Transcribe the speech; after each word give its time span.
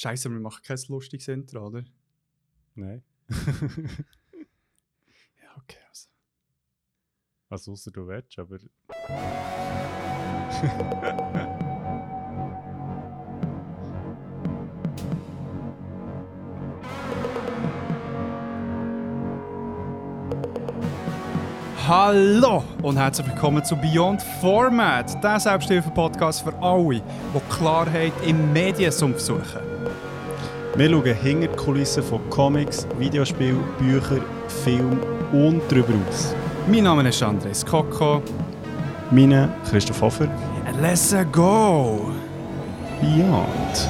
Scheiße, 0.00 0.30
wir 0.30 0.38
machen 0.38 0.62
kein 0.62 0.78
lustiges 0.86 1.26
Intro, 1.26 1.66
oder? 1.66 1.82
Nein. 2.76 3.02
Ja, 5.42 5.56
okay. 5.56 5.78
Also. 5.88 6.08
Also, 7.48 7.72
außer 7.72 7.90
du 7.90 8.06
willst, 8.06 8.38
aber. 8.38 8.58
Hallo 21.88 22.62
und 22.82 22.96
herzlich 22.96 23.26
willkommen 23.26 23.64
zu 23.64 23.74
Beyond 23.74 24.22
Format, 24.22 25.20
der 25.24 25.40
Selbsthilfe-Podcast 25.40 26.42
für 26.42 26.54
alle, 26.62 27.00
die 27.00 27.40
Klarheit 27.50 28.12
im 28.24 28.52
Mediensumpf 28.52 29.18
suchen. 29.18 29.77
Wir 30.78 30.88
schauen 30.88 31.02
hinter 31.02 31.48
die 31.48 31.56
Kulissen 31.56 32.04
von 32.04 32.20
Comics, 32.30 32.86
Videospielen, 33.00 33.58
Büchern, 33.80 34.22
Film 34.62 35.00
und 35.32 35.60
darüber 35.68 35.92
aus. 36.08 36.32
Mein 36.68 36.84
Name 36.84 37.08
ist 37.08 37.20
Andres 37.20 37.66
Koko. 37.66 38.22
Meine 39.10 39.52
Christoph 39.68 40.00
Hofer. 40.00 40.28
Let's 40.80 41.12
go! 41.32 42.12
Beyond. 43.00 43.88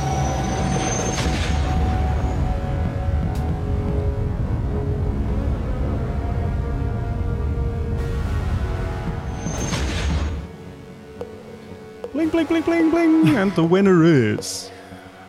Bling, 12.15 12.31
bling, 12.31 12.47
bling, 12.47 12.63
bling, 12.63 12.91
bling. 12.91 13.37
And 13.37 13.55
the 13.55 13.63
winner 13.63 14.03
is. 14.05 14.71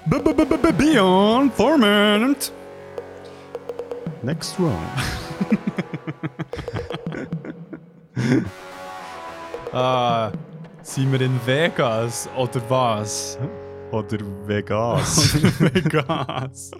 Beyond 0.09 1.53
Format! 1.53 2.51
Next 4.23 4.59
round. 4.59 4.75
Ah, 9.71 10.31
sind 10.81 11.11
wir 11.11 11.21
in 11.21 11.39
Vegas 11.45 12.27
oder 12.35 12.59
was? 12.69 13.37
Oder 13.91 14.17
Vegas. 14.47 15.35
Oder 15.59 15.75
Vegas. 15.75 16.71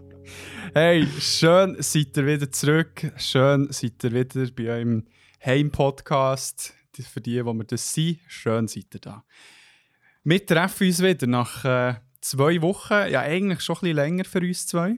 Hey, 0.74 1.06
schön 1.20 1.76
seid 1.80 2.18
ihr 2.18 2.26
wieder 2.26 2.52
zurück. 2.52 3.12
Schön 3.16 3.72
seid 3.72 4.04
ihr 4.04 4.12
wieder 4.12 4.52
bei 4.52 4.70
eurem 4.70 5.06
Heim-Podcast. 5.46 6.74
Für 7.00 7.22
die, 7.22 7.36
die 7.36 7.44
wir 7.44 7.64
das 7.64 7.94
sind, 7.94 8.22
schön 8.28 8.68
seid 8.68 8.96
ihr 8.96 9.02
da. 9.02 9.24
Wir 10.24 10.44
treffen 10.44 10.88
uns 10.88 11.04
wieder 11.04 11.28
nach 11.28 11.64
äh, 11.64 11.94
zwei 12.22 12.62
Wochen. 12.62 12.94
Ja, 13.12 13.22
eigentlich 13.22 13.62
schon 13.62 13.76
ein 13.78 13.80
bisschen 13.82 13.96
länger 13.96 14.26
für 14.26 14.40
uns 14.40 14.68
zwei. 14.68 14.98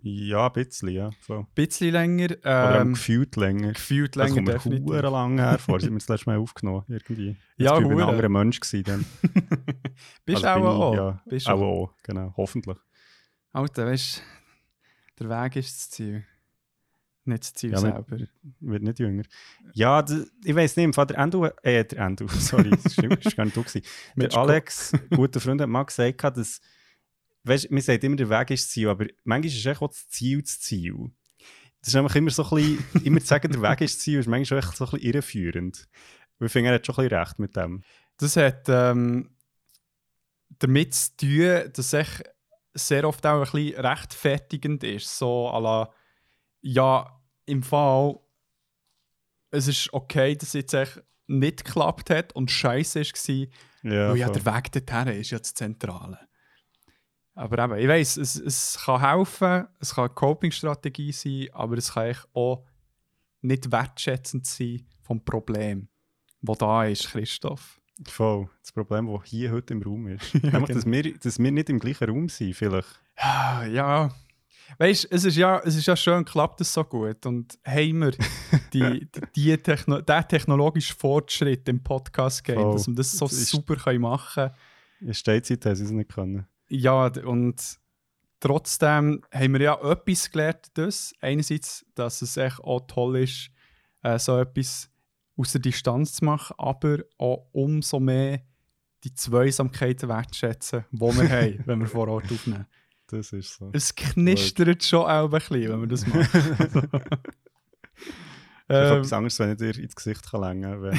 ja, 0.00 0.46
ein 0.46 0.52
bisschen, 0.52 0.88
ja. 0.90 1.10
So. 1.26 1.38
Ein 1.40 1.46
bisschen 1.54 1.92
länger. 1.92 2.26
Oder 2.40 2.76
ähm, 2.76 2.88
Ähm, 2.88 2.92
gefühlt 2.94 3.36
länger. 3.36 3.72
gefühlt 3.72 4.16
Das 4.16 4.22
länger, 4.30 4.34
kommt 4.34 4.46
mir 4.46 4.52
definitiv. 4.54 5.02
lang 5.10 5.38
her 5.38 5.58
vor. 5.58 5.80
Sind 5.80 5.90
wir 5.92 5.98
das 5.98 6.08
letzte 6.08 6.30
Mal 6.30 6.38
aufgenommen? 6.38 6.84
Irgendwie. 6.88 7.36
Ja, 7.56 7.74
Jetzt 7.76 7.88
bin 7.88 7.98
ich 7.98 8.04
ein 8.04 8.08
anderer 8.10 8.28
Mensch 8.28 8.60
gewesen 8.60 8.84
dann. 8.84 9.04
Bist 10.24 10.44
Also 10.44 10.64
auch 10.68 10.80
auch. 10.80 10.94
Ja, 10.94 11.22
Bist 11.26 11.48
auch, 11.48 11.60
auch. 11.60 11.82
auch, 11.88 11.94
genau. 12.04 12.32
Hoffentlich. 12.36 12.76
Alter, 13.52 13.86
weißt 13.86 14.22
du, 15.16 15.24
der 15.24 15.44
Weg 15.44 15.56
ist 15.56 15.76
das 15.76 15.90
Ziel. 15.90 16.24
Nicht 17.28 17.42
das 17.44 17.52
Ziel 17.54 17.70
Ja, 17.72 17.82
wir- 17.82 17.92
selber. 18.06 18.26
Wird 18.60 18.82
nicht 18.82 18.98
jünger. 18.98 19.22
Ja, 19.74 20.04
ich 20.44 20.54
weiß 20.54 20.76
nicht, 20.76 20.84
im 20.84 20.92
Fall 20.94 21.06
der 21.06 21.18
Endo, 21.18 21.44
äh, 21.62 21.84
der 21.84 21.98
Endo, 21.98 22.26
sorry, 22.28 22.70
das 22.70 22.92
stimmt, 22.94 23.24
das 23.24 23.26
war 23.26 23.32
gar 23.36 23.44
nicht 23.44 23.56
du. 23.56 23.62
gewesen. 23.62 23.82
Der 24.16 24.34
Alex, 24.36 24.92
guter 25.10 25.40
Freund, 25.40 25.60
hat 25.60 25.68
mal 25.68 25.82
gesagt, 25.84 26.36
dass, 26.36 26.60
weißt, 27.44 27.70
man 27.70 27.80
sagt 27.82 28.02
immer, 28.04 28.16
der 28.16 28.30
Weg 28.30 28.50
ist 28.50 28.64
das 28.64 28.70
Ziel, 28.70 28.88
aber 28.88 29.06
manchmal 29.24 29.46
ist 29.56 29.66
echt 29.66 29.82
auch 29.82 29.88
das 29.88 30.08
Ziel 30.08 30.40
das 30.42 30.58
Ziel. 30.60 31.10
Das 31.80 31.88
ist 31.88 31.96
einfach 31.96 32.16
immer 32.16 32.30
so 32.30 32.44
ein 32.44 32.50
bisschen, 32.56 33.04
immer 33.04 33.20
zu 33.20 33.26
sagen, 33.26 33.52
der 33.52 33.62
Weg 33.62 33.80
ist 33.82 33.96
das 33.96 34.02
Ziel, 34.04 34.18
ist 34.18 34.26
manchmal 34.26 34.60
echt 34.60 34.76
so 34.76 34.84
ein 34.86 34.90
bisschen 34.90 35.06
irreführend. 35.08 35.88
Und 36.38 36.46
ich 36.46 36.52
finde, 36.52 36.70
er 36.70 36.74
hat 36.76 36.86
schon 36.86 36.94
ein 36.96 37.04
bisschen 37.08 37.18
recht 37.18 37.38
mit 37.38 37.56
dem. 37.56 37.82
Das 38.16 38.36
hat 38.36 38.64
ähm, 38.68 39.30
damit 40.58 40.94
zu 40.94 41.16
tun, 41.18 41.72
dass 41.72 41.92
es 41.92 42.22
sehr 42.74 43.06
oft 43.06 43.24
auch 43.26 43.34
ein 43.54 43.62
bisschen 43.64 43.80
rechtfertigend 43.84 44.82
ist. 44.84 45.18
So 45.18 45.48
à 45.50 45.60
la, 45.60 45.90
ja, 46.60 47.17
im 47.48 47.62
Fall, 47.62 48.18
es 49.50 49.68
ist 49.68 49.92
okay, 49.92 50.36
dass 50.36 50.48
es 50.48 50.54
jetzt 50.54 50.74
echt 50.74 51.02
nicht 51.26 51.64
geklappt 51.64 52.10
hat 52.10 52.34
und 52.34 52.50
scheiße 52.50 53.00
war, 53.00 53.46
Ja, 53.90 54.10
weil 54.10 54.16
ja 54.16 54.30
der 54.30 54.44
Weg 54.44 54.72
dorthin 54.72 55.08
ist 55.20 55.30
ja 55.30 55.38
das 55.38 55.54
Zentrale. 55.54 56.18
Aber 57.34 57.64
eben, 57.64 57.78
ich 57.78 57.88
weiss, 57.88 58.16
es, 58.16 58.34
es 58.36 58.80
kann 58.84 59.00
helfen, 59.00 59.68
es 59.78 59.94
kann 59.94 60.06
eine 60.06 60.14
Coping-Strategie 60.14 61.12
sein, 61.12 61.48
aber 61.52 61.76
es 61.78 61.92
kann 61.92 62.08
echt 62.08 62.26
auch 62.34 62.64
nicht 63.42 63.70
wertschätzend 63.70 64.46
sein 64.46 64.86
vom 65.02 65.24
Problem, 65.24 65.88
das 66.42 66.58
da 66.58 66.84
ist, 66.84 67.08
Christoph. 67.10 67.80
Voll. 68.06 68.48
Das 68.60 68.72
Problem, 68.72 69.06
das 69.12 69.28
hier 69.28 69.52
heute 69.52 69.74
im 69.74 69.82
Raum 69.82 70.08
ist. 70.08 70.34
Einfach, 70.44 70.68
dass, 70.68 70.84
genau. 70.84 71.04
wir, 71.04 71.18
dass 71.18 71.38
wir 71.38 71.50
nicht 71.52 71.68
im 71.68 71.78
gleichen 71.78 72.08
Raum 72.08 72.28
sind, 72.28 72.54
vielleicht. 72.54 72.88
Ja, 73.16 73.64
ja. 73.64 74.14
Weißt 74.76 75.04
du, 75.04 75.08
es 75.10 75.24
ist 75.24 75.36
ja, 75.36 75.60
es 75.64 75.76
ist 75.76 75.86
ja 75.86 75.96
schön, 75.96 76.24
klappt 76.24 76.60
es 76.60 76.72
so 76.72 76.84
gut. 76.84 77.24
Und 77.26 77.58
haben 77.64 77.98
wir 78.00 78.10
die, 78.72 79.08
die, 79.12 79.22
die 79.34 79.56
Techno 79.58 80.00
den 80.00 80.28
technologischen 80.28 80.96
Fortschritt 80.96 81.68
im 81.68 81.82
Podcast-Game, 81.82 82.60
Voll. 82.60 82.72
dass 82.74 82.86
wir 82.86 82.94
das 82.94 83.12
so 83.12 83.26
Das 83.26 83.34
ist- 83.38 83.50
super 83.50 83.76
können 83.76 84.02
machen 84.02 84.50
In 85.00 85.14
Steinzeit 85.14 85.64
haben 85.64 85.74
sie 85.76 85.84
es 85.84 85.90
nicht 85.90 86.10
können. 86.12 86.46
Ja, 86.68 87.06
und 87.24 87.78
trotzdem 88.40 89.22
haben 89.32 89.52
wir 89.54 89.60
ja 89.60 89.74
etwas 89.90 90.30
gelernt. 90.30 90.66
Das. 90.74 91.12
Einerseits, 91.20 91.84
dass 91.94 92.22
es 92.22 92.36
echt 92.36 92.60
auch 92.60 92.80
toll 92.86 93.18
ist, 93.18 93.50
äh, 94.02 94.18
so 94.18 94.38
etwas 94.38 94.90
aus 95.36 95.52
der 95.52 95.60
Distanz 95.60 96.14
zu 96.14 96.24
machen, 96.24 96.54
aber 96.58 96.98
auch 97.16 97.48
umso 97.52 98.00
mehr 98.00 98.42
die 99.04 99.14
Zweisamkeiten 99.14 100.08
wertschätzen, 100.08 100.84
die 100.90 101.00
wir 101.00 101.28
haben, 101.30 101.62
wenn 101.66 101.78
wir 101.80 101.86
vor 101.86 102.08
Ort 102.08 102.30
aufnehmen. 102.30 102.66
Das 103.08 103.32
ist 103.32 103.56
so. 103.56 103.70
Es 103.72 103.94
knistert 103.94 104.84
schon 104.84 105.02
auch 105.02 105.24
ein 105.24 105.30
bisschen, 105.30 105.68
wenn 105.68 105.80
man 105.80 105.88
das 105.88 106.06
macht. 106.06 106.30
Ich 108.70 108.76
ähm, 108.76 108.96
etwas 108.98 109.12
anderes, 109.14 109.38
wenn 109.38 109.52
ich 109.52 109.56
dir 109.56 109.78
ins 109.78 109.96
Gesicht 109.96 110.30
kann 110.30 110.60
kann. 110.60 110.82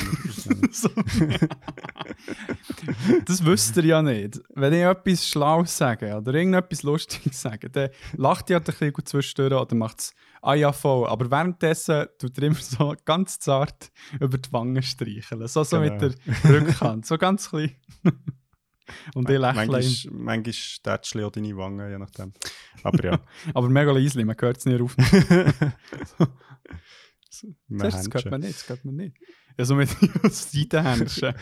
das 3.26 3.46
wüsst 3.46 3.78
ihr 3.78 3.86
ja 3.86 4.02
nicht. 4.02 4.42
Wenn 4.56 4.74
ich 4.74 4.80
etwas 4.80 5.28
Schlaues 5.28 5.78
sage 5.78 6.16
oder 6.18 6.34
irgendetwas 6.34 6.82
Lustiges 6.82 7.40
sage, 7.40 7.70
dann 7.70 7.90
lacht 8.18 8.50
ihr 8.50 8.56
halt 8.56 8.68
ein 8.68 8.74
bisschen 8.76 9.06
zwischendurch 9.06 9.62
oder 9.62 9.76
macht 9.76 10.00
es 10.00 10.16
«Ah 10.42 10.56
ja, 10.56 10.72
voll». 10.72 11.08
Aber 11.08 11.30
währenddessen 11.30 12.08
tut 12.18 12.40
er 12.40 12.46
immer 12.46 12.56
so 12.56 12.96
ganz 13.06 13.38
zart 13.38 13.92
über 14.20 14.40
die 14.40 14.52
Wangen 14.52 14.82
streicheln. 14.82 15.48
So, 15.48 15.64
so 15.64 15.80
mit 15.80 16.00
Genau. 16.00 16.16
der 16.44 16.62
Rückhand. 16.62 17.06
So 17.06 17.20
ganz 17.20 17.50
klein. 17.50 17.76
Und 19.16 19.30
ich 19.30 19.38
lächle 19.38 19.68
manchmal, 19.68 20.14
manchmal 20.14 20.54
tätschle 20.84 21.26
auch 21.26 21.32
deine 21.32 21.56
Wangen, 21.58 21.90
je 21.90 21.98
nachdem. 21.98 22.34
Aber 22.84 23.04
ja, 23.04 23.20
Aber 23.54 23.70
mega 23.70 23.92
leise, 23.92 24.24
man 24.24 24.36
hört 24.40 24.58
es 24.58 24.66
nicht 24.66 24.82
auf. 24.82 24.96
mein 27.68 27.90
Das, 27.92 28.08
hört 28.12 28.32
man 28.32 28.42
nicht, 28.42 28.56
das 28.56 28.70
hört 28.70 28.86
man 28.86 28.96
nicht. 28.96 29.16
Ja, 29.58 29.66
so 29.66 29.76
mit 29.76 29.90
Seitenhändchen. 30.30 31.34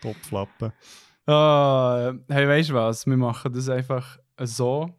Topflappen. 0.00 0.72
Ah, 1.26 2.14
hey, 2.28 2.48
weißt 2.48 2.70
du 2.70 2.74
was? 2.74 3.06
Wir 3.06 3.16
machen 3.16 3.52
das 3.52 3.68
einfach 3.68 4.18
so. 4.42 4.94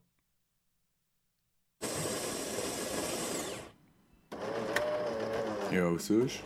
Ja, 5.72 5.94
was 5.94 6.08
sonst? 6.08 6.44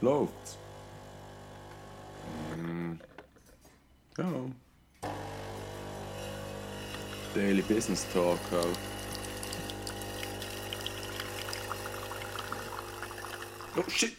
Läuft's? 0.00 0.58
Ja. 4.18 4.32
Daily 7.34 7.62
Business 7.62 8.06
Talk 8.12 8.38
halt. 8.52 8.78
Oh 13.76 13.82
shit! 13.90 14.12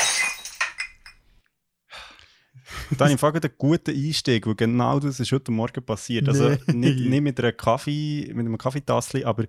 Da 2.98 3.06
habe 3.10 3.14
ich 3.16 3.24
einen 3.24 3.54
guten 3.58 3.96
Einstieg, 3.96 4.46
weil 4.46 4.56
genau 4.56 5.00
das 5.00 5.20
ist 5.20 5.32
heute 5.32 5.52
Morgen 5.52 5.84
passiert. 5.84 6.28
Also 6.28 6.50
Nee. 6.50 6.74
nicht, 6.74 7.00
nicht 7.00 7.22
mit, 7.22 7.40
einer 7.40 7.52
Kaffee, 7.54 8.28
mit 8.34 8.46
einem 8.46 8.58
Kaffeetassli, 8.58 9.24
aber 9.24 9.46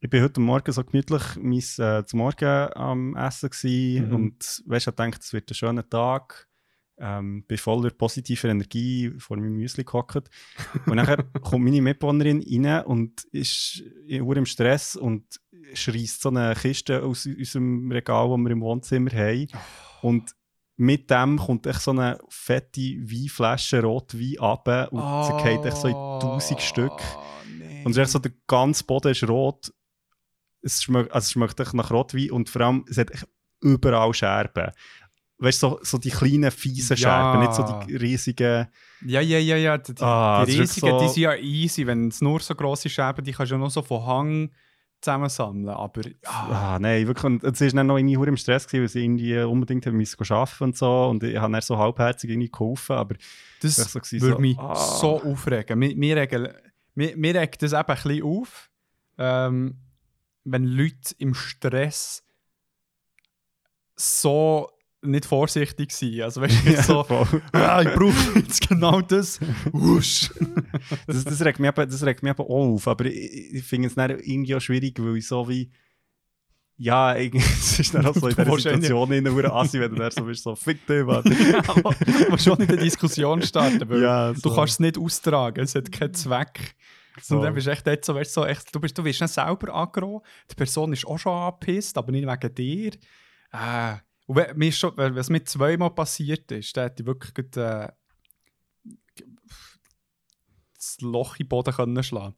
ich 0.00 0.10
bin 0.10 0.22
heute 0.22 0.40
Morgen 0.40 0.72
so 0.72 0.82
gemütlich 0.82 1.22
mein, 1.36 1.58
äh, 1.58 2.04
zum 2.06 2.18
Morgen 2.18 2.72
am 2.74 3.16
Essen 3.16 3.50
gewesen 3.50 4.08
Mhm. 4.08 4.14
und 4.14 4.62
weißt, 4.66 4.88
ich 4.88 4.94
dachte, 4.94 5.18
es 5.20 5.32
wird 5.32 5.50
ein 5.50 5.54
schöner 5.54 5.88
Tag. 5.88 6.47
Ähm, 7.00 7.44
bin 7.46 7.58
voller 7.58 7.90
positiver 7.90 8.48
Energie 8.48 9.12
vor 9.18 9.36
meinem 9.36 9.54
Müsli 9.54 9.84
gehockt. 9.84 10.28
Und 10.86 10.96
nachher 10.96 11.22
kommt 11.42 11.64
meine 11.64 11.80
Mitbewohnerin 11.80 12.42
rein 12.42 12.84
und 12.84 13.22
ist 13.30 13.82
in 14.06 14.26
im 14.26 14.46
Stress 14.46 14.96
und 14.96 15.24
schreist 15.74 16.22
so 16.22 16.30
eine 16.30 16.54
Kiste 16.54 17.02
aus 17.02 17.26
unserem 17.26 17.90
Regal, 17.92 18.28
das 18.28 18.38
wir 18.38 18.50
im 18.50 18.60
Wohnzimmer 18.60 19.10
haben. 19.12 19.46
Und 20.02 20.34
mit 20.76 21.10
dem 21.10 21.38
kommt 21.38 21.66
echt 21.66 21.80
so 21.80 21.90
eine 21.90 22.18
fette 22.28 22.80
Weinflasche 22.80 23.82
Rotwein 23.82 24.36
runter 24.38 24.92
und 24.92 25.00
Oh, 25.02 25.22
sie 25.24 25.44
geht 25.44 25.64
echt 25.64 25.76
so 25.76 25.88
in 25.88 25.94
tausend 25.94 26.60
Stück. 26.60 27.00
Nee. 27.58 27.82
Und 27.84 27.92
es 27.92 27.96
ist 27.96 28.02
echt 28.02 28.10
so, 28.10 28.18
der 28.20 28.32
ganze 28.46 28.84
Boden 28.84 29.10
ist 29.10 29.28
rot. 29.28 29.72
Es 30.62 30.82
schmeckt, 30.82 31.12
also 31.12 31.24
es 31.24 31.32
schmeckt 31.32 31.58
echt 31.58 31.74
nach 31.74 31.90
Rotwein 31.90 32.30
und 32.30 32.48
vor 32.48 32.62
allem, 32.62 32.84
es 32.88 32.96
hat 32.96 33.10
echt 33.10 33.26
überall 33.60 34.14
Scherben. 34.14 34.70
Weißt 35.40 35.62
du, 35.62 35.68
so, 35.68 35.78
so 35.82 35.98
die 35.98 36.10
kleinen, 36.10 36.50
fiesen 36.50 36.96
Ja. 36.96 37.02
Scherben, 37.10 37.40
nicht 37.40 37.54
so 37.54 37.62
die 37.86 37.94
riesigen. 37.96 38.66
Ja, 39.06 39.20
ja, 39.20 39.38
ja, 39.38 39.56
ja. 39.56 39.78
Die, 39.78 39.94
Ah, 40.00 40.44
die 40.44 40.58
riesigen, 40.58 40.88
wirklich 40.88 41.02
die 41.02 41.06
so- 41.08 41.12
sind 41.14 41.22
ja 41.22 41.34
easy. 41.36 41.86
Wenn 41.86 42.08
es 42.08 42.20
nur 42.20 42.40
so 42.40 42.54
grosse 42.56 42.88
Scherben, 42.88 43.24
die 43.24 43.32
kannst 43.32 43.52
du 43.52 43.54
ja 43.54 43.60
noch 43.60 43.70
so 43.70 43.82
von 43.82 44.04
Hang 44.04 44.50
zusammensammeln. 45.00 45.68
Aber 45.68 46.00
ah, 46.26 46.74
Ah, 46.74 46.78
nein, 46.80 47.06
wirklich. 47.06 47.24
Und 47.24 47.44
es 47.44 47.60
war 47.60 47.68
dann 47.68 47.86
noch 47.86 47.98
irgendwie 47.98 48.14
im 48.28 48.36
Stress, 48.36 48.66
gewesen, 48.66 48.80
weil 48.82 48.88
sie 48.88 49.04
irgendwie 49.04 49.38
unbedingt 49.38 49.86
haben 49.86 49.96
müssen 49.96 50.20
arbeiten 50.32 50.64
und 50.64 50.76
so. 50.76 51.04
Und 51.06 51.22
ich 51.22 51.36
habe 51.36 51.52
dann 51.52 51.62
so 51.62 51.78
halbherzig 51.78 52.30
irgendwie 52.30 52.50
geholfen. 52.50 52.96
Aber 52.96 53.14
das 53.62 53.76
so, 53.76 54.00
gewesen, 54.00 54.20
würde 54.20 54.34
so, 54.34 54.40
mich 54.40 54.58
ah. 54.58 54.74
so 54.74 55.22
aufregen. 55.22 55.78
Mir, 55.78 55.94
mir, 55.94 56.16
regen, 56.16 56.48
mir, 56.96 57.16
mir 57.16 57.34
regt 57.36 57.62
das 57.62 57.72
eben 57.74 57.80
ein 57.82 57.94
bisschen 57.94 58.22
auf, 58.24 58.70
ähm, 59.18 59.76
wenn 60.42 60.64
Leute 60.64 61.14
im 61.18 61.34
Stress 61.34 62.24
so 63.96 64.70
nicht 65.02 65.26
vorsichtig 65.26 65.92
sind. 65.92 66.22
Also 66.22 66.40
weißt 66.40 66.66
du, 66.66 66.70
Ja, 66.70 66.82
so, 66.82 67.06
ah, 67.52 67.82
ich 67.82 67.92
brauche 67.94 68.38
jetzt 68.38 68.68
genau 68.68 69.00
das. 69.00 69.40
Wusch. 69.72 70.30
das, 71.06 71.24
das, 71.24 71.44
regt 71.44 71.60
mich 71.60 71.68
eben, 71.68 71.90
das 71.90 72.04
regt 72.04 72.22
mich 72.22 72.30
eben 72.30 72.40
auch 72.42 72.48
auf. 72.48 72.88
Aber 72.88 73.04
ich, 73.06 73.54
ich 73.54 73.64
finde 73.64 73.88
es 73.88 73.94
dann 73.94 74.10
irgendwie 74.10 74.54
auch 74.54 74.60
schwierig, 74.60 74.98
weil 75.00 75.16
ich 75.16 75.26
so 75.26 75.48
wie. 75.48 75.70
Ja, 76.80 77.14
es 77.16 77.80
ist 77.80 77.92
dann 77.94 78.06
auch 78.06 78.14
so 78.14 78.28
in 78.28 78.36
Du 78.36 78.44
dieser 78.44 78.70
Situation 78.70 79.10
in 79.12 79.24
der 79.24 79.52
Assi, 79.52 79.80
wenn 79.80 79.90
du 79.90 79.96
dann 79.96 80.12
so 80.12 80.22
bist, 80.24 80.44
so 80.44 80.54
fick 80.54 80.86
dich, 80.86 81.04
Mann. 81.04 81.24
Du 81.24 82.30
musst 82.30 82.44
schon 82.44 82.58
nicht 82.58 82.70
eine 82.70 82.78
Diskussion 82.80 83.42
starten, 83.42 83.88
weil 83.88 84.00
Ja, 84.02 84.32
du 84.32 84.38
so. 84.38 84.54
kannst 84.54 84.74
es 84.74 84.80
nicht 84.80 84.96
austragen, 84.96 85.64
es 85.64 85.74
hat 85.74 85.90
keinen 85.90 86.14
Zweck. 86.14 86.76
So. 87.20 87.36
Und 87.36 87.42
dann 87.42 87.54
bist 87.54 87.66
du 87.66 87.72
echt 87.72 87.84
dort 87.84 88.04
so, 88.04 88.14
weißt, 88.14 88.36
du, 88.36 88.40
so 88.42 88.46
echt, 88.46 88.72
du, 88.72 88.78
bist, 88.78 88.96
du 88.96 89.04
wirst 89.04 89.20
nicht 89.20 89.34
selber 89.34 89.74
aggro, 89.74 90.22
die 90.48 90.54
Person 90.54 90.92
ist 90.92 91.04
auch 91.04 91.18
schon 91.18 91.32
angepisst, 91.32 91.98
aber 91.98 92.12
nicht 92.12 92.28
wegen 92.28 92.54
dir. 92.54 92.92
Äh, 93.52 93.96
und 94.28 94.36
wenn, 94.36 94.58
mir 94.58 94.70
schon, 94.72 94.92
wenn 94.96 95.16
es 95.16 95.30
mir 95.30 95.42
zweimal 95.42 95.90
passiert 95.90 96.52
ist, 96.52 96.76
dann 96.76 96.84
hätte 96.84 97.02
ich 97.02 97.06
wirklich 97.06 97.32
gerade, 97.32 97.94
äh, 99.16 99.22
das 100.76 101.00
Loch 101.00 101.36
in 101.36 101.44
den 101.44 101.48
Boden 101.48 101.72
können 101.72 102.02
schlagen 102.02 102.36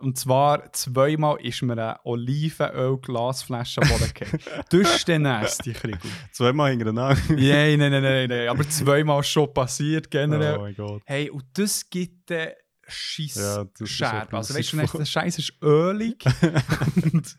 Und 0.00 0.18
zwar 0.18 0.72
zweimal 0.72 1.38
ist 1.42 1.60
mir 1.60 1.74
eine 1.74 1.98
Olivenöl-Glasflasche 2.04 3.82
am 3.82 3.88
Boden 3.90 4.14
gefallen. 4.14 4.64
Das 4.70 4.96
ist 4.96 5.08
dann 5.10 5.22
nasty, 5.22 5.74
Kriegel. 5.74 6.00
Zweimal 6.32 6.70
hintereinander. 6.70 7.20
Nein, 7.28 7.78
nein, 7.78 7.90
nein, 7.90 8.02
nein, 8.02 8.28
nein. 8.30 8.48
Aber 8.48 8.66
zweimal 8.66 9.22
schon 9.22 9.52
passiert 9.52 10.10
generell. 10.10 10.56
Oh 10.56 10.62
mein 10.62 10.74
Gott. 10.74 11.02
Hey, 11.04 11.28
und 11.28 11.44
das 11.52 11.90
gibt 11.90 12.30
den 12.30 12.48
Scheiß 12.88 13.34
Ja, 13.36 13.86
Scherben. 13.86 14.36
Also 14.36 14.54
weißt 14.54 14.72
du, 14.72 14.76
der 14.98 15.04
Scheiß 15.04 15.38
ist 15.38 15.52
ölig. 15.62 16.24
und 17.12 17.36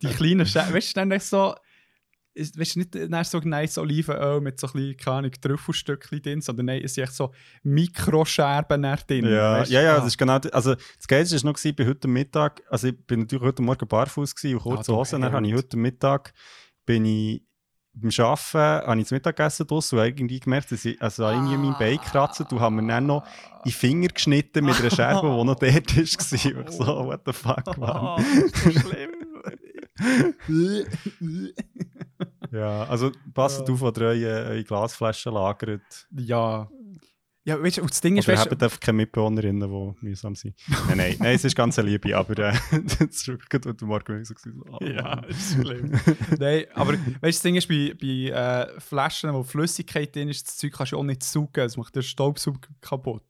die 0.00 0.06
kleinen 0.06 0.46
Scherben, 0.46 0.72
weißt 0.72 0.96
du, 0.96 1.06
dann 1.06 1.20
so. 1.20 1.54
Ist- 2.36 2.58
Weißt 2.58 2.74
du, 2.76 2.78
nicht 2.80 2.94
dann 2.94 3.24
so 3.24 3.38
nice 3.40 3.78
Olivenöl 3.78 4.40
mit 4.40 4.60
so 4.60 4.66
ein 4.68 4.72
bisschen, 4.74 4.96
keine 4.96 5.16
Ahnung, 5.16 5.30
Trüffelstückchen 5.40 6.22
drin, 6.22 6.40
sondern 6.40 6.66
nein, 6.66 6.82
es 6.84 6.94
sind 6.94 7.04
echt 7.04 7.14
so 7.14 7.32
Mikroscherben 7.62 8.82
drin. 8.82 9.24
Ja, 9.24 9.64
ja, 9.64 9.82
ja, 9.82 9.92
Ah. 9.94 9.96
das 9.96 10.06
ist 10.08 10.18
genau 10.18 10.38
das. 10.38 10.52
Also, 10.52 10.74
das 10.74 11.06
Geilste 11.08 11.36
war 11.36 11.50
noch 11.50 11.58
gewesen, 11.58 11.74
bei 11.76 11.86
heute 11.86 12.08
Mittag. 12.08 12.62
Also, 12.70 12.88
ich 12.88 13.06
bin 13.06 13.20
natürlich 13.20 13.44
heute 13.44 13.62
Morgen 13.62 13.88
barfuß 13.88 14.34
gewesen 14.34 14.56
und 14.56 14.62
kurze 14.62 14.92
Ah, 14.92 14.96
Hosen. 14.96 15.20
Dann 15.22 15.32
habe 15.32 15.46
ich 15.46 15.54
heute 15.54 15.76
Mittag 15.76 16.32
bin 16.84 17.04
ich 17.04 17.42
beim 17.98 18.10
Arbeiten 18.18 18.86
habe 18.86 18.98
ich 19.00 19.04
das 19.06 19.10
Mittagessen 19.12 19.66
draussen 19.66 19.98
und 19.98 20.04
irgendwie 20.04 20.38
gemerkt, 20.38 20.70
dass 20.70 20.84
ich 20.84 21.00
also 21.00 21.26
irgendwie 21.30 21.54
Ah. 21.54 21.58
mein 21.58 21.78
Bein 21.78 21.96
gekratzt 21.96 22.40
und 22.52 22.60
habe 22.60 22.74
mir 22.74 22.86
dann 22.86 23.06
noch 23.06 23.24
in 23.64 23.70
Finger 23.72 24.08
geschnitten 24.08 24.66
mit 24.66 24.78
einer 24.78 24.90
Scherbe, 24.90 25.22
die 25.26 25.44
noch 25.44 25.54
dort 25.54 25.62
war. 25.96 26.58
Und 26.60 26.68
ich 26.68 26.74
so, 26.76 27.06
what 27.06 27.22
the 27.24 27.32
fuck. 27.32 27.62
Ah, 27.80 28.16
das 28.18 28.26
ist 28.36 28.56
so 28.64 28.70
schlimm. 28.70 29.12
Ja, 32.52 32.84
also 32.84 33.12
passt 33.34 33.66
Ja. 33.66 33.74
auf, 33.74 33.80
wo 33.80 33.88
ihr 33.88 34.00
eure, 34.02 34.44
eure 34.50 34.64
Glasflaschen 34.64 35.32
lagert. 35.34 36.06
ja. 36.16 36.68
Ja, 37.48 37.62
weißt 37.62 37.76
du, 37.78 37.82
das 37.86 38.00
Ding 38.00 38.16
ist, 38.16 38.26
weißt, 38.26 38.50
habt 38.50 38.60
einfach 38.60 38.80
keine 38.80 38.96
Mitbewohnerinnen, 38.96 39.70
die 39.70 40.04
mühsam 40.04 40.34
sind. 40.34 40.56
nein, 40.88 40.96
nein, 40.96 41.16
nein, 41.20 41.36
es 41.36 41.44
ist 41.44 41.54
ganz 41.54 41.78
eine 41.78 41.88
Liebe, 41.90 42.16
aber 42.16 42.36
äh, 42.40 42.52
das 42.98 42.98
ist 43.08 43.28
wirklich 43.28 43.62
heute 43.64 43.84
Morgen 43.84 44.24
so 44.24 44.34
ah, 44.72 44.84
Ja, 44.84 45.20
ist 45.26 45.52
schlimm. 45.52 45.92
Nein, 46.40 46.64
aber 46.74 46.94
weißt 46.94 47.04
du, 47.20 47.20
das 47.22 47.42
Ding 47.42 47.54
ist, 47.54 47.68
bei, 47.68 47.94
bei 48.00 48.30
äh, 48.76 48.80
Flaschen, 48.80 49.32
wo 49.32 49.44
Flüssigkeit 49.44 50.12
drin 50.16 50.28
ist, 50.28 50.44
das 50.48 50.56
Zeug 50.56 50.72
kannst 50.72 50.90
du 50.90 50.98
auch 50.98 51.04
nicht 51.04 51.22
saugen. 51.22 51.50
Das 51.54 51.76
macht 51.76 51.94
den 51.94 52.02
Staubsauger 52.02 52.58
kaputt. 52.80 53.22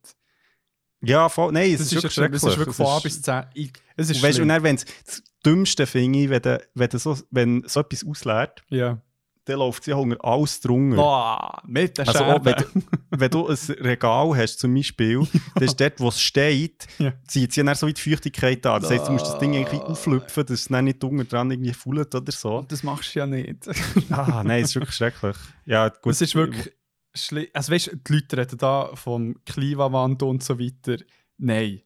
Ja, 1.02 1.28
voll, 1.28 1.52
nein, 1.52 1.72
es 1.72 1.80
Das 1.80 1.88
ist, 1.88 1.92
ist, 1.92 1.96
wirklich 1.96 2.12
schlimm. 2.14 2.32
das 2.32 2.42
ist 2.42 2.48
schrecklich. 2.54 2.58
wirklich 2.68 2.76
von 2.76 2.86
A 2.86 2.96
Es 2.96 3.02
bis 3.02 3.20
10. 3.20 3.44
Ich- 3.52 3.72
Es 3.98 4.08
ist 4.08 4.22
weißt, 4.22 4.24
du, 4.24 4.32
schlimm. 4.36 4.42
und 4.44 4.48
dann, 4.48 4.62
wenn's, 4.62 4.86
das 5.04 5.22
Dümmste 5.44 5.86
finde 5.86 6.20
ich, 6.20 6.30
wenn, 6.30 6.40
du, 6.40 6.58
wenn, 6.72 6.88
du 6.88 6.98
so, 6.98 7.18
wenn 7.30 7.64
so 7.68 7.80
etwas 7.80 8.02
ausleert, 8.06 8.64
ja. 8.70 9.02
Dann 9.46 9.58
läuft 9.60 9.84
sie 9.84 9.93
unter 9.93 10.22
alles 10.25 10.60
drunter. 10.60 10.96
Boah, 10.96 11.62
mit 11.66 11.96
der 11.96 12.06
Also 12.08 12.25
auch, 12.25 12.44
wenn, 12.44 12.54
du- 12.56 12.82
wenn 13.10 13.31
du 13.31 13.48
ein 13.48 13.56
Regal 13.81 14.37
hast, 14.37 14.58
zum 14.58 14.75
Beispiel, 14.75 15.26
dann 15.54 15.62
ist 15.64 15.81
dort, 15.81 15.98
wo 16.00 16.08
es 16.08 16.20
steht, 16.20 16.87
Ja. 16.98 17.12
zieht 17.26 17.52
sie 17.52 17.62
dann 17.64 17.75
so 17.75 17.87
wie 17.87 17.94
die 17.94 18.00
Feuchtigkeit 18.02 18.66
an. 18.66 18.82
Das 18.82 18.90
heisst, 18.90 19.08
du 19.08 19.12
musst 19.12 19.26
das 19.26 19.38
Ding 19.38 19.54
irgendwie 19.54 19.81
auflüpfen, 19.81 20.44
dass 20.44 20.60
es 20.60 20.69
dann 20.69 20.84
nicht 20.84 21.02
unten 21.02 21.26
dran 21.28 21.50
irgendwie 21.50 21.72
fullt 21.72 22.14
oder 22.14 22.32
so. 22.32 22.58
Und 22.58 22.70
das 22.72 22.82
machst 22.82 23.14
du 23.14 23.20
ja 23.20 23.26
nicht. 23.26 23.66
Ah, 24.10 24.43
nein, 24.44 24.62
es 24.64 24.70
ist 24.70 24.75
wirklich 24.76 24.94
schrecklich. 24.96 25.37
Ja, 25.64 25.88
gut. 25.88 26.12
Es 26.12 26.20
ist 26.20 26.34
wirklich 26.34 26.72
schlimm. 27.14 27.46
Also 27.54 27.72
weißt 27.72 27.87
du, 27.88 27.96
die 27.96 28.12
Leute 28.14 28.37
reden 28.37 28.58
da 28.58 28.90
vom 28.94 29.37
Klimawand 29.46 30.22
und 30.22 30.42
so 30.42 30.58
weiter. 30.58 30.96
Nein, 31.38 31.82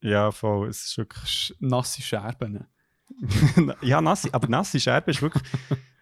Ja, 0.00 0.30
voll. 0.32 0.68
Es 0.68 0.84
ist 0.84 0.98
wirklich. 0.98 1.54
Nasse 1.60 2.02
Scherben. 2.02 2.66
ja, 3.82 4.00
nasse, 4.00 4.28
aber 4.32 4.48
nasse 4.48 4.80
Scherbe 4.80 5.10
ist 5.12 5.22
wirklich. 5.22 5.42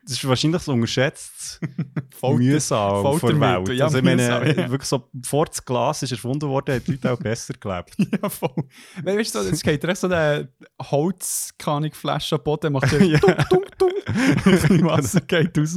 Das 0.05 0.13
ist 0.15 0.27
wahrscheinlich 0.29 0.63
so 0.63 0.73
unterschätzt 0.73 1.61
Folter- 2.19 2.39
mühsam 2.39 2.91
von 2.91 3.03
der 3.13 3.21
Foltermittel, 3.21 3.67
Welt. 3.69 3.79
ja, 3.79 3.85
also 3.85 3.99
ich 3.99 4.05
meine, 4.05 4.23
ja. 4.27 4.71
wirklich 4.71 4.89
so, 4.89 5.09
bevor 5.13 5.47
das 5.47 5.65
Glas 5.65 6.03
ist 6.03 6.11
erfunden 6.11 6.49
wurde, 6.49 6.75
haben 6.75 6.85
die 6.85 6.93
Leute 6.93 7.13
auch 7.13 7.19
besser 7.19 7.55
gelebt. 7.55 7.95
Ja, 8.23 8.29
voll. 8.29 8.65
Weil, 9.03 9.19
weißt 9.19 9.35
du, 9.37 9.41
jetzt 9.43 9.63
geht 9.63 9.85
recht 9.85 10.01
so 10.01 10.09
eine 10.09 10.53
Holzkanigflasche 10.81 12.35
am 12.35 12.43
Boden, 12.43 12.73
macht 12.73 12.91
Ja. 13.01 13.19
tung, 13.45 13.65
tung. 13.79 13.91
Die 14.07 14.83
Wasser 14.85 15.21
geht 15.21 15.57
raus. 15.57 15.77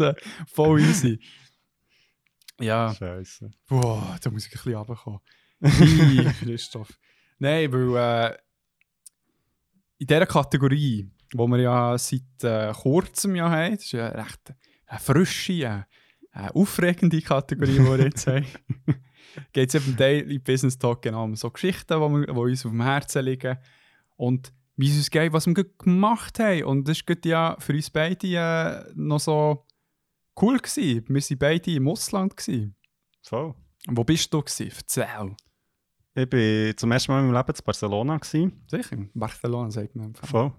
Voll 0.51 0.81
easy. 0.81 1.19
Ja, 2.59 2.93
Scheiße. 2.95 3.51
boah, 3.67 4.17
da 4.21 4.29
muss 4.31 4.47
ich 4.47 4.53
ein 4.53 4.57
bisschen 4.63 4.75
runterkommen. 4.75 5.19
Christoph. 6.39 6.89
Nein, 7.37 7.71
weil 7.71 8.31
äh, 8.31 8.37
in 9.97 10.07
dieser 10.07 10.25
Kategorie, 10.25 11.09
wo 11.37 11.47
wir 11.47 11.59
ja 11.59 11.97
seit 11.97 12.43
äh, 12.43 12.71
kurzem 12.73 13.35
ja 13.35 13.49
haben, 13.49 13.75
das 13.75 13.85
ist 13.85 13.91
ja 13.91 14.07
recht 14.07 14.53
eine 14.87 14.99
frische, 14.99 15.53
äh, 15.53 15.83
eine 16.31 16.55
aufregende 16.55 17.21
Kategorie, 17.21 17.77
die 17.77 17.85
wir 17.85 17.99
jetzt 17.99 18.27
haben, 18.27 18.45
geht 19.53 19.69
es 19.69 19.75
eben 19.75 19.91
im 19.91 19.97
Daily 19.97 20.39
Business 20.39 20.77
Talk 20.77 21.01
genau 21.01 21.23
um 21.23 21.35
so 21.35 21.49
Geschichten, 21.49 21.93
die, 21.93 22.27
wir, 22.27 22.33
die 22.33 22.39
uns 22.39 22.65
auf 22.65 22.71
dem 22.71 22.81
Herzen 22.81 23.25
liegen 23.25 23.57
und 24.15 24.53
wie 24.77 24.89
es 24.89 24.97
uns 24.97 25.09
geht, 25.09 25.31
was 25.31 25.47
wir 25.47 25.53
gemacht 25.53 26.39
haben. 26.39 26.63
Und 26.65 26.87
das 26.87 26.99
war 27.07 27.15
ja 27.23 27.55
für 27.59 27.73
uns 27.73 27.89
beide 27.89 28.27
äh, 28.27 28.91
noch 28.95 29.19
so 29.19 29.65
cool. 30.41 30.57
Gewesen. 30.57 31.05
Wir 31.07 31.21
waren 31.21 31.37
beide 31.37 31.71
im 31.71 31.87
Ausland. 31.87 32.35
Gewesen. 32.35 32.75
Voll. 33.21 33.55
Wo 33.87 34.03
bist 34.03 34.33
du? 34.33 34.41
Gewesen? 34.41 34.71
Erzähl. 34.75 35.35
Ich 36.17 36.31
war 36.31 36.77
zum 36.77 36.91
ersten 36.91 37.11
Mal 37.11 37.19
in 37.21 37.27
meinem 37.27 37.35
Leben 37.35 37.57
in 37.57 37.65
Barcelona. 37.65 38.17
Gewesen. 38.17 38.63
Sicher, 38.67 38.97
Barcelona 39.13 39.71
sagt 39.71 39.95
man 39.95 40.07
einfach. 40.07 40.27
Voll. 40.27 40.53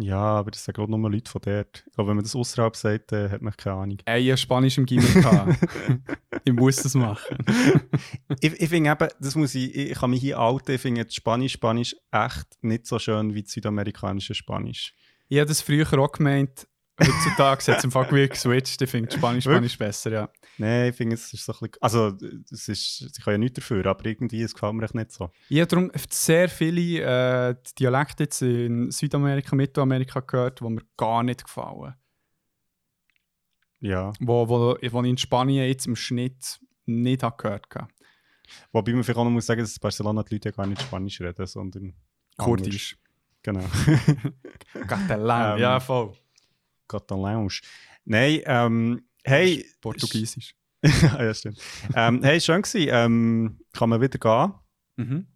Ja, 0.00 0.18
aber 0.18 0.50
das 0.50 0.64
sind 0.64 0.74
gerade 0.74 0.90
nur 0.90 1.10
Leute 1.10 1.30
von 1.30 1.42
dort. 1.42 1.84
Ich 1.86 1.92
glaube, 1.94 2.08
wenn 2.08 2.16
man 2.16 2.24
das 2.24 2.34
außerhalb 2.34 2.74
sagt, 2.74 3.12
äh, 3.12 3.28
hat 3.28 3.42
man 3.42 3.56
keine 3.56 3.76
Ahnung. 3.76 3.98
Ey, 4.06 4.26
hatte 4.26 4.36
Spanisch 4.38 4.78
im 4.78 4.86
Gimmick. 4.86 5.14
ich 6.44 6.52
muss 6.52 6.76
das 6.76 6.94
machen. 6.94 7.36
ich 8.40 8.60
ich 8.60 8.68
finde 8.68 8.90
eben, 8.90 9.08
das 9.20 9.34
muss 9.34 9.54
ich, 9.54 9.74
ich 9.74 9.98
kann 9.98 10.10
mich 10.10 10.20
hier 10.20 10.40
outen, 10.40 10.74
ich 10.74 10.80
finde 10.80 11.06
Spanisch, 11.10 11.52
Spanisch 11.52 11.96
echt 12.10 12.46
nicht 12.62 12.86
so 12.86 12.98
schön 12.98 13.34
wie 13.34 13.42
das 13.42 13.52
südamerikanische 13.52 14.34
Spanisch. 14.34 14.94
Ich 15.28 15.38
habe 15.38 15.48
das 15.48 15.60
früher 15.60 15.86
auch 15.98 16.12
gemeint. 16.12 16.66
Heutzutage 17.00 17.72
hat 17.72 17.78
es 17.78 17.84
im 17.84 17.90
Fall 17.90 18.28
geswitcht. 18.28 18.80
Ich 18.82 18.90
finde 18.90 19.10
Spanisch, 19.10 19.44
Spanisch 19.44 19.78
besser, 19.78 20.10
ja. 20.12 20.28
Nein, 20.58 20.90
ich 20.90 20.96
finde, 20.96 21.14
es 21.14 21.32
ist 21.32 21.44
so 21.44 21.52
ein 21.52 21.58
bisschen, 21.60 21.82
also, 21.82 22.16
es 22.50 22.68
ist, 22.68 23.12
ich 23.16 23.24
kann 23.24 23.34
ja 23.34 23.38
nichts 23.38 23.56
dafür, 23.56 23.86
aber 23.86 24.04
irgendwie, 24.04 24.42
es 24.42 24.52
gefällt 24.52 24.74
mir 24.74 24.84
echt 24.84 24.94
nicht 24.94 25.12
so. 25.12 25.30
Ich 25.48 25.58
habe 25.58 25.66
darum 25.68 25.90
sehr 26.10 26.48
viele 26.48 27.50
äh, 27.50 27.54
Dialekte 27.78 28.24
jetzt 28.24 28.42
in 28.42 28.90
Südamerika, 28.90 29.56
Mittelamerika 29.56 30.20
gehört, 30.20 30.60
die 30.60 30.64
mir 30.64 30.82
gar 30.96 31.22
nicht 31.22 31.44
gefallen. 31.44 31.94
Ja, 33.80 34.12
Wo, 34.20 34.46
wo, 34.48 34.76
wo 34.78 35.02
ich 35.02 35.08
in 35.10 35.16
Spanien 35.16 35.66
jetzt 35.66 35.86
im 35.86 35.96
Schnitt 35.96 36.60
nicht 36.84 37.22
habe 37.22 37.36
gehört 37.42 37.66
habe. 37.74 37.88
wobei 38.72 38.92
man 38.92 39.02
vielleicht 39.02 39.18
auch 39.18 39.24
noch 39.24 39.30
muss 39.30 39.46
sagen, 39.46 39.62
dass 39.62 39.72
in 39.72 39.80
Barcelona 39.80 40.22
die 40.22 40.34
Leute 40.34 40.50
ja 40.50 40.54
gar 40.54 40.66
nicht 40.66 40.82
Spanisch 40.82 41.20
reden, 41.20 41.46
sondern 41.46 41.94
Kurdisch. 42.36 42.98
Genau. 43.42 43.64
Catalan, 44.86 45.56
Ähm, 45.56 45.62
ja 45.62 45.80
voll. 45.80 46.12
Catalanisch. 46.90 47.62
Nein, 48.04 48.40
ähm, 48.44 49.02
Hey, 49.24 49.66
Portugiesisch. 49.80 50.54
ja, 50.82 51.34
stimmt. 51.34 51.58
ähm, 51.94 52.22
hey, 52.22 52.40
schön 52.40 52.62
gewesen. 52.62 52.88
Ähm, 52.90 53.58
kann 53.72 53.90
man 53.90 54.00
wieder 54.00 54.18
gehen? 54.18 54.54
Mhm. 54.96 55.26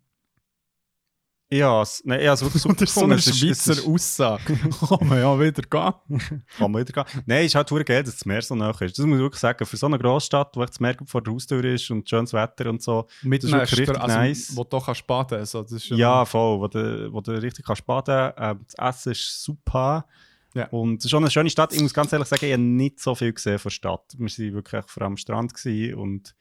Ja, 1.52 1.84
nein, 2.04 2.20
ich 2.20 2.26
habe 2.26 2.34
es 2.34 2.42
wirklich 2.42 2.62
super 2.62 2.86
so 2.86 3.04
eine 3.04 3.18
Schweizer 3.18 3.86
Aussage. 3.86 4.56
Kann 4.88 5.06
man 5.06 5.18
ja 5.18 5.38
wieder 5.38 5.62
gehen. 5.62 6.40
Kann 6.58 6.72
man 6.72 6.80
wieder 6.80 7.04
gehen. 7.04 7.22
Nein, 7.26 7.40
es 7.40 7.46
ist 7.46 7.54
halt 7.54 7.68
verdammt 7.68 7.86
geil, 7.86 8.02
dass 8.02 8.14
das 8.14 8.24
Meer 8.24 8.42
so 8.42 8.54
nah 8.56 8.70
ist. 8.70 8.98
Das 8.98 9.06
muss 9.06 9.16
ich 9.16 9.22
wirklich 9.22 9.40
sagen. 9.40 9.64
Für 9.64 9.76
so 9.76 9.86
eine 9.86 9.98
Großstadt, 9.98 10.56
wo 10.56 10.64
das 10.64 10.80
Meer 10.80 10.96
vor 11.04 11.22
der 11.22 11.32
Haustür 11.32 11.62
ist 11.64 11.88
und 11.90 12.08
schönes 12.08 12.32
Wetter 12.32 12.70
und 12.70 12.82
so. 12.82 13.06
Mit 13.22 13.42
Das 13.44 13.50
ist 13.50 13.56
wirklich 13.56 13.80
richtig 13.80 14.00
also, 14.00 14.16
nice. 14.16 14.56
Wo 14.56 14.64
du 14.64 14.76
auch 14.78 14.86
baden 15.02 15.28
kannst. 15.38 15.54
Also, 15.54 15.62
das 15.62 15.72
ist 15.72 15.90
Ja, 15.90 16.24
voll. 16.24 16.58
Wo 16.58 16.66
du, 16.66 17.12
wo 17.12 17.20
du 17.20 17.30
richtig 17.40 17.64
kannst 17.64 17.86
baden 17.86 18.32
kannst. 18.34 18.74
das 18.78 18.96
Essen 18.96 19.12
ist 19.12 19.44
super. 19.44 20.06
Ja. 20.54 20.66
Und 20.68 20.98
es 20.98 21.04
ist 21.06 21.10
schon 21.10 21.22
eine 21.24 21.30
schöne 21.30 21.50
Stadt. 21.50 21.72
Ich 21.72 21.80
muss 21.82 21.92
ganz 21.92 22.12
ehrlich 22.12 22.28
sagen, 22.28 22.44
ich 22.46 22.52
habe 22.52 22.62
nicht 22.62 23.00
so 23.00 23.14
viel 23.14 23.32
gesehen 23.32 23.58
von 23.58 23.68
der 23.70 23.74
Stadt. 23.74 24.14
Wir 24.16 24.26
waren 24.28 24.54
wirklich 24.54 24.84
vor 24.86 25.02
allem 25.02 25.12
am 25.12 25.16
Strand 25.16 25.52
und 25.96 26.34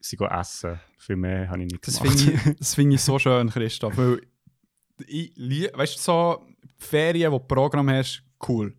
sie 0.00 0.16
gehen 0.16 0.30
essen. 0.30 0.78
Viel 0.98 1.16
mehr 1.16 1.48
habe 1.48 1.62
ich 1.62 1.72
nicht 1.72 1.86
Das 1.86 1.98
gemacht. 2.00 2.18
finde 2.20 2.40
ich, 2.50 2.56
das 2.58 2.74
finde 2.74 2.94
ich 2.96 3.00
so 3.00 3.18
schön, 3.18 3.48
Christoph. 3.50 3.96
Weil 3.96 4.20
ich, 5.06 5.32
weißt 5.74 5.96
du, 5.96 6.00
so 6.00 6.46
Ferien, 6.78 7.32
wo 7.32 7.38
du 7.38 7.44
Programm 7.46 7.88
hast, 7.90 8.22
cool. 8.48 8.74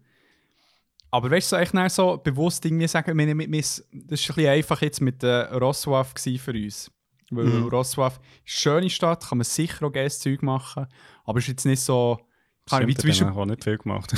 Aber 1.09 1.31
weißt 1.31 1.51
du, 1.51 1.55
so, 1.55 1.61
echt 1.61 1.73
dann 1.73 1.89
so 1.89 2.17
bewusst 2.17 2.63
irgendwie 2.65 2.87
sagen, 2.87 3.17
wir, 3.17 3.27
wir, 3.27 3.37
wir, 3.51 3.61
das 3.61 3.79
war 3.79 3.99
ein 4.01 4.07
bisschen 4.07 4.47
einfach 4.47 4.81
jetzt 4.81 5.01
mit 5.01 5.23
der 5.23 5.51
Roswaf 5.53 6.13
gewesen 6.13 6.39
für 6.39 6.51
uns. 6.51 6.91
Weil 7.31 7.45
Mhm. 7.45 7.67
Roswaf 7.69 8.19
ist 8.45 8.67
eine 8.67 8.81
schöne 8.81 8.89
Stadt, 8.89 9.27
kann 9.27 9.37
man 9.39 9.45
sicher 9.45 9.85
auch 9.87 9.91
geiles 9.91 10.19
Zeug 10.19 10.41
machen. 10.43 10.85
Aber 11.25 11.39
es 11.39 11.45
ist 11.45 11.49
jetzt 11.49 11.65
nicht 11.65 11.81
so. 11.81 12.19
Kann 12.69 12.81
ich, 12.81 12.87
wie 12.87 12.91
Stimmt, 12.91 13.15
zum 13.15 13.25
dann 13.25 13.35
Beispiel, 13.35 13.41
habe 13.41 13.41
ich 13.41 13.49
nicht 13.49 13.63
viel 13.63 13.77
gemacht. 13.77 14.13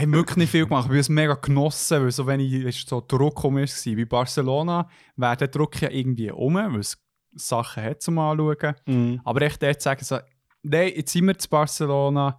haben 0.00 0.12
wirklich 0.12 0.36
nicht 0.36 0.50
viel 0.50 0.64
gemacht. 0.64 0.88
Wir 0.88 0.94
haben 0.94 1.00
es 1.00 1.08
mega 1.08 1.34
genossen, 1.34 2.02
weil 2.02 2.10
so 2.10 2.26
wenig 2.26 2.64
weißt, 2.64 2.88
so 2.88 3.04
Druck 3.06 3.44
um 3.44 3.58
ist. 3.58 3.84
Bei 3.84 4.04
Barcelona 4.04 4.88
wäre 5.16 5.36
der 5.36 5.48
Druck 5.48 5.80
ja 5.82 5.90
irgendwie 5.90 6.30
um, 6.30 6.54
weil 6.54 6.80
es 6.80 6.98
Sachen 7.34 7.82
hat 7.82 8.02
zum 8.02 8.18
Anschauen. 8.18 8.74
Mhm. 8.86 9.20
Aber 9.24 9.42
echt 9.42 9.62
dort 9.62 9.82
sagen, 9.82 10.04
so, 10.04 10.18
nein, 10.62 10.92
jetzt 10.96 11.12
sind 11.12 11.26
wir 11.26 11.38
zu 11.38 11.48
Barcelona. 11.48 12.38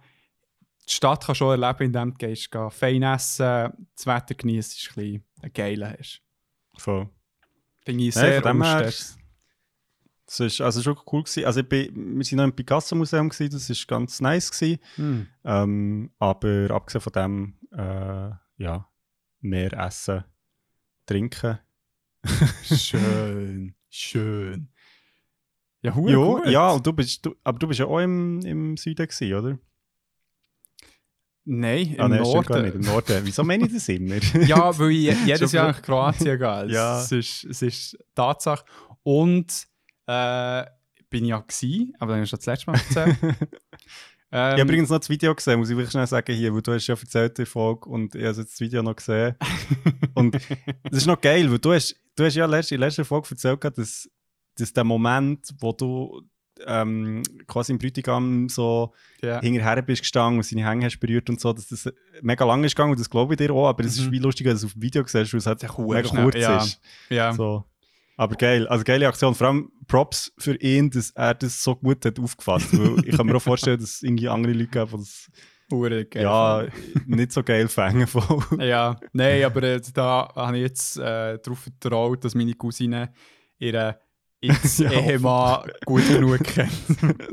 Die 0.88 0.92
Stadt 0.92 1.24
kannst 1.24 1.40
du 1.40 1.44
schon 1.44 1.62
erleben, 1.62 1.84
indem 1.84 2.10
du 2.10 2.16
gehst, 2.18 2.50
gehen, 2.50 2.70
fein 2.70 3.02
essen, 3.04 3.70
das 3.94 4.06
Wetter 4.06 4.34
genießt, 4.34 4.76
ist 4.76 4.90
ein 4.96 5.22
bisschen 5.40 5.52
geiler 5.52 5.94
hast. 5.96 6.20
Voll. 6.76 7.08
Finde 7.84 8.04
ich 8.04 8.14
sehr 8.14 8.42
von 8.42 8.62
Das 10.38 10.40
ist 10.40 10.60
also 10.62 10.80
schon 10.82 10.96
cool 11.12 11.22
gewesen. 11.24 11.44
Also 11.44 11.62
bin, 11.62 12.16
wir 12.18 12.24
sind 12.24 12.38
noch 12.38 12.44
im 12.44 12.54
Picasso 12.54 12.94
Museum 12.96 13.28
gewesen, 13.28 13.52
das 13.52 13.68
ist 13.68 13.86
ganz 13.86 14.20
nice 14.20 14.50
gewesen. 14.50 14.78
Hm. 14.96 15.26
Ähm, 15.44 16.10
aber 16.18 16.70
abgesehen 16.70 17.02
von 17.02 17.12
dem, 17.12 17.58
äh, 17.72 18.30
ja, 18.62 18.88
mehr 19.40 19.72
essen, 19.74 20.24
trinken. 21.06 21.58
Schön, 22.64 23.74
schön. 23.90 24.68
Ja, 25.82 25.94
hure 25.94 26.10
Ja, 26.12 26.16
gut. 26.16 26.46
ja, 26.46 26.70
und 26.70 26.86
du 26.86 26.92
bist, 26.92 27.26
du, 27.26 27.34
aber 27.44 27.58
du 27.58 27.66
bist 27.66 27.80
ja 27.80 27.86
auch 27.86 27.98
im, 27.98 28.40
im 28.46 28.76
Süden 28.76 29.06
gewesen, 29.06 29.34
oder? 29.34 29.58
Nein, 31.44 31.94
im 31.94 32.00
Ah, 32.00 32.08
nein, 32.08 32.22
gar 32.22 32.32
nicht, 32.42 32.44
Norden. 32.54 32.72
im 32.74 32.80
Norden. 32.82 33.20
Wieso 33.24 33.42
meine 33.42 33.66
ich 33.66 33.72
das 33.72 33.88
immer? 33.88 34.14
Ja, 34.46 34.78
weil 34.78 34.92
ich 34.92 35.16
jedes 35.26 35.50
Jahr 35.52 35.68
nach 35.68 35.82
Kroatien 35.82 36.38
gehe. 36.38 36.64
Es, 36.66 36.72
Ja. 36.72 37.00
es, 37.02 37.10
ist, 37.12 37.44
es 37.44 37.62
ist 37.62 37.98
Tatsache. 38.14 38.64
Und 39.02 39.66
äh, 40.06 40.64
bin 41.10 41.24
ich 41.24 41.30
ja 41.30 41.38
gewesen, 41.38 41.94
aber 41.98 42.12
dann 42.12 42.22
hast 42.22 42.32
du 42.32 42.36
das 42.36 42.46
letzte 42.46 42.70
Mal 42.70 42.78
erzählt. 42.78 43.16
ähm, 43.22 43.38
ich 44.30 44.32
habe 44.32 44.62
übrigens 44.62 44.88
noch 44.90 44.98
das 44.98 45.10
Video 45.10 45.34
gesehen, 45.34 45.58
muss 45.58 45.70
ich 45.70 45.76
wirklich 45.76 45.92
schnell 45.92 46.06
sagen 46.06 46.34
hier, 46.34 46.54
weil 46.54 46.62
du 46.62 46.72
hast 46.72 46.86
ja 46.86 46.94
erzählt 46.94 47.38
der 47.38 47.46
Folge 47.46 47.88
und 47.88 48.14
ich 48.14 48.24
habe 48.24 48.36
jetzt 48.36 48.52
das 48.52 48.60
Video 48.60 48.82
noch 48.82 48.96
gesehen. 48.96 49.36
und 50.14 50.34
das 50.34 50.98
ist 50.98 51.06
noch 51.06 51.20
geil, 51.20 51.50
weil 51.50 51.58
du 51.58 51.72
hast, 51.72 51.94
du 52.16 52.24
hast 52.24 52.34
ja 52.34 52.46
letzte, 52.46 52.74
in 52.74 52.80
der 52.80 52.88
letzten 52.88 53.04
Folge 53.04 53.28
erzählt, 53.30 53.62
dass, 53.78 54.08
dass 54.56 54.72
der 54.72 54.84
Moment, 54.84 55.48
wo 55.60 55.72
du 55.72 56.22
ähm, 56.66 57.22
quasi 57.46 57.72
im 57.72 57.78
Bräutigam 57.78 58.48
so 58.48 58.92
ja. 59.22 59.40
hinterher 59.40 59.82
bist 59.82 60.02
gestanden 60.02 60.38
und 60.38 60.44
seine 60.44 60.66
Hänge 60.68 60.86
hast 60.86 60.98
berührt 60.98 61.28
und 61.28 61.40
so, 61.40 61.52
dass 61.52 61.68
das 61.68 61.92
mega 62.20 62.44
lang 62.44 62.62
ist 62.64 62.76
gegangen 62.76 62.92
und 62.92 63.00
das 63.00 63.10
glaube 63.10 63.34
ich 63.34 63.38
dir 63.38 63.52
auch, 63.52 63.68
aber 63.68 63.84
es 63.84 63.98
ist 63.98 64.06
Mhm. 64.06 64.12
wie 64.12 64.18
lustig, 64.18 64.46
dass 64.46 64.60
du 64.60 64.66
es 64.66 64.70
auf 64.70 64.72
dem 64.74 64.82
Video 64.82 65.02
siehst, 65.06 65.32
weil 65.32 65.38
es 65.38 65.46
halt 65.46 65.62
Ja, 65.62 65.74
mega 65.78 66.08
kurz 66.08 66.36
ja. 66.36 66.58
ist. 66.58 66.80
ja. 67.08 67.32
So. 67.32 67.64
Aber 68.16 68.36
geil, 68.36 68.66
also 68.68 68.84
geile 68.84 69.08
Aktion. 69.08 69.34
Vor 69.34 69.46
allem 69.48 69.72
Props 69.88 70.32
für 70.38 70.54
ihn, 70.56 70.90
dass 70.90 71.10
er 71.10 71.34
das 71.34 71.62
so 71.62 71.74
gut 71.76 72.04
hat 72.04 72.18
aufgefasst. 72.18 72.78
Weil 72.78 73.04
ich 73.06 73.16
kann 73.16 73.26
mir 73.26 73.36
auch 73.36 73.42
vorstellen, 73.42 73.78
dass 73.80 73.94
es 73.96 74.02
irgendwie 74.02 74.28
andere 74.28 74.52
Leute 74.52 74.68
gab, 74.70 74.90
die 74.90 74.96
das 74.98 75.30
Hure 75.70 76.04
geil 76.04 76.22
ja, 76.22 76.66
nicht 77.06 77.32
so 77.32 77.42
geil 77.42 77.66
fängen. 77.68 78.06
Voll. 78.06 78.42
Ja, 78.60 78.96
nein, 79.14 79.42
aber 79.44 79.62
äh, 79.62 79.80
da 79.94 80.30
habe 80.36 80.58
ich 80.58 80.64
jetzt 80.64 80.98
äh, 80.98 81.38
darauf 81.38 81.60
vertraut, 81.60 82.22
dass 82.24 82.34
meine 82.34 82.52
Cousine 82.52 83.12
ihren 83.58 83.94
Ja, 84.76 84.90
Ehemann 84.90 85.70
gut 85.86 86.06
genug 86.08 86.42
kennt. 86.42 86.72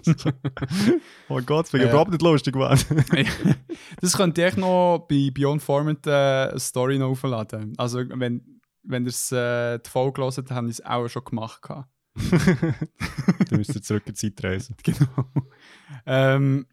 oh 1.29 1.41
Gott, 1.45 1.65
das 1.65 1.74
wäre 1.74 1.86
Ja. 1.86 1.89
überhaupt 1.89 2.12
nicht 2.12 2.21
lustig 2.21 2.53
geworden. 2.53 2.79
das 4.01 4.15
könnte 4.15 4.45
ich 4.45 4.55
noch 4.57 5.07
bei 5.09 5.31
Beyond 5.33 5.62
Format 5.62 6.05
äh, 6.05 6.12
eine 6.51 6.59
Story 6.59 7.00
noch 7.00 7.09
aufladen. 7.09 7.74
Also, 7.77 8.03
wenn, 8.07 8.59
wenn 8.83 9.03
ihr 9.03 9.09
es 9.09 9.31
äh, 9.31 9.79
die 9.79 9.89
Folge 9.89 10.21
hört, 10.21 10.51
habe 10.51 10.67
ich 10.67 10.79
es 10.79 10.86
auch 10.86 11.07
schon 11.07 11.24
gemacht. 11.25 11.62
gehabt. 11.62 11.89
Dann 13.50 13.57
müsst 13.59 13.75
ihr 13.75 13.81
zurück 13.81 14.03
in 14.07 14.13
die 14.13 14.33
Zeit 14.33 14.43
reisen. 14.43 14.75
Genau. 14.83 15.25
ähm, 16.05 16.65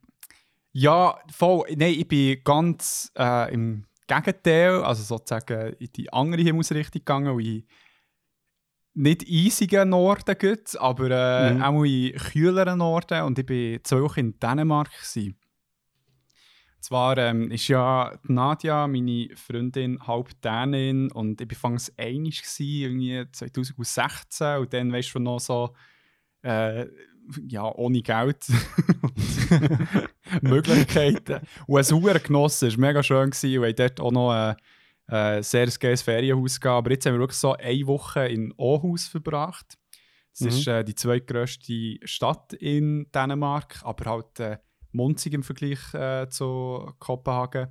ja, 0.73 1.19
voll. 1.31 1.67
Nein, 1.77 1.95
ich 1.95 2.07
bin 2.09 2.39
ganz 2.45 3.11
äh, 3.19 3.53
im 3.55 3.85
Gegenteil, 4.07 4.83
also 4.85 5.03
sozusagen 5.03 5.73
in 5.75 5.89
die 5.95 6.13
andere 6.13 6.43
Himmelsrichtung 6.43 7.01
gegangen, 7.01 7.35
wo 7.35 7.39
ich 7.39 7.65
nicht 8.95 9.27
eisigen 9.29 9.91
Norden 9.91 10.39
geht, 10.39 10.77
aber 10.79 11.11
äh, 11.11 11.55
Mhm. 11.55 11.63
auch 11.63 11.85
in 11.85 12.13
kühleren 12.17 12.79
Norden 12.79 13.23
und 13.25 13.39
ich 13.39 13.49
war 13.49 13.85
zwei 13.85 14.01
Wochen 14.03 14.21
in 14.21 14.39
Dänemark. 14.41 14.91
Gewesen. 14.91 15.37
Zwar 16.87 17.19
ähm, 17.19 17.51
ist 17.51 17.67
ja 17.67 18.17
Nadja, 18.23 18.87
meine 18.87 19.31
Freundin, 19.35 19.99
halb 20.07 20.41
Dänin 20.41 21.11
und 21.11 21.41
ich 21.41 21.61
war 21.65 21.77
einig 21.97 22.45
irgendwie 22.61 23.25
2016 23.33 24.59
und 24.59 24.73
dann 24.73 24.93
weißt 24.93 25.17
du 25.17 25.19
noch 25.19 25.41
so 25.41 25.75
äh, 26.43 26.87
ja, 27.49 27.65
ohne 27.75 28.03
Geld 28.03 28.47
Möglichkeiten. 30.43 31.41
Und 31.67 31.81
es 31.81 31.91
war 31.91 32.19
genossen, 32.21 32.69
es 32.69 32.79
war 32.79 32.87
mega 32.87 33.03
schön 33.03 33.31
gewesen, 33.31 33.65
und 33.65 33.79
dort 33.81 34.01
auch 34.01 34.13
noch 34.13 34.31
ein 34.31 34.57
äh, 35.09 35.43
sehr 35.43 35.67
geiles 35.67 36.03
Ferienhaus 36.03 36.61
gehabt. 36.61 36.79
Aber 36.79 36.91
jetzt 36.93 37.05
haben 37.05 37.15
wir 37.15 37.19
wirklich 37.21 37.39
so 37.39 37.55
eine 37.55 37.87
Woche 37.89 38.29
in 38.29 38.55
Aarhus 38.57 39.09
verbracht. 39.09 39.77
Es 40.33 40.43
Mhm. 40.43 40.49
ist 40.51 40.69
äh, 40.69 40.85
die 40.85 40.95
zweitgrößte 40.95 41.97
Stadt 42.05 42.53
in 42.53 43.11
Dänemark, 43.11 43.81
aber 43.83 44.09
halt 44.09 44.39
äh, 44.39 44.59
munzig 44.97 45.33
im 45.35 45.43
Vergleich 45.43 45.95
äh, 45.95 46.29
zu 46.29 46.93
Kopenhagen. 46.99 47.69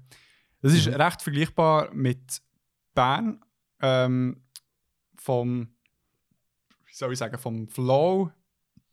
Es 0.62 0.74
ist 0.74 0.88
Mhm. 0.88 0.94
recht 0.94 1.22
vergleichbar 1.22 1.94
mit 1.94 2.42
Bern. 2.94 3.44
Ähm, 3.82 4.42
vom, 5.18 5.76
wie 6.86 6.94
soll 6.94 7.12
ich 7.14 7.20
sagen, 7.20 7.38
vom 7.38 7.68
Flow. 7.68 8.32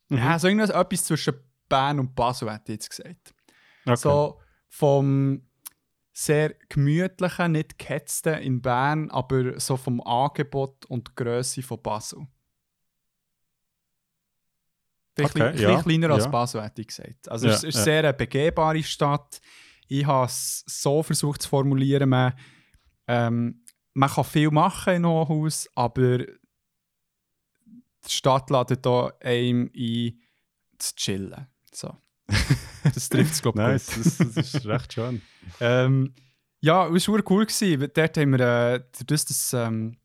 Mhm. 0.09 0.19
Ja, 0.19 0.39
so 0.39 0.49
irgendwas 0.49 0.71
etwas 0.71 1.05
zwischen 1.05 1.35
Bern 1.69 2.01
und 2.01 2.15
Basel, 2.15 2.51
hätte 2.53 2.73
ich 2.73 2.77
jetzt 2.77 2.91
gesagt. 2.91 3.35
Okay. 3.85 3.97
So 3.97 4.41
vom 4.69 5.47
sehr 6.12 6.55
gemütlichen, 6.69 7.53
nicht 7.53 7.79
gehetzten 7.79 8.35
in 8.35 8.61
Bern, 8.61 9.11
aber 9.11 9.59
so 9.59 9.77
vom 9.77 10.01
Angebot 10.03 10.85
und 10.87 11.17
Größe 11.17 11.62
von 11.62 11.81
Basel. 11.83 12.27
Vielleicht 15.14 15.37
Okay, 15.37 15.49
ein 15.49 15.59
ja, 15.59 15.83
kleiner 15.83 16.11
als 16.11 16.25
ja. 16.25 16.31
Basel, 16.31 16.62
hätte 16.62 16.81
ich 16.81 16.88
gesagt. 16.88 17.28
Also 17.28 17.47
Ja, 17.47 17.54
es 17.54 17.64
ist 17.64 17.75
ja. 17.76 17.83
sehr 17.83 17.99
eine 18.00 18.14
begehbare 18.14 18.83
Stadt. 18.83 19.40
Ich 19.88 20.07
habe 20.07 20.26
es 20.26 20.64
so 20.66 21.02
versucht 21.02 21.42
zu 21.42 21.49
formulieren, 21.49 22.09
man, 22.09 22.33
ähm, 23.07 23.62
man 23.95 24.09
kann 24.09 24.25
viel 24.25 24.50
machen 24.50 24.95
in 24.95 25.04
Aarhus, 25.04 25.69
aber 25.75 26.19
die 28.04 28.11
Stadt 28.11 28.50
lädt 28.50 28.85
da 28.85 29.12
einem 29.21 29.71
ein, 29.76 30.19
zu 30.78 30.95
chillen. 30.97 31.47
So. 31.73 31.95
Das 32.95 33.09
trifft 33.09 33.33
es, 33.33 33.42
glaube 33.42 33.61
ich, 33.62 33.69
Nice, 33.69 33.87
das, 33.87 34.35
das 34.35 34.54
ist 34.54 34.66
recht 34.66 34.92
schön. 34.92 35.23
Ähm, 35.61 36.14
ja, 36.61 36.88
es 36.88 37.09
war 37.09 37.21
cool. 37.28 37.45
Gewesen. 37.45 37.90
Dort 37.92 38.16
haben 38.16 38.38
wir, 38.38 38.40
äh, 38.40 38.85
dadurch, 38.97 39.25
dass 39.25 39.52
ähm, 39.52 39.97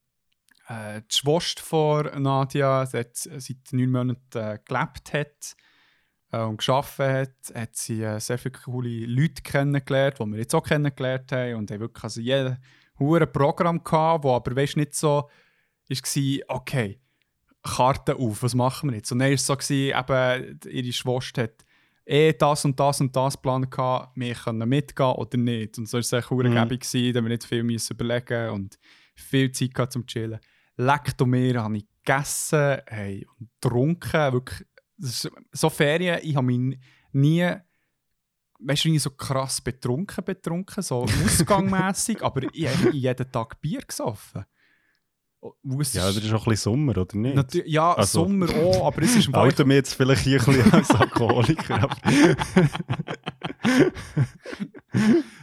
äh, 0.68 1.02
die 1.02 1.16
Schwester 1.16 1.64
von 1.64 2.22
Nadia 2.22 2.86
dort 2.86 3.16
seit 3.16 3.58
neun 3.72 3.92
Monaten 3.92 4.38
äh, 4.38 4.60
gelebt 4.66 5.14
hat 5.14 5.56
äh, 6.32 6.42
und 6.42 6.58
geschafft 6.58 7.00
hat, 7.00 7.36
hat 7.54 7.76
sie 7.76 8.04
äh, 8.04 8.20
sehr 8.20 8.38
viele 8.38 8.54
coole 8.54 9.06
Leute 9.06 9.42
kennengelernt, 9.42 10.20
die 10.20 10.26
wir 10.26 10.40
jetzt 10.40 10.56
auch 10.56 10.64
kennengelernt 10.64 11.32
haben. 11.32 11.56
Und 11.56 11.72
haben 11.72 11.80
wirklich 11.80 12.04
also 12.04 12.22
jeden 12.22 12.58
hure 13.00 13.28
Programm 13.28 13.84
gehabt, 13.84 14.24
wo 14.24 14.34
aber 14.34 14.56
weißt, 14.56 14.78
nicht 14.78 14.96
so 14.96 15.30
war, 15.90 16.56
okay, 16.58 17.00
Karten 17.64 18.18
auf, 18.18 18.44
was 18.44 18.56
machen 18.56 18.90
wir 18.90 18.98
jetzt? 18.98 19.12
Und 19.12 19.20
dann 19.20 19.30
war 19.30 19.36
es 19.36 19.46
so, 19.46 19.56
gewesen, 19.56 19.98
eben, 19.98 20.60
ihre 20.70 20.94
Schwester 20.94 21.44
hat 21.44 21.66
eh 22.06 22.34
das 22.34 22.66
und 22.66 22.80
das 22.80 23.02
und 23.02 23.16
das 23.16 23.40
Plan 23.42 23.70
gehabt, 23.70 24.12
wir 24.16 24.34
können 24.34 24.68
mitgehen 24.68 25.12
oder 25.12 25.38
nicht. 25.38 25.78
Und 25.78 25.88
so 25.88 25.94
war 25.94 26.00
es 26.00 26.14
echt 26.14 26.32
Mhm. 26.32 26.54
gäbig 26.54 26.82
da 27.14 27.22
wir 27.22 27.30
nicht 27.30 27.44
viel 27.44 27.64
müssen 27.64 27.94
überlegen 27.94 28.50
und 28.52 28.78
viel 29.16 29.52
Zeit 29.52 29.74
gehabt 29.74 29.94
zum 29.94 30.06
Chillen. 30.06 30.40
Leckt 30.78 31.26
mir, 31.26 31.62
habe 31.62 31.78
ich 31.78 31.88
gegessen 32.04 32.78
hey, 32.88 33.28
und 33.40 33.50
getrunken. 33.62 34.34
Wirklich, 34.34 34.68
so 35.52 35.70
Ferien, 35.70 36.20
ich 36.22 36.36
habe 36.36 36.46
mich 36.46 36.80
nie, 37.12 37.52
weißt 38.60 38.86
du, 38.86 39.00
so 39.00 39.12
krass 39.12 39.60
betrunken, 39.62 40.24
betrunken, 40.24 40.82
so 40.84 41.04
ausgangmässig, 41.26 42.22
aber 42.22 42.44
ich 42.54 42.68
habe 42.68 42.96
jeden 42.96 43.32
Tag 43.32 43.60
Bier 43.62 43.82
gesoffen. 43.82 44.46
Es 45.80 45.94
Ja, 45.94 46.06
das 46.06 46.18
ist 46.18 46.34
auch 46.34 46.46
ein 46.46 46.52
bisschen 46.52 46.72
Sommer, 46.74 46.98
oder 46.98 47.18
nicht? 47.18 47.36
Natür- 47.36 47.64
ja, 47.66 47.94
Also- 47.94 48.24
Sommer 48.26 48.48
auch, 48.56 48.88
aber 48.88 49.02
es 49.02 49.16
ist 49.16 49.30
Alter, 49.34 49.66
mir 49.66 49.76
jetzt 49.76 49.94
vielleicht 49.94 50.22
hier 50.24 50.40
ein 50.40 50.46
bisschen 50.46 50.74
als 50.74 50.90
Alkoholiker. 50.92 51.90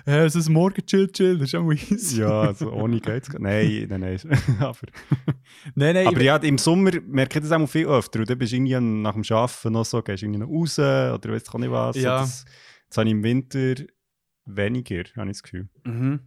Ja, 0.07 0.25
es 0.25 0.35
ist 0.37 0.49
morgen 0.49 0.85
chill, 0.87 1.09
chill, 1.11 1.39
das 1.39 1.49
ist 1.49 1.55
auch 1.55 1.71
easy. 1.73 2.21
ja, 2.21 2.43
also 2.43 2.73
ohne 2.73 3.01
geht's 3.01 3.29
gar 3.31 3.41
Nein, 3.41 3.87
nein, 3.89 4.01
nein. 4.01 4.19
aber 4.61 4.79
Nein, 5.75 5.95
nein, 5.95 6.07
aber 6.09 6.21
ja, 6.23 6.37
im 6.37 6.59
Sommer 6.59 6.91
merke 7.07 7.39
ich 7.39 7.45
das 7.49 7.53
auch 7.53 7.67
viel 7.67 7.87
öfter. 7.87 8.21
Und 8.21 8.31
dann 8.31 8.39
bist 8.39 8.53
du 8.53 8.57
irgendwie 8.57 8.79
nach 8.81 9.15
dem 9.15 9.25
Arbeiten 9.31 9.73
noch 9.73 9.85
so, 9.85 10.03
gehst 10.03 10.23
irgendwie 10.23 10.41
noch 10.41 10.49
raus 10.49 10.79
oder 10.79 11.21
weißt 11.33 11.53
du 11.53 11.59
nicht 11.59 11.71
was. 11.71 11.97
Ja. 11.97 12.19
So, 12.19 12.25
das, 12.25 12.45
das 12.89 12.99
habe 12.99 13.09
ich 13.09 13.13
im 13.13 13.23
Winter 13.23 13.75
weniger, 14.47 15.05
habe 15.17 15.31
ich 15.31 15.37
das 15.37 15.43
Gefühl. 15.43 15.69
Mhm. 15.85 16.21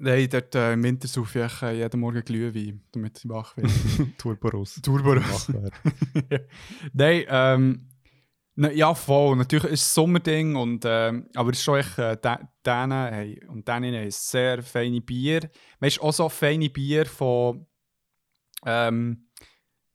Nein, 0.00 0.28
dort 0.30 0.54
äh, 0.54 0.74
im 0.74 0.82
Winter 0.84 1.08
saufe 1.08 1.44
ich 1.44 1.62
äh, 1.62 1.76
jeden 1.78 2.00
Morgen 2.00 2.22
Glühwein, 2.24 2.80
damit 2.92 3.18
ich 3.18 3.28
wach 3.28 3.56
werde. 3.56 3.72
Turboros. 4.18 4.80
Turboros. 4.80 5.48
Nein, 6.92 7.24
ähm, 7.28 7.88
ne, 8.54 8.72
ja 8.74 8.94
voll, 8.94 9.34
natürlich 9.36 9.72
ist 9.72 9.82
es 9.82 9.88
ein 9.88 9.94
Sommerding, 9.94 10.54
und, 10.54 10.84
ähm, 10.86 11.28
aber 11.34 11.50
es 11.50 11.58
ist 11.58 11.64
schon 11.64 11.80
echt, 11.80 11.98
äh, 11.98 12.16
denen, 12.64 13.12
hey, 13.12 13.44
und 13.48 13.66
denen 13.66 13.94
haben 13.96 14.10
sehr 14.12 14.62
feine 14.62 15.00
Bier. 15.00 15.50
Weißt 15.80 15.96
du, 15.96 16.02
auch 16.02 16.12
so 16.12 16.28
feine 16.28 16.70
Bier 16.70 17.04
von, 17.04 17.66
ähm, 18.66 19.30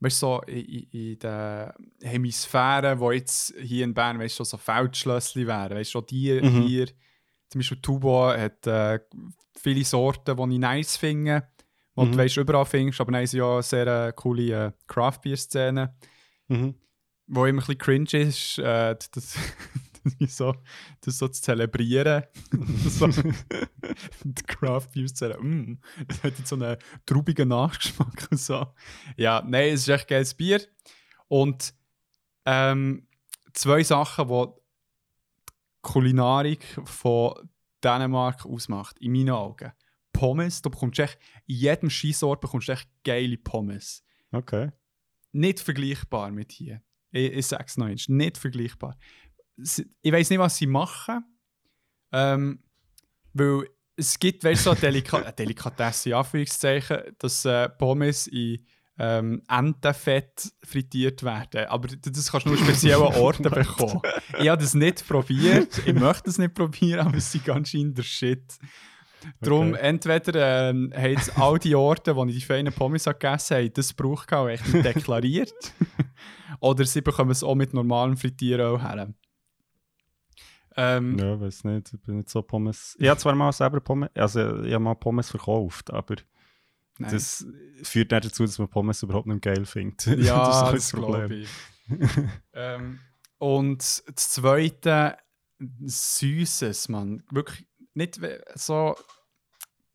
weißt 0.01 0.19
so 0.19 0.41
in, 0.41 0.89
in, 0.91 1.19
den 1.19 1.71
Hemisphären, 2.01 2.99
wo 2.99 3.11
jetzt 3.11 3.53
hier 3.57 3.85
in 3.85 3.93
Bern, 3.93 4.19
weißt 4.19 4.37
du, 4.37 4.43
so 4.43 4.57
Feldschlössli 4.57 5.47
wären, 5.47 5.77
weißt 5.77 5.91
du, 5.91 5.99
schon 5.99 6.05
die 6.07 6.41
Mhm. 6.41 6.65
Bier, 6.65 6.87
zum 7.47 7.59
Beispiel 7.59 7.81
Tubo 7.81 8.27
hat 8.27 8.67
äh, 8.67 8.99
viele 9.63 9.85
Sorten, 9.85 10.35
die 10.35 10.53
ich 10.55 10.59
nice 10.59 10.97
finde, 10.97 11.47
die 11.95 12.01
Mhm. 12.01 12.11
du 12.11 12.17
weißt, 12.17 12.37
überall 12.37 12.65
findest, 12.65 12.99
aber 13.01 13.11
dann 13.13 13.25
sie 13.25 13.37
ja 13.37 13.53
eine 13.53 13.63
sehr 13.63 13.87
äh, 13.87 14.13
coole 14.13 14.65
äh, 14.67 14.71
Craft-Beer-Szene 14.87 15.95
Mhm. 16.49 16.75
wo 17.27 17.45
immer 17.45 17.61
ein 17.61 17.65
bisschen 17.65 17.77
cringe 17.77 18.27
ist, 18.27 18.57
äh, 18.59 18.95
das, 18.95 19.09
das, 20.19 20.35
so, 20.35 20.53
das 21.01 21.17
so 21.17 21.29
zu 21.29 21.41
zelebrieren. 21.41 22.23
so, 22.89 23.07
die 23.07 24.43
Craft 24.45 24.89
Beer 24.93 25.07
zelebrieren. 25.13 25.69
Mm, 25.69 25.79
das 26.07 26.23
hat 26.23 26.37
jetzt 26.37 26.49
so 26.49 26.55
einen 26.57 26.75
traubigen 27.05 27.47
Nachgeschmack 27.47 28.27
und 28.29 28.37
so. 28.39 28.67
Ja, 29.15 29.41
nein, 29.47 29.73
es 29.73 29.81
ist 29.81 29.87
echt 29.89 30.09
geiles 30.09 30.33
Bier. 30.33 30.61
Und 31.29 31.73
ähm, 32.45 33.07
zwei 33.53 33.81
Sachen, 33.83 34.27
die 34.27 34.45
Kulinarik 35.81 36.63
von 36.85 37.33
Dänemark 37.83 38.45
ausmacht, 38.45 38.97
in 38.99 39.11
meinen 39.11 39.29
Augen. 39.31 39.71
Pommes, 40.11 40.61
du 40.61 40.69
bekommst 40.69 40.99
echt, 40.99 41.17
in 41.47 41.55
jedem 41.55 41.89
Skisort 41.89 42.39
bekommst 42.41 42.67
du 42.67 42.73
echt 42.73 42.87
geile 43.03 43.37
Pommes 43.37 44.03
Okay. 44.31 44.71
nicht 45.31 45.59
vergleichbar 45.59 46.31
mit 46.31 46.51
hier. 46.51 46.81
Ich, 47.11 47.31
ich 47.31 47.45
sage 47.47 47.65
es 47.67 47.77
noch 47.77 47.85
einmal, 47.87 48.03
nicht 48.07 48.37
vergleichbar. 48.37 48.97
Ich 49.57 50.11
weiß 50.11 50.29
nicht, 50.29 50.39
was 50.39 50.57
sie 50.57 50.67
machen. 50.67 51.23
Ähm, 52.11 52.63
weil 53.33 53.67
es 53.95 54.17
gibt, 54.17 54.43
weißt 54.43 54.61
du, 54.61 54.63
so 54.63 54.71
eine 54.71 54.79
Delika 54.79 55.31
Delikatesse, 55.31 56.15
Anführungszeichen, 56.15 57.15
dass 57.19 57.45
äh, 57.45 57.69
Pommes 57.69 58.27
in 58.27 58.65
ähm, 58.99 59.41
Entenfett 59.49 60.51
frittiert 60.63 61.23
werden. 61.23 61.65
Aber 61.67 61.87
das 61.87 62.31
kannst 62.31 62.45
du 62.45 62.51
nur 62.51 62.59
an 62.59 62.63
speziellen 62.65 63.01
Orten 63.15 63.43
bekommen. 63.43 64.01
Ich 64.39 64.47
habe 64.49 64.61
das 64.61 64.73
nicht 64.75 65.07
probiert. 65.07 65.81
Ich 65.85 65.93
möchte 65.93 66.29
es 66.29 66.37
nicht 66.37 66.53
probieren, 66.53 67.07
aber 67.07 67.17
es 67.17 67.33
ist 67.33 67.43
ganz 67.45 67.69
schön 67.69 67.93
der 67.93 68.03
Shit. 68.03 68.43
Darum, 69.41 69.71
Okay. 69.71 69.79
entweder 69.81 70.69
ähm, 70.69 70.91
haben 70.93 71.11
jetzt 71.11 71.37
all 71.39 71.57
die 71.57 71.73
Orte, 71.75 72.13
wo 72.15 72.25
ich 72.25 72.35
die 72.35 72.41
feinen 72.41 72.73
Pommes 72.73 73.05
gegessen 73.05 73.55
habe, 73.55 73.69
das 73.69 73.95
gebraucht 73.95 74.27
gehabt 74.27 74.45
und 74.45 74.49
echt 74.51 74.73
deklariert. 74.85 75.53
Oder 76.59 76.83
sie 76.85 77.01
bekommen 77.01 77.31
es 77.31 77.41
auch 77.41 77.55
mit 77.55 77.73
normalem 77.73 78.17
Frittieren 78.17 78.65
auch 78.65 78.81
her. 78.81 79.13
Ähm, 80.75 81.17
Ja, 81.19 81.39
weiß 81.39 81.63
nicht. 81.65 81.93
Ich 81.93 82.01
bin 82.01 82.17
nicht 82.17 82.29
so 82.29 82.41
Pommes. 82.41 82.95
Ich 82.99 83.07
habe 83.07 83.19
zwar 83.19 83.33
mal 83.35 83.51
selber 83.51 83.79
Pommes, 83.79 84.09
also 84.15 84.61
ich 84.63 84.73
habe 84.73 84.83
mal 84.83 84.95
Pommes 84.95 85.29
verkauft, 85.29 85.91
aber 85.91 86.15
nein. 86.99 87.11
das 87.11 87.45
führt 87.83 88.11
nicht 88.11 88.25
dazu, 88.25 88.45
dass 88.45 88.59
man 88.59 88.69
Pommes 88.69 89.03
überhaupt 89.03 89.27
nicht 89.27 89.41
geil 89.41 89.65
findet. 89.65 90.05
ja, 90.19 90.51
so 90.51 90.65
ein 90.65 90.73
das, 90.73 90.73
bisschen 90.73 91.05
glaube 91.05 91.35
ich. 91.35 91.49
ähm, 92.53 92.99
und 93.37 93.79
das 93.79 94.29
Zweite, 94.29 95.17
Süßes, 95.59 96.89
man. 96.89 97.23
Wirklich 97.31 97.65
nicht 97.93 98.19
so 98.55 98.95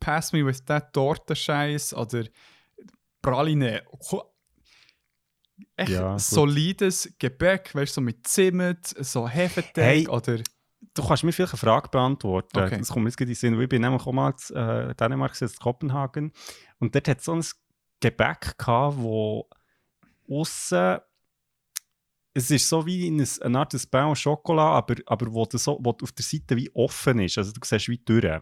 Pass 0.00 0.32
me 0.32 0.44
with 0.44 0.64
that 0.64 0.92
Tortenscheiß 0.92 1.94
oder 1.94 2.24
Praline. 3.20 3.82
Echt 5.76 5.90
Ja, 5.90 6.18
solides 6.18 7.14
Gebäck, 7.18 7.74
weißt 7.74 7.92
du, 7.92 7.94
so 7.94 8.00
mit 8.00 8.26
Zimt, 8.26 8.86
so 8.86 9.28
Hefeteig 9.28 9.84
Hey, 9.84 10.08
oder. 10.08 10.38
Du 10.98 11.06
kannst 11.06 11.22
mir 11.22 11.32
vielleicht 11.32 11.52
eine 11.52 11.58
Frage 11.58 11.88
beantworten. 11.90 12.58
Okay. 12.58 12.78
Das 12.78 12.88
kommt 12.88 13.04
mir 13.04 13.10
jetzt 13.10 13.16
gerade 13.16 13.30
in 13.30 13.34
den 13.34 13.38
Sinn. 13.38 13.60
Ich 13.60 13.68
bin 13.68 13.82
nämlich 13.82 14.02
auch 14.02 14.12
mal 14.12 14.34
in 14.50 14.56
äh, 14.56 14.94
Dänemark, 14.96 15.40
in 15.40 15.48
Kopenhagen. 15.60 16.32
Und 16.78 16.94
dort 16.94 17.08
hat 17.08 17.18
es 17.18 17.24
so 17.24 17.34
ein 17.34 17.44
Gebäck 18.00 18.58
gehabt, 18.58 18.96
wo 18.98 19.48
aussen 20.28 20.98
es 22.34 22.50
ist 22.50 22.68
so 22.68 22.86
wie 22.86 23.06
in 23.06 23.20
ein, 23.20 23.28
eine 23.42 23.58
Art 23.58 23.90
Pain 23.90 24.04
au 24.04 24.14
Chocolat, 24.14 24.76
aber, 24.76 24.94
aber 25.06 25.32
wo, 25.32 25.44
du 25.44 25.58
so, 25.58 25.78
wo 25.82 25.90
auf 25.90 26.12
der 26.12 26.24
Seite 26.24 26.56
wie 26.56 26.70
offen 26.74 27.18
ist. 27.20 27.38
Also 27.38 27.52
du 27.52 27.60
siehst 27.64 27.88
wie 27.88 27.98
durch. 27.98 28.40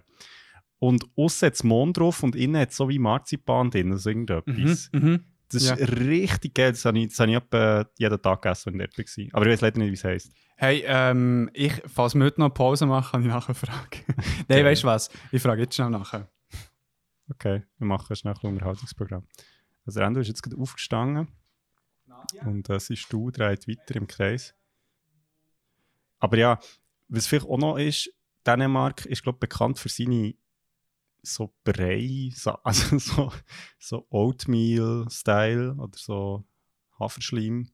Und 0.79 1.07
aussen 1.17 1.47
hat 1.47 1.55
es 1.55 1.65
Mond 1.65 1.97
drauf 1.97 2.23
und 2.23 2.37
innen 2.37 2.61
hat 2.61 2.71
es 2.71 2.77
so 2.77 2.89
wie 2.89 2.99
Marzipan 2.99 3.71
drin, 3.71 3.93
also 3.93 4.11
irgendetwas. 4.11 4.91
mhm. 4.93 5.25
Das 5.49 5.63
ist 5.63 5.69
Ja. 5.69 5.75
richtig 5.77 6.55
geil. 6.55 6.73
Das 6.73 6.85
habe 6.85 6.99
ich, 6.99 7.09
das 7.09 7.21
habe 7.21 7.31
ich 7.31 7.37
etwa 7.37 7.89
jeden 7.99 8.21
Tag 8.23 8.43
gegessen, 8.43 8.73
wenn 8.75 8.81
ich 8.81 8.91
dort 8.95 9.09
war. 9.19 9.25
Aber 9.37 9.47
ich 9.47 9.53
weiß 9.53 9.61
leider 9.61 9.79
nicht, 9.79 9.91
wie 9.91 9.95
es 9.95 10.05
heisst. 10.05 10.33
Hey, 10.57 10.83
ähm, 10.87 11.51
ich, 11.53 11.73
falls 11.87 12.15
wir 12.15 12.25
heute 12.25 12.41
noch 12.41 12.51
Pause 12.51 12.87
machen, 12.87 13.13
kann 13.13 13.21
ich 13.23 13.29
nachher 13.29 13.55
fragen. 13.55 14.05
Nein, 14.49 14.65
weißt 14.65 14.83
du 14.83 14.87
was? 14.89 15.11
Ich 15.31 15.43
frage 15.43 15.63
jetzt 15.63 15.75
schnell 15.75 15.91
nachher. 15.91 16.29
Okay, 17.31 17.63
wir 17.79 17.87
machen 17.87 18.15
schnell 18.17 18.35
ein 18.41 18.49
Unterhaltungsprogramm. 18.49 19.25
Also 19.85 20.01
Rendo 20.01 20.21
ist 20.21 20.29
jetzt 20.29 20.43
gerade 20.43 20.57
aufgestanden 20.57 21.29
und 22.45 22.69
äh, 22.71 22.81
sein 22.81 22.97
Stuhl 22.97 23.31
dreht 23.31 23.69
weiter 23.69 23.97
im 23.97 24.07
Kreis. 24.07 24.55
Aber 26.19 26.37
ja, 26.39 26.59
was 27.09 27.27
vielleicht 27.27 27.47
auch 27.47 27.59
noch 27.59 27.77
ist, 27.77 28.11
Dänemark 28.47 29.05
ist 29.07 29.23
glaube 29.23 29.37
ich 29.37 29.41
bekannt 29.41 29.79
für 29.79 29.89
seine 29.89 30.35
so 31.27 31.55
Brei, 31.65 32.31
so, 32.35 32.53
also 32.65 32.99
so, 32.99 33.33
so 33.79 34.07
Oatmeal-Style 34.11 35.75
oder 35.75 35.97
so 35.99 36.45
Haferschleim. 36.99 37.69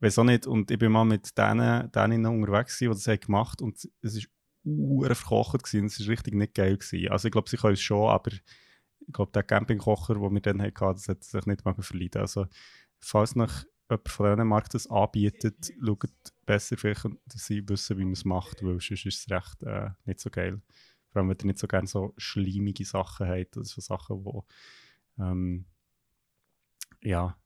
Weiß 0.00 0.18
auch 0.18 0.24
nicht. 0.24 0.46
Und 0.46 0.70
ich 0.70 0.78
bin 0.78 0.92
mal 0.92 1.04
mit 1.04 1.36
denen, 1.36 1.90
denen 1.92 2.26
unterwegs 2.26 2.78
die 2.78 2.86
das 2.86 3.04
gemacht 3.20 3.60
und 3.60 3.76
es 3.76 4.16
ist 4.16 4.28
uhr 4.64 5.14
verkocht 5.14 5.62
gewesen. 5.62 5.86
Es 5.86 6.00
ist 6.00 6.08
richtig 6.08 6.34
nicht 6.34 6.54
geil 6.54 6.76
gewesen. 6.76 7.10
Also 7.10 7.28
ich 7.28 7.32
glaube, 7.32 7.48
sie 7.48 7.56
können 7.56 7.74
es 7.74 7.80
schon, 7.80 8.08
aber 8.08 8.32
ich 8.32 9.12
glaube, 9.12 9.32
der 9.32 9.42
Campingkocher, 9.42 10.14
den 10.14 10.34
wir 10.34 10.40
dann 10.40 10.62
hatten, 10.62 10.94
das 10.94 11.08
hat 11.08 11.24
sich 11.24 11.46
nicht 11.46 11.64
mal 11.64 11.74
verleiden. 11.74 12.20
Also 12.20 12.46
falls 12.98 13.34
noch 13.34 13.64
jemand 13.90 14.08
von 14.08 14.26
Dänemark 14.26 14.68
das 14.70 14.88
anbietet, 14.88 15.72
schaut 15.84 16.10
besser 16.46 16.76
vielleicht, 16.76 17.04
dass 17.26 17.46
sie 17.46 17.66
wissen, 17.68 17.98
wie 17.98 18.04
man 18.04 18.12
es 18.12 18.24
macht, 18.24 18.62
weil 18.62 18.80
sonst 18.80 19.06
ist 19.06 19.06
es 19.06 19.30
recht 19.30 19.62
äh, 19.62 19.90
nicht 20.04 20.20
so 20.20 20.30
geil. 20.30 20.60
Vor 21.10 21.20
allem, 21.20 21.28
wenn 21.28 21.38
ihr 21.40 21.46
nicht 21.46 21.58
so 21.58 21.66
gerne 21.66 21.86
so 21.86 22.14
schleimige 22.16 22.84
Sachen 22.84 23.28
habt, 23.28 23.56
oder 23.56 23.66
so 23.66 23.80
Sachen, 23.80 24.24
wo 24.24 24.46
ähm, 25.18 25.66
ja 27.02 27.36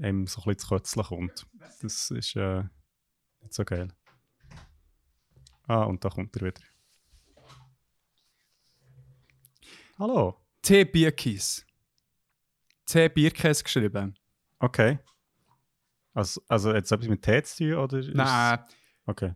einem 0.00 0.26
so 0.26 0.40
ein 0.40 0.44
bisschen 0.44 0.58
zu 0.58 0.68
kötzeln 0.68 1.06
kommt. 1.06 1.46
Das 1.80 2.10
ist 2.10 2.36
äh, 2.36 2.64
nicht 3.40 3.54
so 3.54 3.64
geil. 3.64 3.88
Ah, 5.66 5.84
und 5.84 6.04
da 6.04 6.08
kommt 6.08 6.34
er 6.36 6.46
wieder. 6.46 6.62
Hallo. 9.98 10.36
T. 10.62 10.84
Bierkies. 10.84 11.66
T. 12.86 13.08
Bierkäse 13.08 13.64
geschrieben. 13.64 14.16
Okay. 14.60 14.98
Also, 16.14 16.40
also 16.48 16.72
es 16.72 16.90
etwas 16.90 17.08
mit 17.08 17.22
Tee 17.22 17.42
zu 17.42 17.64
tun? 17.64 17.74
Oder 17.74 18.02
Nein. 18.14 18.64
Okay. 19.06 19.34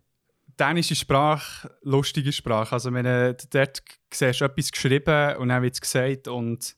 Dänische 0.59 0.95
Sprache, 0.95 1.71
lustige 1.83 2.33
Sprache. 2.33 2.73
Also, 2.73 2.93
wenn 2.93 3.05
du 3.05 3.37
dort 3.51 3.83
siehst 4.12 4.41
du 4.41 4.45
etwas 4.45 4.71
geschrieben 4.73 5.37
und 5.37 5.49
dann 5.49 5.62
wird 5.62 5.75
es 5.75 5.81
gesagt 5.81 6.29
und 6.29 6.77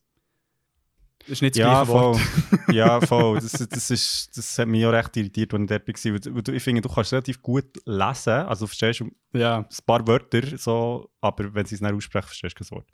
das 1.20 1.30
ist 1.30 1.42
nicht 1.42 1.54
das 1.54 1.58
Ja, 1.60 1.82
gleiche 1.84 1.88
Wort. 1.88 2.16
voll. 2.18 2.58
ja, 2.74 3.00
voll. 3.06 3.40
Das, 3.40 3.52
das, 3.52 3.90
ist, 3.90 4.36
das 4.36 4.58
hat 4.58 4.68
mich 4.68 4.84
auch 4.84 4.92
recht 4.92 5.16
irritiert, 5.16 5.54
als 5.54 5.62
ich 5.62 5.68
dort 5.68 6.34
war. 6.34 6.42
Du- 6.42 6.52
Ich 6.52 6.62
finde, 6.62 6.82
du 6.82 6.88
kannst 6.88 7.12
relativ 7.12 7.40
gut 7.40 7.64
lesen. 7.86 8.32
Also, 8.32 8.64
du 8.64 8.66
verstehst 8.68 9.00
ein 9.00 9.12
Ja, 9.32 9.66
paar 9.86 10.06
Wörter, 10.06 10.58
so, 10.58 11.10
aber 11.22 11.54
wenn 11.54 11.64
sie 11.64 11.76
es 11.76 11.80
nicht 11.80 11.94
aussprechen, 11.94 12.26
verstehst 12.26 12.60
du 12.60 12.64
kein 12.64 12.70
Wort. 12.76 12.88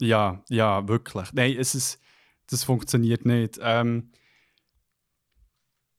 Ja, 0.00 0.42
ja, 0.48 0.86
wirklich. 0.88 1.30
Nein, 1.34 1.56
es 1.58 1.74
ist, 1.74 2.00
das 2.48 2.64
funktioniert 2.64 3.26
nicht. 3.26 3.58
Ähm, 3.60 4.10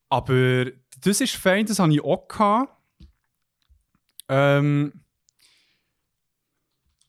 aber 0.10 0.66
das 1.02 1.22
ist 1.22 1.36
fein, 1.36 1.66
das 1.66 1.80
habe 1.80 1.94
ich 1.94 2.04
auch 2.04 2.28
gehabt. 2.28 2.72
Ähm, 4.28 5.02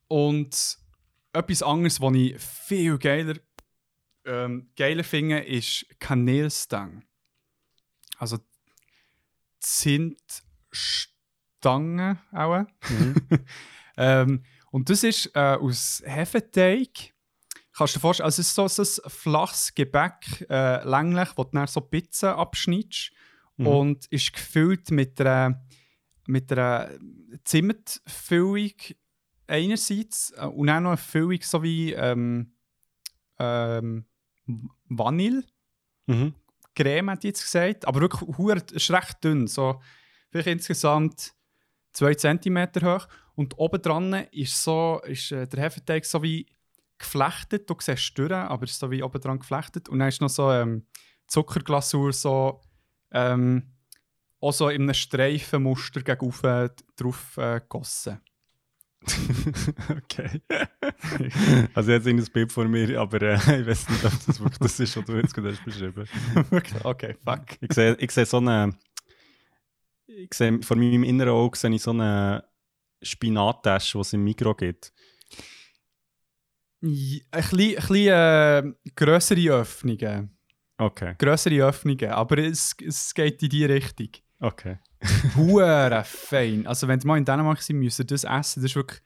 und 0.08 0.78
etwas 1.32 1.62
anderes, 1.62 2.00
was 2.00 2.14
ich 2.14 2.40
viel 2.40 2.98
geiler, 2.98 3.34
ähm, 4.24 4.70
geiler 4.76 5.02
finde, 5.04 5.40
ist 5.40 5.86
Kanelstangen. 5.98 7.04
Also 8.18 8.38
Zimtstangen 9.60 12.18
auch. 12.32 12.64
ähm, 13.96 14.44
und 14.70 14.90
das 14.90 15.02
ist 15.02 15.30
äh, 15.34 15.56
aus 15.60 16.02
Hefeteig. 16.04 17.16
Kannst 17.76 17.94
du 17.94 17.98
dir 17.98 18.00
vorstellen, 18.00 18.24
also 18.24 18.40
es 18.40 18.48
ist 18.48 18.54
so, 18.54 18.68
so 18.68 18.82
ein 18.82 19.10
flaches 19.10 19.74
Gebäck, 19.74 20.46
äh, 20.48 20.82
länglich, 20.88 21.28
wo 21.36 21.44
du 21.44 21.50
dann 21.52 21.66
so 21.66 21.82
Pizza 21.82 22.36
abschneidest. 22.36 23.12
Mhm. 23.58 23.66
Und 23.66 24.06
ist 24.06 24.32
gefüllt 24.32 24.90
mit 24.90 25.20
einer, 25.20 25.62
mit 26.26 26.52
einer 26.52 26.90
Zimtfüllung 27.44 28.72
einerseits 29.46 30.32
äh, 30.36 30.46
und 30.46 30.68
auch 30.70 30.80
noch 30.80 30.90
eine 30.90 30.96
Füllung 30.96 31.40
so 31.42 31.62
wie 31.62 31.92
ähm, 31.92 32.52
ähm, 33.38 34.06
Vanille. 34.88 35.44
Mhm. 36.06 36.34
Creme, 36.74 37.10
hat 37.10 37.24
jetzt 37.24 37.42
gesagt. 37.42 37.86
Aber 37.86 38.00
wirklich, 38.00 38.72
ist 38.72 38.90
recht 38.90 39.24
dünn. 39.24 39.46
So, 39.46 39.80
vielleicht 40.30 40.48
insgesamt 40.48 41.32
2 41.92 42.14
cm 42.14 42.68
hoch. 42.82 43.08
Und 43.34 43.58
oben 43.58 43.82
dran 43.82 44.12
ist, 44.30 44.62
so, 44.62 45.00
ist 45.04 45.32
äh, 45.32 45.46
der 45.46 45.64
Hefeteig 45.64 46.04
so 46.04 46.22
wie 46.22 46.46
geflechtet. 46.98 47.68
Du 47.68 47.76
siehst 47.80 48.16
durch, 48.18 48.32
aber 48.32 48.64
es 48.64 48.72
ist 48.72 48.78
so 48.78 48.90
wie 48.90 49.02
oben 49.02 49.20
dran 49.20 49.38
geflechtet. 49.38 49.88
Und 49.88 49.98
dann 49.98 50.08
ist 50.08 50.20
noch 50.20 50.28
so 50.28 50.50
ähm, 50.52 50.86
Zuckerglasur 51.26 52.12
so, 52.12 52.60
ähm, 53.10 53.75
auch 54.40 54.52
so 54.52 54.68
in 54.68 54.82
einem 54.82 54.94
Streifenmuster 54.94 56.02
gegenüber 56.02 56.70
drauf 56.96 57.36
äh, 57.36 57.60
gegossen. 57.60 58.20
okay. 59.90 60.40
also 61.74 61.92
jetzt 61.92 62.06
ein 62.06 62.24
Bild 62.32 62.52
vor 62.52 62.66
mir, 62.66 63.00
aber 63.00 63.22
äh, 63.22 63.34
ich 63.60 63.66
weiß 63.66 63.88
nicht, 63.88 64.04
ob 64.04 64.26
das 64.26 64.40
wirklich 64.40 64.58
das 64.58 64.80
ist, 64.80 64.96
was 64.96 65.04
du 65.04 65.16
jetzt 65.16 65.34
gerade 65.34 65.52
hast 65.52 65.64
beschrieben 65.64 66.08
okay, 66.84 67.14
fuck. 67.24 67.44
Ich 67.60 67.72
sehe, 67.72 67.96
ich 67.98 68.10
sehe 68.10 68.26
so 68.26 68.38
eine. 68.38 68.76
Ich 70.06 70.32
sehe, 70.34 70.62
vor 70.62 70.76
meinem 70.76 71.04
inneren 71.04 71.32
Auge 71.32 71.58
sehe 71.58 71.74
ich 71.74 71.82
so 71.82 71.90
eine 71.90 72.44
Spinattasche, 73.02 73.98
die 73.98 74.02
es 74.02 74.12
im 74.12 74.24
Mikro 74.24 74.54
gibt. 74.54 74.92
Ja, 76.80 77.20
Ein 77.30 77.42
bisschen, 77.42 77.60
ein 77.60 77.74
bisschen 77.74 78.06
äh, 78.06 78.72
grössere 78.94 79.50
Öffnungen. 79.50 80.36
Okay, 80.78 81.14
Grössere 81.18 81.62
Öffnungen, 81.62 82.10
aber 82.10 82.38
es, 82.38 82.74
es 82.84 83.14
geht 83.14 83.42
in 83.42 83.48
die 83.48 83.64
Richtung. 83.64 84.10
Okay. 84.40 84.78
Hure 85.36 86.04
fein. 86.04 86.66
Also 86.66 86.88
wenn 86.88 87.00
ihr 87.00 87.06
mal 87.06 87.18
in 87.18 87.24
Dänemark 87.24 87.60
seid, 87.60 87.76
müsst 87.76 87.98
ihr 88.00 88.04
das 88.04 88.24
essen. 88.24 88.62
Das 88.62 88.70
ist 88.70 88.76
wirklich... 88.76 89.00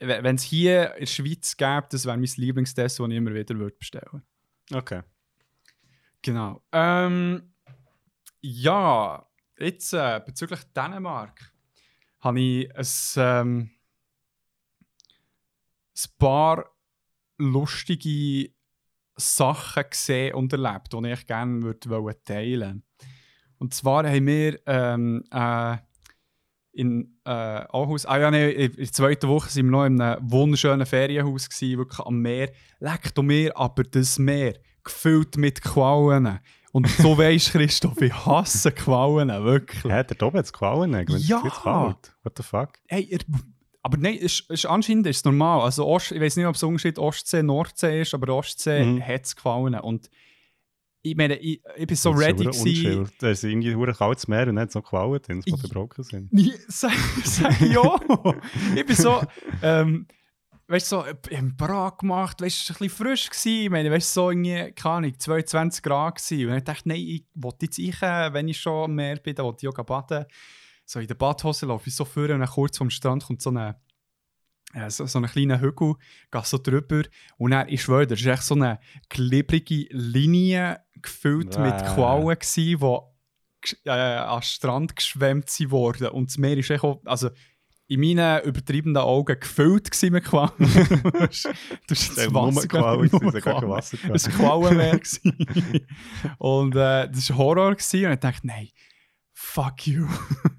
Wenn 0.00 0.36
es 0.36 0.44
hier 0.44 0.94
in 0.94 1.00
der 1.00 1.06
Schweiz 1.06 1.56
gäbe, 1.56 1.86
das 1.90 2.04
wäre 2.04 2.16
mein 2.16 2.30
Lieblingstest, 2.36 3.00
das 3.00 3.08
ich 3.08 3.16
immer 3.16 3.34
wieder 3.34 3.58
würde 3.58 3.76
bestellen 3.76 4.22
Okay. 4.72 5.02
Genau. 6.22 6.62
Ähm, 6.70 7.52
ja, 8.40 9.26
jetzt 9.58 9.92
äh, 9.92 10.20
bezüglich 10.24 10.60
Dänemark 10.76 11.52
habe 12.20 12.40
ich 12.40 12.76
ein, 12.76 12.86
ähm, 13.16 13.70
ein 15.96 16.10
paar 16.18 16.70
lustige 17.38 18.52
Sachen 19.16 19.84
gesehen 19.90 20.34
und 20.34 20.52
erlebt, 20.52 20.92
die 20.92 21.10
ich 21.10 21.26
gerne 21.26 21.62
würde 21.62 22.22
teilen 22.22 22.84
Und 23.58 23.74
zwar 23.74 24.08
haben 24.08 24.26
wir 24.26 24.58
ähm, 24.66 25.24
äh, 25.32 25.76
in 26.72 27.18
äh, 27.24 27.30
Aarhus, 27.30 28.06
ah 28.06 28.18
ja, 28.18 28.30
nee, 28.30 28.50
in 28.50 28.76
der 28.76 28.92
zweiten 28.92 29.28
Woche 29.28 29.48
waren 29.48 29.64
wir 29.64 29.70
noch 29.70 29.84
in 29.84 30.00
einem 30.00 30.30
wunderschönen 30.30 30.86
Ferienhaus, 30.86 31.48
gewesen, 31.48 31.78
wirklich 31.78 31.98
am 32.06 32.20
Meer. 32.20 32.50
Leck 32.78 33.14
du 33.14 33.22
Meer, 33.22 33.56
aber 33.56 33.82
das 33.82 34.18
Meer, 34.18 34.54
gefüllt 34.84 35.36
mit 35.36 35.60
Quallen. 35.62 36.38
Und 36.70 36.86
du 37.00 37.18
weißt, 37.18 37.50
Christoph, 37.52 38.00
ich 38.00 38.14
hasse 38.14 38.70
Quallen, 38.70 39.28
wirklich. 39.42 39.92
Hä, 39.92 40.04
der 40.04 40.22
oben 40.26 40.38
hat 40.38 40.44
es 40.44 40.52
Quallen, 40.52 40.92
wenn 40.92 41.08
es 41.08 41.26
Ja. 41.28 41.40
jetzt 41.42 41.62
kalt. 41.62 42.14
What 42.22 42.34
the 42.36 42.42
fuck? 42.44 42.70
Hey, 42.86 43.02
ihr, 43.02 43.18
aber 43.82 43.96
nein, 43.96 44.16
es 44.16 44.40
ist, 44.40 44.50
es 44.50 44.60
ist 44.64 44.66
anscheinend 44.66 45.06
ist 45.08 45.16
es 45.18 45.24
normal. 45.24 45.62
Also 45.62 45.86
Ost, 45.86 46.12
ich 46.12 46.20
weiß 46.20 46.36
nicht, 46.36 46.46
ob 46.46 46.54
es 46.54 46.62
Unterschied 46.62 46.98
Ostsee, 46.98 47.42
Nordsee 47.42 48.02
ist, 48.02 48.14
aber 48.14 48.32
Ostsee 48.34 48.84
Mhm. 48.84 49.02
hat 49.02 49.24
es 49.24 49.34
gefallen. 49.34 49.74
Und 49.76 50.10
ich 51.10 51.16
meine, 51.16 51.36
ich, 51.36 51.60
ich 51.76 51.86
bin 51.86 51.96
so 51.96 52.10
Das 52.12 52.20
ist 52.20 52.26
ready 52.26 52.44
gewesen. 52.44 52.86
unschuld. 52.86 53.12
Da 53.18 53.30
ist 53.30 53.44
irgendwie 53.44 53.72
ein 53.72 53.94
kaltes 53.94 54.28
Meer 54.28 54.48
und 54.48 54.56
dann 54.56 54.68
es 54.68 54.74
noch 54.74 54.82
Quallen 54.84 55.20
drin, 55.22 55.40
die 55.40 55.50
Ich- 55.54 55.62
gebrochen 55.62 56.04
sind. 56.04 56.32
Nee, 56.32 56.52
sag, 56.68 56.92
sag 57.24 57.60
ja. 57.60 57.96
ich 58.76 58.86
bin 58.86 58.96
so, 58.96 59.20
ähm, 59.62 60.06
weißt 60.68 60.92
du, 60.92 60.96
so, 60.96 61.04
ich 61.30 61.36
hab 61.38 61.56
Brat 61.56 61.98
gemacht, 61.98 62.40
weißt 62.40 62.68
du, 62.68 62.72
ein 62.72 62.78
bisschen 62.78 62.90
frisch. 63.06 63.30
Gewesen. 63.30 63.48
Ich 63.64 63.70
meine, 63.70 63.90
weißt 63.90 64.16
du, 64.16 64.20
so 64.20 64.30
irgendwie, 64.30 64.72
keine 64.72 64.94
Ahnung, 64.96 65.18
22 65.18 65.82
Grad 65.82 66.16
gewesen. 66.16 66.50
Und 66.50 66.56
ich 66.58 66.64
dachte, 66.64 66.88
nein, 66.88 66.98
ich 67.00 67.24
will 67.34 67.52
jetzt 67.62 67.78
ich, 67.78 68.00
wenn 68.02 68.48
ich 68.48 68.60
schon 68.60 68.84
am 68.84 68.94
Meer 68.94 69.16
bin, 69.16 69.34
dann 69.34 69.46
will 69.46 69.54
ich 69.60 69.68
auch 69.68 69.84
baden. 69.84 70.24
So 70.84 71.00
in 71.00 71.06
der 71.06 71.14
Badhose 71.16 71.66
laufe 71.66 71.88
ich 71.88 71.94
so 71.94 72.04
vor 72.04 72.22
und 72.30 72.40
dann 72.40 72.46
kurz 72.48 72.78
vom 72.78 72.88
Strand 72.90 73.24
kommt 73.24 73.42
so 73.42 73.50
eine 73.50 73.76
äh, 74.74 74.90
so, 74.90 75.06
so 75.06 75.18
einen 75.18 75.28
kleinen 75.30 75.60
Hügel, 75.60 75.94
gehe 76.30 76.42
so 76.44 76.58
drüber 76.58 77.02
und 77.38 77.52
dann, 77.52 77.68
ich 77.68 77.82
schwöre, 77.82 78.06
das 78.06 78.22
war 78.24 78.34
echt 78.34 78.42
so 78.42 78.54
eine 78.54 78.78
glibbrige 79.08 79.86
Linie 79.90 80.80
gefüllt 81.02 81.58
mit 81.58 81.76
Bäh. 81.76 81.84
Quallen, 81.94 82.38
die 82.56 82.76
äh, 83.84 83.90
an 83.90 84.38
den 84.38 84.42
Strand 84.42 84.96
geschwemmt 84.96 85.50
sind 85.50 85.70
worden. 85.70 86.08
Und 86.08 86.30
das 86.30 86.38
Meer 86.38 86.56
ist 86.56 86.70
echt 86.70 86.84
auch, 86.84 87.00
also 87.04 87.30
in 87.90 88.00
meinen 88.00 88.42
übertriebenen 88.44 88.98
Augen 88.98 89.40
gefüllt 89.40 89.90
gewesen 89.90 90.12
mit 90.12 90.24
Quallen. 90.24 90.50
das 90.58 91.44
ist 91.44 91.48
Das 91.86 92.14
das 92.14 92.34
war 92.34 92.54
Wasser 92.54 92.68
Quallen, 92.68 93.08
nur 93.10 93.32
war 93.32 93.40
Quallen. 93.40 93.68
Wasser. 93.70 93.98
War 94.08 94.18
Quallenmeer. 94.60 95.00
und 96.38 96.74
äh, 96.76 97.08
das 97.10 97.30
war 97.30 97.38
Horror. 97.38 97.74
Gewesen. 97.74 98.06
Und 98.06 98.12
ich 98.12 98.20
dachte, 98.20 98.46
nein, 98.46 98.68
fuck 99.32 99.86
you. 99.86 100.06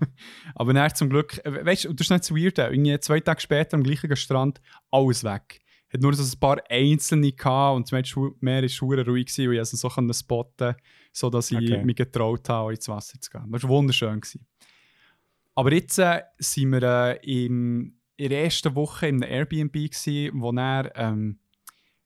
Aber 0.56 0.74
dann 0.74 0.96
zum 0.96 1.10
Glück, 1.10 1.40
weißt 1.46 1.86
du, 1.86 1.94
das 1.94 2.08
ist 2.08 2.12
nicht 2.12 2.24
so 2.24 2.36
weird. 2.36 2.58
äh, 2.58 2.70
Irgendwie 2.72 3.00
zwei 3.00 3.20
Tage 3.20 3.42
später 3.42 3.76
am 3.78 3.84
gleichen 3.84 4.16
Strand, 4.16 4.60
alles 4.90 5.24
weg. 5.24 5.62
Hat 5.92 6.02
nur 6.02 6.14
so 6.14 6.24
ein 6.24 6.40
paar 6.40 6.62
einzelne 6.70 7.32
gehabt 7.32 7.76
und 7.76 7.92
das 7.92 8.16
Meer 8.42 8.62
war 8.62 8.70
schwer 8.70 9.06
ruhig 9.08 9.26
gewesen, 9.26 9.48
und 9.48 9.54
ich 9.54 9.60
also 9.60 9.78
so 9.78 9.90
konnte 9.90 10.14
spotten, 10.14 10.76
sodass 11.12 11.52
ich 11.52 11.58
Okay. 11.58 11.84
mich 11.84 11.96
getraut 11.96 12.48
habe, 12.50 12.74
ins 12.74 12.88
Wasser 12.88 13.20
zu 13.20 13.30
gehen. 13.32 13.52
Das 13.52 13.64
war 13.64 13.70
wunderschön. 13.70 14.22
Gewesen. 14.22 14.46
Aber 15.56 15.74
jetzt 15.74 15.98
äh, 16.00 16.22
sind 16.38 16.72
wir 16.72 16.84
äh, 16.84 17.46
im, 17.46 18.00
in 18.18 18.30
der 18.30 18.44
ersten 18.44 18.76
Woche 18.76 19.08
in 19.08 19.24
einem 19.24 19.32
Airbnb, 19.32 19.74
gewesen, 19.74 20.32
wo 20.42 20.52
er 20.52 20.92
ähm, 20.96 21.40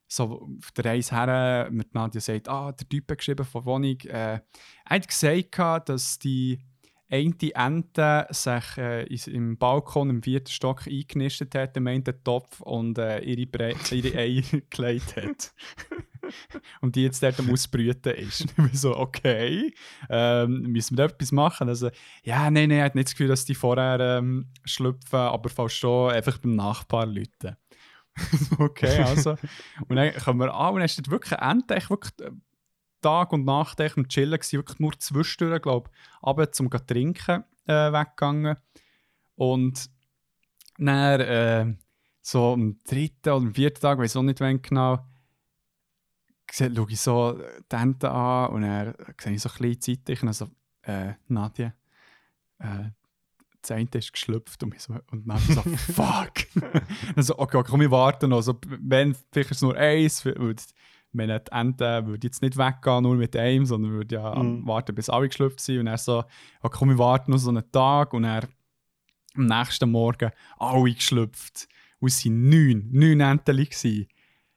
so 0.08 0.48
auf 0.60 0.72
der 0.72 0.86
Reise 0.86 1.16
her 1.16 1.70
mit 1.72 1.94
Nadja 1.94 2.22
sagt, 2.22 2.48
ah, 2.48 2.72
der 2.72 2.88
Typ 2.88 3.10
hat 3.12 3.18
geschrieben 3.18 3.46
von 3.46 3.66
Wohnung. 3.66 4.00
Äh, 4.02 4.36
er 4.36 4.44
hat 4.86 5.08
gesagt, 5.08 5.90
dass 5.90 6.20
die 6.20 6.60
eine 7.10 7.36
Ente 7.54 8.28
sich 8.32 8.78
äh, 8.78 9.04
im 9.32 9.58
Balkon 9.58 10.10
im 10.10 10.24
vierten 10.24 10.52
Stock 10.52 10.88
eingenistet 10.88 11.54
hat, 11.56 11.78
im 11.78 11.88
einen 11.88 12.04
Topf 12.24 12.62
und 12.62 12.98
äh, 12.98 13.20
ihre, 13.20 13.46
Bre 13.46 13.76
ihre 13.92 14.18
Eier 14.18 14.62
gelegt 14.70 15.16
hat. 15.16 15.54
und 16.82 16.96
die 16.96 17.04
jetzt 17.04 17.22
dort 17.22 17.40
am 17.40 17.52
Ausbrüten 17.52 18.14
ist. 18.14 18.46
ich 18.72 18.80
so, 18.80 18.98
okay, 18.98 19.74
ähm, 20.10 20.62
müssen 20.64 20.98
wir 20.98 21.08
da 21.08 21.14
etwas 21.14 21.32
machen? 21.32 21.70
Also, 21.70 21.90
ja, 22.24 22.50
nein, 22.50 22.70
nein, 22.70 22.80
er 22.80 22.86
hat 22.86 22.96
nicht 22.96 23.10
das 23.10 23.14
Gefühl, 23.14 23.28
dass 23.28 23.46
die 23.46 23.56
vorher 23.56 24.00
ähm, 24.00 24.50
schlüpfen, 24.64 25.20
aber 25.20 25.50
fast 25.50 25.76
schon 25.76 26.12
einfach 26.12 26.38
beim 26.38 26.56
Nachbar 26.56 27.06
Leute. 27.06 27.58
okay, 28.60 29.04
also. 29.04 29.36
Und 29.88 29.96
dann 29.96 30.14
kommen 30.16 30.40
wir 30.40 30.54
an 30.54 30.74
und 30.74 30.80
dann 30.80 30.86
ist 30.86 30.98
dort 30.98 31.10
wirklich 31.10 31.40
eine 31.40 31.52
Ente, 31.52 31.76
wirklich 31.90 32.14
äh, 32.22 32.32
Tag 33.04 33.32
und 33.32 33.46
Nacht 33.46 33.80
echt 33.80 33.98
am 33.98 34.08
Chillen 34.08 34.40
gewesen, 34.40 34.58
wirklich 34.58 34.80
nur 34.80 35.00
zwischendurch, 35.00 35.62
glaube 35.62 35.92
ich, 35.92 36.24
runter 36.24 36.52
zum 36.52 36.70
trinken 36.72 37.44
äh, 37.68 37.92
weggegangen. 37.92 38.58
Und 39.36 39.90
dann 40.78 41.20
äh, 41.22 41.76
so 42.22 42.54
am 42.54 42.80
dritten 42.84 43.30
oder 43.30 43.36
am 43.38 43.54
vierten 43.54 43.82
Tag, 43.82 44.00
weiß 44.00 44.16
auch 44.16 44.24
nicht 44.24 44.40
wann 44.40 44.62
genau, 44.62 45.06
schaue 46.52 46.86
ich 46.90 47.00
so 47.00 47.40
die 47.72 47.76
Ente 47.76 48.10
an 48.10 48.54
und 48.54 48.62
dann 48.64 48.96
sehe 49.20 49.34
ich 49.34 49.42
so 49.42 49.50
ein 49.50 49.58
bisschen 49.58 49.82
Zeit, 49.82 50.10
ich 50.10 50.20
dann 50.20 50.34
so, 50.34 50.50
äh, 50.84 51.14
Nadja, 51.28 51.74
äh, 52.60 52.90
das 53.62 53.72
eine 53.72 53.90
ist 53.94 54.12
geschlüpft 54.12 54.62
und, 54.64 54.76
ich 54.76 54.82
so, 54.82 54.94
und 55.12 55.28
dann 55.28 55.40
so, 55.40 55.62
fuck. 55.94 56.34
dann 57.16 57.24
so, 57.24 57.40
okay, 57.40 57.58
okay, 57.58 57.70
komm, 57.70 57.80
wir 57.80 57.92
warten 57.92 58.30
noch. 58.30 58.38
Also, 58.38 58.60
wenn, 58.68 59.16
vielleicht 59.32 59.52
ist 59.52 59.58
es 59.58 59.62
nur 59.62 59.76
eins, 59.76 60.26
weil 61.14 61.28
die- 61.28 61.34
wenn 61.34 61.44
die 61.44 61.52
Ente 61.52 62.06
würde 62.08 62.28
jetzt 62.28 62.42
nicht 62.42 62.58
weggehen, 62.58 63.04
nur 63.04 63.16
mit 63.16 63.36
einem, 63.36 63.66
sondern 63.66 63.92
würde 63.92 64.16
ja 64.16 64.36
Mhm. 64.36 64.66
warten, 64.68 64.96
bis 64.96 65.10
alle 65.10 65.28
geschlüpft 65.30 65.60
sind. 65.60 65.80
Und 65.80 65.88
er 65.88 65.98
so, 65.98 66.24
okay, 66.62 66.78
komm, 66.80 66.90
wir 66.90 66.98
warten 66.98 67.32
noch 67.32 67.38
so 67.38 67.50
einen 67.50 67.72
Tag 67.72 68.14
und 68.14 68.24
er 68.24 68.48
am 69.36 69.46
nächsten 69.48 69.90
Morgen 69.90 70.32
alle 70.58 70.94
geschlüpft. 70.94 71.68
Und 72.00 72.08
es 72.10 72.26
waren 72.26 72.50
neun, 72.50 72.90
neun 72.92 73.20
Enten. 73.22 73.56
gewesen. 73.58 74.08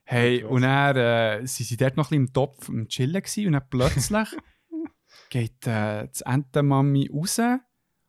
Hey, 0.08 0.44
und 0.44 0.62
dann 0.62 0.96
äh, 0.96 1.46
sie 1.46 1.64
sie 1.64 1.76
dort 1.76 1.96
noch 1.96 2.06
ein 2.06 2.10
bisschen 2.10 2.26
im 2.26 2.32
Topf 2.32 2.68
am 2.68 2.86
Chillen 2.88 3.14
gewesen, 3.22 3.46
und 3.48 3.52
dann 3.54 3.68
plötzlich 3.68 4.28
geht 5.30 5.66
äh, 5.66 6.06
die 6.08 6.24
Entenmami 6.24 7.10
raus 7.12 7.40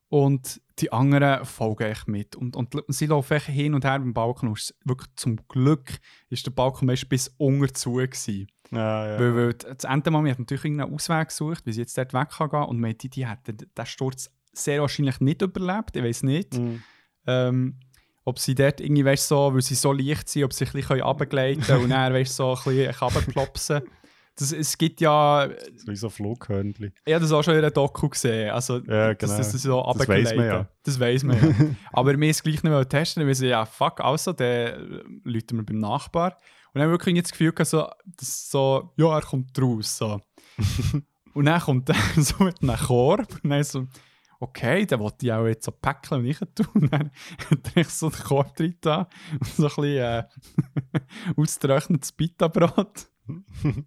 und 0.10 0.62
die 0.80 0.92
anderen 0.92 1.46
folgen 1.46 1.84
echt 1.84 2.08
mit. 2.08 2.36
Und, 2.36 2.56
und, 2.56 2.76
sie 2.90 3.08
laufen 3.08 3.34
echt 3.34 3.48
hin 3.48 3.74
und 3.74 3.84
her 3.84 4.00
beim 4.00 4.14
Balkon. 4.14 4.50
Und 4.50 4.76
wirklich 4.86 5.10
zum 5.16 5.38
Glück 5.48 6.00
ist 6.30 6.46
der 6.46 6.52
Balkon 6.52 6.86
meist 6.86 7.10
bis 7.10 7.34
unter 7.38 7.74
zu 7.74 7.94
gewesen. 7.94 8.48
Ja, 8.72 9.08
ja. 9.08 9.20
Weil, 9.20 9.36
weil 9.36 9.54
die 9.54 9.88
Entenmami 9.88 10.30
hat 10.30 10.40
natürlich 10.40 10.66
irgendeinen 10.66 10.94
Ausweg 10.94 11.30
gesucht, 11.30 11.66
wie 11.66 11.74
sie 11.74 11.82
jetzt 11.82 11.98
dort 11.98 12.14
weg 12.14 12.30
kann 12.30 12.50
gehen. 12.50 12.64
Und 12.64 12.80
meinte, 12.80 13.10
die 13.10 13.28
hätte 13.28 13.54
den 13.54 13.86
Sturz 13.86 14.30
sehr 14.54 14.82
wahrscheinlich 14.82 15.20
nicht 15.20 15.42
überlebt. 15.42 15.96
Ich 15.96 16.04
weiß 16.04 16.24
nicht. 16.24 16.54
Mhm. 16.58 16.84
Ähm, 17.26 17.80
ob 18.24 18.40
sie 18.40 18.56
dort 18.56 18.82
irgendwie, 18.82 19.06
weißt, 19.06 19.30
so, 19.30 19.54
weil 19.54 19.62
sie 19.62 19.76
so 19.76 19.94
leicht 19.94 20.28
sind, 20.28 20.44
ob 20.44 20.54
sie 20.54 20.66
ein 20.66 20.72
bisschen 20.74 21.02
runtergleiten 21.02 21.64
können 21.64 21.84
und 21.86 21.90
dann, 21.92 22.14
weißt, 22.14 22.36
so 22.36 22.56
ein 22.56 22.64
bisschen 22.64 22.94
runterplopsen. 22.94 23.82
Das, 24.40 24.52
es 24.52 24.78
gibt 24.78 25.02
ja, 25.02 25.50
So 25.78 25.92
wie 25.92 25.96
so 25.96 26.10
Flughörnchen. 26.10 26.94
ich 27.06 27.14
habe 27.14 27.24
das 27.24 27.32
auch 27.32 27.44
schon 27.44 27.56
in 27.56 27.60
einer 27.60 27.72
Doku 27.72 28.08
gesehen, 28.08 28.52
also 28.52 28.78
Ja, 28.78 29.14
genau. 29.14 29.38
das, 29.38 29.52
das 29.52 29.62
so 29.62 29.94
Das 29.98 30.08
weiss 30.08 30.36
man 30.36 30.46
ja. 30.46 30.68
Das 30.84 31.00
weiss 31.00 31.24
man 31.24 31.38
ja. 31.38 31.76
Aber 31.92 32.20
wir 32.20 32.30
es 32.30 32.44
gleich 32.44 32.62
nicht 32.62 32.64
mehr 32.64 32.88
testen, 32.88 33.26
weil 33.26 33.34
sie 33.34 33.48
ja, 33.48 33.66
fuck, 33.66 34.00
also, 34.00 34.34
dann 34.34 35.22
läuten 35.24 35.58
wir 35.58 35.66
beim 35.66 35.80
Nachbar. 35.80 36.38
Und 36.74 36.76
dann 36.76 36.84
habe 36.84 36.92
ich 36.92 37.00
wirklich 37.00 37.14
nicht 37.14 37.26
das 37.26 37.32
Gefühl 37.32 37.52
gehabt, 37.52 37.70
so, 37.70 37.90
dass 38.06 38.52
so, 38.52 38.94
ja, 38.98 39.16
er 39.16 39.22
kommt 39.24 39.60
raus, 39.60 39.98
so. 39.98 40.22
und 41.34 41.46
dann 41.46 41.60
kommt 41.60 41.90
er 41.90 41.96
so 42.22 42.44
mit 42.44 42.62
einem 42.62 42.78
Korb 42.78 43.40
und 43.44 43.50
dann 43.50 43.64
so, 43.64 43.88
okay, 44.40 44.86
dann 44.86 45.00
wollte 45.00 45.26
ich 45.26 45.32
auch 45.32 45.48
jetzt 45.48 45.66
so 45.66 45.72
päckeln 45.72 46.22
und 46.22 46.28
ich 46.28 46.38
tun. 46.38 46.68
Und 46.76 46.94
dann 46.94 47.12
hat 47.50 47.72
er 47.74 47.78
echt 47.78 47.92
so 47.92 48.10
den 48.10 48.24
Korb 48.24 48.56
drin 48.56 48.76
da 48.82 49.10
und 49.32 49.48
so 49.48 49.64
ein 49.64 49.68
bisschen 49.70 49.84
äh, 49.98 50.24
ausgetrocknetes 51.36 52.12
Pita-Brot. 52.12 53.08
und 53.64 53.86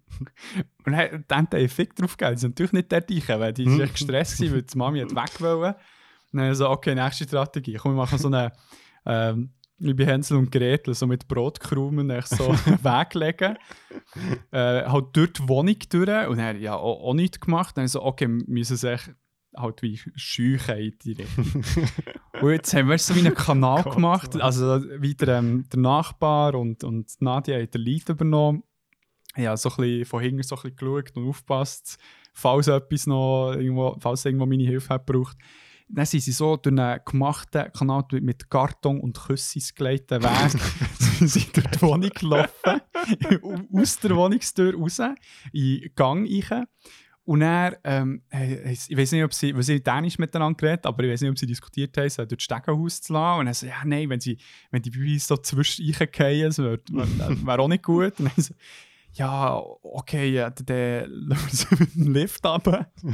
dann 0.85 1.23
dann 1.27 1.37
hat 1.43 1.53
er 1.53 1.59
einen 1.59 1.69
Fick 1.69 1.95
drauf 1.95 2.17
gegeben. 2.17 2.35
Die 2.35 2.41
sind 2.41 2.51
natürlich 2.51 2.73
nicht 2.73 2.91
dort 2.91 3.11
rein, 3.11 3.39
weil 3.39 3.53
die 3.53 3.65
waren 3.65 3.91
gestresst, 3.91 4.37
gewesen, 4.37 4.53
weil 4.53 4.61
die 4.63 4.77
Mami 4.77 4.99
hat 5.01 5.15
weg 5.15 5.41
wollen. 5.41 5.75
Und 6.33 6.39
dann 6.39 6.55
so, 6.55 6.69
okay, 6.69 6.95
nächste 6.95 7.25
Strategie. 7.25 7.75
Komm, 7.75 7.93
wir 7.93 7.97
machen 7.97 8.17
so 8.17 8.27
eine, 8.27 8.51
ähm, 9.05 9.51
wie 9.79 9.93
bei 9.93 10.05
Hänsel 10.05 10.37
und 10.37 10.51
Gretel, 10.51 10.93
so 10.93 11.07
mit 11.07 11.27
Brotkrumen 11.27 12.09
so 12.25 12.49
einen 12.65 12.83
Weg 12.83 13.13
legen. 13.15 13.57
Äh, 14.51 14.85
halt 14.85 15.05
durch 15.13 15.33
die 15.33 15.47
Wohnung 15.47 15.77
durch. 15.89 16.27
Und 16.27 16.39
er 16.39 16.49
hat 16.49 16.59
ja 16.59 16.75
auch, 16.75 17.03
auch 17.03 17.13
nichts 17.13 17.39
gemacht. 17.39 17.77
Dann 17.77 17.87
so, 17.87 18.03
okay, 18.03 18.27
wir 18.27 18.43
müssen 18.47 18.75
es 18.75 18.83
echt 18.83 19.11
halt 19.55 19.81
wie 19.81 19.99
scheuchen 20.15 20.77
in 20.77 20.97
die 21.03 21.11
Richtung. 21.13 21.63
und 22.41 22.51
jetzt 22.51 22.73
haben 22.73 22.89
wir 22.89 22.97
so 22.97 23.15
wie 23.15 23.19
einen 23.19 23.35
Kanal 23.35 23.83
gemacht. 23.83 24.39
Also 24.39 24.81
wieder 25.01 25.39
ähm, 25.39 25.65
der 25.71 25.79
Nachbar 25.79 26.55
und, 26.55 26.83
und 26.83 27.11
Nadia 27.19 27.61
hat 27.61 27.73
den 27.73 27.81
Lead 27.81 28.07
übernommen. 28.09 28.63
Ja, 29.37 29.55
so 29.55 29.71
ein 29.77 30.05
von 30.05 30.21
hinten 30.21 30.43
so 30.43 30.57
ein 30.61 30.75
geschaut 30.75 31.15
und 31.15 31.27
aufgepasst, 31.27 31.97
falls 32.33 32.67
etwas 32.67 33.07
noch 33.07 33.53
irgendwo, 33.53 33.97
falls 33.99 34.25
irgendwo 34.25 34.45
meine 34.45 34.63
Hilfe 34.63 34.89
hat 34.93 35.07
gebraucht. 35.07 35.37
Dann 35.93 36.05
sind 36.05 36.21
sie 36.21 36.31
so 36.31 36.55
durch 36.55 36.77
einen 36.77 36.99
gemachten 37.03 37.71
Kanal 37.73 38.05
mit 38.21 38.49
Karton 38.49 39.01
und 39.01 39.17
Küssis 39.17 39.75
gelegten 39.75 40.23
Weg 40.23 40.61
sind 41.29 41.55
durch 41.55 41.67
die 41.67 41.81
Wohnung 41.81 42.09
gelaufen, 42.09 42.81
aus 43.73 43.99
der 43.99 44.15
Wohnungstür 44.15 44.73
raus, 44.73 44.99
in 45.51 45.81
den 45.81 45.95
Gang 45.95 46.29
rein. 46.49 46.65
Und 47.23 47.41
dann, 47.41 47.75
ähm, 47.83 48.23
ich 48.31 48.97
weiß 48.97 49.11
nicht, 49.11 49.23
ob 49.23 49.33
sie, 49.33 49.55
weil 49.55 49.63
sie 49.63 49.81
Dänisch 49.81 50.17
miteinander 50.17 50.57
geredet 50.57 50.85
aber 50.85 51.03
ich 51.03 51.11
weiß 51.11 51.21
nicht, 51.21 51.29
ob 51.29 51.37
sie 51.37 51.45
diskutiert 51.45 51.95
haben, 51.97 52.09
sie 52.09 52.25
durch 52.25 52.29
das 52.37 52.43
Stegenhaus 52.43 53.01
zu 53.01 53.13
lassen. 53.13 53.39
Und 53.39 53.45
dann 53.45 53.53
so, 53.53 53.67
ja, 53.67 53.83
nein, 53.85 54.09
wenn, 54.09 54.19
sie, 54.19 54.37
wenn 54.71 54.81
die 54.81 54.89
Babys 54.89 55.27
so 55.27 55.37
zwischen 55.37 55.93
reingehen, 55.93 56.47
das 56.47 56.57
wäre 56.57 56.79
wär, 56.89 57.45
wär 57.45 57.59
auch 57.59 57.67
nicht 57.67 57.83
gut. 57.83 58.19
Und 58.19 58.25
dann 58.25 58.43
so, 58.43 58.53
ja, 59.13 59.61
okay, 59.83 60.29
ja, 60.29 60.49
dann 60.49 61.05
lassen 61.09 61.79
wir 61.79 61.87
dem 61.87 62.13
Lift 62.13 62.45
runter. 62.45 62.91
und 63.03 63.13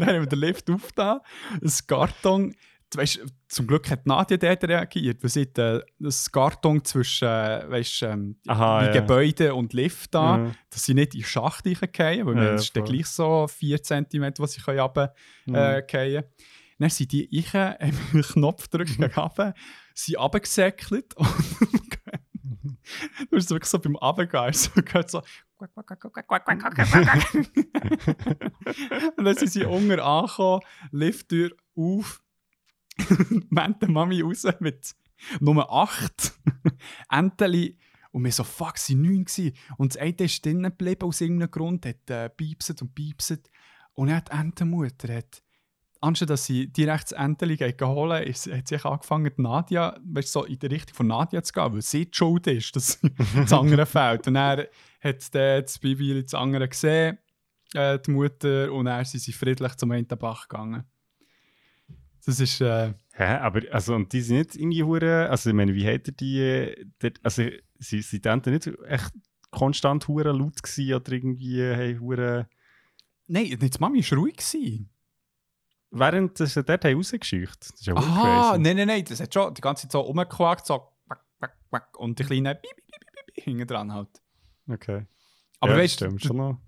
dann 0.00 0.06
haben 0.06 0.20
wir 0.20 0.26
den 0.26 0.38
Lift 0.40 0.70
aufgetan, 0.70 1.20
das 1.60 1.86
Karton. 1.86 2.54
Weißt, 2.94 3.20
zum 3.48 3.66
Glück 3.66 3.90
hat 3.90 4.04
Nadja 4.06 4.36
dort 4.36 4.64
reagiert, 4.64 5.18
sie 5.24 5.42
hat, 5.42 5.56
äh, 5.56 5.80
das 5.98 6.30
Karton 6.30 6.84
zwischen 6.84 7.26
äh, 7.26 7.64
weißt, 7.66 8.02
ähm, 8.02 8.36
Aha, 8.46 8.84
ja. 8.84 8.92
Gebäude 8.92 9.54
und 9.54 9.72
Lift 9.72 10.14
da, 10.14 10.36
Mhm. 10.36 10.54
dass 10.68 10.84
sie 10.84 10.92
nicht 10.92 11.14
in 11.14 11.20
den 11.20 11.26
Schacht 11.26 11.64
reingehen, 11.64 12.26
weil 12.26 12.36
Ja, 12.36 12.54
ist 12.56 12.76
dann 12.76 12.84
gleich 12.84 13.06
so 13.06 13.48
4 13.48 13.82
cm, 13.82 14.34
was 14.36 14.52
sie 14.52 14.60
runterfallen 14.60 15.08
Mhm. 15.46 15.54
äh, 15.54 15.82
fallen. 15.88 16.24
Dann 16.78 16.90
sind 16.90 17.12
die 17.12 17.34
ich 17.38 17.50
haben 17.54 17.76
einen 17.78 18.22
Knopf 18.24 18.68
gedrückt 18.68 18.98
runter, 19.16 19.54
sind 19.94 20.18
runtergesäckelt 20.18 21.14
und 21.16 21.28
du 23.30 23.36
hast 23.36 23.50
wirklich 23.50 23.70
so 23.70 23.78
beim 23.78 23.96
Runtergehen 23.96 24.52
so 24.52 24.70
gehört 24.82 25.10
so 25.10 25.18
und 29.16 29.24
dann 29.24 29.36
sind 29.36 29.52
sie 29.52 29.64
unten 29.64 30.00
angekommen, 30.00 30.62
Lifttür 30.90 31.50
auf, 31.76 32.20
wenn 33.50 33.76
die 33.80 33.86
Mami 33.86 34.22
raus 34.22 34.44
mit 34.58 34.96
Nummer 35.38 35.70
8 35.70 36.32
Enteli 37.10 37.78
und 38.12 38.24
wir 38.24 38.32
so, 38.32 38.44
fuck, 38.44 38.78
sie 38.78 38.94
waren 38.94 39.02
neun 39.02 39.24
gewesen. 39.24 39.56
Und 39.78 39.94
das 39.94 40.02
eine 40.02 40.14
ist 40.18 40.44
drinnen 40.44 40.70
geblieben 40.70 41.04
aus 41.04 41.20
irgendeinem 41.20 41.50
Grund, 41.50 41.86
hat 41.86 42.10
äh, 42.10 42.28
piepset 42.28 42.82
und 42.82 42.94
piepset. 42.94 43.50
Und 43.94 44.08
dann 44.08 44.16
hat 44.16 44.30
die 44.30 44.36
Entenmutter, 44.36 45.14
hat, 45.14 45.42
anstatt 46.02 46.30
dass 46.30 46.44
sie 46.44 46.66
direkt 46.66 47.04
das 47.04 47.12
Enteli 47.12 47.56
geht 47.56 47.80
holen 47.80 48.22
ist, 48.24 48.50
hat 48.50 48.68
sie 48.68 48.76
angefangen, 48.84 49.32
die 49.36 49.42
Nadia, 49.42 49.98
weißt, 50.04 50.32
so 50.32 50.44
in 50.44 50.58
die 50.58 50.66
Richtung 50.66 50.94
von 50.94 51.06
Nadia 51.06 51.42
zu 51.42 51.52
gehen, 51.52 51.72
weil 51.72 51.82
sie 51.82 52.06
die 52.06 52.16
Schuld 52.16 52.46
ist, 52.46 52.76
dass 52.76 53.00
das 53.36 53.52
andere 53.52 53.86
fehlt. 53.86 54.26
Und 54.26 54.34
dann 54.34 54.66
hat 55.00 55.34
der, 55.34 55.62
das 55.62 55.78
Bibi 55.78 56.22
das 56.22 56.34
andere 56.34 56.68
gesehen, 56.68 57.18
äh, 57.74 57.98
die 57.98 58.10
Mutter, 58.10 58.72
und 58.72 58.86
dann 58.86 59.04
sind 59.04 59.20
sie 59.20 59.32
friedlich 59.32 59.74
zum 59.76 59.92
einen 59.92 60.06
Bach 60.06 60.48
gegangen. 60.48 60.84
Das 62.24 62.38
ist, 62.38 62.60
äh, 62.60 62.94
Hä? 63.14 63.24
Aber, 63.24 63.60
also, 63.70 63.94
und 63.94 64.12
die 64.12 64.22
sind 64.22 64.38
nicht 64.38 64.56
irgendwie 64.56 64.82
hure, 64.82 65.28
also 65.28 65.50
ich 65.50 65.56
meine, 65.56 65.74
wie 65.74 65.86
hat 65.86 66.08
er 66.08 66.12
die, 66.12 66.40
äh, 66.40 66.86
dort, 66.98 67.20
also 67.22 67.44
sie, 67.78 68.00
sie 68.00 68.20
dann 68.20 68.40
nicht 68.46 68.70
echt 68.86 69.12
konstant 69.50 70.08
hure 70.08 70.32
laut 70.32 70.62
gewesen 70.62 70.94
oder 70.94 71.12
irgendwie, 71.12 71.60
hey, 71.60 71.96
hure, 71.96 72.48
nein, 73.26 73.44
nicht 73.60 73.74
die 73.74 73.80
Mami 73.80 74.02
war 74.10 74.18
ruhig. 74.18 74.36
Gewesen. 74.36 74.88
Während 75.92 76.38
sie 76.38 76.62
dort 76.62 76.84
haben 76.84 76.96
rausgescheucht. 76.96 77.60
Das 77.60 77.70
ist 77.70 77.86
ja 77.86 77.94
Aha, 77.94 78.58
nein, 78.58 78.76
nein, 78.76 78.86
nein, 78.88 79.04
das 79.04 79.20
hat 79.20 79.32
schon 79.32 79.54
die 79.54 79.60
ganze 79.60 79.82
Zeit 79.82 79.92
so 79.92 80.00
rumgequakt, 80.00 80.66
so 80.66 80.88
und 81.96 82.18
die 82.18 82.24
kleinen 82.24 82.56
hinten 83.34 83.66
dran 83.66 83.92
halt. 83.92 84.08
Okay. 84.68 85.06
Aber 85.60 85.72
ja, 85.72 85.78
weißt 85.78 86.00
das 86.00 86.08
stimmt 86.08 86.22
schon 86.22 86.36
noch. 86.36 86.60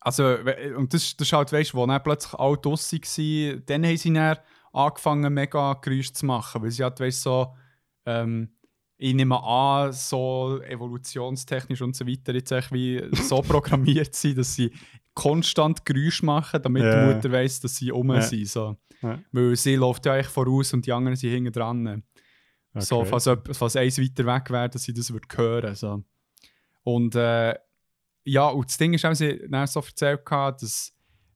also, 0.00 0.36
und 0.76 0.94
das, 0.94 1.16
das 1.16 1.28
ist 1.28 1.32
halt, 1.32 1.52
weißt 1.52 1.72
du, 1.72 1.76
wo 1.78 1.86
dann 1.86 2.02
plötzlich 2.02 2.34
alle 2.34 2.56
draussen 2.58 3.00
waren, 3.00 3.62
dann 3.66 3.84
haben 3.84 3.96
sie 3.96 4.12
dann 4.12 4.38
angefangen, 4.72 5.34
mega 5.34 5.74
Geräusche 5.74 6.12
zu 6.12 6.26
machen, 6.26 6.62
weil 6.62 6.70
sie 6.70 6.82
halt, 6.82 7.00
weißt 7.00 7.26
du, 7.26 7.30
so, 7.30 7.56
ähm, 8.06 8.50
ich 8.96 9.14
nehme 9.14 9.42
an, 9.42 9.92
so 9.92 10.60
evolutionstechnisch 10.62 11.82
und 11.82 11.96
so 11.96 12.06
weiter, 12.06 12.34
jetzt 12.34 12.52
echt 12.52 12.72
wie 12.72 13.02
so 13.12 13.42
programmiert 13.42 14.14
sind, 14.14 14.38
dass 14.38 14.54
sie 14.54 14.72
konstant 15.14 15.84
Geräusche 15.84 16.24
machen, 16.26 16.60
damit 16.62 16.82
Ja. 16.82 17.08
die 17.08 17.14
Mutter 17.14 17.30
weiss, 17.32 17.60
dass 17.60 17.76
sie 17.76 17.92
um 17.92 18.12
Ja. 18.12 18.20
sind. 18.20 18.48
So. 18.48 18.76
Ja. 19.02 19.20
Weil 19.32 19.56
sie 19.56 19.76
läuft 19.76 20.06
ja 20.06 20.14
eigentlich 20.14 20.26
voraus 20.28 20.72
und 20.72 20.84
die 20.86 20.92
anderen 20.92 21.16
sind 21.16 21.30
hinten 21.30 21.52
dran. 21.52 22.02
So, 22.76 23.00
Okay. 23.00 23.08
falls, 23.10 23.24
jemand- 23.26 23.56
falls 23.56 23.76
eins 23.76 23.98
weiter 24.00 24.26
weg 24.26 24.50
wäre, 24.50 24.68
dass 24.68 24.82
sie 24.82 24.92
das 24.92 25.12
würde 25.12 25.28
hören 25.36 25.74
so. 25.76 26.02
Und 26.82 27.14
äh, 27.14 27.54
ja, 28.24 28.48
und 28.48 28.68
das 28.68 28.76
Ding 28.78 28.92
ist, 28.94 29.04
haben 29.04 29.14
sie 29.14 29.40
dann 29.48 29.66
so 29.66 29.80
erzählt, 29.80 30.22
dass 30.28 30.92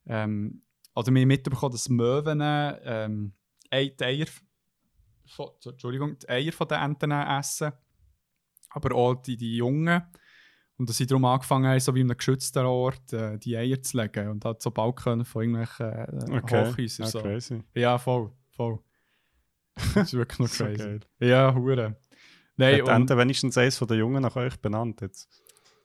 ähm, 0.07 0.63
oder 0.95 1.15
wir 1.15 1.27
mitbekommen, 1.27 1.73
dass 1.73 1.89
Möwen 1.89 2.41
ähm, 2.43 3.33
die 3.73 4.05
Eier, 4.05 4.27
von, 5.27 5.51
so, 5.61 5.71
Entschuldigung, 5.71 6.19
die 6.19 6.29
Eier 6.29 6.51
von 6.53 6.67
den 6.67 6.81
Enten 6.81 7.11
essen, 7.13 7.73
aber 8.71 8.95
auch 8.97 9.15
die, 9.23 9.37
die 9.37 9.57
Jungen. 9.57 10.03
Und 10.79 10.89
dass 10.89 10.97
sie 10.97 11.07
darum 11.07 11.25
angefangen 11.25 11.67
haben, 11.67 11.81
so 11.81 11.95
wie 11.95 12.01
in 12.03 12.07
einem 12.11 12.17
geschützten 12.17 12.65
Ort 12.65 13.13
äh, 13.13 13.37
die 13.39 13.57
Eier 13.57 13.83
zu 13.83 13.97
legen 14.01 14.29
und 14.29 14.45
halt 14.45 14.63
so 14.63 14.71
Balken 14.71 15.25
von 15.25 15.43
irgendwelchen 15.43 15.87
äh, 15.87 16.39
Okay. 16.39 16.67
Hochhäusern. 16.71 17.05
Ja, 17.07 17.11
so. 17.11 17.21
crazy. 17.21 17.63
Ja, 17.75 17.99
voll, 17.99 18.31
voll. 18.51 18.79
Das 19.95 20.09
ist 20.09 20.15
wirklich 20.15 20.39
noch 20.39 20.51
crazy. 20.51 20.77
geil. 20.79 21.01
Ja, 21.21 21.55
hure. 21.55 21.97
Nein, 22.57 22.81
Hat 22.83 22.89
Ente 22.89 23.17
wenigstens 23.17 23.57
eins 23.59 23.77
von 23.79 23.87
den 23.89 23.99
Jungen 23.99 24.23
nach 24.23 24.37
euch 24.37 24.57
benannt 24.61 25.01
jetzt? 25.01 25.29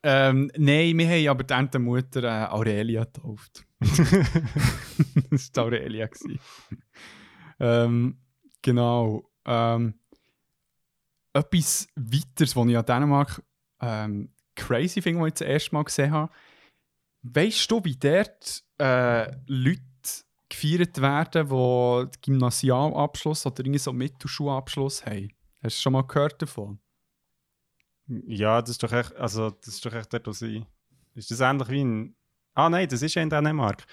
ähm, 0.03 0.51
nein, 0.57 0.97
wir 0.97 1.07
haben 1.07 1.27
aber 1.29 1.43
die 1.43 1.53
Entenmutter 1.53 2.23
äh, 2.23 2.47
Aurelia 2.51 3.03
getauft. 3.05 3.65
das 5.31 5.51
war 5.55 5.63
Aurelia. 5.65 6.09
ähm, 7.59 8.17
genau. 8.61 9.29
Ähm, 9.45 9.93
etwas 11.33 11.87
weiteres, 11.95 12.55
was 12.55 12.67
ich 12.67 12.77
an 12.77 12.85
Dänemark 12.85 13.41
ähm, 13.81 14.32
crazy 14.55 15.01
finde, 15.01 15.21
was 15.21 15.27
ich 15.27 15.33
das 15.33 15.47
erste 15.47 15.75
Mal 15.75 15.83
gesehen 15.83 16.11
habe. 16.11 16.31
Weißt 17.23 17.71
du, 17.71 17.83
wie 17.83 17.95
dort 17.95 18.63
äh, 18.79 19.31
Leute 19.47 19.81
gefeiert 20.49 21.01
werden, 21.01 21.47
die 21.47 22.11
den 22.11 22.21
Gymnasialabschluss 22.21 23.45
oder 23.45 23.79
so 23.79 23.93
Mittelschulabschluss 23.93 25.05
haben? 25.05 25.29
Hast 25.61 25.77
du 25.77 25.81
schon 25.81 25.93
mal 25.93 26.03
gehört 26.03 26.41
davon? 26.41 26.79
Ja, 28.07 28.61
das 28.61 28.71
ist 28.71 28.83
doch 28.83 28.91
echt, 28.91 29.15
also 29.15 29.49
das 29.49 29.75
ist 29.75 29.85
doch 29.85 29.93
echt 29.93 30.13
dort, 30.13 30.27
wo 30.27 30.31
sie... 30.31 30.65
Ist 31.15 31.31
das 31.31 31.39
ähnlich 31.39 31.69
wie 31.69 31.81
in... 31.81 32.15
Ah 32.53 32.69
nein, 32.69 32.87
das 32.87 33.01
ist 33.01 33.15
ja 33.15 33.21
in 33.21 33.29
Dänemark. 33.29 33.85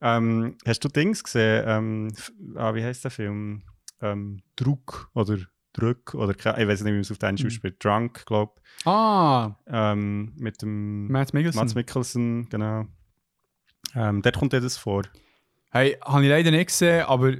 Ähm, 0.00 0.58
hast 0.66 0.84
du 0.84 0.88
Dings 0.88 1.24
gesehen? 1.24 1.64
Ähm, 1.66 2.14
ah, 2.56 2.74
wie 2.74 2.84
heißt 2.84 3.04
der 3.04 3.10
Film? 3.10 3.62
Ähm, 4.00 4.42
Druck 4.56 5.10
oder 5.14 5.38
Druck 5.78 6.14
oder 6.14 6.32
ich 6.36 6.44
weiß 6.68 6.80
nicht, 6.82 6.90
wie 6.90 6.92
man 6.92 7.00
es 7.00 7.10
auf 7.10 7.18
Dänisch 7.18 7.42
Mhm. 7.42 7.46
ausspricht. 7.48 7.84
Drunk, 7.84 8.24
glaube 8.26 8.52
Ah, 8.84 9.56
ich. 9.66 9.72
Ähm, 9.72 10.32
mit 10.36 10.62
dem 10.62 11.08
Matt 11.08 11.32
Mikkelsen. 11.34 11.60
Mats 11.60 11.74
Mikkelsen, 11.74 12.48
genau. 12.48 12.86
Ähm, 13.94 14.22
dort 14.22 14.36
kommt 14.38 14.52
dir 14.52 14.60
das 14.60 14.76
vor. 14.76 15.02
Hey, 15.70 15.96
habe 16.04 16.22
ich 16.24 16.28
leider 16.28 16.50
nicht 16.50 16.66
gesehen, 16.68 17.04
aber 17.06 17.34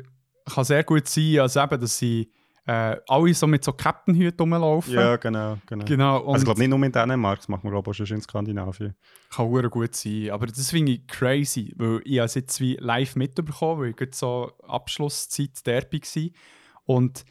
kann 0.46 0.64
sehr 0.64 0.84
gut 0.84 1.08
sein, 1.08 1.40
also 1.40 1.60
eben, 1.60 1.80
dass 1.80 1.98
sie 1.98 2.30
äh, 2.68 2.96
alle 3.06 3.32
so 3.34 3.46
mit 3.46 3.62
so 3.62 3.72
Captain-Hüten 3.72 4.40
rumlaufen. 4.40 4.92
Ja, 4.92 5.16
genau. 5.16 5.56
genau. 5.66 5.84
Genau, 5.84 6.16
Also 6.26 6.38
ich 6.38 6.44
glaube 6.44 6.58
nicht 6.60 6.68
nur 6.68 6.82
in 6.82 6.90
Dänemark, 6.90 7.38
das 7.38 7.48
macht 7.48 7.62
man 7.62 7.72
glaube 7.72 7.90
ich 7.92 8.02
auch 8.02 8.06
schon 8.06 8.16
in 8.16 8.22
Skandinavien. 8.22 8.94
kann 9.30 9.52
sehr 9.52 9.68
gut 9.70 9.94
sein. 9.94 10.30
Aber 10.30 10.46
das 10.46 10.70
finde 10.70 10.92
ich 10.92 11.06
crazy, 11.06 11.72
weil 11.76 12.00
ich 12.04 12.16
es 12.18 12.34
jetzt 12.34 12.60
wie 12.60 12.76
live 12.80 13.14
mitbekommen, 13.14 13.82
weil 13.82 13.90
ich 13.90 13.96
gerade 13.96 14.10
so 14.14 14.50
Abschlusszeit 14.66 15.64
Derby 15.64 16.00
war. 16.02 16.30
Und 16.86 17.24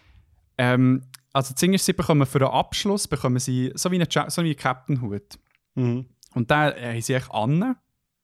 ähm, 0.57 1.03
also 1.33 1.53
sie 1.77 1.93
bekommen 1.93 2.25
für 2.25 2.39
den 2.39 2.47
Abschluss 2.47 3.07
bekommen 3.07 3.39
sie 3.39 3.71
so 3.75 3.91
wie 3.91 3.95
einen, 3.95 4.07
Ja- 4.09 4.29
so 4.29 4.41
wie 4.43 4.47
einen 4.49 4.57
Captain-Hut. 4.57 5.37
Mhm. 5.75 6.05
Und 6.33 6.49
den 6.51 6.71
äh, 6.73 6.93
haben 6.93 7.01
sie 7.01 7.13
echt 7.13 7.31
an, 7.31 7.75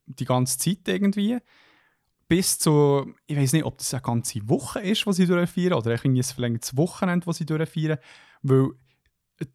die 0.05 0.25
ganze 0.25 0.57
Zeit 0.57 0.87
irgendwie. 0.87 1.37
Bis 2.27 2.57
zu, 2.59 3.13
ich 3.27 3.35
weiß 3.37 3.51
nicht, 3.53 3.65
ob 3.65 3.77
das 3.77 3.93
eine 3.93 4.01
ganze 4.01 4.47
Woche 4.47 4.79
ist, 4.79 5.05
die 5.05 5.11
sie 5.13 5.25
durchführen, 5.27 5.73
oder 5.73 5.91
irgendwie 5.91 6.19
ein 6.21 6.23
verlängertes 6.23 6.77
Wochenende, 6.77 7.25
das 7.25 7.37
sie 7.37 7.45
durchführen. 7.45 7.97
Weil 8.41 8.69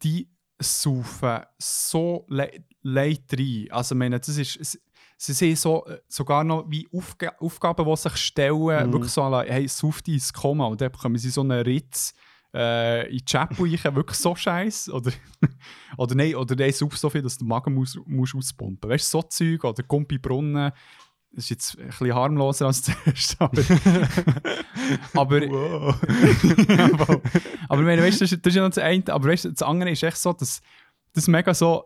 die 0.03 0.29
saufen 0.59 1.41
so 1.57 2.25
le 2.29 2.51
leid 2.83 3.23
rein. 3.33 3.67
Also, 3.71 3.95
ich 3.95 3.99
meine, 3.99 4.19
das 4.19 4.29
ist. 4.37 4.79
Sie 5.19 5.33
sind 5.33 5.57
so, 5.57 5.83
äh, 5.87 5.99
sogar 6.07 6.43
noch 6.43 6.65
wie 6.69 6.87
Aufga 6.93 7.33
Aufgaben, 7.39 7.83
die 7.87 7.95
sich 7.97 8.15
stellen, 8.17 8.87
Mhm. 8.89 8.93
wirklich 8.93 9.11
so, 9.11 9.39
hey, 9.41 9.67
sauf 9.67 10.01
ins 10.07 10.31
Koma. 10.31 10.65
Und 10.67 10.79
dann 10.79 10.91
bekommen 10.91 11.17
sie 11.17 11.31
so 11.31 11.41
einen 11.41 11.63
Ritz 11.63 12.13
äh, 12.53 13.09
in 13.09 13.17
die 13.17 13.25
Chapel 13.25 13.65
rein, 13.75 13.95
wirklich 13.95 14.17
so 14.17 14.35
scheiße. 14.35 14.91
Oder, 14.91 15.11
oder 15.97 16.15
nein, 16.15 16.35
oder 16.35 16.55
nein, 16.55 16.71
sauf 16.71 16.97
so 16.97 17.09
viel, 17.09 17.21
dass 17.21 17.37
du 17.37 17.45
den 17.45 17.49
Magen 17.49 17.73
musst, 17.73 17.99
musst 18.05 18.35
auspumpen. 18.35 18.89
Weißt 18.89 19.13
du, 19.13 19.17
so 19.19 19.21
Zeug, 19.23 19.63
oder 19.63 19.83
Gumpi 19.83 20.17
Brunnen. 20.17 20.71
Das 21.31 21.43
ist 21.43 21.49
jetzt 21.49 21.77
ein 21.77 21.87
bisschen 21.87 22.15
harmloser 22.15 22.67
als 22.67 22.81
zuerst, 22.83 23.35
aber. 23.39 23.61
aber 25.13 25.41
aber 27.69 27.81
ich 27.81 27.85
meine, 27.85 28.01
weißt, 28.01 28.21
das, 28.21 28.31
ist- 28.31 28.45
das 28.45 28.51
ist 28.51 28.55
ja 28.55 28.61
noch 28.63 28.69
das 28.69 28.77
eine, 28.79 29.03
aber 29.09 29.29
weißt, 29.29 29.45
das 29.45 29.61
andere 29.61 29.91
ist 29.91 30.03
echt 30.03 30.17
so, 30.17 30.33
dass 30.33 30.61
das 31.13 31.27
mega 31.27 31.53
so, 31.53 31.85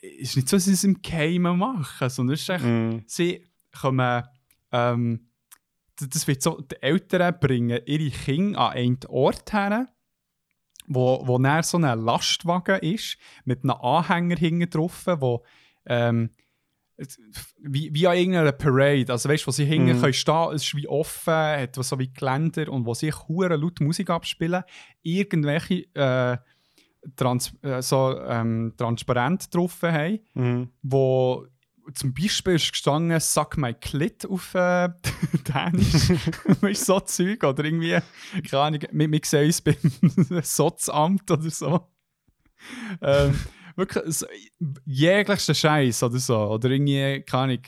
ist 0.00 0.36
nicht 0.36 0.48
so, 0.48 0.56
dass 0.56 0.64
sie 0.64 0.72
es 0.72 0.84
im 0.84 1.00
Geheimen 1.02 1.58
machen, 1.58 2.08
sondern 2.08 2.34
es 2.34 2.42
ist 2.42 2.48
echt, 2.48 2.64
Mhm. 2.64 3.02
sie 3.06 3.44
kommen, 3.78 4.22
ähm, 4.70 5.28
das 6.08 6.26
wird 6.26 6.42
so, 6.42 6.60
die 6.60 6.80
Eltern 6.82 7.38
bringen 7.40 7.80
ihre 7.86 8.10
Kinder 8.10 8.60
an 8.60 8.72
einen 8.76 8.98
Ort 9.08 9.52
her, 9.52 9.88
wo, 10.86 11.22
wo 11.26 11.38
dann 11.38 11.62
so 11.62 11.78
ein 11.78 12.00
Lastwagen 12.04 12.80
ist, 12.80 13.16
mit 13.44 13.62
einem 13.64 13.72
Anhänger 13.80 14.36
hinten 14.36 14.68
drauf, 14.70 15.04
wo 15.06 15.44
ähm, 15.86 16.30
wie, 17.58 17.92
wie 17.92 18.06
an 18.06 18.16
irgendeiner 18.16 18.52
Parade, 18.52 19.10
also 19.10 19.28
weißt 19.28 19.44
du, 19.44 19.46
wo 19.48 19.50
sie 19.50 19.64
hinten 19.64 19.96
Mhm. 19.96 20.00
können 20.00 20.12
stehen, 20.12 20.52
es 20.54 20.62
ist 20.64 20.76
wie 20.76 20.86
offen, 20.86 21.32
hat 21.32 21.74
so 21.76 21.98
wie 21.98 22.12
Geländer 22.12 22.68
und 22.70 22.84
wo 22.86 22.94
sie 22.94 23.12
hure 23.12 23.56
laut 23.56 23.80
Musik 23.80 24.10
abspielen, 24.10 24.62
irgendwelche 25.02 25.86
äh, 25.94 26.36
Trans 27.16 27.52
äh, 27.62 27.82
so, 27.82 28.16
ähm, 28.20 28.74
transparent 28.76 29.52
drauf 29.52 29.82
haben, 29.82 30.20
Mhm. 30.34 30.68
wo 30.82 31.46
zum 31.94 32.14
Beispiel 32.14 32.54
ist 32.54 32.72
gestanden 32.72 33.18
«Suck 33.20 33.56
my 33.56 33.74
clit» 33.74 34.26
auf 34.26 34.54
äh, 34.54 34.88
Dänisch. 35.48 36.08
du, 36.60 36.74
so 36.74 37.00
Zeug 37.00 37.42
oder 37.44 37.64
irgendwie, 37.64 37.98
keine 38.48 38.62
Ahnung, 38.62 38.80
wir, 38.90 39.10
wir 39.10 39.20
sehen 39.24 39.46
uns 39.46 39.60
beim 39.60 39.76
Sotzamt 40.42 41.30
oder 41.30 41.50
so. 41.50 41.88
Ähm, 43.00 43.38
wirklich 43.76 44.14
so, 44.14 44.26
jeglichster 44.84 45.54
Scheiß 45.54 46.02
oder 46.04 46.18
so. 46.18 46.38
Oder 46.38 46.70
irgendwie, 46.70 47.22
keine 47.22 47.58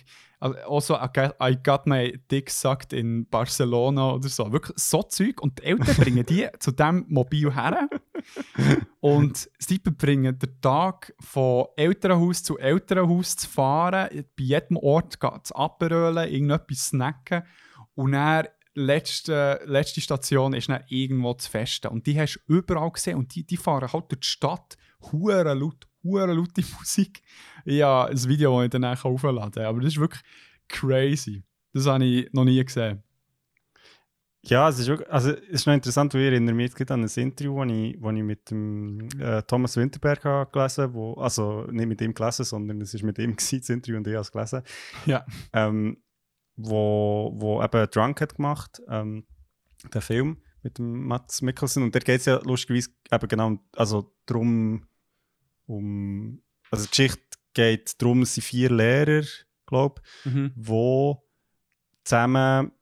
Ahnung, 0.40 0.57
also 0.68 0.94
«I 0.96 1.09
got- 1.12 1.37
I 1.40 1.57
got 1.62 1.87
my 1.87 2.20
dick 2.31 2.50
sucked 2.50 2.92
in 2.92 3.27
Barcelona» 3.29 4.12
oder 4.12 4.29
so. 4.29 4.53
Wirklich 4.53 4.77
so 4.79 5.03
Zeug. 5.03 5.40
Und 5.40 5.59
die 5.59 5.64
Eltern 5.64 5.96
bringen 5.96 6.27
die 6.27 6.46
zu 6.59 6.70
diesem 6.72 7.07
Mobil 7.09 7.55
her. 7.55 7.88
Und 9.00 9.50
sie 9.58 9.78
bringen 9.78 10.38
den 10.38 10.60
Tag 10.60 11.14
von 11.20 11.66
Elternhaus 11.76 12.42
zu 12.42 12.58
Elternhaus 12.58 13.37
zu 13.37 13.48
fahren, 13.48 14.08
bei 14.10 14.44
jedem 14.44 14.76
Ort 14.76 15.18
zu 15.42 15.54
abrollen, 15.54 16.28
irgendetwas 16.28 16.88
snacken 16.88 17.42
und 17.94 18.12
dann 18.12 18.46
letzte, 18.74 19.60
letzte 19.66 20.00
Station 20.00 20.52
ist 20.52 20.68
dann 20.68 20.84
irgendwo 20.88 21.34
zu 21.34 21.50
festen. 21.50 21.88
Und 21.88 22.06
die 22.06 22.18
hast 22.18 22.40
du 22.46 22.54
überall 22.54 22.90
gesehen 22.90 23.18
und 23.18 23.34
die, 23.34 23.44
die 23.44 23.56
fahren 23.56 23.92
halt 23.92 24.10
durch 24.10 24.20
die 24.20 24.26
Stadt, 24.26 24.76
hure 25.12 25.54
laut, 25.54 25.87
hure 26.02 26.32
laute 26.32 26.62
Musik. 26.78 27.22
Ja, 27.64 28.06
ein 28.06 28.28
Video, 28.28 28.56
das 28.56 28.64
ich 28.64 28.70
dann 28.70 28.84
aufladen 28.84 29.52
kann. 29.52 29.64
Aber 29.64 29.80
das 29.80 29.94
ist 29.94 30.00
wirklich 30.00 30.22
crazy. 30.68 31.44
Das 31.72 31.87
habe 31.87 32.04
ich 32.04 32.32
noch 32.32 32.44
nie 32.44 32.64
gesehen. 32.64 33.02
Ja, 34.46 34.68
es 34.68 34.78
ist, 34.78 34.88
wirklich, 34.88 35.11
also, 35.11 35.30
es 35.30 35.40
ist 35.48 35.66
noch 35.66 35.74
interessant, 35.74 36.12
weil 36.14 36.20
ich 36.22 36.26
erinnere 36.28 36.54
mich 36.54 36.78
jetzt 36.78 36.90
an 36.90 37.02
ein 37.02 37.11
Interview, 37.14 37.64
das 37.64 37.72
ich, 37.72 37.96
wo 38.00 38.11
ich 38.11 38.22
mit 38.22 38.50
dem 38.50 39.09
äh, 39.18 39.42
Thomas 39.42 39.76
Winterberg 39.76 40.24
habe 40.24 40.50
gelesen 40.50 40.85
habe. 40.85 41.14
Also 41.18 41.66
nicht 41.70 41.87
mit 41.87 42.00
ihm 42.00 42.14
gelesen, 42.14 42.44
sondern 42.44 42.80
es 42.80 42.94
war 42.94 43.04
mit 43.04 43.18
ihm 43.18 43.37
gewesen, 43.37 43.61
das 43.61 43.68
Interview 43.70 43.96
und 43.96 44.07
ich 44.07 44.14
habe 44.14 44.22
es 44.22 44.33
gelesen. 44.33 44.62
Ja. 45.07 45.24
Ähm, 45.52 45.98
wo, 46.57 47.33
wo 47.37 47.62
eben 47.62 47.90
Drunk 47.90 48.20
hat 48.20 48.37
gemacht, 48.37 48.80
ähm, 48.88 49.26
der 49.92 50.02
Film 50.02 50.38
mit 50.62 50.78
dem 50.78 51.07
Mats 51.07 51.42
Mikkelsen. 51.42 51.83
Und 51.83 51.94
da 51.94 51.98
geht 51.98 52.20
es 52.20 52.26
ja 52.26 52.40
lustigerweise 52.42 52.90
eben 53.12 53.28
genau 53.28 53.59
also 53.76 54.14
darum, 54.26 54.87
um, 55.66 56.42
also 56.70 56.85
die 56.85 56.90
Geschichte 56.90 57.20
geht 57.54 58.00
darum, 58.00 58.22
es 58.22 58.35
sind 58.35 58.44
vier 58.44 58.70
Lehrer, 58.70 59.24
glaube 59.66 60.02
Mhm. 60.24 60.52
wo 60.57 61.22
zusammen, 62.04 62.72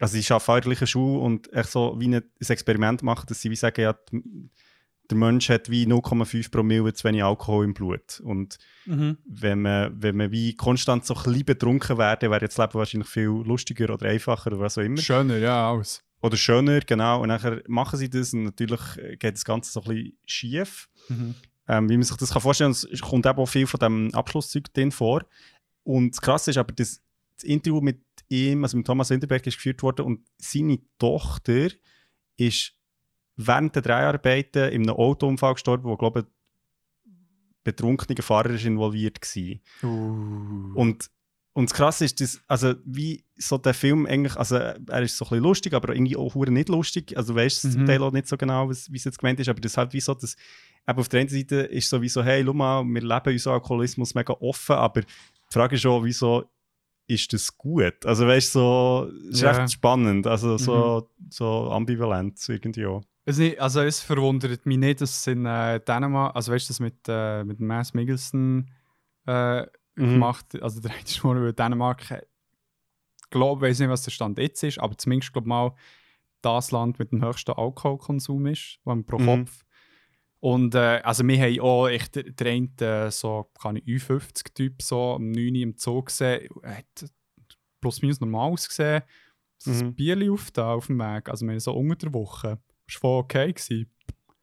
also 0.00 0.18
sie 0.18 0.32
arbeiten 0.32 0.72
auch 0.72 0.80
in 0.80 0.86
Schule 0.86 1.20
und 1.20 1.52
echt 1.52 1.70
so 1.70 1.96
wie 1.98 2.14
ein, 2.14 2.22
Experiment 2.40 3.02
machen, 3.02 3.26
dass 3.28 3.40
sie 3.40 3.50
wie 3.50 3.56
sagen, 3.56 3.80
ja, 3.80 3.94
der 5.10 5.16
Mensch 5.16 5.48
hat 5.48 5.70
wie 5.70 5.86
0,5 5.86 6.50
Promille 6.50 6.92
zu 6.92 7.04
wenig 7.04 7.22
Alkohol 7.22 7.64
im 7.64 7.74
Blut. 7.74 8.20
Und 8.20 8.58
Mhm. 8.86 9.18
wenn 9.24 9.62
man, 9.62 10.02
wenn 10.02 10.16
man 10.16 10.30
wie 10.30 10.54
konstant 10.54 11.04
so 11.04 11.14
ein 11.14 11.22
bisschen 11.24 11.44
betrunken 11.44 11.98
wäre, 11.98 12.30
wäre 12.30 12.46
das 12.46 12.56
Leben 12.56 12.74
wahrscheinlich 12.74 13.08
viel 13.08 13.28
lustiger 13.28 13.92
oder 13.92 14.06
einfacher 14.08 14.48
oder 14.48 14.60
was 14.60 14.78
auch 14.78 14.82
immer. 14.82 14.98
Schöner, 14.98 15.38
ja, 15.38 15.70
alles. 15.70 16.02
Oder 16.22 16.36
schöner, 16.36 16.80
genau. 16.80 17.22
Und 17.22 17.28
nachher 17.28 17.62
machen 17.68 17.98
sie 17.98 18.10
das 18.10 18.32
und 18.32 18.44
natürlich 18.44 18.80
äh, 18.96 19.16
geht 19.16 19.34
das 19.34 19.44
Ganze 19.44 19.70
so 19.72 19.80
ein 19.82 19.88
bisschen 19.88 20.18
schief. 20.26 20.88
Mhm. 21.08 21.34
Ähm, 21.68 21.88
wie 21.88 21.96
man 21.96 22.04
sich 22.04 22.16
das 22.16 22.32
kann 22.32 22.42
vorstellen 22.42 22.72
kann. 22.72 22.90
Es 22.92 23.00
kommt 23.00 23.26
eben 23.26 23.38
auch 23.38 23.46
viel 23.46 23.66
von 23.66 23.80
dem 23.80 24.14
Abschlusszeug 24.14 24.72
drin 24.72 24.92
vor. 24.92 25.24
Und 25.82 26.12
das 26.12 26.20
Krasse 26.20 26.50
ist 26.50 26.58
aber, 26.58 26.72
das, 26.72 27.00
das 27.36 27.44
Interview 27.44 27.80
mit 27.80 28.00
ihm, 28.28 28.64
also 28.64 28.76
mit 28.76 28.86
Thomas 28.86 29.10
Winterberg, 29.10 29.46
ist 29.46 29.56
geführt 29.56 29.82
worden 29.82 30.06
und 30.06 30.20
seine 30.38 30.78
Tochter 30.98 31.68
ist 32.36 32.72
während 33.36 33.74
der 33.74 33.82
Dreharbeiten 33.82 34.70
in 34.70 34.82
einem 34.82 34.96
Autounfall 34.96 35.54
gestorben, 35.54 35.84
wo, 35.84 35.96
glaube 35.96 36.20
ich, 36.20 36.26
betrunkener 37.64 38.22
Fahrer 38.22 38.50
ist 38.50 38.64
involviert 38.64 39.18
war. 39.20 39.90
Uh. 39.90 40.72
Und, 40.74 41.10
und 41.52 41.70
das 41.70 41.76
Krasse 41.76 42.04
ist, 42.04 42.20
dass, 42.20 42.40
also 42.46 42.74
wie 42.84 43.24
so 43.36 43.58
der 43.58 43.74
Film 43.74 44.06
eigentlich, 44.06 44.36
also 44.36 44.56
er 44.56 45.02
ist 45.02 45.16
so 45.16 45.24
ein 45.24 45.30
bisschen 45.30 45.42
lustig, 45.42 45.74
aber 45.74 45.94
irgendwie 45.94 46.16
auch 46.16 46.34
nicht 46.46 46.68
lustig. 46.68 47.16
Also 47.16 47.34
weißt 47.34 47.64
du 47.64 47.68
Mhm. 47.68 47.72
zum 47.72 47.86
Teil 47.86 48.02
auch 48.02 48.12
nicht 48.12 48.28
so 48.28 48.36
genau, 48.36 48.68
wie 48.68 48.96
es 48.96 49.04
jetzt 49.04 49.18
gemeint 49.18 49.40
ist, 49.40 49.48
aber 49.48 49.60
das 49.60 49.72
ist 49.72 49.78
halt 49.78 49.92
wie 49.92 50.00
so, 50.00 50.14
dass 50.14 50.36
eben 50.88 50.98
auf 50.98 51.08
der 51.08 51.20
einen 51.20 51.28
Seite 51.28 51.56
ist 51.56 51.88
so 51.88 52.00
wie 52.00 52.08
so, 52.08 52.22
hey, 52.22 52.44
schau 52.44 52.52
mal, 52.52 52.84
wir 52.84 53.02
leben 53.02 53.32
unseren 53.32 53.54
Alkoholismus 53.54 54.14
mega 54.14 54.32
offen, 54.34 54.76
aber 54.76 55.00
die 55.00 55.06
Frage 55.50 55.74
ist 55.74 55.82
schon, 55.82 56.04
wieso 56.04 56.44
ist 57.06 57.32
das 57.32 57.56
gut? 57.56 58.04
Also 58.04 58.26
weißt 58.26 58.54
du, 58.54 58.58
so, 58.58 59.10
es 59.28 59.36
ist 59.36 59.42
Ja. 59.42 59.62
echt 59.62 59.72
spannend, 59.72 60.26
also 60.26 60.58
so, 60.58 61.08
so 61.30 61.70
ambivalent 61.70 62.38
irgendwie 62.48 62.86
auch. 62.86 63.02
Nicht, 63.26 63.60
also 63.60 63.80
es 63.80 64.00
verwundert 64.00 64.66
mich 64.66 64.78
nicht, 64.78 65.00
dass 65.00 65.18
es 65.18 65.26
in 65.26 65.46
äh, 65.46 65.80
Dänemark, 65.80 66.36
also 66.36 66.52
weißt 66.52 66.68
du, 66.68 66.70
das 66.70 66.80
mit, 66.80 66.94
äh, 67.08 67.42
mit 67.44 67.58
Mads 67.60 67.92
Mikkelsen 67.94 68.70
äh, 69.26 69.62
Mhm. 69.98 70.12
gemacht, 70.12 70.60
also 70.62 70.80
der 70.80 70.90
eine 70.92 71.00
Mal 71.24 71.36
über 71.38 71.52
Dänemark, 71.52 72.10
äh, 72.10 72.22
glaube, 73.30 73.62
weiß 73.62 73.80
nicht, 73.80 73.88
was 73.88 74.02
der 74.04 74.10
Stand 74.10 74.38
jetzt 74.38 74.62
ist, 74.62 74.78
aber 74.78 74.96
zumindest 74.98 75.32
glaube 75.32 75.48
mal 75.48 75.74
das 76.42 76.70
Land 76.70 76.98
mit 76.98 77.10
dem 77.12 77.24
höchsten 77.24 77.52
Alkoholkonsum 77.52 78.46
ist, 78.46 78.78
wo 78.84 78.94
pro 79.02 79.18
Mhm. 79.18 79.26
Kopf. 79.26 79.64
Und 80.46 80.76
äh, 80.76 81.00
also 81.02 81.26
wir 81.26 81.38
haben 81.40 81.60
auch 81.60 81.88
echt 81.88 82.16
einen, 82.16 82.78
äh, 82.80 83.10
so, 83.10 83.50
kann 83.60 83.74
ich, 83.74 83.84
U50-Typ 83.84 84.80
so 84.80 85.14
am 85.14 85.32
9 85.32 85.56
Uhr 85.56 85.62
im 85.62 85.74
Zoo 85.76 86.02
gesehen, 86.02 86.48
hat 86.62 87.10
plus 87.80 88.00
minus 88.00 88.20
normal 88.20 88.52
ausgesehen, 88.52 89.02
so 89.58 89.72
ein 89.72 89.78
Mhm. 89.88 89.94
Bierli 89.96 90.30
auf, 90.30 90.52
da, 90.52 90.74
auf 90.74 90.86
dem 90.86 90.98
Weg, 90.98 91.28
also 91.28 91.44
wir 91.46 91.50
haben 91.52 91.58
so 91.58 91.72
unter 91.72 91.96
der 91.96 92.14
Woche. 92.14 92.58
Das 92.86 92.94
war 92.96 93.00
voll 93.00 93.18
okay. 93.24 93.52
Gewesen. 93.52 93.90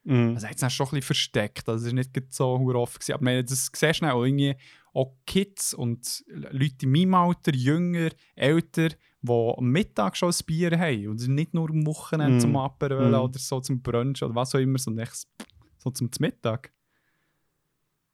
Mhm. 0.04 0.32
Also, 0.36 0.47
hat 0.47 0.62
es 0.62 0.74
schon 0.74 0.88
ein 0.88 0.89
bisschen 0.89 1.04
versteckt. 1.04 1.70
Also, 1.70 1.86
es 1.88 1.93
war 1.93 1.97
nicht 1.97 2.34
so 2.34 2.45
offen. 2.47 2.99
Gewesen. 2.99 3.14
Aber 3.14 3.22
ich 3.22 3.26
meine, 3.26 3.43
das 3.45 3.72
du 3.72 3.88
dann 4.01 4.10
auch 4.12 4.26
irgendwie 4.26 4.56
auch 4.93 5.16
Kids 5.26 5.74
und 5.74 6.24
Leute 6.28 6.86
in 6.86 6.91
meinem 6.91 7.14
Alter, 7.14 7.54
jünger, 7.56 8.10
älter, 8.36 8.89
die 9.22 9.54
am 9.58 9.66
Mittag 9.72 10.18
schon 10.18 10.30
ein 10.32 10.45
Bier 10.45 10.78
haben. 10.78 11.08
Und 11.08 11.26
nicht 11.30 11.54
nur 11.54 11.70
am 11.70 11.86
Wochenende 11.86 12.36
Mm. 12.36 12.39
zum 12.41 12.56
Aperol 12.58 13.12
Mm. 13.12 13.16
oder 13.16 13.39
so 13.39 13.62
zum 13.62 13.82
Brunch 13.82 14.22
oder 14.22 14.36
was 14.36 14.54
auch 14.54 14.60
immer, 14.60 14.78
sondern 14.78 15.06
echt 15.08 15.26
so 15.84 15.92
zum 15.92 16.10
Mittag. 16.20 16.72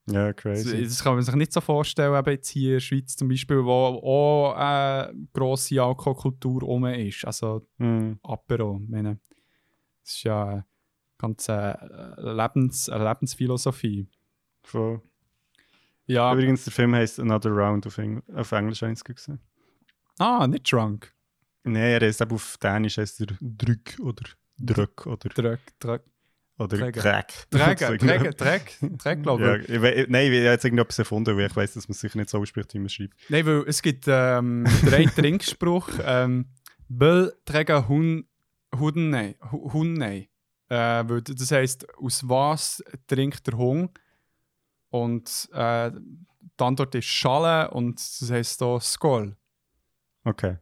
Ja, 0.08 0.34
Das, 0.34 0.36
crazy. 0.38 0.84
das 0.84 1.04
kann 1.04 1.14
man 1.16 1.24
sich 1.24 1.36
nicht 1.36 1.54
so 1.54 1.62
vorstellen, 1.62 2.18
eben 2.18 2.32
jetzt 2.32 2.50
hier 2.50 2.70
in 2.70 2.74
der 2.76 2.80
Schweiz 2.80 3.16
zum 3.16 3.28
Beispiel, 3.30 3.64
wo 3.64 3.72
auch 3.72 4.54
eine 4.56 5.14
grosse 5.34 5.82
Alkoholkultur 5.82 6.62
rum 6.62 6.86
ist. 6.86 7.24
Also 7.26 7.68
Mhm. 7.78 8.20
Apero. 8.24 8.80
Ich 8.84 8.90
meine, 8.90 9.20
das 10.04 10.16
ist 10.16 10.24
ja 10.24 10.46
eine 10.48 10.66
ganz 11.20 11.48
äh, 11.48 11.76
Lebens, 12.18 12.90
eine 12.90 13.04
Lebensphilosophie. 13.08 14.08
Voll. 14.64 15.02
Ja, 16.08 16.34
Übrigens, 16.34 16.64
der 16.64 16.74
Film 16.74 16.96
heißt 16.96 17.20
Another 17.20 17.52
Round 17.52 17.86
auf, 17.86 18.00
Eng 18.00 18.24
auf 18.34 18.52
Englisch 18.52 18.82
eins 18.82 19.04
gesehen. 19.04 19.40
ah, 20.18 20.48
nicht 20.48 20.72
drunk. 20.72 21.14
Nein, 21.64 21.76
er 21.76 22.02
heißt 22.02 22.22
eben 22.22 22.32
auf 22.34 22.58
Dänisch 22.58 22.98
heißt 22.98 23.22
er 23.22 23.28
Drück 23.40 24.00
oder 24.00 24.24
Drück 24.58 25.06
oder, 25.06 25.30
Dreck, 25.30 25.60
Dreck, 25.80 26.02
oder 26.60 26.78
Träger. 26.78 27.02
Dreck. 27.02 27.34
Dreck, 27.50 27.80
So 27.80 27.96
Dreck. 27.98 28.78
Dreck, 28.98 29.24
glaube 29.24 29.44
Ja, 29.44 29.56
ich. 29.56 29.70
ich 29.70 29.82
we- 29.82 30.06
nein, 30.10 30.32
ich 30.32 30.38
habe 30.40 30.46
jetzt 30.52 30.66
irgendetwas 30.66 31.00
erfunden, 31.00 31.36
weil 31.38 31.48
ich 31.48 31.56
weiß, 31.56 31.74
dass 31.74 31.88
man 31.88 31.94
es 31.94 32.00
sicher 32.02 32.18
nicht 32.18 32.30
so 32.30 32.40
ausspricht, 32.40 32.74
wie 32.74 32.80
man 32.80 32.90
schreibt. 32.90 33.14
Nein, 33.30 33.46
weil 33.46 33.64
es 33.68 33.82
gibt 33.82 34.06
ähm, 34.08 34.66
einen 34.92 35.10
Trinkspruch, 35.16 35.90
ähm, 36.04 36.48
Böll 36.90 37.34
trägen 37.46 37.88
Hun, 37.88 38.28
Hunne, 38.78 39.36
Hu- 39.52 39.74
Hunne. 39.74 40.28
Äh, 40.72 40.76
weil 41.10 41.22
das 41.24 41.50
heisst, 41.52 41.88
aus 41.98 42.28
was 42.30 42.84
trinkt 43.08 43.48
der 43.48 43.58
Hund? 43.58 44.00
Und 44.90 45.50
äh, 45.54 45.92
die 45.92 46.64
Antwort 46.64 46.94
ist 46.96 47.06
Schale 47.06 47.72
und 47.72 47.96
das 48.00 48.30
heisst 48.30 48.62
da 48.62 48.80
Skol. 48.80 49.36
Okay. 50.24 50.58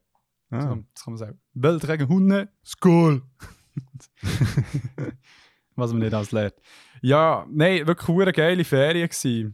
Ah. 0.49 0.61
So, 0.61 0.67
das 0.93 1.03
kann 1.03 1.13
man 1.13 1.17
sagen. 1.17 1.41
Böll 1.53 1.79
trägen 1.79 2.07
Hunde, 2.07 2.49
Skol. 2.65 3.21
was 5.77 5.91
man 5.93 6.01
nicht 6.01 6.13
alles 6.13 6.31
lernt. 6.31 6.55
Ja, 7.01 7.45
nein, 7.49 7.87
wirklich 7.87 8.17
eine 8.19 8.33
geile 8.33 8.63
Ferien. 8.65 9.09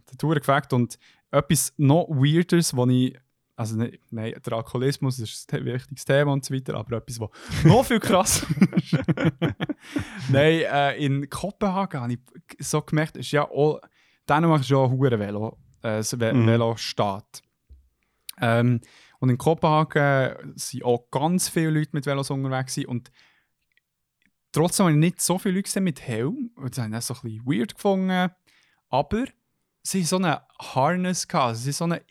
Der 0.09 0.17
Tour 0.17 0.35
gefällt 0.35 0.73
und 0.73 0.97
etwas 1.31 1.73
noch 1.77 2.07
weirdes, 2.09 2.75
wo 2.75 2.85
ich 2.87 3.17
also 3.55 3.77
ne, 3.77 3.99
nein, 4.09 4.33
der 4.43 4.53
Alkoholismus 4.53 5.19
ist 5.19 5.53
ein 5.53 5.63
wichtiges 5.65 6.05
Thema 6.05 6.33
und 6.33 6.43
so 6.43 6.55
weiter, 6.55 6.73
aber 6.73 6.97
etwas, 6.97 7.19
was 7.19 7.29
noch 7.63 7.85
viel 7.85 7.99
krasser 7.99 8.47
ist. 8.75 8.93
nein, 10.29 10.61
äh, 10.61 10.95
in 10.97 11.29
Kopenhagen 11.29 12.01
habe 12.01 12.13
ich 12.13 12.19
so 12.59 12.81
gemerkt, 12.81 13.15
ist 13.15 13.31
ja 13.31 13.43
auch, 13.47 13.79
Dänemark 14.27 14.61
ist 14.61 14.69
ja 14.69 14.83
ein 14.83 14.89
hure 14.89 15.19
Velo, 15.19 15.57
äh, 15.83 16.01
ein 16.01 16.41
Mhm. 16.41 16.47
Velostaat. 16.47 17.43
Ähm, 18.41 18.81
und 19.19 19.29
in 19.29 19.37
Kopenhagen 19.37 20.53
sind 20.55 20.83
auch 20.83 21.09
ganz 21.11 21.47
viele 21.47 21.69
Leute 21.69 21.91
mit 21.93 22.07
Velos 22.07 22.31
unterwegs 22.31 22.73
gewesen 22.73 22.89
und 22.89 23.11
trotzdem 24.53 24.85
habe 24.85 24.93
ich 24.93 24.99
nicht 24.99 25.21
so 25.21 25.37
viele 25.37 25.55
Leute 25.55 25.63
gesehen 25.63 25.83
mit 25.83 26.01
Helm. 26.01 26.51
Und 26.55 26.71
das 26.71 26.77
habe 26.77 26.87
ich 26.87 26.93
dann 26.93 27.01
so 27.01 27.13
ein 27.15 27.21
bisschen 27.21 27.45
weird 27.45 27.75
gefunden. 27.75 28.31
Aber 28.89 29.25
sie 29.81 29.99
haben 29.99 30.05
so 30.05 30.15
einen 30.15 30.37
Harness 30.59 31.27
gehabt. 31.27 31.57
Sie 31.57 31.69
haben 31.69 31.73
so 31.73 31.83
eine, 31.83 32.01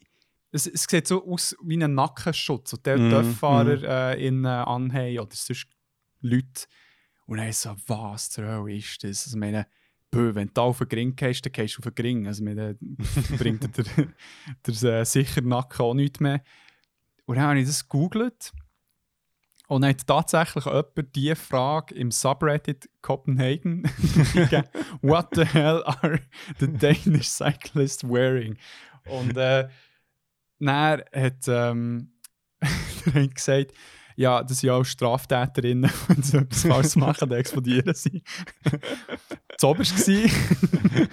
es, 0.50 0.66
es 0.66 0.84
sieht 0.88 1.06
so 1.06 1.26
aus 1.26 1.56
wie 1.62 1.82
ein 1.82 1.94
Nackenschutz, 1.94 2.70
den 2.82 2.98
Mhm, 2.98 3.04
die 3.04 3.10
Töfffahrer 3.10 4.12
äh, 4.12 4.26
in, 4.26 4.44
äh, 4.44 4.48
anhaben 4.48 5.18
oder 5.18 5.34
sonst 5.34 5.68
Leute. 6.20 6.66
Und 7.26 7.38
dann 7.38 7.52
so, 7.52 7.74
was 7.86 8.30
zur 8.30 8.44
Hölle 8.44 8.76
ist 8.76 9.02
das? 9.02 9.26
Also, 9.26 9.38
meine, 9.38 9.66
bö, 10.10 10.34
wenn 10.34 10.48
du 10.48 10.54
da 10.54 10.62
auf 10.62 10.78
den 10.78 10.88
Gring 10.88 11.16
gehst, 11.16 11.46
dann 11.46 11.52
gehst 11.52 11.76
du 11.76 11.78
auf 11.78 11.84
den 11.84 11.94
Gring. 11.94 12.26
Also, 12.26 12.44
meine, 12.44 12.76
bringt 13.38 13.62
dir 13.62 13.84
der, 13.84 14.08
der 14.82 15.00
äh, 15.00 15.04
sicher 15.06 15.40
Nacken 15.40 15.80
auch 15.80 15.94
nichts 15.94 16.20
mehr. 16.20 16.42
Und 17.24 17.36
dann 17.36 17.46
habe 17.46 17.60
ich 17.60 17.66
das 17.66 17.88
gegoogelt. 17.88 18.52
Und 19.72 19.86
hat 19.86 20.06
tatsächlich 20.06 20.66
jemand 20.66 21.16
diese 21.16 21.34
Frage 21.34 21.94
im 21.94 22.10
Subreddit 22.10 22.90
Copenhagen. 23.00 23.84
What 25.00 25.28
the 25.32 25.46
hell 25.46 25.82
are 25.86 26.20
the 26.58 26.70
Danish 26.70 27.28
cyclists 27.28 28.04
wearing? 28.04 28.58
Und 29.06 29.34
äh, 29.38 29.70
dann 30.58 31.00
hat 31.14 31.48
ähm, 31.48 32.12
der 33.14 33.28
gesagt, 33.28 33.72
ja, 34.14 34.42
das 34.42 34.60
sind 34.60 34.68
auch 34.68 34.84
Straftäterinnen, 34.84 35.90
wenn 36.08 36.22
sie 36.22 36.36
etwas 36.36 36.66
falsch 36.66 36.96
machen, 36.96 37.30
dann 37.30 37.38
explodieren 37.38 37.94
sie. 37.94 38.22
das 39.48 39.64
oberste 39.64 39.96
war. 39.96 41.08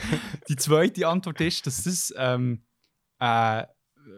Die 0.49 0.57
zweite 0.57 1.07
Antwort 1.07 1.39
ist, 1.39 1.65
dass 1.65 1.83
das 1.83 2.13
ähm, 2.17 2.65
äh, 3.19 3.63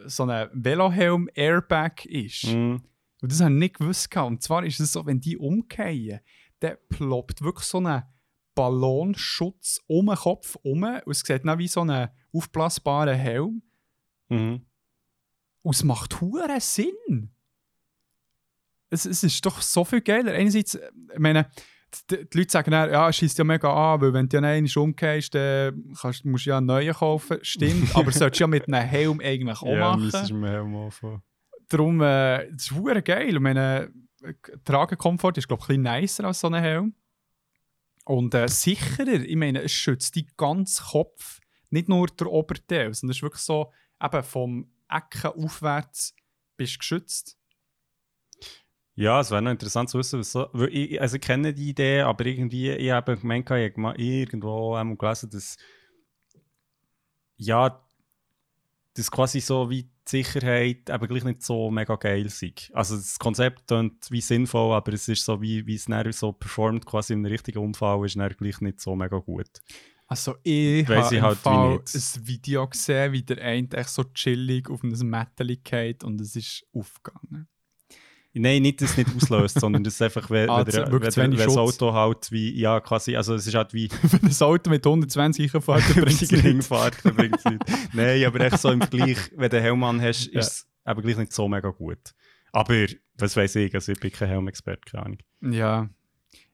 so 0.07 0.23
ein 0.23 0.49
Velohelm-Airbag 0.51 2.05
ist. 2.05 2.45
Mhm. 2.45 2.81
Und 3.21 3.31
das 3.31 3.39
habe 3.41 3.51
ich 3.53 3.59
nicht 3.59 3.77
gewusst. 3.79 4.15
Und 4.17 4.41
zwar 4.41 4.65
ist 4.65 4.79
es 4.79 4.91
so, 4.93 5.05
wenn 5.05 5.19
die 5.21 5.37
umkehren, 5.37 6.19
dann 6.59 6.77
ploppt 6.89 7.41
wirklich 7.41 7.65
so 7.65 7.79
ein 7.79 8.03
Ballonschutz 8.55 9.79
um 9.87 10.07
den 10.07 10.15
Kopf 10.15 10.55
um. 10.63 10.83
Und 10.83 11.01
es 11.11 11.19
sieht 11.19 11.45
dann 11.45 11.59
wie 11.59 11.67
so 11.67 11.81
einen 11.81 12.09
aufblasbaren 12.33 13.17
Helm. 13.17 13.61
Mhm. 14.29 14.65
Und 15.61 15.75
es 15.75 15.83
macht 15.83 16.19
hure 16.21 16.59
Sinn. 16.59 17.31
Es, 18.89 19.05
es 19.05 19.23
ist 19.23 19.45
doch 19.45 19.61
so 19.61 19.85
viel 19.85 20.01
geiler. 20.01 20.33
Einerseits, 20.33 20.75
äh, 20.75 20.91
ich 21.13 21.19
meine, 21.19 21.49
die, 22.09 22.27
die 22.29 22.37
Leute 22.37 22.51
sagen 22.51 22.71
dann, 22.71 22.91
ja, 22.91 23.07
es 23.09 23.17
schießt 23.17 23.37
ja 23.37 23.43
mega 23.43 23.93
an, 23.93 24.01
weil 24.01 24.13
wenn 24.13 24.27
du 24.27 24.37
ja 24.37 24.43
einmal 24.43 24.71
umgehst, 24.77 25.33
dann 25.35 25.93
kannst, 25.99 26.25
musst 26.25 26.45
du 26.45 26.49
ja 26.49 26.57
einen 26.57 26.65
neuen 26.67 26.93
kaufen. 26.93 27.37
Stimmt, 27.41 27.95
aber 27.95 28.11
solltest 28.11 28.39
du 28.39 28.43
ja 28.43 28.47
mit 28.47 28.67
einem 28.67 28.87
Helm 28.87 29.19
eigentlich 29.21 29.61
auch 29.61 29.67
Ja, 29.67 29.89
machen. 29.91 30.01
müsstest 30.01 30.29
du 30.31 30.35
mir 30.35 30.49
Helm 30.51 30.75
anfangen. 30.75 31.21
Darum, 31.71 32.01
äh, 32.01 32.51
das 32.51 32.69
ist 32.69 33.05
geil. 33.05 33.33
Ich 33.33 33.39
meine, 33.39 33.93
Tragekomfort 34.65 35.37
ist, 35.37 35.47
glaube 35.47 35.63
ich, 35.63 35.69
ein 35.69 35.83
bisschen 35.83 36.01
nicer 36.01 36.25
als 36.25 36.41
so 36.41 36.47
ein 36.47 36.55
Helm. 36.55 36.95
Und 38.03 38.33
äh, 38.33 38.47
sicherer, 38.49 39.21
ich 39.21 39.35
meine, 39.37 39.61
es 39.61 39.71
schützt 39.71 40.17
den 40.17 40.27
ganzen 40.35 40.83
Kopf, 40.83 41.39
nicht 41.69 41.87
nur 41.87 42.07
der 42.07 42.27
Oberteil, 42.27 42.93
sondern 42.93 43.11
es 43.11 43.17
ist 43.17 43.23
wirklich 43.23 43.43
so, 43.43 43.71
eben 44.03 44.23
vom 44.23 44.69
Ecken 44.89 45.31
aufwärts 45.31 46.13
bist 46.57 46.75
du 46.75 46.79
geschützt. 46.79 47.37
Ja, 48.95 49.21
es 49.21 49.31
wäre 49.31 49.41
noch 49.41 49.51
interessant 49.51 49.89
zu 49.89 49.97
wissen, 49.97 50.19
was 50.19 50.33
so, 50.33 50.53
ich, 50.67 50.99
also 50.99 51.15
ich 51.15 51.21
kenne 51.21 51.53
die 51.53 51.69
Idee, 51.69 52.01
aber 52.01 52.25
irgendwie, 52.25 52.71
ich 52.71 52.91
habe 52.91 53.15
gemeint, 53.15 53.49
ich 53.49 53.77
habe 53.77 53.95
irgendwo 53.95 54.75
einmal 54.75 54.97
gelesen, 54.97 55.29
dass 55.29 55.57
ja, 57.37 57.81
das 58.93 59.09
quasi 59.09 59.39
so 59.39 59.69
wie 59.69 59.89
Sicherheit 60.05 60.89
aber 60.89 61.07
gleich 61.07 61.23
nicht 61.23 61.43
so 61.43 61.69
mega 61.71 61.95
geil 61.95 62.25
ist. 62.25 62.71
Also 62.73 62.95
das 62.95 63.19
Konzept 63.19 63.67
klingt 63.67 64.09
wie 64.09 64.21
sinnvoll, 64.21 64.73
aber 64.73 64.93
es 64.93 65.07
ist 65.07 65.25
so, 65.25 65.41
wie, 65.41 65.65
wie 65.67 65.75
es 65.75 65.85
dann 65.85 66.11
so 66.11 66.31
performt, 66.31 66.85
quasi 66.85 67.13
in 67.13 67.19
einem 67.19 67.31
richtigen 67.31 67.59
Unfall, 67.59 68.05
ist 68.05 68.15
dann 68.15 68.29
gleich 68.29 68.61
nicht 68.61 68.81
so 68.81 68.95
mega 68.95 69.17
gut. 69.17 69.61
Also 70.07 70.35
ich 70.43 70.85
habe 70.89 71.05
ich 71.05 71.11
im 71.13 71.21
halt 71.21 71.37
Fall 71.37 71.79
ein 71.79 72.27
Video 72.27 72.67
gesehen, 72.67 73.13
wie 73.13 73.23
der 73.23 73.41
eine 73.41 73.71
echt 73.71 73.89
so 73.89 74.03
chillig 74.03 74.69
auf 74.69 74.83
einem 74.83 75.09
Mätteli 75.09 75.57
geht 75.57 76.03
und 76.03 76.19
es 76.19 76.35
ist 76.35 76.65
aufgegangen. 76.73 77.47
Nein, 78.33 78.61
nicht, 78.61 78.81
dass 78.81 78.91
es 78.91 78.97
nicht 78.97 79.09
auslöst, 79.15 79.59
sondern 79.59 79.83
dass 79.83 80.01
einfach, 80.01 80.29
wenn, 80.29 80.49
Ah, 80.49 80.59
wenn, 80.65 81.01
das- 81.01 81.17
wenn, 81.17 81.31
wenn 81.37 81.47
das. 81.47 81.57
Auto 81.57 81.91
halt 81.93 82.31
wie, 82.31 82.57
ja 82.57 82.79
quasi, 82.79 83.15
also 83.17 83.35
es 83.35 83.45
ist 83.45 83.53
halt 83.55 83.73
wie 83.73 83.89
Wenn 84.03 84.29
ein 84.29 84.41
Auto 84.41 84.69
mit 84.69 84.85
120 84.85 85.51
fährt, 85.51 85.67
dann 85.67 85.81
bringt 86.03 86.09
es 86.21 86.29
die 86.29 86.35
nichts. 86.35 86.43
Ringfahrt 86.47 87.03
bringt 87.03 87.35
es 87.37 87.45
nicht. 87.45 87.61
Nein, 87.93 88.23
aber 88.25 88.39
echt 88.39 88.59
so 88.59 88.69
im 88.71 88.79
Vergleich, 88.79 89.17
wenn 89.35 89.49
du 89.49 89.57
einen 89.57 89.65
Helm 89.65 89.83
an 89.83 90.01
hast, 90.01 90.27
ist 90.27 90.33
Ja. 90.33 90.39
es 90.39 90.67
aber 90.85 91.01
gleich 91.01 91.17
nicht 91.17 91.33
so 91.33 91.47
mega 91.49 91.69
gut. 91.71 91.99
Aber, 92.53 92.85
was 93.17 93.35
weiß 93.35 93.55
ich, 93.57 93.73
also 93.75 93.91
ich 93.91 93.99
bin 93.99 94.11
kein 94.11 94.29
Helmexperte, 94.29 94.81
keine 94.89 95.05
Ahnung. 95.05 95.17
Ja. 95.41 95.89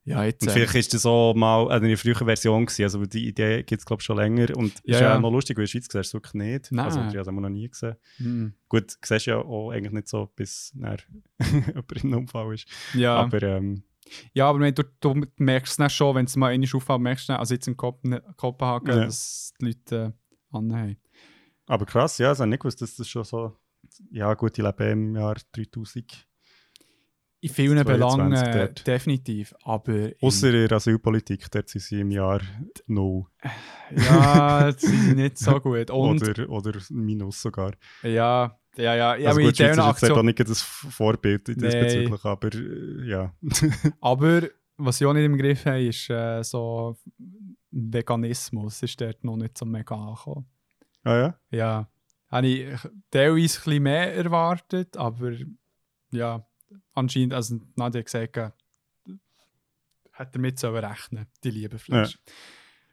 Ja, 0.07 0.23
jetzt. 0.23 0.41
Und 0.43 0.47
äh, 0.49 0.51
vielleicht 0.53 0.75
ist 0.75 0.93
das 0.93 1.01
so 1.01 1.33
mal 1.35 1.69
eine 1.69 1.97
frühere 1.97 2.25
Version 2.25 2.65
gewesen, 2.65 2.83
also 2.83 3.05
die 3.05 3.27
Idee 3.27 3.63
gibt 3.63 3.81
es 3.81 3.85
glaube 3.85 4.01
ich 4.01 4.05
schon 4.05 4.17
länger 4.17 4.55
und 4.55 4.73
Ja, 4.85 4.95
ist 4.95 5.01
ja, 5.01 5.13
ja. 5.13 5.19
noch 5.19 5.31
lustig, 5.31 5.57
weil 5.57 5.63
in 5.63 5.65
der 5.65 5.71
Schweiz 5.71 5.83
siehst 5.83 5.93
du 5.95 5.99
es 5.99 6.13
wirklich 6.13 6.33
nicht. 6.33 6.71
Nein. 6.71 6.85
Also 6.85 6.99
ich 7.01 7.05
habe 7.07 7.19
es 7.19 7.27
noch 7.27 7.49
nie 7.49 7.69
gesehen. 7.69 7.95
mm, 8.19 8.47
Gut, 8.69 8.91
du 8.93 8.95
siehst 9.07 9.25
ja 9.25 9.37
auch 9.37 9.71
eigentlich 9.71 9.91
nicht 9.93 10.07
so, 10.07 10.29
bis 10.35 10.71
dann 10.75 10.97
jemand 11.67 11.91
in 11.91 12.01
einem 12.13 12.19
Unfall 12.21 12.53
ist. 12.53 12.67
ja. 12.93 13.15
Aber 13.17 13.41
ähm, 13.43 13.83
ja, 14.33 14.47
aber 14.49 14.61
wenn 14.61 14.73
du, 14.73 14.83
du 15.01 15.21
merkst 15.35 15.77
es 15.79 15.93
schon, 15.93 16.15
wenn 16.15 16.25
es 16.25 16.37
mal 16.37 16.53
einmal 16.53 16.69
auffällt, 16.73 17.01
merkst 17.01 17.27
du 17.27 17.37
also 17.37 17.53
jetzt 17.53 17.67
in 17.67 17.75
Kopen 17.75 18.17
Kopenhagen, 18.37 18.87
Ja. 18.97 19.03
dass 19.05 19.53
die 19.59 19.65
Leute 19.65 20.13
äh, 20.53 20.55
anhaben. 20.57 20.97
Aber 21.65 21.85
krass, 21.85 22.17
ja, 22.17 22.31
ich 22.31 22.39
habe 22.39 22.49
nicht 22.49 22.61
gewusst, 22.61 22.81
dass 22.81 22.95
das 22.95 23.09
schon 23.09 23.25
so. 23.25 23.57
Ja, 24.11 24.33
gut, 24.35 24.57
ich 24.57 24.63
lebe 24.63 24.85
im 24.85 25.13
Jahr 25.17 25.35
3000. 25.51 26.25
In 27.47 27.53
vielen 27.53 27.77
22 27.85 27.85
Belangen 28.39 28.57
dort. 28.57 28.87
definitiv, 28.87 29.55
aber. 29.63 29.93
in- 29.93 30.13
Außer 30.21 30.47
in 30.53 30.67
der 30.67 30.71
Asylpolitik, 30.77 31.49
dort 31.51 31.69
sind 31.69 31.81
sie 31.81 31.99
im 32.01 32.11
Jahr 32.11 32.41
null. 32.87 33.25
Ja, 33.95 34.71
das 34.71 34.83
ist 34.83 35.15
nicht 35.15 35.37
so 35.37 35.59
gut. 35.59 35.89
Und, 35.91 36.21
Oder, 36.27 36.49
oder 36.49 36.79
minus 36.89 37.41
sogar. 37.41 37.71
ja, 38.03 38.57
ja, 38.75 38.93
ja. 38.95 38.95
ja 38.95 39.11
also 39.11 39.29
aber 39.29 39.39
in 39.39 39.45
gut, 39.47 39.57
Schweiz 39.57 39.71
dieser 39.75 39.89
ist 39.89 40.01
jetzt 40.01 40.11
auch 40.11 40.23
nicht 40.23 40.39
das 40.39 40.61
Vorbild 40.61 41.47
Nein. 41.47 41.57
diesbezüglich, 41.57 42.25
aber 42.25 42.49
äh, 42.53 43.09
ja. 43.09 43.33
Aber 44.01 44.41
was 44.77 45.01
ich 45.01 45.07
auch 45.07 45.13
nicht 45.13 45.25
im 45.25 45.37
Griff 45.37 45.65
habe, 45.65 45.81
ist 45.83 46.09
äh, 46.11 46.43
so 46.43 46.95
Veganismus 47.71 48.83
ist 48.83 48.99
dort 49.01 49.23
noch 49.23 49.37
nicht 49.37 49.57
so 49.57 49.65
mega 49.65 49.95
angekommen. 49.95 50.45
Ah 51.03 51.15
ja? 51.17 51.39
Ja, 51.51 51.89
habe 52.29 52.47
ich 52.47 52.67
teilweise 53.11 53.33
ein 53.59 53.63
bisschen 53.63 53.83
mehr 53.83 54.15
erwartet, 54.15 54.97
aber 54.97 55.31
ja, 56.11 56.45
anscheinend, 56.93 57.33
also 57.33 57.59
Nadia 57.75 57.99
hat 57.99 58.05
gesagt, 58.05 58.37
hat 60.13 60.35
damit 60.35 60.59
sollen 60.59 60.83
rechnen, 60.83 61.27
die 61.43 61.51
liebe 61.51 61.77
Fleisch. 61.77 62.17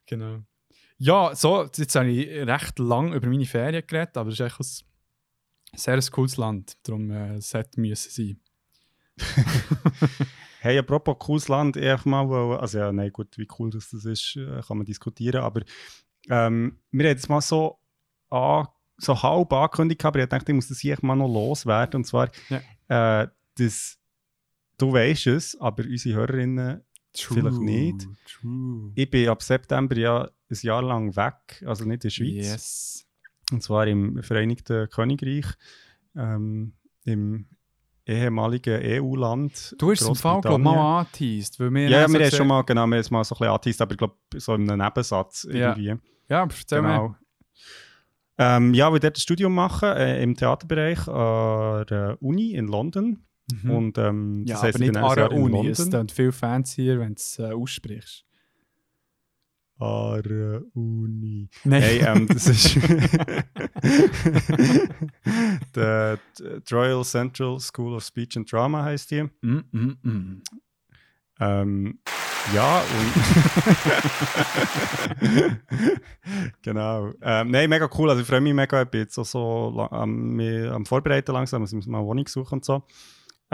Genau. 0.07 0.41
Ja, 0.99 1.35
so, 1.35 1.65
jetzt 1.65 1.95
habe 1.95 2.11
ich 2.11 2.29
recht 2.29 2.79
lang 2.79 3.13
über 3.13 3.27
meine 3.27 3.47
Ferien 3.47 3.87
geredet, 3.87 4.17
aber 4.17 4.31
es 4.31 4.41
ist 4.41 4.59
echt 4.59 4.85
ein 5.73 5.79
sehr 5.79 6.01
cooles 6.11 6.37
Land, 6.37 6.77
darum 6.83 7.11
äh, 7.11 7.35
es 7.35 7.53
hätte 7.55 7.81
müssen 7.81 8.11
sein. 8.11 8.41
Hey, 10.65 10.79
apropos 10.79 11.19
cooles 11.19 11.49
Land, 11.49 11.77
ich 11.77 12.05
mal, 12.07 12.57
also 12.59 12.79
ja, 12.79 12.91
nein, 12.91 13.13
gut, 13.13 13.37
wie 13.37 13.47
cool 13.59 13.69
das, 13.69 13.91
das 13.91 14.07
ist, 14.07 14.35
äh, 14.37 14.63
kann 14.67 14.79
man 14.79 14.87
diskutieren, 14.87 15.43
aber 15.43 15.61
ähm, 16.31 16.79
wir 16.91 17.05
haben 17.05 17.15
jetzt 17.15 17.29
mal 17.29 17.43
so, 17.43 17.77
an, 18.31 18.69
so 18.97 19.23
halb 19.23 19.53
angekündigt, 19.53 20.03
aber 20.03 20.21
ich 20.21 20.29
dachte, 20.31 20.53
ich 20.53 20.57
muss 20.57 20.69
das 20.69 20.79
hier 20.79 20.97
mal 21.03 21.17
noch 21.17 21.29
loswerden, 21.29 21.99
und 21.99 22.05
zwar, 22.05 22.31
äh, 22.89 23.27
das, 23.59 23.99
du 24.79 24.93
weißt 24.93 25.27
es, 25.29 25.61
aber 25.61 25.85
unsere 25.85 26.17
Hörerinnen, 26.17 26.83
Vielleicht 27.17 27.61
nicht. 27.61 28.09
True. 28.27 28.91
ich 28.97 29.09
bin 29.09 29.29
ab 29.29 29.41
September 29.41 29.97
ja 29.97 30.25
ein 30.25 30.59
Jahr 30.63 30.83
lang 30.83 31.15
weg, 31.15 31.63
also 31.65 31.85
nicht 31.85 31.95
in 31.95 32.01
der 32.01 32.11
Schweiz, 32.11 32.35
Yes. 32.49 33.07
und 33.53 33.63
zwar 33.63 33.87
im 33.87 34.21
Vereinigten 34.23 34.89
Königreich, 34.91 35.47
ähm, 36.17 36.73
im 37.05 37.47
ehemaligen 38.07 38.81
EU-Land. 38.83 39.77
Du 39.79 39.91
hast 39.93 40.01
es 40.03 40.09
im 40.09 40.15
Fall 40.17 40.41
glaub, 40.41 40.61
mal 40.61 40.99
angeteased, 40.99 41.61
weil 41.61 41.71
wir 41.73 41.89
Ja, 41.89 42.03
haben 42.03 42.13
wir 42.15 42.25
haben 42.25 42.31
schon 42.33 42.47
mal, 42.49 42.63
genau, 42.63 42.81
wir 42.87 42.97
haben 42.97 43.01
es 43.01 43.11
mal 43.13 43.23
so 43.25 43.35
ein 43.35 43.39
bisschen 43.39 43.53
angeteased, 43.53 43.81
aber 43.81 43.93
ich 43.93 43.99
glaube, 43.99 44.17
so 44.37 44.55
in 44.55 44.69
einem 44.71 44.85
Nebensatz 44.85 45.45
Ja. 45.51 45.69
irgendwie. 45.77 45.95
Ja, 46.29 46.43
aber 46.43 46.55
erzähl 46.59 46.83
Genau. 46.83 47.09
mir. 47.11 47.19
Ähm, 48.37 48.75
ja, 48.75 48.93
wir 48.93 48.99
dort 48.99 49.17
ein 49.17 49.21
Studium 49.21 49.55
machen 49.55 49.91
äh, 49.91 50.21
im 50.23 50.35
Theaterbereich 50.37 51.07
an 51.07 51.87
der 51.87 52.17
Uni 52.21 52.55
in 52.55 52.67
London. 52.67 53.25
Mhm. 53.53 53.71
Und 53.71 53.99
ähm, 53.99 54.45
ja, 54.47 54.55
das 54.55 54.63
heisst, 54.63 54.77
aber 54.77 54.85
ich 54.85 54.91
nicht 54.91 54.95
bin 54.95 54.97
ein 54.97 55.05
an 55.05 55.17
Jahr 55.17 55.29
der 55.29 55.37
in 55.37 55.43
Uni. 55.43 55.69
Es 55.69 55.89
klingt 55.89 56.13
viel 56.13 56.33
fancier, 56.33 56.99
wenn 56.99 57.15
du 57.15 57.15
es 57.15 57.39
äh, 57.39 57.53
aussprichst. 57.53 58.25
An 59.79 60.23
der 60.23 60.63
Uni. 60.75 61.49
Nein. 61.65 61.83
Hey, 61.83 61.99
ähm, 61.99 62.29
das 62.33 62.47
ist 62.47 62.77
der 65.75 66.19
Royal 66.71 67.05
Central 67.05 67.59
School 67.61 67.95
of 67.95 68.05
Speech 68.05 68.37
and 68.37 68.51
Drama 68.51 68.85
heißt 68.85 69.11
die. 69.11 69.25
mm, 69.43 69.65
mm, 69.73 69.99
mm. 70.03 70.43
Ähm, 71.41 71.99
ja, 72.55 72.81
und. 72.81 73.15
genau. 76.63 77.13
Ähm, 77.23 77.51
Nein, 77.51 77.69
mega 77.71 77.89
cool. 77.99 78.11
Also, 78.11 78.23
ich 78.23 78.27
freue 78.29 78.41
mich 78.41 78.55
mega. 78.55 78.83
Ich 78.83 78.89
bin 78.89 79.01
jetzt 79.01 79.19
auch 79.19 79.25
so 79.25 79.89
am, 79.91 80.39
am 80.41 80.87
Vorbereiten 80.87 81.33
langsam. 81.33 81.63
Also, 81.63 81.75
ich 81.75 81.79
muss 81.79 81.87
mal 81.87 81.99
eine 81.99 82.07
Wohnung 82.07 82.29
suchen 82.29 82.55
und 82.57 82.65
so. 82.65 82.85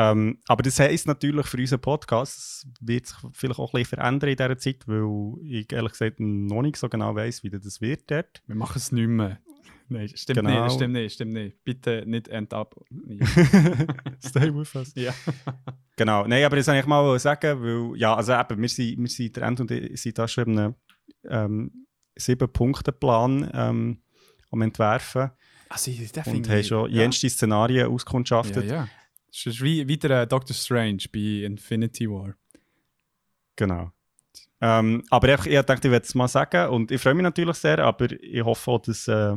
Ähm, 0.02 0.38
aber 0.46 0.62
das 0.62 0.80
heisst 0.80 1.06
natürlich 1.06 1.46
für 1.46 1.58
unseren 1.58 1.80
Podcast, 1.80 2.38
es 2.38 2.66
wird 2.80 3.06
sich 3.06 3.16
vielleicht 3.32 3.58
auch 3.60 3.74
ein 3.74 3.80
bisschen 3.82 3.98
verändern 3.98 4.30
in 4.30 4.36
dieser 4.36 4.56
Zeit, 4.58 4.86
weil 4.88 5.34
ich 5.44 5.70
ehrlich 5.72 5.92
gesagt 5.92 6.20
noch 6.20 6.62
nicht 6.62 6.76
so 6.76 6.88
genau 6.88 7.14
weiss, 7.14 7.42
wie 7.42 7.50
das 7.50 7.80
wird 7.82 8.10
dort. 8.10 8.42
Wir 8.46 8.56
machen 8.56 8.76
es 8.78 8.92
nicht 8.92 9.08
mehr. 9.08 9.38
Nein, 9.88 10.08
stimmt 10.08 10.38
Genau. 10.38 10.64
nicht, 10.64 10.74
stimmt 10.74 10.92
nicht, 10.94 11.14
stimmt 11.14 11.32
nicht. 11.32 11.64
Bitte 11.64 12.04
nicht 12.06 12.28
end 12.28 12.54
up. 12.54 12.76
Stay 14.24 14.54
with 14.54 14.74
us. 14.74 14.92
ja. 14.94 15.12
Genau, 15.96 16.26
nein, 16.26 16.44
aber 16.44 16.56
das 16.56 16.66
wollte 16.68 16.80
ich 16.80 16.86
mal 16.86 17.18
sagen, 17.18 17.60
weil, 17.60 17.98
ja, 17.98 18.14
also 18.14 18.32
eben, 18.32 18.62
wir 18.62 18.68
sind, 18.70 18.98
wir 19.00 19.08
sind, 19.08 19.36
der 19.36 19.42
End 19.42 19.60
und 19.60 19.70
ich 19.70 20.00
sind 20.00 20.16
da 20.16 20.26
schon 20.26 20.44
in 20.48 20.58
einem 20.58 20.74
ähm, 21.28 21.86
Sieben-Punkte-Plan 22.16 23.50
ähm, 23.52 24.02
am 24.50 24.62
Entwerfen 24.62 25.30
Also, 25.68 25.90
der 25.90 26.26
und 26.26 26.48
haben 26.48 26.64
schon 26.64 26.90
ja. 26.90 27.02
jenste 27.02 27.28
Szenarien 27.28 27.80
Ja, 27.80 27.88
auskundschaftet. 27.88 28.64
ja. 28.70 28.88
Es 29.32 29.46
ist 29.46 29.62
wie, 29.62 29.86
wie 29.86 29.96
der 29.96 30.22
äh, 30.22 30.26
Doctor 30.26 30.54
Strange 30.54 31.04
bei 31.12 31.44
Infinity 31.44 32.08
War. 32.08 32.34
Genau. 33.56 33.92
Ähm, 34.60 35.04
aber 35.10 35.34
ich, 35.34 35.46
ich 35.46 35.62
dachte, 35.62 35.88
ich 35.88 35.92
werde 35.92 36.04
es 36.04 36.14
mal 36.14 36.28
sagen 36.28 36.70
und 36.70 36.90
ich 36.90 37.00
freue 37.00 37.14
mich 37.14 37.22
natürlich 37.22 37.56
sehr, 37.56 37.78
aber 37.78 38.10
ich 38.10 38.44
hoffe 38.44 38.70
auch, 38.70 38.80
dass 38.80 39.08
äh, 39.08 39.36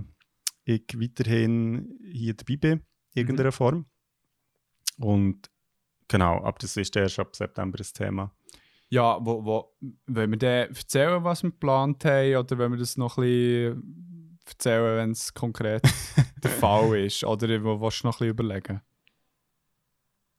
ich 0.65 0.83
weiterhin 0.95 1.97
hier 2.11 2.33
dabei 2.33 2.57
bin, 2.57 2.71
in 3.13 3.21
irgendeiner 3.21 3.51
Form. 3.51 3.85
Und 4.97 5.49
genau, 6.07 6.43
aber 6.43 6.57
das 6.59 6.77
ist 6.77 6.95
erst 6.95 7.19
ab 7.19 7.35
September 7.35 7.77
das 7.77 7.93
Thema. 7.93 8.33
Ja, 8.89 9.17
wo, 9.21 9.43
wo, 9.43 9.75
wollen 10.07 10.31
wir 10.31 10.37
dann 10.37 10.75
erzählen, 10.75 11.23
was 11.23 11.43
wir 11.43 11.51
geplant 11.51 12.05
haben, 12.05 12.35
oder 12.35 12.57
wollen 12.57 12.73
wir 12.73 12.79
das 12.79 12.97
noch 12.97 13.17
ein 13.17 13.23
bisschen 13.23 14.39
erzählen, 14.45 14.97
wenn 14.97 15.11
es 15.11 15.33
konkret 15.33 15.81
der 16.43 16.51
Fall 16.51 16.97
ist? 16.99 17.23
Oder 17.23 17.63
wo 17.63 17.79
willst 17.81 18.03
du 18.03 18.07
noch 18.07 18.15
ein 18.15 18.27
bisschen 18.27 18.47
überlegen? 18.47 18.81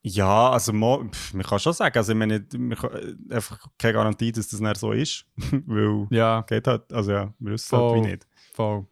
Ja, 0.07 0.51
also 0.51 0.71
man 0.71 1.09
kann 1.43 1.57
schon 1.57 1.73
sagen, 1.73 1.97
also 1.97 2.11
ich 2.11 2.17
meine, 2.17 2.45
man 2.57 2.77
kann, 2.77 2.91
äh, 3.29 3.33
einfach 3.33 3.59
keine 3.79 3.93
Garantie, 3.93 4.31
dass 4.31 4.47
das 4.47 4.59
nicht 4.59 4.77
so 4.77 4.91
ist, 4.91 5.25
weil 5.65 6.05
Ja, 6.11 6.41
geht 6.41 6.67
halt, 6.67 6.93
also 6.93 7.11
ja, 7.11 7.33
wir 7.39 7.53
wissen 7.53 7.75
halt 7.75 7.95
wie 7.95 8.01
nicht. 8.01 8.27
voll. 8.53 8.85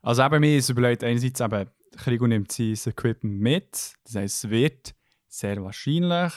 Also 0.00 0.22
eben, 0.22 0.40
mir 0.40 0.56
ist 0.56 0.70
überlegt, 0.70 1.04
einerseits 1.04 1.40
eben, 1.40 1.68
Krigo 1.94 2.26
nimmt 2.26 2.50
sein 2.50 2.74
Equipment 2.86 3.38
mit, 3.38 3.92
das 4.04 4.14
heisst, 4.14 4.44
es 4.44 4.50
wird 4.50 4.94
sehr 5.28 5.62
wahrscheinlich 5.62 6.32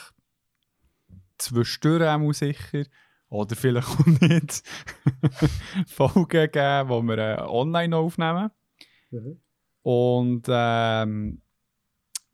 zwischendurch 1.38 2.06
auch 2.06 2.32
sicher, 2.34 2.84
oder 3.30 3.56
vielleicht 3.56 3.88
auch 3.88 4.04
nicht, 4.06 4.62
Folgen 5.86 6.28
geben, 6.28 6.88
die 6.88 7.08
wir 7.08 7.18
äh, 7.18 7.40
online 7.40 7.96
aufnehmen. 7.96 8.50
Und 9.82 10.42
ähm, 10.48 11.40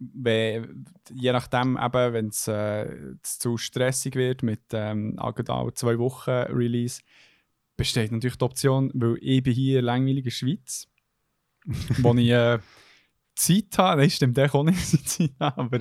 wenn, 0.01 0.86
je 1.12 1.32
nachdem, 1.32 1.76
eben, 1.76 2.12
wenn 2.12 2.28
es 2.28 2.48
äh, 2.48 3.14
zu 3.22 3.59
stressig 3.59 4.14
wird 4.14 4.42
mit 4.42 4.62
ähm, 4.72 5.16
genau 5.36 5.70
zwei 5.72 5.98
Wochen 5.98 6.30
Release, 6.30 7.03
besteht 7.76 8.11
natürlich 8.11 8.36
die 8.36 8.44
Option, 8.44 8.90
weil 8.94 9.18
ich 9.20 9.42
bin 9.42 9.53
hier 9.53 9.82
langweilig 9.82 10.18
in 10.18 10.24
der 10.24 10.30
Schweiz, 10.30 10.88
wo 11.98 12.14
ich 12.14 12.30
äh, 12.30 12.59
Zeit 13.34 13.78
habe, 13.78 14.01
nein, 14.01 14.11
stimmt 14.11 14.38
auch 14.38 14.64
nicht, 14.64 14.78
dass 14.78 14.94
ich 14.94 15.07
Zeit 15.07 15.34
habe, 15.38 15.61
aber 15.61 15.80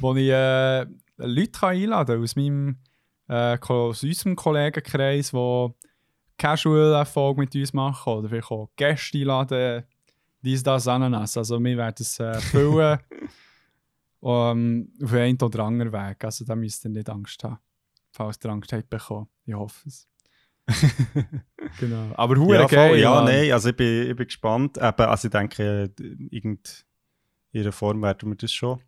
wo 0.00 0.14
ich 0.14 0.30
äh, 0.30 0.86
Leute 1.16 1.50
kann 1.50 1.76
einladen 1.76 2.22
aus 2.22 2.36
meinem 2.36 2.78
äh, 3.28 3.58
aus 3.58 4.02
unserem 4.02 4.36
Kollegenkreis, 4.36 5.30
die 5.30 5.68
Casual-Erfolg 6.38 7.38
mit 7.38 7.54
uns 7.54 7.72
machen 7.72 8.12
oder 8.12 8.28
vielleicht 8.28 8.50
auch 8.50 8.70
Gäste 8.76 9.18
einladen, 9.18 9.84
dies, 10.42 10.62
das, 10.62 10.86
Ananas. 10.86 11.36
Also 11.36 11.58
wir 11.62 11.76
werden 11.76 11.96
es 11.98 12.20
äh, 12.20 12.40
füllen 12.40 12.98
um, 14.20 14.88
auf 15.02 15.12
einen 15.12 15.40
oder 15.40 15.64
anderen 15.64 15.92
Weg. 15.92 16.24
Also 16.24 16.44
da 16.44 16.56
müsst 16.56 16.84
ihr 16.84 16.90
nicht 16.90 17.08
Angst 17.08 17.42
haben, 17.44 17.58
falls 18.12 18.38
ihr 18.42 18.50
Angst 18.50 18.72
habt 18.72 18.90
bekommen. 18.90 19.28
Ich 19.44 19.54
hoffe 19.54 19.88
es. 19.88 20.08
genau. 21.78 22.12
Aber 22.16 22.36
hure 22.36 22.56
Ja, 22.56 22.66
geil. 22.66 22.98
ja 22.98 23.10
Mann. 23.10 23.26
nein, 23.26 23.52
also 23.52 23.68
ich 23.68 23.76
bin, 23.76 24.10
ich 24.10 24.16
bin 24.16 24.26
gespannt. 24.26 24.78
Eben, 24.78 25.02
also 25.02 25.28
ich 25.28 25.32
denke, 25.32 25.92
in 26.30 26.58
ihrer 27.52 27.72
Form 27.72 28.02
werden 28.02 28.30
wir 28.30 28.36
das 28.36 28.52
schon. 28.52 28.80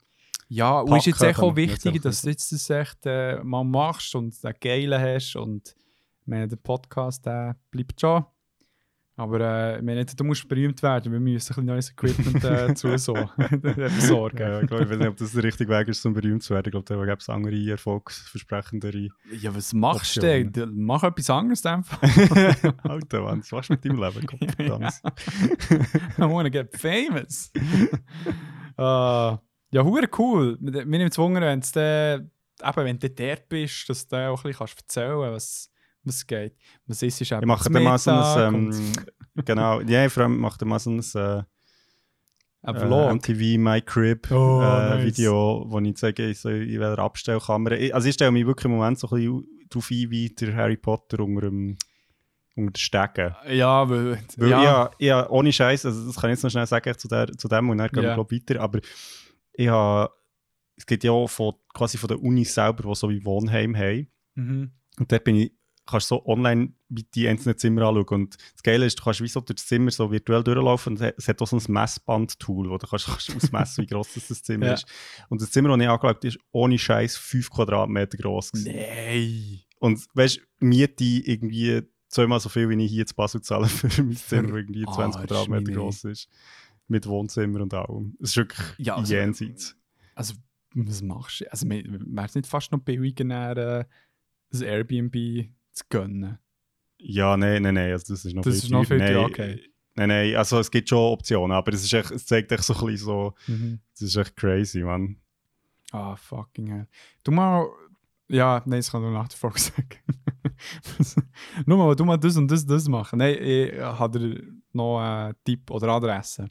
Ja, 0.48 0.80
und 0.80 0.96
ist 0.96 1.06
jetzt 1.06 1.18
packen, 1.18 1.30
echt 1.30 1.40
auch 1.40 1.56
wichtig, 1.56 2.02
dass 2.02 2.22
du 2.22 2.30
jetzt 2.30 2.50
das 2.52 2.70
echt 2.70 3.04
äh, 3.04 3.42
mal 3.44 3.64
machst 3.64 4.14
und 4.14 4.42
den 4.42 4.54
Geilen 4.60 5.00
hast 5.00 5.36
und 5.36 5.76
ich 6.20 6.26
meine, 6.26 6.48
der 6.48 6.56
Podcast 6.56 7.26
der 7.26 7.56
bleibt 7.70 8.00
schon. 8.00 8.24
Aber 9.18 9.40
äh, 9.40 9.78
ich 9.78 9.82
meine, 9.82 10.04
du 10.04 10.22
musst 10.22 10.48
berühmt 10.48 10.80
werden, 10.80 11.12
wir 11.12 11.18
müssen 11.18 11.34
ein 11.34 11.48
bisschen 11.48 11.64
neues 11.64 11.90
Equipment 11.90 12.44
äh, 12.44 12.68
besorgen. 13.88 14.38
Ja, 14.38 14.60
ich 14.60 14.68
glaube, 14.68 14.84
ich 14.84 14.90
weiß 14.90 14.98
nicht, 14.98 15.08
ob 15.08 15.16
das 15.16 15.32
der 15.32 15.42
richtige 15.42 15.70
Weg 15.70 15.88
ist, 15.88 16.06
um 16.06 16.14
berühmt 16.14 16.40
zu 16.44 16.54
werden. 16.54 16.68
Ich 16.68 16.70
glaube, 16.70 16.84
da 16.84 17.04
gibt 17.04 17.22
es 17.22 17.28
andere 17.28 17.56
erfolgsversprechendere. 17.68 19.08
Ja, 19.40 19.54
was 19.54 19.74
machst 19.74 20.16
du 20.16 20.20
Optionen. 20.20 20.52
denn? 20.52 20.84
Mach 20.84 21.02
etwas 21.02 21.30
anderes 21.30 21.66
einfach. 21.66 22.00
Alter, 22.84 23.22
Mann, 23.22 23.40
was 23.40 23.50
machst 23.50 23.70
du 23.70 23.72
mit 23.72 23.84
deinem 23.84 24.00
Leben? 24.00 24.24
Gottverdammt. 24.24 25.02
I 26.16 26.20
wanna 26.22 26.48
get 26.48 26.76
famous. 26.76 27.50
uh, 28.78 29.36
ja, 29.70 29.82
hure 29.82 30.08
cool. 30.16 30.56
Mir 30.60 30.84
nimmt 30.84 31.10
es 31.10 31.18
Wunder, 31.18 31.40
wenn 31.40 31.60
du 31.60 32.30
eben, 32.62 32.84
wenn 32.86 32.98
du 33.00 33.10
dort 33.10 33.48
bist, 33.48 33.88
dass 33.88 34.06
du 34.06 34.16
auch 34.16 34.44
ein 34.44 34.50
bisschen 34.50 34.58
kannst 34.58 34.78
erzählen 34.78 35.20
kannst, 35.20 35.34
was, 35.34 35.70
was 36.08 36.26
geht. 36.26 36.54
Was 36.86 37.02
ist, 37.02 37.20
ist 37.20 37.30
Ich 37.32 37.40
mache 37.46 37.70
dann 37.70 37.82
mal 37.82 37.98
so 37.98 38.10
ein, 38.10 38.54
ähm, 38.54 38.70
ein 39.36 39.44
genau, 39.44 39.80
ja, 39.82 40.08
vor 40.08 40.24
allem 40.24 40.38
mache 40.38 40.58
dann 40.58 40.68
mal 40.68 40.78
so 40.78 40.90
ein 40.90 40.98
äh, 41.14 41.42
äh, 42.62 42.74
Vlog. 42.74 43.14
MTV 43.14 43.58
My 43.58 43.80
Crib 43.82 44.30
Oh, 44.30 44.60
äh, 44.60 44.96
nice. 44.96 45.04
Video, 45.06 45.64
wo 45.68 45.78
ich 45.80 45.96
zeige, 45.96 46.34
so 46.34 46.48
in 46.48 46.80
welcher 46.80 46.98
Abstellkamera. 46.98 47.76
Ich- 47.76 47.94
Also 47.94 48.08
ich 48.08 48.14
stelle 48.14 48.32
mich 48.32 48.46
wirklich 48.46 48.64
im 48.66 48.72
Moment 48.72 48.98
so 48.98 49.08
ein 49.08 49.16
bisschen 49.16 49.44
darauf 49.70 49.90
ein, 49.90 50.10
wie 50.10 50.28
der 50.30 50.54
Harry 50.54 50.76
Potter 50.76 51.20
unter 51.20 51.42
dem 51.42 51.76
unter 52.56 52.72
den 52.72 52.76
Stegen. 52.76 53.34
ja, 53.56 53.88
weil, 53.88 54.18
Weil 54.36 54.50
ja, 54.50 54.90
ich, 54.98 55.10
ha- 55.12 55.28
ohne 55.30 55.52
Scheiß, 55.52 55.86
also 55.86 56.06
das 56.06 56.16
kann 56.16 56.30
ich 56.30 56.34
jetzt 56.38 56.42
noch 56.42 56.50
schnell 56.50 56.66
sagen 56.66 56.92
zu, 56.98 57.06
der, 57.06 57.28
zu 57.30 57.46
dem 57.46 57.70
und 57.70 57.78
dann 57.78 57.88
gehen 57.88 58.02
Ja. 58.02 58.16
wir 58.16 58.28
weiter, 58.28 58.60
aber 58.60 58.80
ich 59.52 59.68
habe, 59.68 60.12
es 60.76 60.84
gibt 60.84 61.04
ja 61.04 61.26
von, 61.28 61.54
quasi 61.72 61.96
von 61.98 62.08
der 62.08 62.20
Uni 62.20 62.44
selber, 62.44 62.82
die 62.82 62.94
so 62.96 63.08
wie 63.10 63.24
Wohnheim 63.24 63.76
haben. 63.76 64.08
Mhm. 64.34 64.72
Und 64.98 65.12
dort 65.12 65.22
bin 65.22 65.36
ich 65.36 65.52
kannst 65.90 66.08
so 66.08 66.24
online 66.26 66.72
die 67.14 67.28
einzelnen 67.28 67.56
Zimmer 67.58 67.82
anschauen. 67.88 68.22
Und 68.22 68.36
das 68.54 68.62
Geile 68.62 68.86
ist, 68.86 68.98
du 68.98 69.04
kannst 69.04 69.20
wie 69.20 69.28
so 69.28 69.40
durch 69.40 69.56
das 69.56 69.66
Zimmer 69.66 69.90
so 69.90 70.10
virtuell 70.10 70.42
durchlaufen 70.44 70.96
und 70.96 71.14
es 71.16 71.28
hat 71.28 71.40
auch 71.42 71.46
so 71.46 71.56
ein 71.56 71.72
Messband-Tool, 71.72 72.68
wo 72.70 72.78
du 72.78 72.86
kannst, 72.86 73.06
kannst 73.08 73.34
ausmessen, 73.34 73.82
wie 73.84 73.86
groß 73.88 74.14
das, 74.14 74.28
das 74.28 74.42
Zimmer 74.42 74.66
Ja. 74.66 74.74
ist. 74.74 74.86
Und 75.28 75.40
das 75.42 75.50
Zimmer, 75.50 75.68
das 75.70 75.78
ich 75.80 75.88
angeschaut 75.88 76.16
habe, 76.16 76.26
ist 76.28 76.38
ohne 76.52 76.78
Scheiß 76.78 77.16
5 77.16 77.50
Quadratmeter 77.50 78.16
groß. 78.18 78.52
Nein! 78.54 79.60
Und 79.80 80.04
weißt 80.14 80.36
du, 80.60 80.66
Miete 80.66 81.04
irgendwie 81.04 81.82
zweimal 82.08 82.40
so 82.40 82.48
viel, 82.48 82.68
wie 82.68 82.84
ich 82.84 82.90
hier 82.90 83.06
zu 83.06 83.14
Basel 83.14 83.42
zahle 83.42 83.66
für 83.66 84.02
mein 84.02 84.16
Zimmer, 84.16 84.48
das 84.48 84.56
irgendwie 84.56 84.84
20 84.84 84.98
Arsch, 84.98 85.14
Quadratmeter 85.28 85.72
groß 85.72 86.04
ist. 86.04 86.28
Mit 86.88 87.06
Wohnzimmer 87.06 87.60
und 87.60 87.74
allem. 87.74 88.16
Es 88.20 88.30
ist 88.30 88.36
wirklich 88.38 88.66
Ja, 88.78 88.96
also- 88.96 89.14
jenseits. 89.14 89.76
Also, 90.14 90.34
was 90.74 91.02
machst 91.02 91.40
du? 91.42 91.52
Also, 91.52 91.68
wäre 91.68 92.26
es 92.26 92.34
nicht 92.34 92.46
fast 92.46 92.72
noch 92.72 92.80
billiger, 92.80 93.24
näher, 93.24 93.86
ein 94.52 94.62
Airbnb 94.62 95.48
zu 95.78 95.84
gönnen? 95.88 96.38
Ja, 96.98 97.36
nein, 97.36 97.62
nein, 97.62 97.74
nein, 97.74 97.92
also 97.92 98.12
das 98.12 98.24
ist 98.24 98.34
noch 98.34 98.42
Das 98.42 98.54
viel 98.54 98.64
ist 98.64 98.70
noch 98.70 98.84
viel 98.84 98.98
teurer. 98.98 99.12
teurer, 99.12 99.22
Nein, 99.22 99.30
okay. 99.30 99.62
Nein, 99.94 100.08
nein, 100.08 100.36
also 100.36 100.58
es 100.60 100.70
gibt 100.70 100.88
schon 100.88 100.98
Optionen, 100.98 101.56
aber 101.56 101.72
es, 101.72 101.82
ist 101.82 101.92
echt, 101.92 102.10
es 102.12 102.26
zeigt 102.26 102.52
echt 102.52 102.62
so 102.64 102.74
ein 102.74 102.80
bisschen 102.86 102.96
so, 103.06 103.34
das 103.92 104.02
ist 104.02 104.16
echt 104.16 104.36
crazy, 104.36 104.82
man. 104.82 105.16
Ah, 105.90 106.14
fucking 106.16 106.66
hell. 106.68 106.86
Du 107.24 107.30
mal. 107.32 107.66
Ja, 108.28 108.62
nein, 108.66 108.80
das 108.80 108.90
kann 108.92 109.02
ich 109.04 109.10
nach 109.10 109.28
der 109.28 109.38
Folge 109.38 109.58
sagen. 109.58 109.88
Nur 111.66 111.78
mal, 111.78 111.96
du 111.96 112.04
mal 112.04 112.18
das 112.18 112.36
und 112.36 112.50
das, 112.50 112.66
das 112.66 112.86
machen. 112.88 113.18
Nein, 113.20 113.36
ich 113.40 113.80
habe 113.80 114.54
noch 114.72 115.00
einen 115.00 115.34
Tipp 115.44 115.70
oder 115.70 115.88
Adresse. 115.88 116.46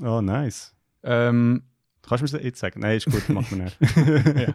Oh, 0.00 0.20
nice. 0.20 0.74
Ähm, 1.04 1.62
Kannst 2.02 2.22
du 2.22 2.24
mir 2.26 2.38
das 2.38 2.44
jetzt 2.44 2.58
sagen? 2.60 2.80
Nein, 2.80 2.96
ist 2.96 3.06
gut, 3.06 3.28
machen 3.28 3.58
wir 3.58 3.64
nicht. 3.64 3.78
ja. 4.48 4.54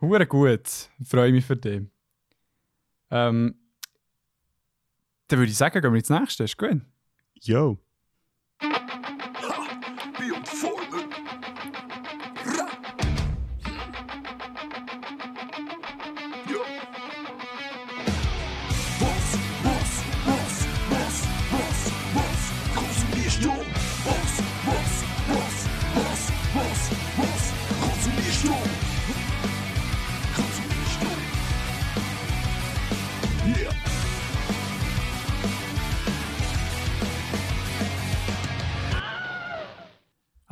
Hure 0.00 0.26
gut. 0.26 0.62
Freue 1.04 1.32
mich 1.32 1.44
für 1.44 1.56
dich. 1.56 1.82
Ähm, 3.10 3.56
dann 5.28 5.38
würde 5.38 5.50
ich 5.50 5.56
sagen, 5.56 5.80
gehen 5.80 5.92
wir 5.92 5.98
ins 5.98 6.10
nächste. 6.10 6.44
Ist 6.44 6.58
gut. 6.58 6.80
Yo. 7.34 7.78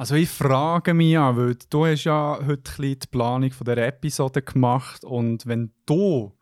Also 0.08 0.16
ich 0.16 0.30
frage 0.30 0.94
mich 0.94 1.10
ja, 1.10 1.36
weil 1.36 1.54
du 1.68 1.84
hast 1.84 2.04
ja 2.04 2.38
heute 2.46 2.72
ein 2.78 2.98
die 2.98 3.06
Planung 3.10 3.50
von 3.50 3.66
der 3.66 3.76
Episode 3.88 4.40
gemacht 4.40 5.04
und 5.04 5.44
wenn 5.44 5.74
du, 5.84 6.34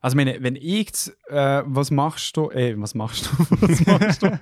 also 0.00 0.16
meine, 0.16 0.42
wenn 0.42 0.56
ich, 0.56 0.86
jetzt, 0.86 1.08
äh, 1.28 1.62
was 1.66 1.90
machst 1.90 2.34
du, 2.38 2.48
äh, 2.48 2.74
was 2.80 2.94
machst 2.94 3.26
du, 3.26 3.30
was 3.60 3.84
machst 3.84 4.22
du, 4.22 4.28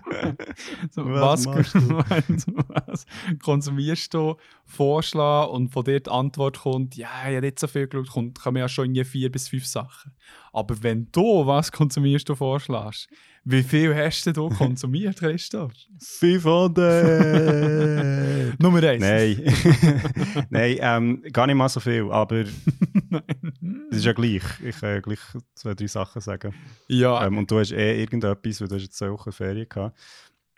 so, 0.92 1.04
Was 1.04 1.46
was, 1.46 1.74
machst 1.74 2.46
was 2.86 3.06
konsumierst 3.42 4.14
du, 4.14 4.36
vorschlagen 4.64 5.50
und 5.50 5.70
von 5.70 5.82
dir 5.82 5.98
die 5.98 6.10
Antwort 6.12 6.60
kommt, 6.60 6.96
ja, 6.96 7.08
ich 7.28 7.34
habe 7.34 7.40
nicht 7.40 7.58
so 7.58 7.66
viel 7.66 7.88
geschaut, 7.88 8.08
kommt, 8.08 8.40
kommen 8.40 8.58
ja 8.58 8.68
schon 8.68 8.84
irgendwie 8.84 9.02
vier 9.02 9.32
bis 9.32 9.48
fünf 9.48 9.66
Sachen. 9.66 10.14
Aber 10.54 10.80
wenn 10.82 11.08
du, 11.10 11.44
was 11.46 11.72
konsumierst 11.72 12.28
du 12.28 12.34
vorschlägst, 12.36 13.08
wie 13.44 13.62
viel 13.62 13.94
hast 13.94 14.26
du 14.36 14.48
konsumiert, 14.48 15.18
Christoph? 15.18 15.72
500! 16.00 18.58
Nummer 18.60 18.82
eins. 18.82 19.02
Nein. 19.02 19.40
Nein, 20.50 20.76
ähm, 20.80 21.22
gar 21.32 21.46
nicht 21.46 21.56
mal 21.56 21.68
so 21.68 21.80
viel, 21.80 22.10
aber 22.10 22.44
das 22.44 22.52
ist 23.98 24.04
ja 24.04 24.12
gleich. 24.12 24.42
Ich 24.64 24.78
kann 24.78 24.90
ja 24.94 25.00
gleich 25.00 25.18
zwei, 25.54 25.74
drei 25.74 25.86
Sachen 25.88 26.20
sagen. 26.22 26.54
Ja, 26.88 27.26
Ähm, 27.26 27.38
und 27.38 27.50
du 27.50 27.58
hast 27.58 27.72
eh 27.72 28.00
irgendetwas, 28.00 28.60
weil 28.60 28.68
du 28.68 28.76
hast 28.76 28.82
jetzt 28.82 29.00
Wochen 29.00 29.32
Ferien 29.32 29.68
gehabt. 29.68 29.98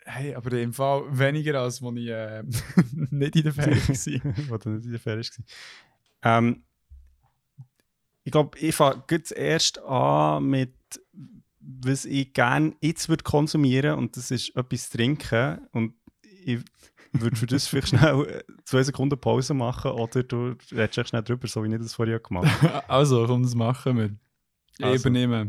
hey, 0.05 0.35
aber 0.35 0.51
im 0.53 0.73
Fall 0.73 1.03
weniger 1.09 1.59
als 1.59 1.81
als 1.81 1.97
ich 1.97 2.07
äh, 2.07 2.43
nicht 3.11 3.35
in 3.35 3.43
der 3.43 3.53
Ferien 3.53 3.81
war. 3.87 4.33
wo 4.49 4.57
du 4.57 4.69
nicht 4.69 4.85
in 4.85 4.91
der 4.91 4.99
Ferien 4.99 5.19
warst. 5.19 5.39
Ähm, 6.23 6.63
ich 8.27 8.31
glaube, 8.31 8.57
ich 8.59 8.75
fange 8.75 9.23
zuerst 9.23 9.81
an 9.83 10.43
mit, 10.43 10.73
was 11.61 12.03
ich 12.03 12.33
gerne 12.33 12.75
jetzt 12.81 13.07
würde 13.07 13.23
konsumieren 13.23 13.97
und 13.97 14.17
das 14.17 14.31
ist 14.31 14.53
etwas 14.53 14.89
trinken. 14.89 15.65
Und 15.71 15.93
ich 16.43 16.59
würde 17.13 17.37
für 17.37 17.45
das 17.45 17.67
vielleicht 17.69 17.87
schnell 17.87 18.25
äh, 18.25 18.43
zwei 18.65 18.83
Sekunden 18.83 19.17
Pause 19.17 19.53
machen 19.53 19.91
oder 19.91 20.23
du 20.23 20.57
redest 20.73 21.07
schnell 21.07 21.23
drüber, 21.23 21.47
so 21.47 21.63
wie 21.63 21.73
ich 21.73 21.79
das 21.79 21.93
vorher 21.93 22.19
gemacht 22.19 22.51
habe. 22.63 22.83
Also, 22.89 23.25
komm, 23.27 23.43
das 23.43 23.55
machen 23.55 23.97
wir. 23.97 24.09
Also. 24.85 25.07
übernehme. 25.07 25.47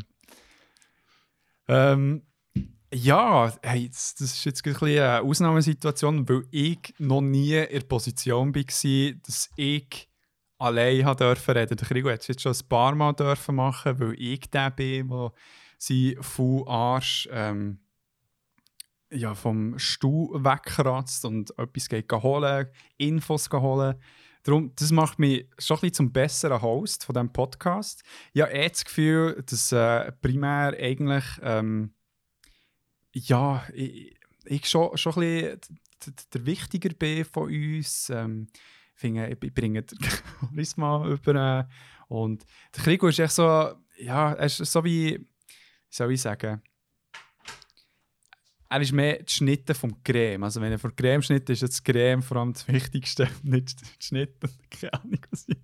Ähm, 1.66 2.22
ja, 2.94 3.52
hey, 3.60 3.88
das, 3.88 4.14
das 4.14 4.34
ist 4.34 4.44
jetzt 4.44 4.64
ein 4.64 4.76
eine 4.76 5.20
Ausnahmesituation, 5.22 6.28
weil 6.28 6.44
ich 6.52 6.94
noch 6.98 7.22
nie 7.22 7.54
in 7.54 7.80
der 7.80 7.86
Position 7.88 8.54
war, 8.54 9.14
dass 9.26 9.50
ich 9.56 10.07
allein 10.58 11.04
habe 11.04 11.24
dürfen 11.24 11.56
reden. 11.56 11.76
Der 11.76 11.86
Krigo 11.86 12.10
hat 12.10 12.20
es 12.20 12.28
jetzt 12.28 12.42
schon 12.42 12.52
ein 12.52 12.68
paar 12.68 12.94
Mal 12.94 13.12
dürfen 13.12 13.54
machen, 13.54 13.98
weil 13.98 14.14
ich 14.20 14.50
der 14.50 14.70
bin, 14.70 15.08
der 15.08 15.32
sein 15.78 16.16
Full 16.20 16.64
Arsch 16.66 17.28
ähm, 17.30 17.78
ja, 19.10 19.34
vom 19.34 19.78
Stuhl 19.78 20.44
wegkratzt 20.44 21.24
und 21.24 21.56
etwas 21.58 21.88
geht 21.88 22.12
holen, 22.12 22.66
Infos 22.96 23.48
holen. 23.50 23.94
Darum, 24.42 24.72
das 24.76 24.92
macht 24.92 25.18
mich 25.18 25.48
schon 25.58 25.76
ein 25.76 25.80
bisschen 25.80 25.94
zum 25.94 26.12
besseren 26.12 26.62
Host 26.62 27.04
von 27.04 27.14
diesem 27.14 27.32
Podcast. 27.32 28.02
Ich 28.32 28.42
habe 28.42 28.52
eh 28.52 28.68
das 28.68 28.84
Gefühl, 28.84 29.42
dass 29.48 29.72
äh, 29.72 30.12
primär 30.12 30.74
eigentlich 30.78 31.24
ja, 33.12 33.66
ich, 33.74 34.16
ich 34.44 34.68
schon, 34.68 34.96
schon 34.96 35.14
ein 35.14 35.20
bisschen 35.20 35.60
d- 36.06 36.10
d- 36.10 36.22
der 36.34 36.46
Wichtiger 36.46 36.90
bin 36.90 37.24
von 37.24 37.44
uns. 37.44 38.10
Ähm, 38.10 38.48
finde, 38.98 39.28
ich, 39.28 39.54
bringe 39.54 39.82
den 39.82 39.98
Charisma 40.00 41.06
über. 41.06 41.60
Äh, 41.60 41.64
und 42.08 42.44
der 42.74 42.82
Krigo 42.82 43.08
ist 43.08 43.18
echt 43.18 43.34
so, 43.34 43.42
ja, 43.98 44.32
er 44.32 44.46
ist 44.46 44.56
so 44.56 44.84
wie, 44.84 45.18
wie 45.18 45.26
soll 45.90 46.12
ich 46.12 46.20
sagen, 46.20 46.62
er 48.70 48.80
ist 48.80 48.92
mehr 48.92 49.22
die 49.22 49.32
Schnitte 49.32 49.74
vom 49.74 50.02
Creme. 50.02 50.44
Also 50.44 50.60
wenn 50.60 50.72
er 50.72 50.78
von 50.78 50.94
Creme 50.94 51.22
schnittet, 51.22 51.50
ist 51.50 51.62
das 51.62 51.82
Creme 51.82 52.22
vor 52.22 52.38
allem 52.38 52.52
das 52.52 52.68
Wichtigste, 52.68 53.28
nicht 53.42 53.80
die 53.80 54.04
Schnitte. 54.04 54.50
Keine 54.70 54.94
Ahnung, 54.94 55.20
was 55.30 55.46
ich... 55.48 55.56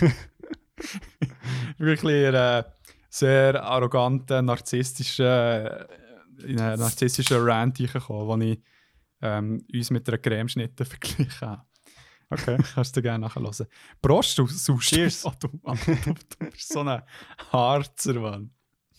Wirklich 1.78 2.34
äh, 2.34 2.62
sehr 3.08 3.62
arroganter, 3.62 4.42
narzisstischer, 4.42 5.82
äh, 5.82 5.86
in 6.44 6.60
einen 6.60 6.80
narzisstischen 6.80 7.38
Rant 7.38 7.80
reingekommen, 7.80 8.26
wo 8.26 8.36
ich 8.44 8.60
ähm, 9.22 9.64
uns 9.72 9.90
mit 9.90 10.08
einer 10.08 10.18
Cremeschnitte 10.18 10.84
verglichen 10.84 11.40
habe. 11.40 11.62
Okay. 12.30 12.58
Kannst 12.74 12.96
du 12.96 13.02
gerne 13.02 13.26
nachhören. 13.26 13.66
Prost, 14.00 14.38
du 14.38 14.46
sonst. 14.46 14.86
Cheers. 14.86 15.24
Oh, 15.26 15.32
du, 15.38 15.48
Mann, 15.62 15.78
du, 15.86 15.94
du 15.94 16.50
bist 16.50 16.72
so 16.72 16.80
ein 16.80 17.02
Harzer, 17.52 18.14
Mann. 18.14 18.50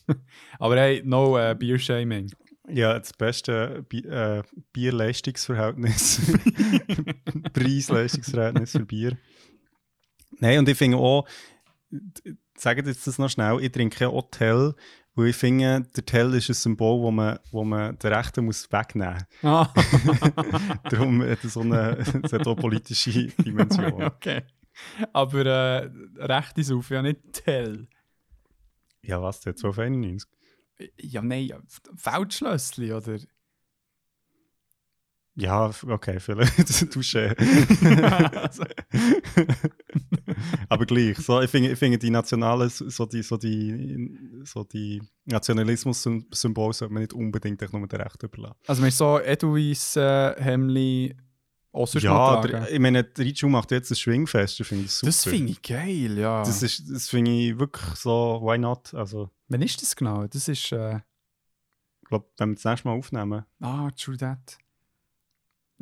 Aber 0.59 0.77
hey, 0.77 1.01
no 1.03 1.37
uh, 1.37 1.55
Beer-Shaming. 1.55 2.31
Ja, 2.67 2.97
das 2.97 3.13
beste 3.13 3.85
Bi 3.87 3.99
äh, 3.99 4.41
Bier-Leistungsverhältnis. 4.73 6.21
Preis-Leistungsverhältnis 7.53 8.71
für 8.71 8.85
Bier. 8.85 9.17
Nein, 10.39 10.59
und 10.59 10.69
ich 10.69 10.77
finde 10.77 10.97
auch, 10.97 11.27
sagt 12.57 12.87
jetzt 12.87 13.05
das 13.05 13.19
noch 13.19 13.29
schnell, 13.29 13.59
ich 13.61 13.71
trinke 13.71 14.11
Tell, 14.31 14.73
weil 15.15 15.27
ich 15.27 15.35
finde, 15.35 15.81
der 15.95 16.05
Tell 16.05 16.33
ist 16.33 16.49
ein 16.49 16.53
Symbol, 16.53 17.01
wo 17.01 17.11
man, 17.11 17.39
wo 17.51 17.63
man 17.63 17.97
den 17.97 18.13
Rechten 18.13 18.45
muss 18.45 18.69
wegnehmen 18.71 19.25
muss. 19.41 19.51
Ah. 19.51 19.73
Darum 20.89 21.21
hat 21.23 21.43
es 21.43 21.53
so 21.53 21.61
eine, 21.61 21.97
es 21.97 22.33
hat 22.33 22.45
auch 22.45 22.55
politische 22.55 23.27
Dimension. 23.27 24.03
okay. 24.03 24.43
Aber 25.13 25.45
äh, 25.45 25.89
recht 26.17 26.57
ist 26.57 26.71
auf, 26.71 26.89
ja 26.89 27.01
nicht 27.01 27.19
Tell. 27.31 27.87
Ja, 29.01 29.21
was, 29.21 29.39
der 29.39 29.51
1291? 29.51 30.29
Ja, 30.99 31.21
nein, 31.21 31.45
ja, 31.45 31.59
Feldschlössli, 31.95 32.91
oder? 32.91 33.17
Ja, 35.37 35.69
okay, 35.87 36.19
vielleicht. 36.19 36.57
Touché. 36.93 37.35
Aber 40.69 40.85
gleich, 40.85 41.17
so, 41.17 41.41
ich 41.41 41.49
finde 41.49 41.71
ich 41.71 41.79
finde 41.79 41.97
die 41.97 42.09
nationalen, 42.09 42.69
so 42.69 43.05
die, 43.05 43.21
so 43.21 43.37
die, 43.37 44.41
so 44.45 44.63
die 44.63 45.01
Nationalismus-Symbole 45.25 46.73
sollte 46.73 46.93
man 46.93 47.01
nicht 47.03 47.13
unbedingt 47.13 47.61
nur 47.73 47.87
den 47.87 48.01
Rechten 48.01 48.25
überlassen. 48.27 48.55
also 48.67 48.81
man 48.81 48.89
ist 48.89 48.97
so 48.97 49.19
Edelweiss, 49.19 49.95
äh, 49.95 50.35
Hemli 50.41 51.15
Ja, 51.95 52.41
der, 52.41 52.71
ich 52.71 52.79
meine, 52.79 53.05
Ritschu 53.17 53.49
macht 53.49 53.71
jetzt 53.71 53.91
ein 53.91 53.95
Schwingfest, 53.95 54.59
ich 54.61 54.67
finde 54.67 54.83
das 54.85 54.99
super. 54.99 55.07
Das 55.09 55.23
finde 55.25 55.51
ich 55.51 55.61
geil, 55.61 56.17
ja. 56.17 56.43
Das, 56.43 56.63
ist- 56.63 56.89
das 56.89 57.09
finde 57.09 57.31
ich 57.31 57.59
wirklich 57.59 57.95
so, 57.95 58.39
why 58.41 58.57
not? 58.57 58.93
Also, 58.93 59.29
Wann 59.49 59.61
ist 59.61 59.81
das 59.81 59.95
genau? 59.95 60.25
Das 60.27 60.47
ist. 60.47 60.71
Äh, 60.71 60.97
ich 62.01 62.09
glaube, 62.09 62.27
wenn 62.37 62.49
wir 62.49 62.55
das 62.55 62.65
nächste 62.65 62.87
Mal 62.87 62.95
aufnehmen. 62.97 63.45
ah, 63.59 63.89
True 63.91 64.17
That. 64.17 64.57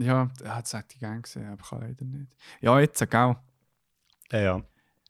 Ja, 0.04 0.30
ja, 0.44 0.62
das 0.62 0.74
hätte 0.74 0.88
ich 0.94 1.00
gerne 1.00 1.22
gesehen, 1.22 1.48
aber 1.48 1.64
kann 1.64 1.82
leider 1.82 2.06
nicht. 2.06 2.36
Ja, 2.62 2.80
jetzt, 2.80 3.00
gell. 3.10 3.36
Ja, 4.32 4.40
ja. 4.40 4.62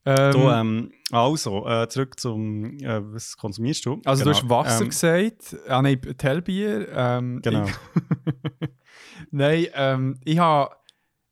Ähm, 0.05 0.31
Du, 0.31 0.49
ähm, 0.49 0.91
also, 1.11 1.65
äh, 1.67 1.87
zurück 1.87 2.19
zum, 2.19 2.77
äh, 2.79 3.13
was 3.13 3.37
konsumierst 3.37 3.85
du? 3.85 4.01
also, 4.03 4.23
Genau, 4.23 4.37
du 4.37 4.43
hast 4.43 4.49
Wasser 4.49 4.83
ähm, 4.83 4.89
gesagt. 4.89 5.55
Ah, 5.67 5.81
nein, 5.81 6.01
Tellbier. 6.17 6.89
Ähm, 6.91 7.41
Genau. 7.41 7.65
Ich, 7.65 7.73
nein, 9.31 9.67
ähm, 9.73 10.19
ich 10.25 10.37
habe 10.37 10.75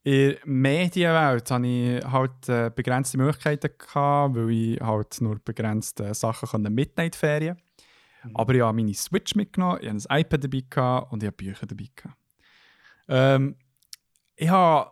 in 0.03 0.30
der 0.30 0.38
Medienwelt 0.45 1.51
habe 1.51 1.68
ich 1.68 2.03
halt 2.05 2.49
äh, 2.49 2.72
begrenzte 2.74 3.18
Möglichkeiten 3.18 3.70
gehabt, 3.78 4.36
weil 4.36 4.49
ich 4.49 4.82
halt 4.82 5.22
nur 5.22 5.38
begrenzte 5.43 6.14
Sachen 6.14 6.49
konnte 6.49 6.70
mitnehmen 6.70 7.07
in 7.07 7.12
die 7.12 7.18
Ferien. 7.18 7.57
Mhm. 8.24 8.36
Aber 8.36 8.55
ich 8.55 8.62
habe 8.62 8.76
meine 8.76 8.93
Switch 8.93 9.36
mitgenommen, 9.36 9.80
ich 9.82 9.89
habe 9.89 9.99
ein 10.09 10.22
iPad 10.22 10.43
dabei 10.43 10.64
gehabt 10.70 11.12
und 11.12 11.24
ich 11.24 11.28
habe 11.28 11.38
Bücher 11.38 11.66
dabei 11.68 11.86
gehabt. 11.95 12.18
Ähm, 13.12 13.57
ich 14.36 14.49
habe 14.49 14.91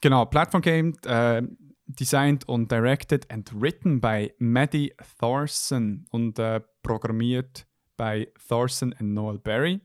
genau, 0.00 0.24
Platform 0.26 0.62
Game 0.62 0.94
äh, 1.06 1.42
designed 1.86 2.48
und 2.48 2.70
directed 2.70 3.30
and 3.30 3.50
written 3.54 4.00
by 4.00 4.32
Maddie 4.38 4.92
Thorson 5.18 6.06
und 6.10 6.38
äh, 6.38 6.60
programmiert 6.82 7.66
bei 7.96 8.32
Thorson 8.48 8.94
und 8.98 9.14
Noel 9.14 9.38
Berry. 9.38 9.80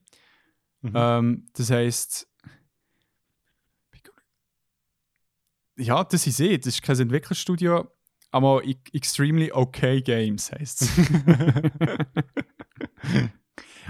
Mhm. 0.81 0.93
Ähm, 0.95 1.45
das 1.53 1.71
heißt 1.71 2.27
ja, 5.77 6.03
das 6.03 6.27
ist 6.27 6.37
sie. 6.37 6.57
Das 6.57 6.67
ist 6.67 6.81
kein 6.81 6.99
Entwicklerstudio, 6.99 7.89
aber 8.31 8.61
Extremely 8.93 9.51
Okay 9.51 10.01
Games 10.01 10.51
heisst 10.51 10.83
es. 10.83 10.89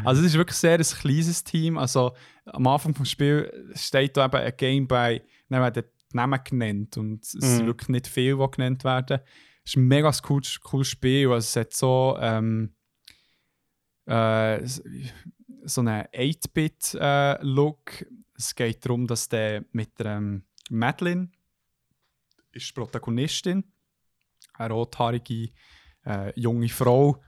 also 0.03 0.21
es 0.21 0.27
ist 0.27 0.37
wirklich 0.37 0.57
sehr 0.57 0.77
ein 0.77 0.83
kleines 0.85 1.43
Team. 1.43 1.77
Also 1.77 2.13
am 2.45 2.67
Anfang 2.67 2.93
des 2.93 3.09
Spiels 3.09 3.49
steht 3.85 4.17
da 4.17 4.25
eben 4.25 4.35
ein 4.35 4.53
Game 4.57 4.87
dann 5.49 5.61
werden 5.61 5.83
die 5.83 6.15
Namen 6.15 6.39
genannt 6.43 6.97
und 6.97 7.23
es 7.23 7.31
sind 7.31 7.63
Mhm. 7.63 7.67
wirklich 7.67 7.89
nicht 7.89 8.07
viel, 8.07 8.37
die 8.37 8.51
genannt 8.51 8.83
werden. 8.83 9.19
Es 9.65 9.71
ist 9.71 9.77
ein 9.77 9.87
mega 9.87 10.11
cooles, 10.11 10.59
cooles 10.59 10.87
Spiel. 10.89 11.31
Also 11.31 11.45
es 11.45 11.55
hat 11.55 11.73
so 11.73 12.17
ähm, 12.19 12.75
äh, 14.05 14.59
so 15.65 15.79
einen 15.81 16.03
8-Bit-Look. 16.13 18.05
es 18.35 18.53
geht 18.55 18.85
darum, 18.85 19.07
dass 19.07 19.29
der 19.29 19.63
mit 19.71 19.97
der 19.99 20.17
ähm, 20.17 20.43
Madeline 20.69 21.31
ist 22.53 22.69
die 22.69 22.73
Protagonistin, 22.73 23.63
eine 24.53 24.73
rothaarige 24.73 25.49
äh, 26.05 26.39
junge 26.39 26.69
Frau, 26.69 27.21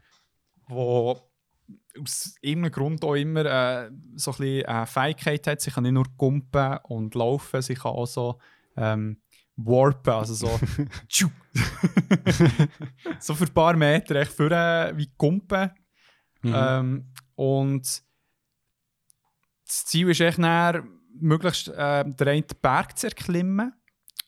die 0.70 1.16
aus 2.00 2.36
irgendeinem 2.42 2.72
Grund 2.72 3.04
auch 3.04 3.16
immer 3.16 3.46
äh, 3.46 3.92
so 4.16 4.32
ein 4.32 4.38
bisschen 4.38 4.66
eine 4.66 4.86
Fähigkeit 4.86 5.48
hat. 5.48 5.62
Sie 5.62 5.72
kann 5.72 5.84
nicht 5.84 5.94
nur 5.94 6.06
gumpen 6.18 6.78
und 6.84 7.16
laufen, 7.16 7.62
sie 7.62 7.76
kann 7.76 7.92
auch 7.92 8.06
so 8.06 8.40
ähm, 8.76 9.22
warpen, 9.56 10.14
also 10.14 10.34
so 10.34 10.48
so 13.20 13.34
für 13.34 13.46
ein 13.46 13.54
paar 13.54 13.76
Meter 13.76 14.16
echt 14.16 14.34
für 14.34 14.50
wie 14.96 15.12
gumpen. 15.18 15.72
Mhm. 16.42 16.54
Ähm, 16.56 17.12
und 17.36 18.04
das 19.66 19.86
Ziel 19.86 20.10
ist 20.10 20.22
echt 20.22 20.38
nachher, 20.38 20.84
möglichst 21.20 21.70
äh, 21.70 22.04
den 22.06 22.46
Berg 22.62 22.98
zu 22.98 23.08
erklimmen, 23.08 23.74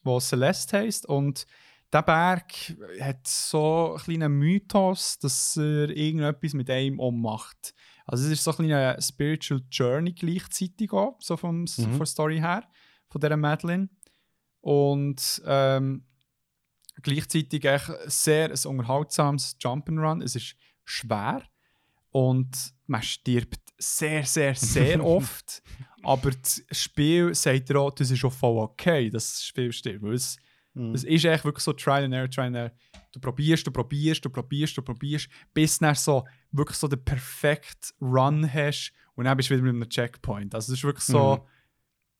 der 0.07 0.19
Celeste 0.21 0.77
heisst. 0.79 1.05
Und 1.05 1.45
der 1.93 2.01
Berg 2.01 2.53
hat 2.99 3.27
so 3.27 3.91
einen 3.91 3.97
kleinen 4.03 4.33
Mythos, 4.33 5.19
dass 5.19 5.55
er 5.57 5.89
irgendetwas 5.89 6.53
mit 6.53 6.69
einem 6.69 6.99
ummacht. 6.99 7.73
Also 8.05 8.25
es 8.25 8.31
ist 8.31 8.43
so 8.43 8.51
ein 8.51 8.57
kleiner 8.57 9.01
Spiritual 9.01 9.61
Journey 9.69 10.13
gleichzeitig 10.13 10.91
auch, 10.91 11.17
so 11.19 11.37
vom, 11.37 11.61
Mhm. 11.61 11.67
von 11.67 11.97
der 11.99 12.05
Story 12.05 12.37
her, 12.39 12.63
von 13.09 13.21
dieser 13.21 13.37
Madeline. 13.37 13.89
Und 14.61 15.41
ähm, 15.45 16.05
gleichzeitig 17.01 17.63
echt 17.65 17.91
sehr 18.05 18.49
ein 18.51 18.65
unterhaltsames 18.65 19.57
Jump'n'Run. 19.59 20.23
Es 20.23 20.35
ist 20.35 20.55
schwer 20.83 21.43
und 22.11 22.73
man 22.85 23.03
stirbt 23.03 23.59
sehr, 23.77 24.25
sehr, 24.25 24.55
sehr 24.55 25.03
oft. 25.05 25.61
Aber 26.03 26.31
das 26.31 26.63
Spiel 26.71 27.33
sagt 27.33 27.69
dir 27.69 27.79
auch, 27.79 27.91
das 27.91 28.11
ist 28.11 28.23
auch 28.23 28.31
voll 28.33 28.57
okay, 28.59 29.09
das 29.09 29.43
Spiel. 29.43 29.71
Weil 30.01 30.13
es, 30.13 30.37
Mhm. 30.73 30.93
es 30.93 31.03
ist 31.03 31.25
echt 31.25 31.43
wirklich 31.43 31.63
so 31.63 31.73
Trial 31.73 32.03
and 32.03 32.13
Error, 32.13 32.29
Trial 32.29 32.47
and 32.47 32.55
Error. 32.55 32.71
Du 33.11 33.19
probierst, 33.19 33.65
du 33.65 33.71
probierst, 33.71 34.23
du 34.23 34.29
probierst, 34.29 34.77
du 34.77 34.81
probierst, 34.83 35.27
bis 35.53 35.79
du 35.79 35.95
so 35.95 36.23
wirklich 36.51 36.77
so 36.77 36.87
den 36.87 37.03
perfekten 37.03 37.89
Run 38.05 38.51
hast 38.53 38.93
und 39.15 39.25
dann 39.25 39.35
bist 39.35 39.49
du 39.49 39.55
wieder 39.55 39.63
mit 39.63 39.73
einem 39.73 39.89
Checkpoint. 39.89 40.53
Also 40.53 40.71
das 40.71 40.79
ist 40.79 40.83
wirklich 40.83 41.03
so, 41.05 41.37
Mhm. 41.37 41.41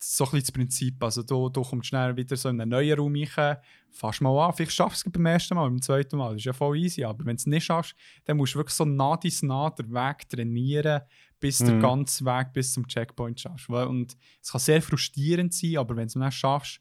So 0.00 0.24
ein 0.24 0.30
bisschen 0.30 0.40
das 0.40 0.52
Prinzip. 0.52 1.02
Also 1.02 1.22
du, 1.22 1.48
du 1.48 1.62
kommst 1.62 1.88
schnell 1.88 2.16
wieder 2.16 2.36
so 2.36 2.48
in 2.48 2.60
einen 2.60 2.70
neuen 2.70 2.98
Raum 2.98 3.14
rein, 3.36 3.56
fährst 3.90 4.20
mal 4.20 4.46
an, 4.46 4.52
vielleicht 4.52 4.72
schaffst 4.72 5.04
du 5.04 5.08
es 5.08 5.12
beim 5.12 5.26
ersten 5.26 5.54
Mal, 5.54 5.68
beim 5.68 5.82
zweiten 5.82 6.16
Mal, 6.16 6.30
das 6.32 6.38
ist 6.42 6.44
ja 6.44 6.52
voll 6.52 6.76
easy, 6.78 7.02
aber 7.04 7.20
wenn 7.24 7.36
du 7.36 7.40
es 7.40 7.46
nicht 7.46 7.64
schaffst, 7.64 7.94
dann 8.24 8.36
musst 8.36 8.54
du 8.54 8.58
wirklich 8.58 8.74
so 8.76 8.84
nah 8.84 9.16
dies 9.16 9.42
nah 9.42 9.70
den 9.70 9.92
Weg 9.92 10.28
trainieren, 10.28 11.02
bis 11.40 11.60
Mhm. 11.60 11.80
ganzen 11.80 12.26
Weg 12.26 12.52
bis 12.52 12.72
zum 12.72 12.86
Checkpoint 12.86 13.40
schaffst. 13.40 13.68
Und 13.68 14.16
es 14.42 14.50
kann 14.52 14.60
sehr 14.60 14.82
frustrierend 14.82 15.52
sein, 15.54 15.76
aber 15.78 15.96
wenn 15.96 16.04
du 16.04 16.06
es 16.06 16.14
dann 16.14 16.30
schaffst, 16.32 16.80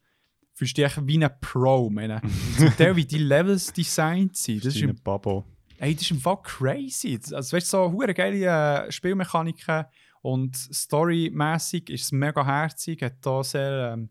fühlst 0.53 0.77
du 0.77 0.83
dich 0.83 0.97
wie 1.07 1.23
ein 1.23 1.29
Pro. 1.41 1.89
Meine. 1.89 2.21
Zum 2.57 2.75
Teil, 2.75 2.95
wie 2.95 3.05
die 3.05 3.19
Levels 3.19 3.71
designt 3.71 4.35
sind, 4.35 4.65
das 4.65 4.73
ist, 4.75 4.81
Deine 4.81 4.95
Babo. 4.95 5.45
ey, 5.77 5.93
das 5.93 6.01
ist 6.03 6.11
im 6.11 6.19
Fall 6.19 6.41
crazy. 6.41 7.19
Also, 7.31 7.55
weißt 7.55 7.67
du, 7.73 7.77
so 7.77 7.91
hure 7.91 8.13
geile 8.15 8.87
äh, 8.87 8.91
Spielmechaniken 8.91 9.85
und 10.21 10.55
storymäßig 10.55 11.89
ist 11.89 12.03
es 12.03 12.11
mega 12.11 12.45
herzig, 12.45 13.01
hat 13.01 13.25
da 13.25 13.43
sehr 13.43 13.93
ähm, 13.93 14.09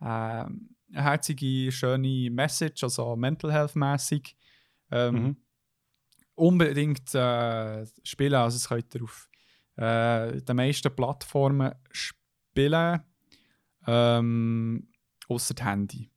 eine 0.00 0.50
herzige, 0.92 1.72
schöne 1.72 2.30
Message, 2.30 2.84
also 2.84 3.16
Mental 3.16 3.52
Health 3.52 3.76
mäßig. 3.76 4.36
Ähm, 4.90 5.14
Mhm. 5.14 5.36
Unbedingt 6.36 7.14
äh, 7.14 7.86
spielen, 8.02 8.34
also 8.34 8.56
es 8.56 8.68
könnt 8.68 8.92
ihr 8.96 9.04
auf 9.04 9.28
äh, 9.76 10.42
den 10.42 10.56
meisten 10.56 10.94
Plattformen 10.94 11.72
spielen. 11.92 13.00
ähm, 13.86 14.88
außer 15.28 15.54
Handy. 15.64 16.10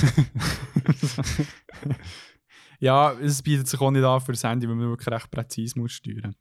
ja, 2.79 3.11
es 3.13 3.41
bietet 3.41 3.67
sich 3.67 3.81
auch 3.81 3.91
nicht 3.91 4.03
an 4.03 4.21
für 4.21 4.31
das 4.31 4.43
Handy, 4.43 4.67
weil 4.67 4.75
man 4.75 4.89
wirklich 4.89 5.13
recht 5.13 5.31
präzise 5.31 5.79
muss 5.79 5.91
steuern. 5.91 6.35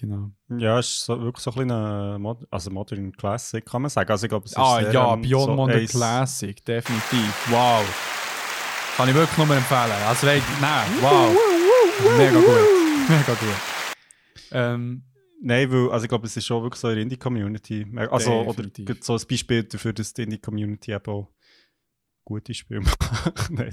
Genau. 0.00 0.30
Ja, 0.58 0.78
es 0.78 0.88
ist 0.88 1.04
so, 1.06 1.20
wirklich 1.20 1.42
so 1.42 1.50
ein 1.50 1.54
kleiner 1.54 2.18
Mod 2.20 2.46
also 2.50 2.70
Modern 2.70 3.10
Classic, 3.12 3.64
kann 3.66 3.82
man 3.82 3.90
sagen. 3.90 4.08
Also 4.10 4.26
ich 4.26 4.30
glaube, 4.30 4.44
es 4.44 4.52
ist 4.52 4.58
Ah 4.58 4.80
sehr, 4.80 4.92
ja, 4.92 5.14
ähm, 5.14 5.22
Beyond 5.22 5.44
so 5.46 5.54
Modern 5.54 5.78
eins- 5.78 5.90
Classic, 5.90 6.64
definitiv. 6.64 7.48
Wow. 7.50 7.84
Kann 8.96 9.08
ich 9.08 9.14
wirklich 9.14 9.38
nur 9.38 9.56
empfehlen. 9.56 9.90
Also, 10.06 10.26
nein, 10.26 10.42
wow. 11.00 11.36
Mega 12.16 12.38
gut. 12.38 12.46
Mega 13.08 13.34
gut. 13.34 13.48
Ähm, 14.52 15.02
Nein, 15.40 15.70
weil, 15.70 15.90
also 15.92 16.04
ich 16.04 16.08
glaube, 16.08 16.26
es 16.26 16.36
ist 16.36 16.46
schon 16.46 16.62
wirklich 16.64 16.80
so 16.80 16.88
in 16.88 16.94
der 16.96 17.02
Indie-Community. 17.04 17.86
Also, 18.10 18.44
Definitiv. 18.44 18.90
oder 18.90 18.98
so 19.00 19.14
ein 19.14 19.22
Beispiel 19.30 19.62
dafür, 19.62 19.92
dass 19.92 20.12
die 20.12 20.22
Indie-Community 20.24 20.92
eben 20.92 21.06
auch 21.06 21.28
gute 22.28 22.52
Spiele 22.52 22.80
macht. 22.82 22.98
Nein, 23.50 23.72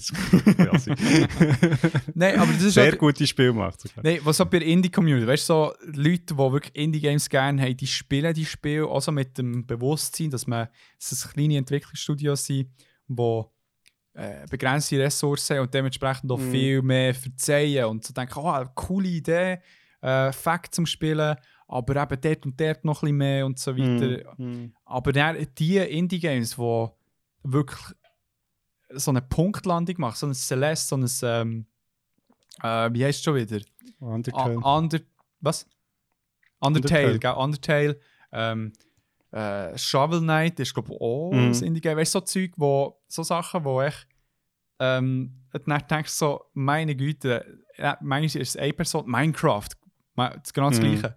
also, 0.71 0.93
nein, 2.13 2.39
aber 2.39 2.53
das 2.53 2.61
ist 2.63 2.73
Sehr 2.75 2.93
auch- 2.93 2.97
gute 2.97 3.27
Spiele 3.27 3.51
macht. 3.53 3.81
sogar. 3.81 4.03
Nein, 4.03 4.19
was 4.23 4.39
auch 4.39 4.45
bei 4.45 4.59
der 4.59 4.67
Indie-Community, 4.69 5.27
weißt 5.27 5.49
du, 5.49 5.53
so 5.53 5.73
Leute, 5.93 6.33
die 6.33 6.37
wirklich 6.37 6.75
Indie-Games 6.75 7.29
gerne 7.29 7.61
haben, 7.61 7.75
die 7.77 7.87
spielen 7.87 8.33
die 8.33 8.45
Spiele 8.45 8.85
auch 8.87 9.01
so 9.01 9.11
mit 9.11 9.37
dem 9.37 9.65
Bewusstsein, 9.67 10.29
dass, 10.29 10.47
man, 10.47 10.67
dass 10.99 11.11
es 11.11 11.27
kleine 11.29 11.57
Entwicklungsstudios 11.57 12.45
sind, 12.45 12.69
die 13.07 13.41
äh, 14.13 14.45
begrenzte 14.49 14.99
Ressourcen 14.99 15.59
und 15.59 15.73
dementsprechend 15.73 16.31
auch 16.31 16.39
Mhm. 16.39 16.51
viel 16.51 16.81
mehr 16.81 17.13
verzeihen 17.13 17.85
und 17.85 18.05
so 18.05 18.13
denken, 18.13 18.39
oh, 18.39 18.63
coole 18.73 19.09
Idee, 19.09 19.59
äh, 20.01 20.31
Fact 20.31 20.73
zum 20.73 20.85
Spielen, 20.85 21.35
aber 21.67 22.01
eben 22.01 22.21
dort 22.21 22.45
und 22.45 22.59
dort 22.61 22.85
noch 22.85 23.01
ein 23.03 23.07
bisschen 23.07 23.17
mehr 23.17 23.45
und 23.45 23.59
so 23.59 23.75
weiter. 23.77 24.33
Mhm. 24.37 24.73
Aber 24.85 25.11
dann 25.11 25.45
die 25.57 25.77
Indie-Games, 25.77 26.55
die 26.55 26.87
wirklich 27.43 27.81
so 28.99 29.11
eine 29.11 29.21
Punktlandung 29.21 29.95
machen, 29.99 30.15
so 30.15 30.27
ein 30.27 30.33
Celeste, 30.33 30.87
so 30.87 30.97
ein, 30.97 31.09
ähm, 31.41 31.65
äh, 32.63 32.89
wie 32.93 33.05
heißt 33.05 33.19
es 33.19 33.23
schon 33.23 33.35
wieder? 33.35 33.59
Undertale. 33.99 34.59
Ah, 34.63 34.77
Under, 34.77 34.99
was? 35.41 35.67
Undertale, 36.59 37.13
Undertale. 37.13 37.19
gell? 37.19 37.33
Undertale. 37.33 37.99
Ähm, 38.31 38.73
äh, 39.31 39.77
Shovel 39.77 40.21
Knight 40.21 40.59
ist, 40.59 40.73
glaube 40.73 40.93
ich, 40.93 40.99
auch 41.01 41.31
Mhm. 41.31 41.51
ein 41.51 41.63
Indie-Game. 41.63 41.97
Weißt 41.97 42.15
du, 42.15 42.19
so 42.19 42.25
Zeug, 42.25 42.51
wo, 42.57 43.01
so 43.07 43.23
Sachen, 43.23 43.63
wo 43.63 43.81
ich 43.81 43.95
ähm, 44.79 45.31
dann 45.51 45.83
denkst 45.89 46.11
so, 46.11 46.45
meine 46.53 46.95
Güte, 46.95 47.63
äh, 47.77 47.93
manchmal 48.01 48.25
ist 48.25 48.35
es 48.35 48.57
eine 48.57 48.73
Person, 48.73 49.09
Minecraft, 49.09 49.69
das 50.15 50.51
genau 50.53 50.69
das 50.69 50.79
Mhm. 50.79 50.83
Gleiche. 50.83 51.15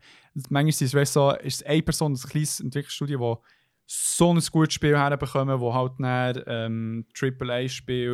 Manchmal 0.48 0.68
ist 0.68 0.82
es, 0.82 0.94
weißt 0.94 1.12
so, 1.12 1.32
ist 1.32 1.62
es 1.62 1.62
eine 1.66 1.82
Person, 1.82 2.12
ein 2.12 2.18
kleines 2.18 2.60
Entwicklungsstudio, 2.60 3.18
wo 3.18 3.42
so 3.90 4.34
ein 4.34 4.40
gutes 4.52 4.74
Spiel 4.74 4.96
herbekommen, 4.98 5.60
wo 5.60 5.72
halt 5.72 5.92
dann 5.98 6.42
ähm, 6.46 7.06
AAA-Spiel 7.18 8.12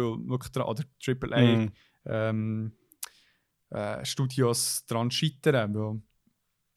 oder 0.69 0.85
AAA 1.05 1.41
Mhm. 1.41 1.73
ähm, 2.07 2.73
äh, 3.71 4.05
dran 4.87 5.11
scheitern, 5.11 5.75
weil, 5.75 6.01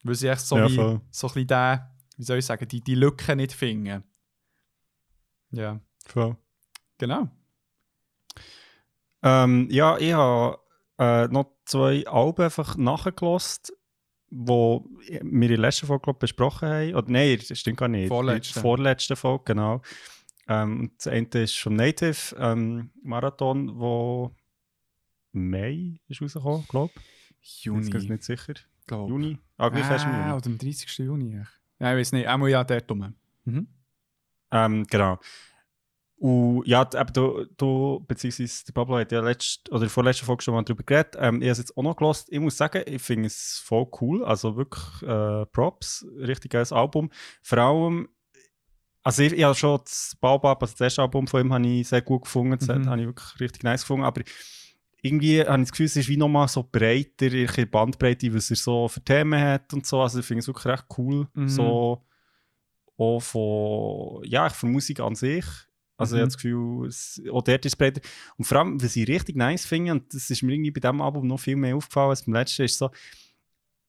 weil 0.03 0.15
sie 0.15 0.27
echt 0.29 0.41
so, 0.41 0.57
Ja, 0.57 0.67
wie, 0.67 0.75
voll. 0.75 1.01
so 1.11 1.27
ein 1.27 1.33
bisschen 1.33 1.47
den, 1.47 1.79
wie 2.17 2.23
soll 2.23 2.37
ich 2.39 2.45
sagen, 2.45 2.67
die, 2.67 2.81
die 2.81 2.95
Lücke 2.95 3.35
nicht 3.35 3.53
finden. 3.53 4.03
Ja, 5.51 5.79
Voll. 6.07 6.35
genau. 6.97 7.29
Ähm, 9.23 9.67
ja, 9.69 9.97
ich 9.97 10.13
habe 10.13 10.59
äh, 10.97 11.27
noch 11.27 11.51
zwei 11.65 12.05
Alben 12.07 12.43
einfach 12.45 12.75
nachgelost, 12.77 13.73
wo 14.29 14.85
wir 15.09 15.21
in 15.21 15.39
der 15.41 15.57
letzten 15.57 15.87
Folge 15.87 16.03
glaub, 16.03 16.19
besprochen 16.19 16.67
haben. 16.67 16.95
Oder 16.95 17.09
nein, 17.11 17.39
das 17.47 17.59
stimmt 17.59 17.77
gar 17.77 17.87
nicht. 17.87 18.07
Vorletzte. 18.09 18.59
Vorletzten 18.59 19.15
Folge, 19.15 19.43
genau. 19.45 19.81
Ähm, 20.49 20.91
das 20.97 21.07
eine 21.07 21.27
ist 21.33 21.57
vom 21.57 21.75
Native 21.75 22.35
ähm, 22.39 22.89
Marathon, 23.03 23.77
wo 23.79 24.33
Mai 25.33 25.99
ist 26.07 26.21
rausgekommen, 26.21 26.65
glaube 26.69 26.93
ich. 27.41 27.63
Juni, 27.65 27.85
Ich 27.85 27.91
bin 27.91 28.01
nicht 28.07 28.23
sicher. 28.23 28.53
glaub. 28.85 29.09
Juni? 29.09 29.37
Ah, 29.57 29.69
gleich 29.69 29.89
erst 29.89 30.05
im 30.05 30.11
Ah, 30.11 30.27
Juni. 30.27 30.37
oder 30.37 30.45
am 30.47 30.57
30. 30.57 30.97
Juni. 30.99 31.33
Ja, 31.79 31.91
ich 31.93 31.99
weiß 31.99 32.11
nicht, 32.13 32.27
einmal 32.27 32.49
ja 32.49 32.63
dort 32.63 32.89
rum. 32.89 33.13
Mhm. 33.45 33.67
Ähm, 34.51 34.83
genau. 34.85 35.19
Und 36.19 36.63
ja, 36.65 36.81
eben 36.81 37.13
du, 37.13 37.45
du 37.57 38.03
beziehungsweise 38.07 38.65
der 38.65 38.73
Pablo 38.73 38.97
hat 38.97 39.11
ja 39.11 39.21
letzt, 39.21 39.69
oder 39.69 39.77
in 39.77 39.81
der 39.81 39.89
vorletzten 39.91 40.25
Folge 40.25 40.43
schon 40.43 40.55
mal 40.55 40.63
darüber 40.63 40.83
geredet. 40.83 41.15
Ähm, 41.19 41.35
ich 41.41 41.47
habe 41.47 41.51
es 41.51 41.57
jetzt 41.59 41.77
auch 41.77 41.83
noch 41.83 41.95
gelost. 41.95 42.27
Ich 42.31 42.39
muss 42.39 42.57
sagen, 42.57 42.81
ich 42.87 43.01
finde 43.01 43.27
es 43.27 43.61
voll 43.63 43.85
cool. 44.01 44.25
Also 44.25 44.55
wirklich 44.57 45.03
äh, 45.03 45.45
Props. 45.47 46.05
Richtig 46.17 46.51
geiles 46.51 46.71
Album. 46.73 47.11
Vor 47.43 47.57
allem, 47.59 48.09
also 49.03 49.21
ich, 49.21 49.33
ich 49.33 49.43
habe 49.43 49.53
schon 49.53 49.79
das 49.83 50.17
Baobab, 50.19 50.61
also 50.63 50.73
das 50.73 50.81
erste 50.81 51.01
Album 51.03 51.27
von 51.27 51.41
ihm, 51.41 51.53
habe 51.53 51.67
ich 51.67 51.87
sehr 51.87 52.01
gut 52.01 52.23
gefunden. 52.23 52.57
Das 52.57 52.67
Mhm. 52.67 52.89
habe 52.89 53.01
ich 53.01 53.07
wirklich 53.07 53.39
richtig 53.39 53.63
nice 53.63 53.81
gefunden. 53.81 54.03
Aber 54.03 54.21
irgendwie 55.03 55.41
habe 55.41 55.61
ich 55.61 55.67
das 55.67 55.71
Gefühl, 55.71 55.85
es 55.85 55.95
ist 55.97 56.09
wie 56.09 56.17
nochmal 56.17 56.47
so 56.47 56.63
breiter, 56.63 57.29
der 57.29 57.65
Bandbreite, 57.67 58.33
was 58.33 58.49
er 58.49 58.55
so 58.55 58.87
für 58.87 59.01
Themen 59.01 59.39
hat 59.39 59.71
und 59.71 59.85
so. 59.85 60.01
Also 60.01 60.19
ich 60.19 60.25
finde 60.25 60.39
es 60.39 60.47
wirklich 60.47 60.65
recht 60.65 60.85
cool. 60.97 61.27
Mhm. 61.35 61.47
So 61.47 62.03
auch 62.97 63.19
von, 63.19 64.23
ja, 64.23 64.49
von 64.49 64.71
Musik 64.71 64.99
an 64.99 65.13
sich. 65.13 65.45
Also 65.97 66.15
ich 66.15 66.19
Mhm. 66.19 66.21
habe 66.21 66.27
das 66.27 66.37
Gefühl, 66.37 66.87
es, 66.87 67.21
auch 67.31 67.41
dort 67.43 67.65
ist 67.65 67.73
es 67.73 67.75
breiter. 67.75 68.01
Und 68.37 68.45
vor 68.45 68.59
allem, 68.59 68.81
was 68.81 68.95
ich 68.95 69.07
richtig 69.07 69.35
nice 69.35 69.65
finde, 69.65 69.91
und 69.93 70.13
das 70.13 70.29
ist 70.29 70.43
mir 70.43 70.53
irgendwie 70.53 70.71
bei 70.71 70.79
diesem 70.79 71.01
Album 71.01 71.27
noch 71.27 71.39
viel 71.39 71.55
mehr 71.55 71.75
aufgefallen 71.75 72.09
als 72.11 72.23
beim 72.23 72.33
letzten, 72.35 72.63
ist 72.63 72.77
so, 72.77 72.89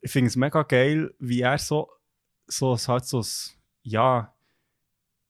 ich 0.01 0.11
finde 0.11 0.29
es 0.29 0.37
mega 0.37 0.63
geil, 0.63 1.13
wie 1.19 1.41
er 1.43 1.59
so, 1.59 1.91
so 2.47 2.73
es 2.75 2.89
halt 2.89 3.05
so, 3.05 3.21
ein, 3.21 3.27
ja, 3.83 4.35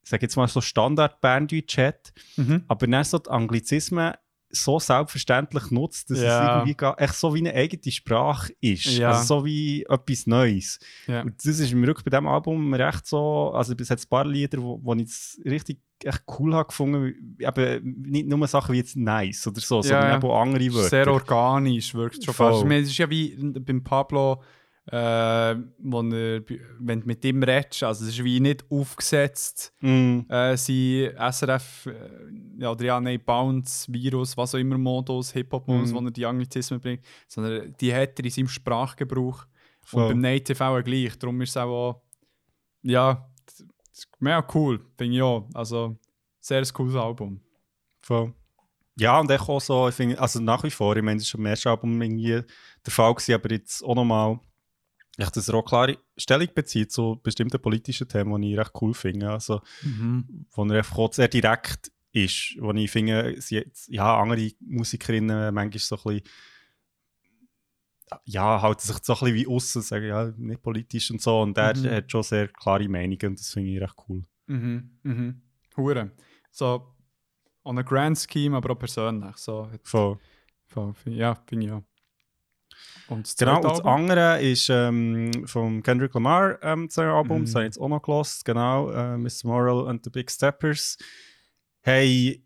ich 0.02 0.10
sage 0.10 0.22
jetzt 0.22 0.36
mal 0.36 0.46
so 0.48 0.60
Standard-Berndeutsch 0.60 1.76
hat, 1.78 2.12
Mhm. 2.36 2.64
aber 2.68 2.86
dann 2.86 3.04
so 3.04 3.18
die 3.18 3.28
Anglizismen 3.30 4.14
so 4.50 4.78
selbstverständlich 4.78 5.70
nutzt, 5.70 6.10
dass 6.10 6.20
Ja. 6.20 6.62
es 6.62 6.68
irgendwie 6.68 7.02
echt 7.02 7.14
so 7.14 7.34
wie 7.34 7.38
eine 7.40 7.54
eigene 7.54 7.92
Sprache 7.92 8.52
ist. 8.60 8.86
Ja. 8.96 9.10
Also 9.10 9.40
so 9.40 9.44
wie 9.44 9.84
etwas 9.88 10.26
Neues. 10.26 10.78
Ja. 11.06 11.22
Und 11.22 11.34
das 11.44 11.58
ist 11.58 11.72
mir 11.72 11.86
wirklich 11.86 12.04
bei 12.04 12.10
diesem 12.10 12.26
Album 12.26 12.72
recht 12.74 13.06
so, 13.06 13.50
also 13.52 13.74
es 13.78 13.90
hat 13.90 14.00
ein 14.00 14.08
paar 14.08 14.26
Lieder, 14.26 14.62
wo, 14.62 14.80
wo 14.82 14.94
ich 14.94 15.02
es 15.02 15.40
richtig 15.44 15.80
echt 16.04 16.22
cool 16.38 16.54
habe 16.54 16.68
gefunden, 16.68 17.36
eben 17.40 18.02
nicht 18.02 18.28
nur 18.28 18.46
Sachen 18.46 18.72
wie 18.72 18.78
jetzt 18.78 18.96
nice 18.96 19.46
oder 19.48 19.60
so, 19.60 19.82
sondern 19.82 20.16
eben 20.16 20.30
auch 20.30 20.40
andere 20.42 20.72
Wörter. 20.72 20.88
Sehr 20.88 21.12
organisch, 21.12 21.92
wirkt 21.94 22.24
schon 22.24 22.32
Voll. 22.34 22.50
fast. 22.52 22.62
Ich 22.62 22.68
meine, 22.68 22.80
Es 22.82 22.88
ist 22.90 22.98
ja 22.98 23.10
wie 23.10 23.36
beim 23.36 23.82
Pablo, 23.82 24.40
äh, 24.90 25.56
wo 25.78 26.00
er, 26.02 26.42
wenn 26.80 27.00
du 27.00 27.06
mit 27.06 27.24
ihm 27.24 27.42
redest, 27.42 27.82
also 27.82 28.04
es 28.04 28.10
ist 28.12 28.24
wie 28.24 28.40
nicht 28.40 28.64
aufgesetzt, 28.70 29.72
Mm, 29.80 30.20
äh, 30.28 30.56
sein 30.56 31.12
SRF, 31.32 31.86
äh, 31.86 31.92
ja, 32.58 32.70
oder 32.72 32.84
ja, 32.84 33.00
nein, 33.00 33.20
Bounce, 33.24 33.92
Virus, 33.92 34.36
was 34.36 34.54
auch 34.54 34.58
immer 34.58 34.78
Modus, 34.78 35.32
Hip-Hop-Modus, 35.32 35.92
Mhm. 35.92 35.94
wo 35.96 36.00
er 36.06 36.10
die 36.10 36.26
Anglizismen 36.26 36.80
bringt, 36.80 37.02
sondern 37.26 37.74
die 37.80 37.92
hat 37.94 38.18
er 38.18 38.24
in 38.24 38.30
seinem 38.30 38.48
Sprachgebrauch. 38.48 39.44
Voll. 39.82 40.02
Und 40.02 40.08
beim 40.08 40.20
Native 40.20 40.64
auch 40.64 40.82
gleich. 40.82 41.18
Darum 41.18 41.40
ist 41.42 41.50
es 41.50 41.56
auch, 41.58 42.02
ja, 42.82 43.26
mega 44.18 44.46
cool, 44.54 44.80
finde 44.96 45.16
ich 45.16 45.22
auch. 45.22 45.48
Also, 45.54 45.96
sehr 46.40 46.62
cooles 46.72 46.94
Album. 46.94 47.40
voll. 48.00 48.32
Ja, 49.00 49.20
und 49.20 49.30
auch 49.30 49.60
so, 49.60 49.88
ich 49.88 49.94
finde, 49.94 50.18
also 50.18 50.40
nach 50.40 50.64
wie 50.64 50.70
vor, 50.70 50.96
ich 50.96 51.02
meine, 51.04 51.16
das 51.18 51.22
ist 51.22 51.28
schon 51.28 51.40
im 51.40 51.46
ersten 51.46 51.68
Album 51.68 52.02
irgendwie 52.02 52.42
der 52.84 52.92
Fall 52.92 53.14
gewesen, 53.14 53.34
aber 53.34 53.52
jetzt 53.52 53.80
auch 53.84 53.94
nochmal, 53.94 54.40
ich 55.18 55.28
dass 55.30 55.48
er 55.48 55.54
auch 55.56 55.64
klare 55.64 55.98
Stellung 56.16 56.48
bezieht 56.54 56.92
zu 56.92 57.18
bestimmten 57.22 57.60
politischen 57.60 58.08
Themen, 58.08 58.40
die 58.40 58.52
ich 58.52 58.58
recht 58.58 58.72
cool 58.80 58.94
finde. 58.94 59.30
Also, 59.30 59.60
wo 60.52 60.64
er 60.64 60.76
einfach 60.78 60.96
auch 60.98 61.12
sehr 61.12 61.28
direkt 61.28 61.90
ist. 62.12 62.56
Wo 62.60 62.72
ich 62.72 62.90
finde, 62.90 63.40
sie 63.40 63.64
ja, 63.88 64.16
andere 64.20 64.50
Musikerinnen 64.60 65.52
manchmal 65.54 65.78
so 65.80 65.96
ein 65.96 66.02
bisschen, 66.20 66.22
ja, 68.24 68.62
halten 68.62 68.80
sich 68.80 68.96
so 69.02 69.12
ein 69.14 69.18
bisschen 69.18 69.34
wie 69.34 69.46
außen, 69.46 69.82
sagen, 69.82 70.06
ja, 70.06 70.32
nicht 70.36 70.62
politisch 70.62 71.10
und 71.10 71.20
so. 71.20 71.40
Und 71.42 71.58
er 71.58 71.76
Mhm. 71.76 71.90
hat 71.90 72.10
schon 72.10 72.22
sehr 72.22 72.48
klare 72.48 72.88
Meinungen 72.88 73.18
und 73.26 73.38
das 73.40 73.52
finde 73.52 73.70
ich 73.70 73.80
recht 73.80 73.94
cool. 74.08 74.22
Mhm, 74.46 74.98
mhm. 75.02 75.42
Hure. 75.76 76.12
So, 76.50 76.94
on 77.64 77.78
a 77.78 77.82
grand 77.82 78.16
scheme, 78.18 78.56
aber 78.56 78.70
auch 78.72 78.78
persönlich. 78.78 79.36
So, 79.36 79.70
hat- 79.70 79.86
Voll. 79.86 80.18
voll, 80.68 80.94
ja, 81.06 81.34
finde 81.46 81.66
ich 81.66 81.72
auch. 81.72 81.82
Und 83.08 83.26
das 83.26 83.36
Genau, 83.36 83.56
und 83.56 83.64
das 83.64 83.80
andere 83.80 84.40
ist 84.42 84.68
ähm, 84.70 85.46
vom 85.46 85.82
Kendrick 85.82 86.12
Lamar 86.14 86.58
ähm, 86.62 86.88
sein 86.90 87.08
Album, 87.08 87.40
Mhm. 87.40 87.44
das 87.46 87.54
habe 87.54 87.64
ich 87.64 87.68
jetzt 87.68 87.78
auch 87.80 87.88
noch 87.88 88.02
gelost, 88.02 88.44
genau, 88.44 88.90
äh, 88.90 89.16
Miss 89.16 89.44
Moral 89.44 89.88
and 89.88 90.04
the 90.04 90.10
Big 90.10 90.30
Steppers. 90.30 90.96
Hey, 91.80 92.44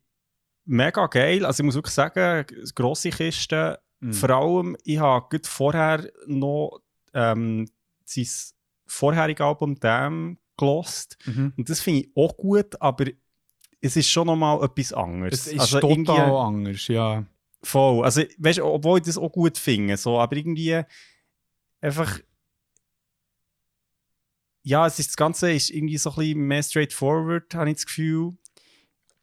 mega 0.64 1.06
geil, 1.08 1.44
also 1.44 1.62
ich 1.62 1.64
muss 1.64 1.74
wirklich 1.74 1.94
sagen, 1.94 2.46
grosse 2.74 3.10
Kiste, 3.10 3.80
Mhm. 4.00 4.12
vor 4.12 4.30
allem, 4.30 4.76
ich 4.84 4.98
habe 4.98 5.26
gut 5.30 5.46
vorher 5.46 6.08
noch 6.26 6.80
ähm, 7.14 7.68
sein 8.04 8.26
vorherige 8.86 9.44
Album 9.44 9.74
«Damn» 9.78 10.38
gelost 10.56 11.16
Mhm. 11.26 11.52
und 11.56 11.68
das 11.68 11.80
finde 11.80 12.00
ich 12.00 12.10
auch 12.16 12.36
gut, 12.36 12.80
aber 12.80 13.06
es 13.80 13.96
ist 13.96 14.08
schon 14.08 14.26
nochmal 14.28 14.62
etwas 14.64 14.92
anderes. 14.92 15.34
Es 15.34 15.46
ist 15.52 15.60
Also 15.60 15.80
total 15.80 16.36
anders, 16.36 16.86
ja. 16.88 17.24
Voll. 17.64 18.04
Also, 18.04 18.22
weißt 18.38 18.58
du, 18.58 18.64
obwohl 18.64 18.98
ich 18.98 19.04
das 19.04 19.18
auch 19.18 19.30
gut 19.30 19.56
finde, 19.58 19.96
so, 19.96 20.18
aber 20.18 20.36
irgendwie 20.36 20.82
einfach. 21.80 22.18
ja, 24.62 24.86
es 24.86 24.98
ist, 24.98 25.10
das 25.10 25.16
Ganze 25.16 25.52
ist 25.52 25.70
irgendwie 25.70 25.98
so 25.98 26.10
ein 26.10 26.16
bisschen 26.16 26.40
mehr 26.40 26.62
straightforward, 26.62 27.54
habe 27.54 27.70
ich 27.70 27.76
das 27.76 27.86
Gefühl. 27.86 28.32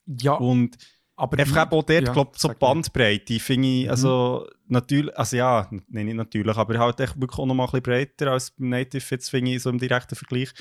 Ja, 0.06 0.34
Und 0.34 0.78
aber 1.16 1.38
einfach 1.38 1.64
eben 1.64 1.72
auch 1.72 1.84
dort, 1.84 2.08
ja, 2.08 2.14
glaube 2.14 2.32
so 2.36 2.50
Bandbreite, 2.58 3.40
finde 3.40 3.68
ich, 3.68 3.90
also 3.90 4.48
natürlich, 4.68 5.16
also 5.18 5.36
ja, 5.36 5.70
nein, 5.90 6.06
nicht 6.06 6.16
natürlich, 6.16 6.56
aber 6.56 6.80
halt 6.80 7.00
echt 7.02 7.20
wirklich 7.20 7.38
auch 7.40 7.46
noch 7.46 7.56
mal 7.56 7.66
ein 7.66 7.82
bisschen 7.82 7.84
breiter 7.84 8.32
als 8.32 8.52
beim 8.52 8.70
Native, 8.70 9.04
jetzt 9.12 9.30
finde 9.30 9.52
ich, 9.52 9.62
so 9.62 9.70
im 9.70 9.80
direkten 9.80 10.16
Vergleich. 10.16 10.54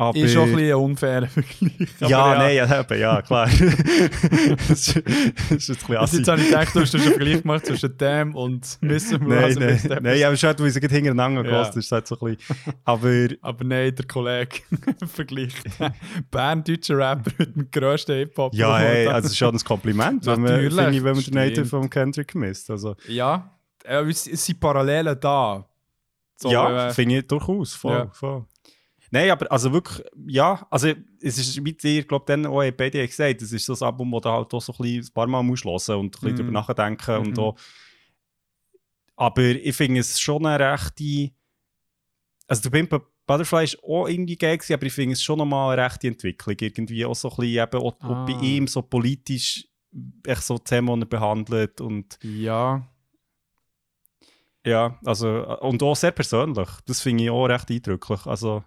Aber, 0.00 0.16
Ist 0.16 0.36
auch 0.36 0.42
ein 0.44 0.52
bisschen 0.52 0.68
ein 0.68 0.74
unfairer 0.76 1.26
Vergleich. 1.28 1.88
aber 2.00 2.08
ja, 2.10 2.38
nein, 2.38 2.54
ja, 2.56 2.80
eben, 2.80 3.00
ja, 3.00 3.20
klar. 3.22 3.48
das, 4.68 4.88
ist, 4.88 4.96
das 4.96 5.68
ist 5.68 5.70
ein 5.70 5.98
bisschen 5.98 6.18
jetzt 6.18 6.28
habe 6.28 6.40
ich 6.40 6.46
gedacht, 6.46 6.74
du 6.74 6.80
hast 6.80 6.94
einen 6.94 7.04
Vergleich 7.04 7.42
gemacht 7.42 7.66
zwischen 7.66 7.96
dem 7.98 8.34
und 8.36 8.78
Mr. 8.80 9.18
Nein, 9.18 9.54
nein, 9.58 9.80
Mr. 9.84 10.00
nein, 10.00 10.22
aber 10.22 10.36
schon, 10.36 10.54
weil 10.58 10.70
sie 10.70 10.80
gerade 10.80 10.94
hintereinander 10.94 11.42
Ja. 11.42 11.48
gehört, 11.50 11.76
ist 11.76 11.90
halt 11.90 12.06
so 12.06 12.16
ein 12.20 12.36
bisschen, 12.36 12.56
aber 12.84 13.08
Aber 13.42 13.64
nein, 13.64 13.92
der 13.94 14.06
Kollege 14.06 14.60
vergleicht 15.12 15.56
Bern 16.30 16.62
deutscher 16.62 16.96
Rapper 16.96 17.32
mit 17.38 17.56
dem 17.56 17.70
grössten 17.70 18.14
Hip-Hop. 18.18 18.54
ja, 18.54 18.78
hey, 18.78 19.06
also 19.08 19.26
es 19.26 19.32
ist 19.32 19.38
schon 19.38 19.54
ein 19.54 19.58
Kompliment, 19.64 20.24
wenn 20.26 20.40
man, 20.42 20.60
ich, 20.64 20.76
wenn 21.02 21.14
man 21.16 21.24
den. 21.24 21.34
Native 21.34 21.64
vom 21.64 21.90
Kendrick 21.90 22.34
misst, 22.36 22.70
also 22.70 22.94
ja, 23.08 23.50
äh, 23.84 24.02
es 24.08 24.26
es 24.28 24.44
sind 24.46 24.60
Parallelen 24.60 25.18
da. 25.20 25.64
So, 26.36 26.52
ja, 26.52 26.86
äh, 26.88 26.92
finde 26.92 27.18
ich 27.18 27.26
durchaus, 27.26 27.74
voll, 27.74 27.92
Ja. 27.94 28.06
voll. 28.12 28.44
Nein, 29.10 29.30
aber 29.30 29.50
also 29.50 29.72
wirklich, 29.72 30.04
ja, 30.26 30.66
also 30.70 30.88
es 31.22 31.38
ist 31.38 31.64
wie 31.64 31.72
dir, 31.72 32.04
glaube 32.04 32.24
dann 32.26 32.44
auch 32.46 32.62
haben 32.62 32.76
beide 32.76 33.06
gesagt, 33.06 33.40
es 33.42 33.52
ist 33.52 33.64
so 33.66 33.74
ein 33.74 33.82
Album, 33.82 34.10
das 34.12 34.22
du 34.22 34.28
halt 34.30 34.52
auch 34.54 34.60
so 34.60 34.72
ein, 34.72 34.76
bisschen 34.78 35.04
ein 35.04 35.12
paar 35.14 35.26
Mal 35.26 35.42
musst 35.42 35.64
hören 35.64 35.98
und 36.00 36.06
ein 36.06 36.10
bisschen 36.10 36.30
Mhm. 36.32 36.36
drüber 36.36 36.52
nachdenken 36.52 37.16
und 37.16 37.28
Mhm. 37.32 37.38
auch, 37.38 37.56
aber 39.16 39.42
ich 39.42 39.74
finde 39.74 40.00
es 40.00 40.20
schon 40.20 40.44
eine 40.46 40.72
rechte, 40.72 41.30
also 42.46 42.62
der 42.62 42.70
Pimp 42.70 43.02
Butterfly 43.26 43.64
ist 43.64 43.82
auch 43.82 44.06
irgendwie 44.08 44.36
geil 44.36 44.56
gewesen, 44.56 44.72
aber 44.74 44.86
ich 44.86 44.92
finde 44.92 45.12
es 45.12 45.22
schon 45.22 45.38
nochmal 45.38 45.78
eine 45.78 45.84
rechte 45.84 46.08
Entwicklung, 46.08 46.56
irgendwie 46.60 47.04
auch 47.04 47.14
so 47.14 47.28
ein 47.30 47.36
bisschen 47.36 47.62
eben 47.62 47.82
auch, 47.82 47.94
auch 48.06 48.16
bei 48.24 48.32
Ah. 48.32 48.40
ihm 48.40 48.66
so 48.66 48.80
politisch 48.82 49.66
echt 50.26 50.42
so 50.42 50.56
Themen, 50.58 51.06
behandelt 51.08 51.80
und 51.80 52.18
ja, 52.22 52.86
ja, 54.64 54.98
also 55.04 55.46
und 55.60 55.82
auch 55.82 55.94
sehr 55.96 56.10
persönlich, 56.12 56.68
das 56.86 57.00
finde 57.00 57.24
ich 57.24 57.30
auch 57.30 57.46
recht 57.46 57.70
eindrücklich, 57.70 58.26
also 58.26 58.64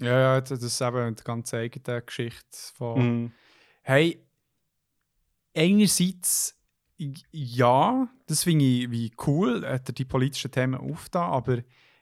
ja, 0.00 0.18
ja, 0.18 0.40
das 0.40 0.62
ist 0.62 0.80
eben 0.80 0.96
eine 0.96 1.14
ganz 1.14 1.52
eigene 1.54 2.02
Geschichte 2.02 2.56
von... 2.74 2.98
mhm. 3.22 3.32
Hey, 3.82 4.24
einerseits, 5.54 6.56
ja, 6.96 8.08
das 8.26 8.44
finde 8.44 8.64
ich 8.64 8.90
wie 8.90 9.12
cool, 9.26 9.66
hat 9.66 9.88
er 9.88 9.94
die 9.94 10.04
politischen 10.04 10.50
Themen 10.50 10.80
aufgetan, 10.80 11.30
aber 11.30 11.58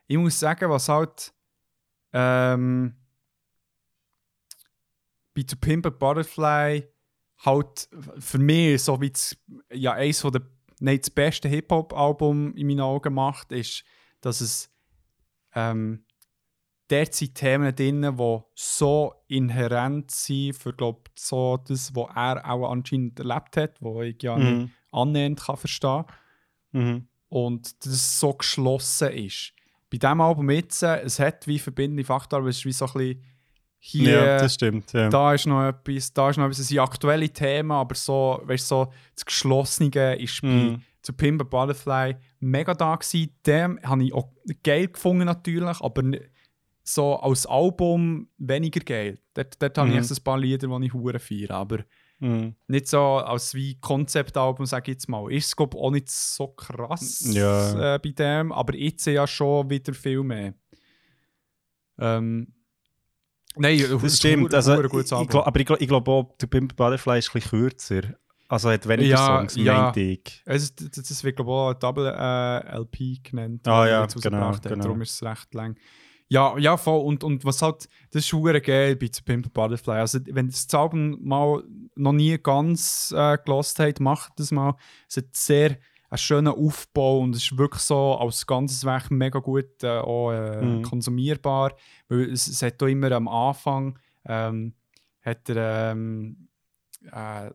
ich 0.06 0.16
muss 0.16 0.38
sagen, 0.38 0.70
was 0.70 0.88
halt 0.88 1.32
ähm, 2.12 2.96
bei 5.34 5.42
To 5.42 5.56
Pimp 5.56 5.86
a 5.86 5.90
Butterfly 5.90 6.88
halt 7.44 7.88
für 8.18 8.38
mich 8.38 8.82
so 8.82 9.00
wie 9.00 9.10
das, 9.10 9.36
ja, 9.72 9.92
eines 9.92 10.20
von 10.20 10.32
der, 10.32 10.42
nein, 10.80 10.98
das 10.98 11.10
beste 11.10 11.48
Hip-Hop-Album 11.48 12.54
in 12.56 12.66
meinen 12.66 12.80
Augen 12.80 13.14
macht, 13.14 13.52
ist, 13.52 13.84
dass 14.20 14.40
es 14.40 14.70
ähm, 15.54 16.04
dort 16.88 17.14
sind 17.14 17.34
Themen 17.34 17.74
drin, 17.74 18.16
die 18.16 18.38
so 18.54 19.14
inhärent 19.28 20.10
sind 20.10 20.54
für 20.54 20.72
glaub, 20.72 21.08
so 21.14 21.58
das, 21.58 21.94
was 21.94 22.06
er 22.14 22.50
auch 22.50 22.70
anscheinend 22.70 23.18
erlebt 23.20 23.56
hat, 23.56 23.80
wo 23.80 24.02
ich 24.02 24.22
ja 24.22 24.38
nicht 24.38 24.56
Mhm. 24.58 24.70
annähernd 24.92 25.40
kann 25.40 25.56
verstehen 25.56 26.04
Mhm. 26.72 27.08
und 27.28 27.84
das 27.86 28.18
so 28.20 28.32
geschlossen 28.34 29.10
ist. 29.12 29.52
Bei 29.90 29.96
diesem 29.98 30.20
Album 30.20 30.50
jetzt, 30.50 30.82
es 30.82 31.18
hat 31.18 31.46
wie 31.46 31.58
verbindende 31.58 32.04
Faktor, 32.04 32.40
aber 32.40 32.48
es 32.48 32.58
ist 32.58 32.66
wie 32.66 32.72
so 32.72 32.86
ein 32.86 32.92
bisschen 32.92 33.24
hier, 33.80 34.10
ja, 34.10 34.38
das 34.38 34.54
stimmt. 34.54 34.92
Ja. 34.92 35.08
da 35.08 35.34
ist 35.34 35.46
noch 35.46 35.66
etwas, 35.68 36.12
da 36.12 36.30
ist 36.30 36.36
noch 36.36 36.44
etwas, 36.46 36.58
es 36.58 36.68
sind 36.68 36.78
aktuelle 36.80 37.28
Themen, 37.30 37.70
aber 37.70 37.94
so, 37.94 38.40
weißt 38.44 38.66
so 38.68 38.92
das 39.14 39.24
Geschlossene 39.24 40.16
ist 40.16 40.42
bei 40.42 40.48
Mhm. 40.48 40.82
zu 41.00 41.12
Pimp 41.12 41.48
Butterfly 41.48 42.16
mega 42.40 42.74
da 42.74 42.96
gewesen. 42.96 43.30
Dem 43.46 43.78
habe 43.82 44.04
ich 44.04 44.12
auch 44.12 44.30
geil 44.64 44.88
gefunden 44.88 45.24
natürlich, 45.26 45.80
aber 45.80 46.02
so 46.94 47.16
als 47.16 47.46
Album 47.46 48.28
weniger 48.38 48.80
geil. 48.80 49.18
Dort, 49.34 49.60
dort 49.62 49.76
habe 49.78 49.88
ich 49.90 49.94
Mhm. 49.96 50.16
ein 50.16 50.24
paar 50.24 50.38
Lieder, 50.38 50.68
die 50.68 50.86
ich 50.86 50.92
hure 50.94 51.18
feiere, 51.18 51.50
aber 51.54 51.84
Mhm. 52.20 52.54
nicht 52.66 52.88
so 52.88 53.00
als 53.00 53.54
wie 53.54 53.78
Konzeptalbum, 53.80 54.66
sage 54.66 54.90
ich 54.90 54.96
jetzt 54.96 55.08
mal. 55.08 55.30
Ist 55.32 55.46
es 55.46 55.56
glaub, 55.56 55.74
auch 55.76 55.90
nicht 55.90 56.08
so 56.10 56.48
krass 56.48 57.30
Ja. 57.32 57.94
äh, 57.94 57.98
bei 57.98 58.10
dem, 58.10 58.50
aber 58.52 58.74
jetzt 58.74 59.06
ja 59.06 59.26
schon 59.26 59.70
wieder 59.70 59.94
viel 59.94 60.22
mehr. 60.22 60.54
Ähm, 61.98 62.52
Nein, 63.60 63.82
Das 64.02 64.16
stimmt. 64.18 64.54
Also, 64.54 64.72
ein 64.72 64.84
ich, 64.84 64.90
gutes 64.90 65.06
ich 65.06 65.12
Album. 65.12 65.26
glaub, 65.28 65.46
aber 65.46 65.58
ich 65.60 65.66
glaube, 65.66 65.82
ich 65.82 65.88
glaub 65.88 66.08
auch, 66.08 66.36
der 66.40 66.46
Pimp 66.46 66.76
Butterfly 66.76 67.18
ist 67.18 67.28
ein 67.30 67.40
bisschen 67.40 67.50
kürzer. 67.50 68.02
Also 68.46 68.70
hat 68.70 68.86
weniger 68.86 69.08
Ja, 69.10 69.26
Songs, 69.26 69.56
ja. 69.56 69.82
meinte 69.82 70.00
ich. 70.00 70.42
Es, 70.46 70.74
das, 70.74 70.90
das 70.90 71.24
wird 71.24 71.36
glaube 71.36 71.50
ich 71.50 71.54
auch 71.54 71.74
Double 71.74 72.06
äh, 72.06 72.76
LP 72.78 73.20
genannt. 73.22 73.66
Ah, 73.66 73.86
ja, 73.86 74.06
genau, 74.06 74.52
genau. 74.62 74.76
Darum 74.76 75.02
ist 75.02 75.10
es 75.10 75.22
recht 75.22 75.52
lang. 75.54 75.76
Ja, 76.28 76.58
ja, 76.58 76.76
voll. 76.76 77.00
Und, 77.06 77.24
und 77.24 77.44
was 77.44 77.62
halt, 77.62 77.88
das 78.10 78.24
ist 78.24 78.32
hure 78.32 78.60
geil 78.60 78.96
bei 78.96 79.08
Pimp 79.24 79.52
Butterfly. 79.54 79.94
Also, 79.98 80.18
wenn 80.26 80.46
ihr 80.46 80.52
das 80.52 80.72
Album 80.74 81.18
mal 81.22 81.62
noch 81.94 82.12
nie 82.12 82.36
ganz 82.38 83.14
äh, 83.16 83.38
gelost 83.44 83.78
habt, 83.78 84.00
macht 84.00 84.32
das 84.36 84.50
mal. 84.50 84.74
Es 85.08 85.16
hat 85.16 85.34
sehr 85.34 85.78
einen 86.10 86.18
schönen 86.18 86.48
Aufbau 86.54 87.20
und 87.20 87.34
es 87.34 87.44
ist 87.44 87.58
wirklich 87.58 87.82
so 87.82 88.16
als 88.16 88.46
ganzes 88.46 88.84
Werk 88.84 89.10
mega 89.10 89.38
gut 89.40 89.82
äh, 89.82 89.98
auch, 89.98 90.32
äh, 90.32 90.62
Mhm. 90.62 90.82
konsumierbar. 90.82 91.74
Weil 92.08 92.30
es, 92.30 92.46
es 92.46 92.62
hat 92.62 92.82
auch 92.82 92.86
immer 92.86 93.12
am 93.12 93.28
Anfang 93.28 93.98
ähm, 94.26 94.74
hat 95.22 95.48
er 95.48 95.92
ähm, 95.92 96.48
äh, 97.10 97.10
ein 97.50 97.52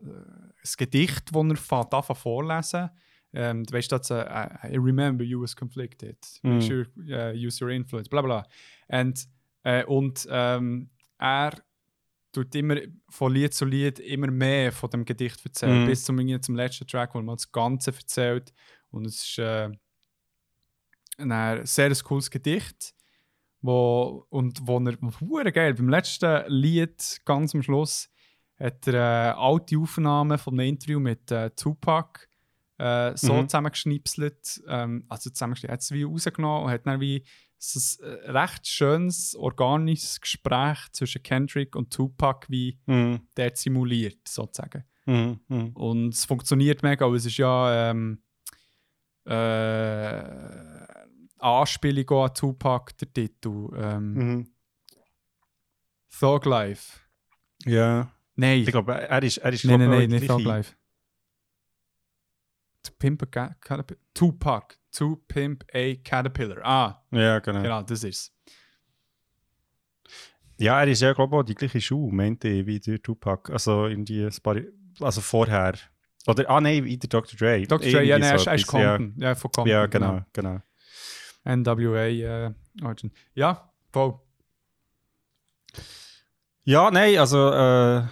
Gedicht, 0.78 1.30
das 1.32 1.70
er 1.70 1.92
anfängt 1.92 2.18
vorlesen 2.18 2.90
ähm, 3.34 3.64
du 3.64 3.74
weißt, 3.74 3.92
dass 3.92 4.10
äh, 4.10 4.24
I 4.64 4.76
remember 4.76 5.24
you 5.24 5.42
was 5.42 5.54
conflicted. 5.54 6.16
Make 6.42 6.62
sure 6.62 6.86
uh, 7.08 7.34
use 7.34 7.62
your 7.62 7.70
influence, 7.70 8.08
bla 8.08 8.22
bla. 8.22 8.46
And, 8.88 9.26
äh, 9.64 9.84
und 9.84 10.26
ähm, 10.30 10.88
er 11.18 11.52
tut 12.32 12.54
immer 12.54 12.76
von 13.08 13.32
Lied 13.32 13.54
zu 13.54 13.64
Lied 13.64 13.98
immer 14.00 14.30
mehr 14.30 14.72
von 14.72 14.90
dem 14.90 15.04
Gedicht 15.04 15.44
erzählen, 15.44 15.82
Mhm. 15.82 15.86
bis 15.86 16.04
zum, 16.04 16.42
zum 16.42 16.54
letzten 16.56 16.86
Track, 16.86 17.14
wo 17.14 17.22
man 17.22 17.36
das 17.36 17.50
Ganze 17.50 17.92
erzählt. 17.92 18.52
Und 18.90 19.06
es 19.06 19.22
ist 19.22 19.38
äh, 19.38 19.70
ein 21.18 21.66
sehr 21.66 21.86
ein 21.86 21.98
cooles 22.04 22.30
Gedicht. 22.30 22.94
Wo, 23.60 24.26
und 24.28 24.60
wo 24.66 24.78
er, 24.78 24.98
hure 25.20 25.50
geil, 25.50 25.72
beim 25.72 25.88
letzten 25.88 26.44
Lied, 26.48 27.20
ganz 27.24 27.54
am 27.54 27.62
Schluss, 27.62 28.10
hat 28.58 28.86
er 28.86 28.94
äh, 28.94 29.34
alte 29.38 29.78
Aufnahmen 29.78 30.36
von 30.36 30.52
einem 30.60 30.68
Interview 30.68 31.00
mit 31.00 31.30
äh, 31.30 31.48
Tupac 31.50 32.28
äh, 32.78 33.16
so 33.16 33.34
Mhm. 33.34 33.48
zusammengeschnipselt. 33.48 34.62
Ähm, 34.68 35.04
also 35.08 35.30
zusammengeschnipselt, 35.30 35.72
hat 35.72 35.80
es 35.80 35.90
wie 35.92 36.02
rausgenommen 36.04 36.64
und 36.64 36.70
hat 36.70 36.86
dann 36.86 37.00
wie 37.00 37.24
so 37.58 37.78
ein 38.04 38.10
äh, 38.10 38.30
recht 38.30 38.66
schönes, 38.66 39.34
organisches 39.36 40.20
Gespräch 40.20 40.78
zwischen 40.92 41.22
Kendrick 41.22 41.76
und 41.76 41.92
Tupac 41.92 42.46
wie 42.48 42.78
Mhm. 42.86 43.26
der 43.36 43.52
simuliert, 43.54 44.26
sozusagen. 44.28 44.84
Mhm. 45.06 45.40
Mhm. 45.48 45.68
Und 45.74 46.14
es 46.14 46.24
funktioniert 46.24 46.82
mega, 46.82 47.06
aber 47.06 47.14
es 47.16 47.26
ist 47.26 47.36
ja 47.38 47.90
ähm, 47.90 48.22
äh, 49.26 50.84
Anspielung 51.38 52.08
an 52.24 52.34
Tupac, 52.34 52.92
der 52.98 53.12
Titel. 53.12 53.68
Ähm, 53.76 54.12
Mhm. 54.14 54.46
Thug 56.18 56.44
Life. 56.46 57.00
Ja. 57.64 58.10
Nein, 58.36 58.60
Ich 58.60 58.66
glaube, 58.66 58.94
er 58.94 59.22
ist, 59.22 59.38
er 59.38 59.52
ist 59.52 59.64
nein, 59.64 59.78
glaub, 59.80 59.98
der 59.98 60.08
nicht 60.08 60.26
Thug. 60.26 60.42
Life. 60.42 60.74
To 62.84 62.92
Pimp 62.98 63.22
a 63.22 63.26
Ca- 63.26 63.54
Caterpillar. 63.60 64.00
Tupac. 64.14 64.76
To 64.92 65.16
Pimp 65.28 65.64
a 65.74 65.94
Caterpillar. 66.04 66.60
Ah, 66.64 67.02
Ja, 67.10 67.38
genau. 67.40 67.62
genau, 67.62 67.82
das 67.82 68.04
ist 68.04 68.32
Ja, 70.58 70.80
er 70.80 70.88
ist 70.88 71.00
ja, 71.02 71.12
glaube 71.12 71.34
ich, 71.34 71.40
auch 71.40 71.42
die 71.44 71.54
gleiche 71.56 71.80
Schuhe, 71.80 72.12
meinte 72.12 72.46
ich, 72.48 72.64
wie 72.66 72.78
der 72.78 73.02
Tupac. 73.02 73.50
Also 73.52 73.84
ein 73.84 74.04
paar, 74.42 74.56
also 75.00 75.20
vorher. 75.20 75.74
Oder, 76.26 76.48
ah 76.48 76.60
nein, 76.60 76.84
wie 76.84 76.96
der 76.96 77.08
Dr. 77.08 77.36
Dre. 77.36 77.66
Dr. 77.66 77.90
Dre, 77.90 78.02
ja, 78.04 78.18
nein, 78.18 78.38
so 78.38 78.46
er 78.48 78.54
ist 78.54 78.62
etwas, 78.64 78.80
ja. 78.80 78.96
Compton. 78.96 79.20
Ja, 79.22 79.34
von 79.34 79.50
Compton. 79.50 79.70
Ja, 79.72 79.86
genau, 79.86 80.20
genau. 80.32 80.60
NWA 81.44 82.06
äh, 82.06 82.54
Origin. 82.82 83.10
Ja, 83.34 83.70
voll. 83.92 84.18
Ja, 86.64 86.90
nein, 86.90 87.18
also 87.18 87.50
äh, 87.52 88.04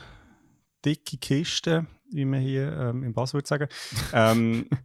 dicke 0.84 1.16
Kiste, 1.16 1.86
wie 2.14 2.24
man 2.24 2.40
hier 2.40 2.72
ähm, 2.72 3.02
im 3.04 3.12
Bass 3.12 3.34
würde 3.34 3.46
sagen. 3.48 3.68
ähm, 4.12 4.68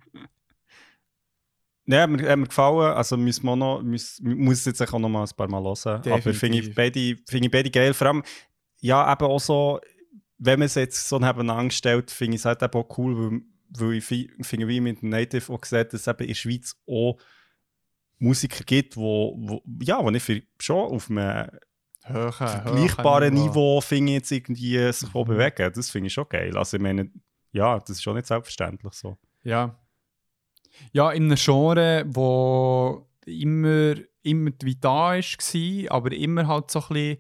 Nein, 1.89 2.01
hat 2.01 2.09
mir, 2.09 2.30
hat 2.30 2.38
mir 2.39 2.47
gefallen. 2.47 2.93
Also 2.95 3.15
müssen 3.15 3.45
wir 3.45 3.51
auch 3.51 3.55
noch, 3.55 3.82
muss, 3.82 4.19
muss 4.21 4.59
es 4.59 4.65
jetzt 4.65 4.82
auch 4.82 4.99
noch 4.99 5.07
mal 5.07 5.23
ein 5.23 5.36
paar 5.38 5.47
Mal 5.47 5.63
hören. 5.63 5.78
Aber 5.88 6.01
Definitiv. 6.01 6.39
finde 6.39 6.57
ich, 6.59 6.75
beide, 6.75 7.15
finde 7.30 7.45
ich 7.45 7.51
beide 7.51 7.69
geil. 7.71 7.93
Vor 7.93 8.07
allem, 8.07 8.23
ja, 8.82 9.09
eben 9.11 9.25
auch 9.25 9.39
so, 9.39 9.80
wenn 10.38 10.59
man 10.59 10.65
es 10.65 10.75
jetzt 10.75 11.07
so 11.07 11.17
nebeneinander 11.17 11.71
stellt, 11.71 12.11
finde 12.11 12.36
ich 12.36 12.41
es 12.41 12.45
halt 12.45 12.61
eben 12.61 12.73
auch 12.73 12.97
cool, 12.97 13.17
weil, 13.17 13.41
weil 13.78 13.93
ich 13.97 14.03
fi- 14.03 14.30
finde, 14.41 14.67
wie 14.67 14.82
mit 14.82 15.01
dem 15.01 15.09
Native 15.09 15.51
auch 15.53 15.61
gesagt, 15.61 15.93
dass 15.93 16.01
es 16.01 16.07
eben 16.07 16.19
in 16.23 16.28
der 16.28 16.36
Schweiz 16.36 16.75
auch 16.88 17.17
Musiker 18.19 18.63
gibt, 18.65 18.97
wo, 18.97 19.36
wo, 19.39 19.61
ja, 19.82 20.03
wo 20.03 20.09
ich 20.09 20.23
für, 20.23 20.41
schon 20.59 20.91
auf 20.91 21.09
einem 21.09 21.47
Höhe, 22.09 22.31
vergleichbaren 22.31 23.33
Niveau 23.33 23.81
finde 23.81 24.11
ich 24.13 24.17
jetzt 24.17 24.31
irgendwie 24.31 24.91
sich 24.91 25.13
mhm. 25.13 25.25
bewegen. 25.25 25.71
Das 25.73 25.89
finde 25.89 26.07
ich 26.07 26.13
schon 26.13 26.29
geil. 26.29 26.57
Also 26.57 26.77
ich 26.77 26.83
meine, 26.83 27.11
ja, 27.51 27.79
das 27.79 27.89
ist 27.91 28.03
schon 28.03 28.15
nicht 28.15 28.27
selbstverständlich 28.27 28.93
so. 28.93 29.17
Ja. 29.43 29.75
Ja, 30.91 31.11
in 31.11 31.23
einem 31.23 31.37
Genre, 31.37 32.05
wo 32.07 33.07
immer, 33.25 33.95
immer 34.21 34.51
wie 34.61 34.75
da 34.75 35.13
war, 35.15 35.91
aber 35.91 36.11
immer 36.11 36.47
halt 36.47 36.71
so 36.71 36.79
ein 36.79 36.87
bisschen 36.89 37.17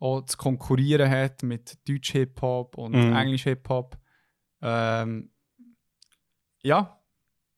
auch 0.00 0.24
zu 0.26 0.36
konkurrieren 0.36 1.10
hat 1.10 1.42
mit 1.42 1.78
Deutsch 1.88 2.12
Hip-Hop 2.12 2.78
und 2.78 2.92
Mhm. 2.92 3.16
Englisch 3.16 3.44
Hip-Hop. 3.44 3.98
Ähm, 4.62 5.30
ja, 6.62 7.00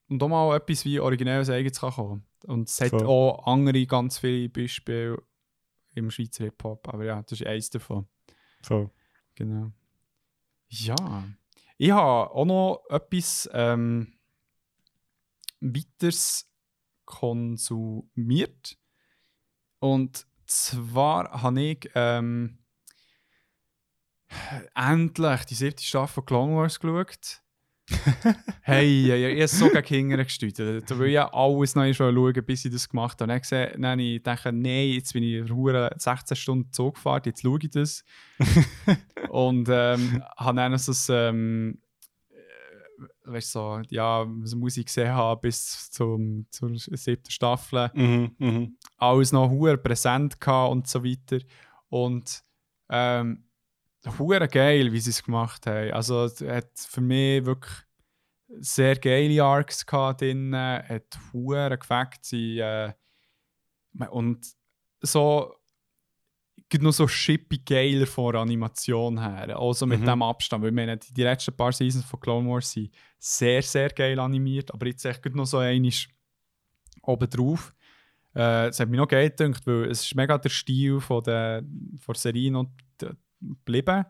und 0.09 0.23
auch 0.23 0.29
mal 0.29 0.57
etwas 0.57 0.85
wie 0.85 1.01
originelles 1.01 1.51
Eigenes 1.51 1.81
kann 1.81 1.93
kommen. 1.93 2.27
Und 2.47 2.69
es 2.69 2.81
hat 2.81 2.91
Voll. 2.91 3.07
auch 3.07 3.47
andere 3.47 3.87
ganz 3.87 4.19
viele 4.19 4.49
Beispiele 4.49 5.23
im 5.95 6.11
Schweizer 6.11 6.45
Hip-Hop, 6.45 6.89
aber 6.89 7.05
ja, 7.05 7.23
das 7.23 7.41
ist 7.41 7.47
eins 7.47 7.71
davon. 7.71 8.09
Voll. 8.63 8.91
Genau. 9.35 9.73
Ja. 10.69 11.25
Ich 11.79 11.91
habe 11.91 12.31
auch 12.31 12.45
noch 12.45 12.85
etwas 12.91 13.49
ähm, 13.53 14.13
weiteres 15.61 16.51
konsumiert. 17.05 18.79
Und 19.79 20.27
zwar 20.47 21.43
habe 21.43 21.63
ich 21.63 21.91
ähm, 21.95 22.59
endlich 24.75 25.45
die 25.47 25.55
siebte 25.55 25.83
Staffel 25.83 26.15
von 26.15 26.27
Clone 26.27 26.57
Wars 26.57 26.79
geschaut. 26.79 27.40
hey, 28.63 29.03
ich, 29.05 29.35
ich 29.37 29.39
habe 29.41 29.49
so 29.49 29.69
gegen 29.69 29.83
Kinder 29.83 30.25
gesteuert. 30.25 30.91
Da 30.91 30.99
will 30.99 31.09
ich 31.09 31.15
ja 31.15 31.33
alles 31.33 31.75
noch 31.75 31.83
einmal 31.83 31.95
schauen, 31.95 32.45
bis 32.45 32.65
ich 32.65 32.73
das 32.73 32.89
gemacht 32.89 33.21
habe. 33.21 33.29
Dann 33.29 33.31
habe 33.31 33.37
ich 33.39 33.43
gesehen, 33.43 33.83
dann 33.83 33.91
habe 33.93 34.03
ich 34.03 34.17
gedacht, 34.19 34.45
nein, 34.47 34.89
jetzt 34.91 35.13
bin 35.13 35.23
ich 35.23 35.51
hure 35.51 35.91
16 35.97 36.37
Stunden 36.37 36.73
Zug 36.73 36.95
gefahren, 36.95 37.23
jetzt 37.25 37.43
schaue 37.43 37.59
ich 37.63 37.71
das. 37.71 38.05
Und 39.31 39.69
ähm, 39.71 40.23
habe 40.37 40.57
dann 40.57 40.79
so 40.79 41.13
ein, 41.13 41.19
ähm, 41.19 41.79
äh, 42.31 43.33
weißt 43.33 43.55
du, 43.55 43.59
so, 43.59 43.83
ja, 43.89 44.25
was 44.27 44.55
muss 44.55 44.77
ich 44.77 44.87
gesehen 44.87 45.13
haben 45.13 45.41
bis 45.41 45.91
zum, 45.91 46.47
zur 46.51 46.77
siebten 46.77 47.31
Staffel 47.31 47.91
Mhm, 47.95 48.35
mhm. 48.39 48.77
alles 48.97 49.33
noch 49.33 49.51
präsent 49.83 50.41
gehabt 50.41 50.73
und 50.73 50.87
so 50.89 51.05
weiter. 51.05 51.39
Und 51.89 52.43
ähm, 52.89 53.45
hure 54.19 54.49
geil, 54.49 54.93
wie 54.93 55.01
sie 55.01 55.11
es 55.11 55.23
gemacht 55.23 55.67
haben. 55.67 55.93
Also 55.93 56.25
es 56.25 56.41
hat 56.41 56.71
für 56.75 57.01
mich 57.01 57.45
wirklich 57.45 57.75
sehr 58.61 58.97
geile 58.97 59.45
Arcs 59.45 59.85
gehabt 59.87 60.23
drin, 60.23 60.55
hat 60.55 61.19
hure 61.33 61.77
gefackt 61.79 62.25
sie 62.25 62.59
äh, 62.59 62.93
und 64.11 64.47
so 65.03 65.55
gibt 66.69 66.85
noch 66.85 66.93
so 66.93 67.09
shippy 67.09 67.59
geiler 67.59 68.07
von 68.07 68.33
der 68.33 68.43
Animation 68.43 69.19
her, 69.21 69.59
also 69.59 69.87
mit 69.87 70.01
Mhm. 70.01 70.05
dem 70.07 70.23
Abstand, 70.23 70.63
weil 70.63 70.69
ich 70.71 70.75
meine, 70.77 70.97
die, 70.97 71.13
die 71.13 71.23
letzten 71.25 71.57
paar 71.57 71.73
Seasons 71.73 72.05
von 72.05 72.21
Clone 72.21 72.49
Wars 72.49 72.71
sind 72.71 72.91
sehr, 73.19 73.61
sehr 73.63 73.89
geil 73.91 74.19
animiert, 74.21 74.73
aber 74.73 74.87
jetzt 74.87 75.05
echt 75.05 75.25
noch 75.35 75.47
so 75.47 75.59
einiges 75.59 76.07
oben 77.03 77.29
drauf. 77.29 77.75
Äh, 78.37 78.69
es 78.69 78.79
hat 78.79 78.89
mich 78.89 78.99
noch 78.99 79.09
geil 79.09 79.31
gedacht, 79.31 79.67
weil 79.67 79.91
es 79.91 80.03
ist 80.03 80.15
mega 80.15 80.39
der 80.39 80.49
Stil 80.51 81.01
von 81.01 81.25
der, 81.25 81.65
von 81.99 82.13
der 82.13 82.21
Serie 82.21 82.53
noch 82.53 82.67
d- 83.01 83.11
geblieben, 83.41 84.05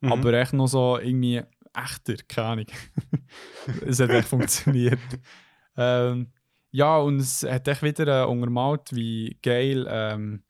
Mhm. 0.00 0.12
aber 0.12 0.32
echt 0.34 0.52
noch 0.52 0.66
so 0.66 0.98
irgendwie 0.98 1.42
echter, 1.74 2.16
keine 2.28 2.46
Ahnung. 2.48 2.66
es 3.86 3.98
hat 4.00 4.10
echt 4.10 4.28
funktioniert. 4.28 5.00
Ähm, 5.76 6.32
ja, 6.70 6.98
und 6.98 7.18
es 7.20 7.42
hat 7.42 7.66
echt 7.68 7.82
wieder 7.82 8.22
äh, 8.22 8.26
untermalt, 8.26 8.94
wie 8.94 9.38
geil 9.42 9.86
ähm, 9.88 10.42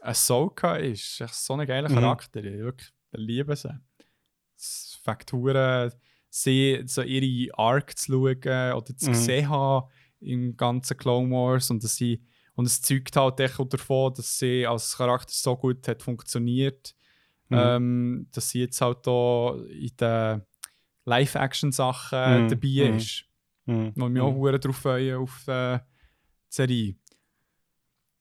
Ahsoka 0.00 0.76
ist. 0.76 1.20
Echt 1.20 1.34
so 1.34 1.54
ein 1.54 1.66
geiler 1.66 1.88
Mhm. 1.90 1.94
Charakter. 1.94 2.42
Ich 2.44 2.58
wirklich 2.58 2.90
liebe 3.12 3.54
sie. 3.56 3.78
Fakturen, 5.02 5.92
sie, 6.30 6.82
so 6.86 7.02
ihre 7.02 7.52
Arc 7.58 7.96
zu 7.98 8.12
schauen 8.12 8.72
oder 8.74 8.96
zu 8.96 9.10
Mhm. 9.10 9.14
sehen 9.14 9.48
haben 9.48 9.88
im 10.20 10.56
ganzen 10.56 10.96
Clone 10.96 11.30
Wars 11.30 11.70
und 11.70 11.82
dass 11.82 11.96
sie 11.96 12.22
und 12.54 12.66
es 12.66 12.82
zeugt 12.82 13.16
halt 13.16 13.40
echt 13.40 13.58
davon, 13.72 14.12
dass 14.14 14.38
sie 14.38 14.66
als 14.66 14.96
Charakter 14.96 15.32
so 15.32 15.56
gut 15.56 15.88
hat 15.88 16.02
funktioniert, 16.02 16.94
Mhm. 17.52 17.58
ähm, 17.58 18.26
dass 18.32 18.50
sie 18.50 18.60
jetzt 18.60 18.80
halt 18.80 19.06
da 19.06 19.54
in 19.68 19.90
den 20.00 20.42
Live-Action-Sachen 21.04 22.44
Mhm, 22.44 22.48
dabei 22.48 22.90
mhm. 22.90 22.96
ist. 22.96 23.24
Mhm. 23.66 23.92
Und 23.96 24.12
mich 24.12 24.22
auch 24.22 24.34
hure 24.34 24.58
drauf 24.58 24.76
freuen 24.76 25.16
auf 25.16 25.46
äh, 25.48 25.78
die 25.78 25.84
Serie. 26.48 26.94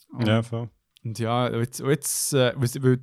Und, 0.10 0.28
Ja, 0.28 0.42
voll. 0.44 0.70
und 1.04 1.20
ja, 1.20 1.50
jetzt, 1.56 1.80
jetzt 1.80 2.34
äh, 2.34 2.54
weil, 2.56 3.00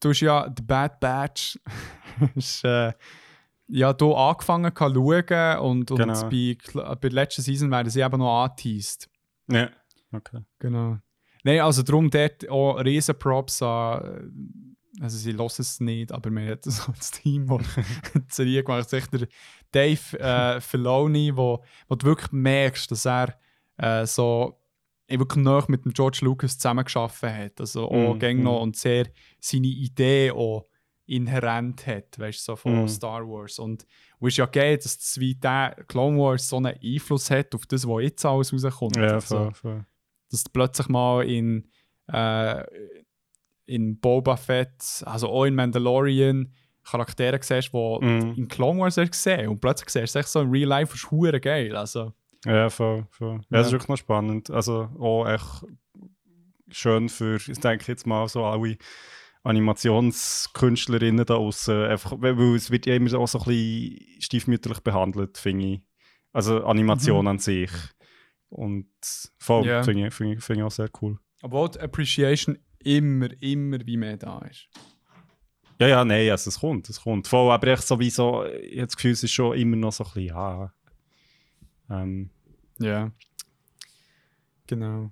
du 0.00 0.08
hast 0.10 0.20
ja 0.20 0.52
The 0.56 0.62
Bad 0.62 1.00
Batch 1.00 1.58
ist, 2.36 2.64
äh, 2.64 2.92
ja, 3.70 3.94
hier 3.98 4.16
angefangen 4.16 4.74
zu 4.74 4.84
schauen 4.84 5.58
und, 5.58 5.90
und 5.90 5.98
Genau. 5.98 6.22
bei, 6.24 6.56
Kl- 6.56 6.84
bei 6.96 7.08
der 7.08 7.12
letzten 7.12 7.42
Season 7.42 7.70
werden 7.70 7.90
sie 7.90 8.00
eben 8.00 8.18
noch 8.18 8.44
angeteased. 8.44 9.08
Ja, 9.50 9.70
okay. 10.12 10.42
Genau. 10.58 10.98
Nein, 11.44 11.60
also 11.60 11.82
darum 11.82 12.10
dort 12.10 12.48
auch 12.48 12.76
riesen 12.78 13.18
Props 13.18 13.62
an. 13.62 14.76
Also 15.00 15.16
sie 15.16 15.32
hören 15.32 15.46
es 15.58 15.80
nicht, 15.80 16.12
aber 16.12 16.30
wir 16.30 16.50
haben 16.50 16.60
so 16.64 16.92
das 16.92 17.10
Team, 17.10 17.46
das 17.46 17.66
Serie 18.36 18.64
gemacht 18.64 18.92
hat. 18.92 19.12
Der 19.12 19.28
Dave 19.70 20.18
äh, 20.18 20.60
Filoni, 20.60 21.36
wo, 21.36 21.62
wo 21.88 21.94
du 21.94 22.06
wirklich 22.06 22.32
merkst, 22.32 22.90
dass 22.90 23.06
er 23.06 23.38
äh, 23.76 24.06
so 24.06 24.58
wirklich 25.06 25.42
nah 25.44 25.64
mit 25.68 25.84
dem 25.84 25.92
George 25.92 26.18
Lucas 26.22 26.58
zusammengearbeitet 26.58 27.52
hat. 27.52 27.60
Also 27.60 27.88
auch 27.90 28.14
Mm, 28.16 28.42
noch 28.42 28.58
mm. 28.60 28.62
und 28.62 28.76
sehr 28.76 29.06
seine 29.40 29.66
Idee 29.68 30.30
auch 30.32 30.66
inhärent 31.06 31.86
hat, 31.86 32.18
weißt 32.18 32.40
du, 32.40 32.52
so 32.52 32.56
von 32.56 32.84
Mm. 32.84 32.88
Star 32.88 33.26
Wars. 33.26 33.58
Und 33.58 33.86
es 34.20 34.28
ist 34.28 34.36
ja 34.36 34.46
geil, 34.46 34.76
dass 34.76 34.98
das 34.98 35.18
wie 35.18 35.34
der 35.34 35.76
Clone 35.88 36.18
Wars 36.18 36.48
so 36.48 36.56
einen 36.58 36.76
Einfluss 36.82 37.30
hat 37.30 37.54
auf 37.54 37.64
das, 37.66 37.86
was 37.88 38.02
jetzt 38.02 38.24
alles 38.26 38.52
rauskommt. 38.52 38.96
Ja, 38.96 39.14
Also, 39.14 39.36
voll, 39.36 39.54
voll. 39.54 39.86
dass 40.30 40.44
du 40.44 40.50
plötzlich 40.52 40.88
mal 40.88 41.22
in, 41.26 41.70
äh, 42.08 42.62
in 43.68 44.00
Boba 44.00 44.36
Fett, 44.36 45.02
also 45.04 45.28
auch 45.28 45.44
in 45.44 45.54
Mandalorian, 45.54 46.52
Charaktere 46.84 47.38
siehst, 47.42 47.72
die 47.72 47.98
Mhm. 48.04 48.34
in 48.36 48.48
Clone 48.48 48.80
Wars 48.80 48.96
hast 48.96 49.12
gesehen 49.12 49.48
und 49.48 49.60
plötzlich 49.60 49.90
siehst 49.90 50.14
du 50.14 50.18
es 50.18 50.24
echt 50.24 50.28
so 50.28 50.40
in 50.40 50.50
Real 50.50 50.68
Life, 50.68 50.94
ist 50.94 51.10
hure 51.10 51.38
geil. 51.40 51.76
Also, 51.76 52.12
Ja, 52.46 52.70
voll, 52.70 53.06
voll. 53.10 53.34
Ja, 53.34 53.34
Ja. 53.34 53.46
das 53.50 53.66
ist 53.66 53.72
wirklich 53.72 53.88
noch 53.88 53.96
spannend. 53.98 54.50
Also 54.50 54.88
auch 54.98 55.26
echt 55.28 55.64
schön 56.70 57.08
für, 57.08 57.36
ich 57.36 57.58
denke 57.60 57.84
jetzt 57.88 58.06
mal 58.06 58.26
so 58.28 58.44
alle 58.44 58.76
Animationskünstlerinnen 59.42 61.24
da 61.26 61.34
außen, 61.36 61.84
einfach, 61.84 62.14
weil 62.18 62.38
es 62.54 62.70
wird 62.70 62.86
ja 62.86 62.94
immer 62.94 63.12
auch 63.18 63.28
so 63.28 63.38
ein 63.38 63.44
bisschen 63.44 64.20
stiefmütterlich 64.20 64.80
behandelt, 64.80 65.38
finde 65.38 65.66
ich. 65.66 65.80
Also 66.32 66.64
Animation 66.64 67.26
an 67.26 67.38
sich. 67.38 67.70
Und 68.50 68.88
voll, 69.38 69.66
Ja. 69.66 69.82
finde 69.82 70.06
ich, 70.08 70.14
finde 70.14 70.34
ich, 70.34 70.44
finde 70.44 70.60
ich 70.60 70.66
auch 70.66 70.70
sehr 70.70 70.88
cool. 71.02 71.18
obwohl 71.42 71.68
die 71.70 71.78
Appreciation 71.80 72.58
immer, 72.84 73.28
immer 73.40 73.78
wie 73.86 73.96
mehr 73.96 74.16
da 74.16 74.38
ist. 74.50 74.68
Ja, 75.80 75.86
ja, 75.86 76.04
nein, 76.04 76.28
also 76.30 76.48
es 76.48 76.58
kommt, 76.58 76.88
es 76.88 77.00
kommt. 77.02 77.28
Voll, 77.28 77.52
aber 77.52 77.68
echt 77.68 77.86
sowieso, 77.86 78.44
ich 78.46 78.78
habe 78.78 78.86
das 78.86 78.96
Gefühl, 78.96 79.12
es 79.12 79.22
ist 79.22 79.32
schon 79.32 79.56
immer 79.56 79.76
noch 79.76 79.92
so 79.92 80.04
ein 80.04 80.10
bisschen, 80.12 80.26
ja. 80.34 80.72
Ähm, 81.90 82.30
Ja. 82.78 83.10
Genau. 84.66 85.10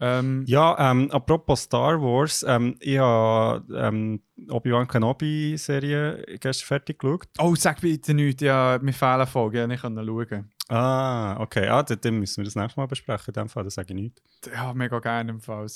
Ähm, 0.00 0.44
Ja, 0.46 0.90
ähm, 0.90 1.10
apropos 1.10 1.62
Star 1.62 2.00
Wars, 2.02 2.44
ähm, 2.46 2.76
ich 2.80 2.98
habe 2.98 3.64
ähm, 3.74 4.20
Obi-Wan 4.50 4.86
Kenobi-Serie 4.88 6.36
gestern 6.40 6.66
fertig 6.66 6.98
geschaut. 6.98 7.28
Oh, 7.38 7.54
sag 7.54 7.80
bitte 7.80 8.12
nichts, 8.12 8.42
ja, 8.42 8.78
mir 8.82 8.92
fehlen 8.92 9.26
Folgen, 9.26 9.56
ja, 9.56 9.74
ich 9.74 9.80
kann 9.80 9.96
schauen. 9.96 10.50
Ah, 10.68 11.40
okay, 11.40 11.68
ah, 11.68 11.82
dann, 11.82 12.00
dann 12.00 12.18
müssen 12.18 12.38
wir 12.38 12.44
das 12.44 12.56
nächste 12.56 12.78
Mal 12.80 12.86
besprechen, 12.86 13.34
in 13.34 13.40
dem 13.40 13.48
Fall, 13.48 13.64
das 13.64 13.74
sage 13.74 13.94
ich 13.94 14.00
nicht. 14.00 14.22
Ja, 14.52 14.74
mega 14.74 14.98
gerne 14.98 15.30
im 15.30 15.40
Fall. 15.40 15.66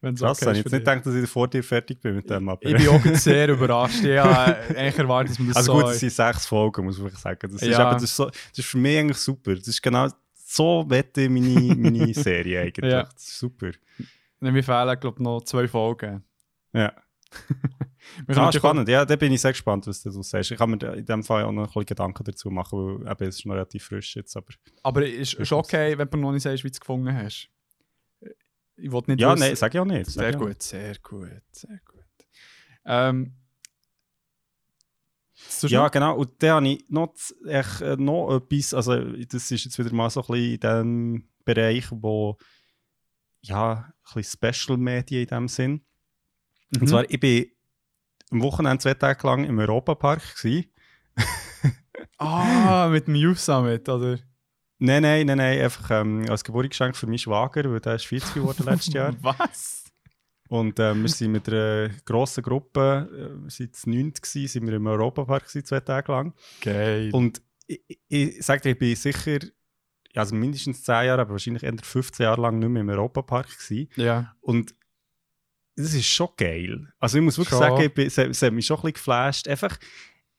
Wenn's 0.00 0.20
Krass, 0.20 0.42
okay 0.42 0.50
ist 0.50 0.58
ich 0.58 0.64
jetzt 0.64 0.72
nicht 0.72 0.84
gedacht, 0.84 1.06
dass 1.06 1.14
ich 1.14 1.28
vor 1.28 1.48
dir 1.48 1.64
fertig 1.64 2.00
bin 2.00 2.16
mit 2.16 2.28
dem, 2.28 2.48
aber... 2.48 2.64
Ich 2.64 2.76
bin 2.76 2.88
auch 2.88 3.04
sehr 3.16 3.48
überrascht. 3.48 4.04
Ja, 4.04 4.44
eigentlich 4.68 4.98
erwartet, 4.98 5.30
dass 5.30 5.38
man 5.38 5.48
das 5.48 5.56
also 5.56 5.72
so... 5.72 5.80
gut, 5.80 5.92
es 5.92 6.00
sind 6.00 6.12
sechs 6.12 6.46
Folgen, 6.46 6.84
muss 6.84 6.98
ich 6.98 7.18
sagen. 7.18 7.50
Das 7.50 7.62
ist, 7.62 7.68
Ja. 7.68 7.82
eben, 7.88 7.92
das 7.94 8.02
ist, 8.02 8.16
so, 8.16 8.26
das 8.26 8.58
ist 8.58 8.66
für 8.66 8.78
mich 8.78 8.98
eigentlich 8.98 9.16
super. 9.16 9.54
Das 9.54 9.68
ist 9.68 9.82
genau 9.82 10.08
so 10.46 10.84
wette 10.88 11.22
ich 11.22 11.30
meine, 11.30 11.74
meine 11.76 12.14
Serie 12.14 12.60
eigentlich. 12.62 12.90
Ja. 12.90 13.02
Das 13.02 13.22
ist 13.22 13.38
super. 13.38 13.70
Nein, 14.40 14.52
mir 14.52 14.62
fehlen, 14.62 15.00
glaube 15.00 15.16
ich, 15.18 15.24
noch 15.24 15.42
zwei 15.42 15.66
Folgen. 15.66 16.22
Ja. 16.72 16.92
Wir 18.26 18.36
Ah, 18.38 18.52
spannend. 18.52 18.88
Ja, 18.88 19.04
da 19.04 19.16
bin 19.16 19.32
ich 19.32 19.40
sehr 19.40 19.52
gespannt, 19.52 19.86
was 19.86 20.02
du 20.02 20.08
dazu 20.08 20.22
sagst. 20.22 20.52
Ich 20.52 20.58
kann 20.58 20.70
mir 20.70 20.94
in 20.94 21.04
dem 21.04 21.24
Fall 21.24 21.44
auch 21.44 21.52
noch 21.52 21.62
ein 21.62 21.66
bisschen 21.66 21.86
Gedanken 21.86 22.22
dazu 22.24 22.50
machen, 22.50 23.00
weil 23.04 23.12
eben, 23.12 23.28
es 23.28 23.38
ist 23.38 23.46
noch 23.46 23.54
relativ 23.54 23.84
frisch 23.84 24.14
jetzt. 24.14 24.36
Aber 24.36 24.46
Aber 24.82 25.06
ist, 25.06 25.34
ist 25.34 25.52
okay, 25.52 25.98
wenn 25.98 26.08
du 26.08 26.18
noch 26.18 26.32
nicht 26.32 26.42
sagst, 26.42 26.62
wie 26.62 26.68
du 26.68 26.72
es 26.72 26.80
gefunden 26.80 27.12
hast. 27.12 27.48
Ich 28.76 28.90
wollte 28.92 29.10
nicht 29.12 29.20
ja, 29.20 29.32
wissen- 29.34 29.40
nein, 29.46 29.56
sag 29.56 29.74
ich 29.74 29.80
auch 29.80 29.84
nicht. 29.84 30.10
Sehr 30.10 30.30
ich 30.30 30.36
auch 30.36 30.40
gut, 30.40 30.62
sehr 30.62 30.94
gut, 31.02 31.30
sehr 31.52 31.80
gut. 31.84 32.04
Ähm, 32.84 33.34
Ja, 35.62 35.82
noch? 35.84 35.90
genau. 35.90 36.16
Und 36.16 36.42
dann 36.42 36.50
habe 36.50 36.68
ich 36.68 36.84
noch, 36.88 37.14
echt, 37.46 37.80
äh, 37.82 37.96
noch 37.96 38.36
etwas, 38.36 38.74
also 38.74 38.96
das 39.24 39.50
ist 39.50 39.64
jetzt 39.64 39.78
wieder 39.78 39.92
mal 39.92 40.08
so 40.10 40.20
ein 40.22 40.26
bisschen 40.26 40.54
in 40.54 40.60
dem 40.60 41.28
Bereich, 41.44 41.86
wo 41.90 42.36
ja, 43.42 43.92
ein 44.14 44.14
bisschen 44.14 44.52
Special-Medien 44.52 45.22
in 45.22 45.28
dem 45.28 45.48
Sinn. 45.48 45.72
Mhm. 46.70 46.80
Und 46.80 46.86
zwar, 46.88 47.10
ich 47.10 47.20
bin 47.20 47.46
am 48.30 48.42
Wochenende 48.42 48.78
zwei 48.82 48.94
Tage 48.94 49.26
lang 49.26 49.44
im 49.44 49.58
Europapark. 49.58 50.22
Ah, 52.18 52.88
mit 52.90 53.06
dem 53.06 53.14
Youth 53.14 53.38
Summit, 53.38 53.88
oder? 53.88 54.18
Nein, 54.78 55.02
nein, 55.02 55.26
nein, 55.26 55.38
nein, 55.38 55.60
einfach 55.60 55.90
ähm, 55.90 56.26
als 56.28 56.44
Geburtstagsgeschenk 56.44 56.96
für 56.96 57.06
meinen 57.06 57.18
Schwager, 57.18 57.70
weil 57.70 57.80
der 57.80 57.94
ist 57.94 58.06
40 58.06 58.34
geworden 58.34 58.66
letztes 58.66 58.92
Jahr. 58.92 59.14
Was? 59.22 59.84
Und 60.48 60.78
ähm, 60.78 61.02
wir 61.02 61.08
sind 61.08 61.32
mit 61.32 61.48
einer 61.48 61.88
grossen 62.04 62.42
Gruppe, 62.42 63.40
äh, 63.48 63.70
zu 63.70 63.90
neunt 63.90 64.22
gewesen, 64.22 64.48
sind 64.48 64.66
wir 64.66 64.74
im 64.74 64.86
Europapark 64.86 65.44
gewesen, 65.44 65.64
zwei 65.64 65.80
Tage 65.80 66.12
lang. 66.12 66.34
Geil. 66.60 67.10
Und 67.12 67.42
ich, 67.66 67.82
ich, 67.88 67.98
ich 68.08 68.44
sage 68.44 68.62
dir, 68.62 68.70
ich 68.70 68.78
bin 68.78 68.94
sicher, 68.94 69.38
also 70.14 70.34
mindestens 70.34 70.82
10 70.84 71.06
Jahre, 71.06 71.22
aber 71.22 71.32
wahrscheinlich 71.32 71.64
eher 71.64 71.74
15 71.82 72.24
Jahre 72.24 72.40
lang 72.42 72.58
nicht 72.58 72.68
mehr 72.68 72.82
im 72.82 72.88
Europapark 72.88 73.48
gewesen. 73.48 73.88
ja. 73.96 74.34
Und 74.40 74.74
das 75.78 75.92
ist 75.92 76.06
schon 76.06 76.30
geil. 76.38 76.88
Also 76.98 77.18
ich 77.18 77.24
muss 77.24 77.36
wirklich 77.36 77.58
Schon. 77.58 77.68
sagen, 77.68 77.82
ich 77.82 77.92
bin, 77.92 78.06
es, 78.06 78.16
es 78.16 78.40
hat 78.40 78.52
mich 78.52 78.64
schon 78.64 78.78
ein 78.78 78.80
bisschen 78.80 78.94
geflasht. 78.94 79.46
Einfach 79.46 79.76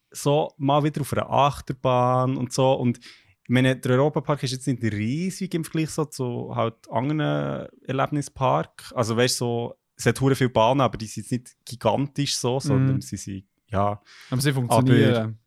so 0.10 0.52
mal 0.58 0.84
wieder 0.84 1.02
auf 1.02 1.14
einer 1.14 1.30
Achterbahn 1.30 2.38
und 2.38 2.52
so. 2.52 2.74
Und 2.74 3.00
ich 3.48 3.54
meine, 3.54 3.78
der 3.78 3.92
Europapark 3.94 4.44
ist 4.44 4.52
jetzt 4.52 4.68
nicht 4.68 4.84
riesig 4.84 5.54
im 5.54 5.64
Vergleich 5.64 5.90
so 5.90 6.04
zu 6.04 6.54
halt 6.54 6.76
anderen 6.92 7.70
Erlebnispark. 7.86 8.92
Also 8.94 9.16
weißt 9.16 9.40
du, 9.40 9.46
so, 9.46 9.76
es 9.96 10.06
hat 10.06 10.20
hure 10.20 10.36
viele 10.36 10.50
Bahnen, 10.50 10.82
aber 10.82 10.98
die 10.98 11.08
sind 11.08 11.32
jetzt 11.32 11.32
nicht 11.32 11.66
gigantisch 11.66 12.36
so, 12.36 12.60
sondern 12.60 12.96
Mhm. 12.96 13.02
sie 13.02 13.16
sind, 13.16 13.46
ja... 13.68 14.02
Aber 14.30 14.42
sie 14.42 14.52
funktionieren. 14.52 15.40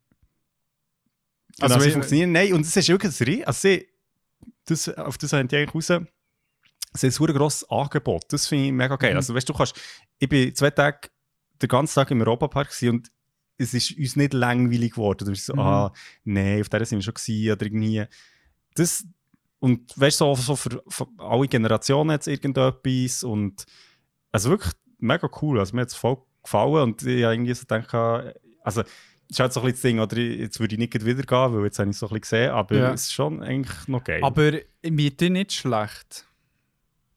Also, 1.61 1.75
Also, 1.75 1.81
sie 1.81 1.91
funktionieren. 1.91 2.33
Nein, 2.33 2.55
und 2.55 2.63
es 2.63 2.75
ist 2.75 2.89
wirklich 2.89 3.21
ein 3.21 3.45
also 3.45 3.61
sie, 3.61 3.87
das, 4.65 4.89
auf 4.89 5.19
das 5.19 5.35
haben 5.35 5.47
die 5.47 5.57
eigentlich 5.57 5.75
raus. 5.75 6.03
Es 6.95 7.03
ist 7.05 7.21
ein 7.21 7.27
grosses 7.27 7.69
Angebot. 7.69 8.25
Das 8.29 8.47
finde 8.47 8.67
ich 8.67 8.73
mega 8.73 8.97
geil. 8.97 9.11
Mhm. 9.11 9.17
Also, 9.19 9.35
weißt 9.35 9.49
du, 9.49 9.53
kannst, 9.53 9.79
ich 10.19 10.29
bin 10.29 10.55
zwei 10.55 10.71
Tage, 10.71 11.11
den 11.61 11.69
ganzen 11.69 11.97
Tag 11.97 12.11
im 12.11 12.23
Europapark 12.23 12.71
und 12.85 13.13
es 13.61 13.75
ist 13.75 13.97
uns 13.99 14.17
nicht 14.17 14.33
langweilig 14.33 14.93
geworden. 14.93 15.25
Du 15.25 15.31
bist 15.31 15.47
so, 15.47 15.53
Mhm. 15.55 15.61
ah, 15.61 15.93
nein, 16.25 16.61
auf 16.61 16.69
der 16.69 16.85
sind 16.85 16.99
wir 16.99 17.03
schon 17.03 17.15
gewesen 17.15 17.53
oder 17.53 17.67
irgendwie. 17.67 18.05
Das, 18.75 19.07
und 19.59 19.93
weißt 19.99 20.21
du, 20.21 20.35
so, 20.35 20.35
so 20.35 20.57
für, 20.57 20.83
für 20.89 21.07
alle 21.19 21.47
Generationen 21.49 22.11
jetzt 22.13 22.27
irgendetwas 22.29 23.23
und 23.23 23.65
also 24.33 24.51
wirklich 24.51 24.73
mega 24.99 25.29
cool. 25.43 25.59
Also 25.59 25.75
mir 25.75 25.83
hat 25.83 25.89
es 25.89 25.95
voll 25.95 26.19
gefallen 26.43 26.83
und 26.83 27.03
ich 27.03 27.23
habe 27.25 27.35
irgendwie 27.35 27.53
so 27.55 27.61
gedacht, 27.67 27.93
also 28.65 28.81
es 28.81 28.87
ist 29.29 29.41
halt 29.41 29.53
so 29.53 29.61
ein 29.61 29.67
bisschen 29.73 29.73
das 29.75 29.83
Ding, 29.83 30.01
oder 30.01 30.17
jetzt 30.19 30.59
würde 30.61 30.75
ich 30.75 30.79
nicht 30.79 30.95
wieder 31.05 31.23
gehen, 31.23 31.55
weil 31.55 31.65
jetzt 31.65 31.79
habe 31.79 31.91
ich 31.91 31.95
es 31.95 32.01
so 32.01 32.07
ein 32.07 32.09
bisschen 32.09 32.21
gesehen, 32.23 32.51
aber 32.53 32.75
Ja. 32.77 32.93
es 32.93 33.03
ist 33.03 33.13
schon 33.13 33.43
eigentlich 33.43 33.87
noch 33.89 34.03
geil. 34.03 34.21
Aber 34.25 34.53
mir 34.83 35.11
dir 35.11 35.31
nicht 35.31 35.53
schlecht. 35.53 36.27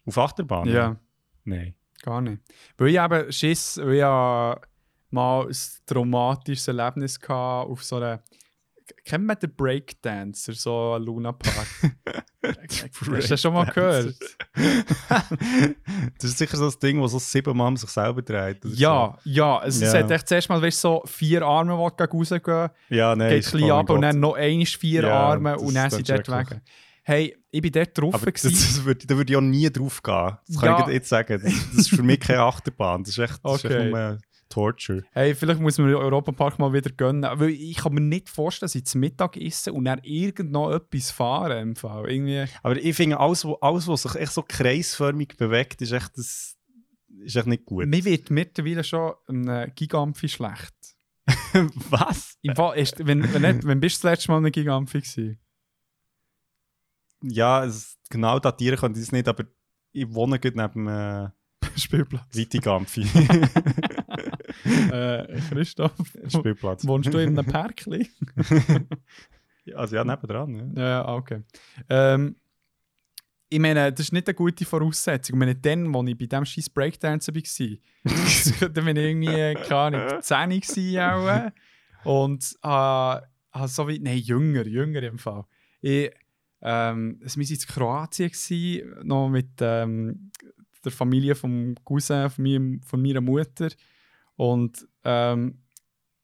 Auf 0.06 0.18
Achterbahn? 0.18 0.68
Ja, 0.68 0.98
Nein. 1.46 1.74
gar 2.02 2.20
nicht. 2.22 2.42
Weil 2.78 2.90
ich 2.90 3.00
eben 3.00 3.32
Schiss, 3.32 3.78
weil 3.82 3.94
ich 3.96 4.04
mal 5.14 5.48
ein 5.48 5.56
traumatisches 5.86 6.68
Erlebnis 6.68 7.20
hatte 7.22 7.32
auf 7.70 7.84
so 7.84 7.98
einer. 7.98 8.22
Kennt 9.06 9.26
man 9.26 9.38
den 9.40 9.56
Breakdancer, 9.56 10.52
so 10.54 10.98
Luna 10.98 11.32
Park? 11.32 11.68
Hast 12.46 13.08
du 13.08 13.12
das 13.30 13.42
schon 13.42 13.54
mal 13.54 13.66
gehört? 13.66 14.14
das 16.18 16.30
ist 16.32 16.38
sicher 16.38 16.58
so 16.58 16.66
das 16.66 16.78
Ding, 16.80 17.00
wo 17.00 17.08
so 17.08 17.18
siebenmal 17.20 17.76
sich 17.78 17.90
selber 17.90 18.22
dreht. 18.22 18.60
Ja, 18.66 19.18
ja. 19.24 19.62
Es, 19.64 19.82
es 19.82 19.94
Ja. 19.94 20.00
hat 20.00 20.12
echt 20.12 20.28
zuerst 20.28 20.50
mal 20.50 20.62
weißt, 20.62 20.82
so 20.82 21.02
vier 21.06 21.44
Arme, 21.44 21.74
die 21.76 22.04
rausgehen. 22.04 22.42
So. 22.46 22.96
Ja, 22.96 23.16
nein. 23.16 23.30
geht 23.30 23.40
ist- 23.40 23.48
ein 23.48 23.52
bisschen 23.60 23.72
oh 23.72 23.78
ab 23.80 23.90
und 23.90 24.02
dann 24.02 24.20
noch 24.20 24.34
einmal 24.34 24.66
vier 24.66 25.04
Ja, 25.04 25.20
Arme 25.30 25.54
das 25.54 25.62
und 25.62 25.74
dann 25.76 25.88
ist 25.88 25.94
sind 25.96 26.10
dort 26.10 26.30
weg. 26.30 26.62
Hey, 27.06 27.38
ich 27.52 27.62
bin 27.62 27.72
dort 27.72 27.98
drauf. 27.98 28.14
Aber 28.16 28.32
das, 28.32 28.42
das 28.42 28.84
würde, 28.84 29.06
da 29.06 29.16
würde 29.18 29.32
ich 29.34 29.38
auch 29.38 29.42
nie 29.42 29.70
drauf 29.70 30.02
gehen. 30.02 30.38
Das 30.48 30.58
kann 30.60 30.70
Ja. 30.80 30.88
ich 30.88 30.94
jetzt 30.94 31.10
sagen. 31.10 31.40
Das, 31.44 31.54
das 31.54 31.74
ist 31.80 31.90
für 31.90 32.04
mich 32.04 32.20
keine 32.20 32.40
Achterbahn. 32.42 33.04
Das 33.04 33.10
ist 33.12 33.20
echt, 33.20 33.40
das 33.44 33.56
ist 33.56 33.66
Okay. 33.66 33.78
echt 33.78 33.92
nur 33.92 34.18
Torture. 34.54 35.04
Hey, 35.12 35.34
vielleicht 35.34 35.60
muss 35.60 35.80
man 35.80 35.88
den 35.88 35.96
Europapark 35.96 36.60
mal 36.60 36.74
wieder 36.74 36.92
gönnen. 36.92 37.24
Weil 37.24 37.50
ich 37.50 37.78
kann 37.78 37.94
mir 37.94 38.02
nicht 38.02 38.30
vorstellen, 38.30 38.68
dass 38.68 38.76
ich 38.76 38.86
zu 38.86 39.00
Mittag 39.00 39.36
esse 39.36 39.74
und 39.74 39.86
dann 39.86 40.00
irgend 40.04 40.52
noch 40.52 40.72
etwas 40.72 41.10
fahren 41.10 41.70
im 41.70 41.76
Fall. 41.76 42.10
Irgendwie. 42.10 42.46
Aber 42.62 42.78
ich 42.78 42.96
finde, 42.96 43.20
alles, 43.20 43.48
alles, 43.62 43.88
was 43.88 44.04
sich 44.04 44.16
echt 44.16 44.34
so 44.34 44.44
kreisförmig 44.44 45.36
bewegt, 45.38 45.82
ist 45.82 45.92
echt, 45.92 46.18
das, 46.18 46.56
ist 47.24 47.36
echt 47.36 47.48
nicht 47.48 47.66
gut. 47.66 47.88
Mir 47.88 48.06
wird 48.06 48.30
mittlerweile 48.30 48.84
schon 48.84 49.14
ein 49.28 49.48
äh, 49.48 49.72
Gigampfi 49.74 50.30
schlecht. 50.30 50.76
Was? 51.90 52.38
Im 52.42 52.56
Fall, 52.56 52.78
ist, 52.78 53.06
wenn, 53.06 53.34
wenn, 53.34 53.42
nicht, 53.42 53.66
wenn 53.66 53.80
bist 53.80 54.04
du 54.04 54.08
das 54.08 54.18
letzte 54.18 54.32
Mal 54.32 54.46
ein 54.46 54.52
Gigampfi 54.52 55.00
gewesen? 55.00 55.40
Ja, 57.24 57.64
es, 57.64 57.98
genau 58.10 58.38
datieren 58.38 58.78
kann 58.78 58.92
ich 58.92 59.00
das 59.00 59.12
nicht, 59.12 59.28
aber 59.28 59.46
ich 59.94 60.14
wohne 60.14 60.38
gerade 60.38 60.58
neben 60.62 60.88
äh, 60.88 61.30
Spielplatz. 61.80 62.36
Vitigampfi. 62.36 63.08
äh, 64.66 65.40
Christoph, 65.50 65.94
Spielplatz. 66.28 66.86
wohnst 66.88 67.14
du 67.14 67.18
in 67.18 67.38
einem 67.38 67.46
Parkli? 67.52 68.10
Ja, 69.66 69.78
Also 69.78 69.96
ja, 69.96 70.04
nebendran. 70.04 70.74
Ja. 70.76 70.84
Ja, 70.84 71.08
okay. 71.14 71.42
Ähm, 71.90 72.36
ich 73.48 73.60
meine, 73.60 73.92
das 73.94 74.08
ist 74.08 74.12
nicht 74.12 74.28
eine 74.28 74.34
gute 74.36 74.66
Voraussetzung. 74.66 75.36
Ich 75.36 75.40
meine, 75.40 75.56
dann, 75.56 75.96
als 75.96 76.10
ich 76.10 76.18
bei 76.18 76.26
diesem 76.26 76.46
scheiß 76.46 76.70
Breakdancer 76.70 77.34
war, 77.34 78.70
da 78.70 78.82
bin 78.82 78.98
ich 78.98 79.04
irgendwie, 79.04 79.54
keine 79.64 79.76
Ahnung, 79.78 80.22
10 80.22 80.50
gewesen 80.50 81.00
auch. 81.00 81.28
äh, 81.30 81.52
Und 82.04 82.44
äh, 82.62 82.68
habe 82.68 83.68
so 83.68 83.88
wie, 83.88 84.00
nein, 84.00 84.18
jünger, 84.18 84.66
jünger 84.68 85.04
im 85.04 85.18
Fall. 85.18 85.46
Ich, 85.80 86.12
ähm, 86.62 87.22
es 87.24 87.38
war 87.38 87.50
in 87.50 87.58
Kroatien, 87.60 88.30
gewesen, 88.32 89.08
noch 89.08 89.30
mit 89.30 89.50
ähm, 89.62 90.32
der 90.84 90.92
Familie 90.92 91.36
vom 91.36 91.76
Cousin 91.86 92.30
von, 92.30 92.44
meinem, 92.44 92.82
von 92.82 93.02
meiner 93.02 93.22
Mutter. 93.22 93.70
Und 94.36 94.88
ähm, 95.04 95.64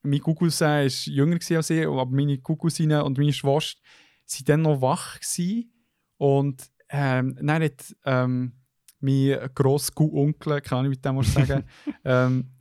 mein 0.02 0.19
Cousin 0.22 0.68
war 0.68 0.84
jünger 0.84 1.40
als 1.57 1.69
ich, 1.69 1.86
aber 1.86 2.06
meine 2.06 2.38
Cousine 2.40 3.03
und 3.03 3.18
meine 3.18 3.34
Schwester 3.34 3.80
waren 3.81 4.45
dann 4.45 4.61
noch 4.61 4.81
wach. 4.81 5.19
Gewesen. 5.19 5.73
Und 6.18 6.69
ähm, 6.90 7.38
dann 7.41 7.64
hat 7.64 7.95
ähm, 8.06 8.53
mein 8.99 9.49
grosser 9.53 9.94
Onkel, 9.99 10.61
kann 10.61 10.86
ich 10.86 10.90
mit 10.90 11.06
dem 11.06 11.23
sagen, 11.23 11.64
ähm, 12.03 12.52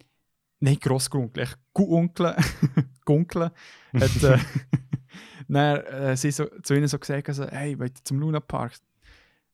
nein, 0.60 0.78
Grossonkel, 0.80 1.42
echt 1.42 1.58
Onkel, 1.74 2.36
Gunkel, 3.04 3.50
hat 3.94 4.22
äh, 4.22 4.38
dann, 5.48 5.76
äh, 5.76 6.16
sie 6.16 6.30
so, 6.30 6.46
zu 6.62 6.74
ihnen 6.74 6.88
so 6.88 6.98
gesagt, 6.98 7.28
also, 7.28 7.46
hey, 7.46 7.78
wollt 7.78 7.98
ihr 7.98 8.04
zum 8.04 8.20
Luna 8.20 8.40
Park? 8.40 8.74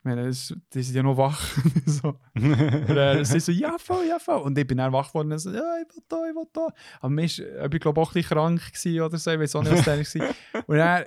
Ich 0.05 0.07
meine, 0.07 0.27
das, 0.27 0.49
sind 0.49 0.95
ja 0.95 1.03
noch 1.03 1.17
wach. 1.17 1.57
so. 1.87 2.15
Und 2.35 2.91
äh, 2.91 3.25
sie 3.25 3.41
so, 3.41 3.51
ja 3.51 3.79
voll, 3.79 4.05
ja 4.07 4.19
voll. 4.19 4.43
Und 4.43 4.59
ich 4.59 4.67
bin 4.67 4.77
dann 4.77 4.93
wach 4.93 5.09
geworden 5.09 5.33
und 5.33 5.39
so, 5.39 5.51
ja, 5.51 5.63
ich 5.81 5.97
will 5.97 6.03
da, 6.07 6.29
ich 6.29 6.35
will 6.35 6.45
da. 6.53 6.69
Aber 7.01 7.23
ist, 7.23 7.39
ich 7.39 7.71
bin 7.71 7.81
glaube 7.81 8.03
auch 8.03 8.11
ein 8.11 8.13
bisschen 8.13 8.37
krank 8.37 8.61
gewesen 8.71 9.01
oder 9.01 9.17
so, 9.17 9.31
ich 9.31 9.41
weiß 9.41 9.57
auch 9.57 9.63
nicht, 9.63 9.73
was 9.73 9.85
der 9.85 9.97
war. 9.97 10.65
Und 10.67 10.77
dann, 10.77 11.05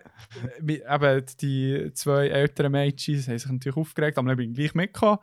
äh, 0.67 0.95
eben 0.95 1.25
die 1.39 1.91
zwei 1.93 2.27
älteren 2.29 2.71
Mädchen 2.71 3.17
haben 3.17 3.37
sich 3.37 3.51
natürlich 3.51 3.77
aufgeregt, 3.77 4.17
aber 4.17 4.29
dann 4.29 4.37
bin 4.37 4.49
ich 4.49 4.57
gleich 4.57 4.73
mitgekommen. 4.73 5.19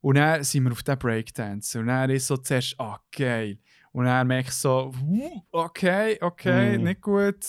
Und 0.00 0.14
dann 0.14 0.44
sind 0.44 0.62
wir 0.62 0.70
auf 0.70 0.84
den 0.84 0.96
Breakdance. 0.96 1.80
Und 1.80 1.88
dann 1.88 2.08
ist 2.10 2.28
so 2.28 2.36
zuerst, 2.36 2.78
ah, 2.78 3.00
geil. 3.10 3.58
Und 3.96 4.04
dann 4.04 4.26
merke 4.26 4.50
ich 4.50 4.54
so, 4.54 4.92
okay, 5.52 6.18
okay, 6.20 6.76
Mm. 6.76 6.82
nicht 6.82 7.00
gut. 7.00 7.42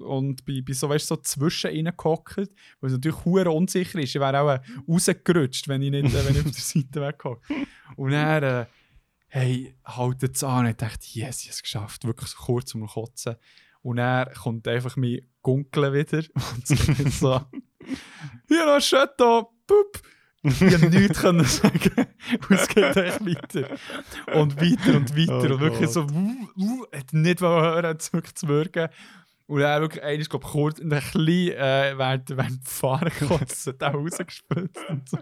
Und 0.00 0.42
bin, 0.46 0.64
bin 0.64 0.74
so, 0.74 0.88
weißt, 0.88 1.10
du, 1.10 1.14
so 1.16 1.20
zwischen 1.20 1.72
ihnen 1.72 1.92
gehockt, 1.94 2.38
weil 2.38 2.46
es 2.88 2.92
natürlich 2.92 3.22
hure 3.26 3.50
unsicher 3.50 3.98
ist. 3.98 4.14
Ich 4.14 4.18
wäre 4.18 4.40
auch 4.40 4.48
äh, 4.48 4.60
rausgerutscht, 4.88 5.68
wenn 5.68 5.82
ich 5.82 5.90
nicht 5.90 6.06
äh, 6.06 6.24
wenn 6.26 6.36
ich 6.36 6.46
auf 6.46 6.52
der 6.52 6.52
Seite 6.54 7.02
weggehockt. 7.02 7.44
Und 7.96 8.12
dann, 8.12 8.42
äh, 8.42 8.66
hey, 9.28 9.74
haltet 9.84 10.36
es 10.36 10.42
an. 10.42 10.64
Und 10.64 10.70
ich 10.70 10.76
dachte, 10.78 11.06
yes, 11.12 11.40
ich 11.42 11.48
habe 11.48 11.52
es 11.56 11.62
geschafft. 11.62 12.06
Wirklich 12.06 12.30
so 12.30 12.38
kurz 12.38 12.74
um 12.74 12.86
Kotzen. 12.86 13.36
Und 13.82 13.96
dann 13.96 14.32
kommt 14.32 14.66
einfach 14.68 14.96
mein 14.96 15.20
Gunkel 15.42 15.92
wieder 15.92 16.22
und 16.54 16.66
sagt 16.66 17.12
so, 17.12 17.42
hier 18.48 18.78
Chateau, 18.80 19.52
pup. 19.66 20.00
Ich 20.42 20.58
konnte 20.58 20.88
nichts 20.88 21.20
können 21.20 21.44
sagen. 21.44 22.06
Und 22.30 22.50
es 22.50 22.68
geht 22.68 22.96
echt 22.96 23.26
weiter. 23.26 23.76
Und 24.34 24.56
weiter 24.56 24.96
und 24.96 25.16
weiter. 25.16 25.50
Oh 25.50 25.54
und 25.54 25.60
wirklich 25.60 25.92
Gott. 25.92 25.92
so, 25.92 26.02
uh, 26.02 26.48
uh, 26.56 26.86
hat 26.92 27.12
nicht 27.12 27.40
hören, 27.40 27.86
hat 27.86 28.00
es 28.00 28.12
wirklich 28.12 28.34
zu 28.34 28.48
wirken. 28.48 28.88
Und 29.46 29.60
er 29.60 29.80
wirklich, 29.80 30.02
einer 30.02 30.20
ist, 30.20 30.30
glaube 30.30 30.46
ich, 30.46 30.52
kurz, 30.52 30.80
ein 30.80 30.88
bisschen, 30.88 31.28
äh, 31.28 31.92
während, 31.96 32.30
während 32.30 32.68
Fahren 32.68 33.10
hat 33.10 33.82
auch 33.82 33.94
rausgespült 33.94 34.78
und 34.88 35.08
so. 35.08 35.18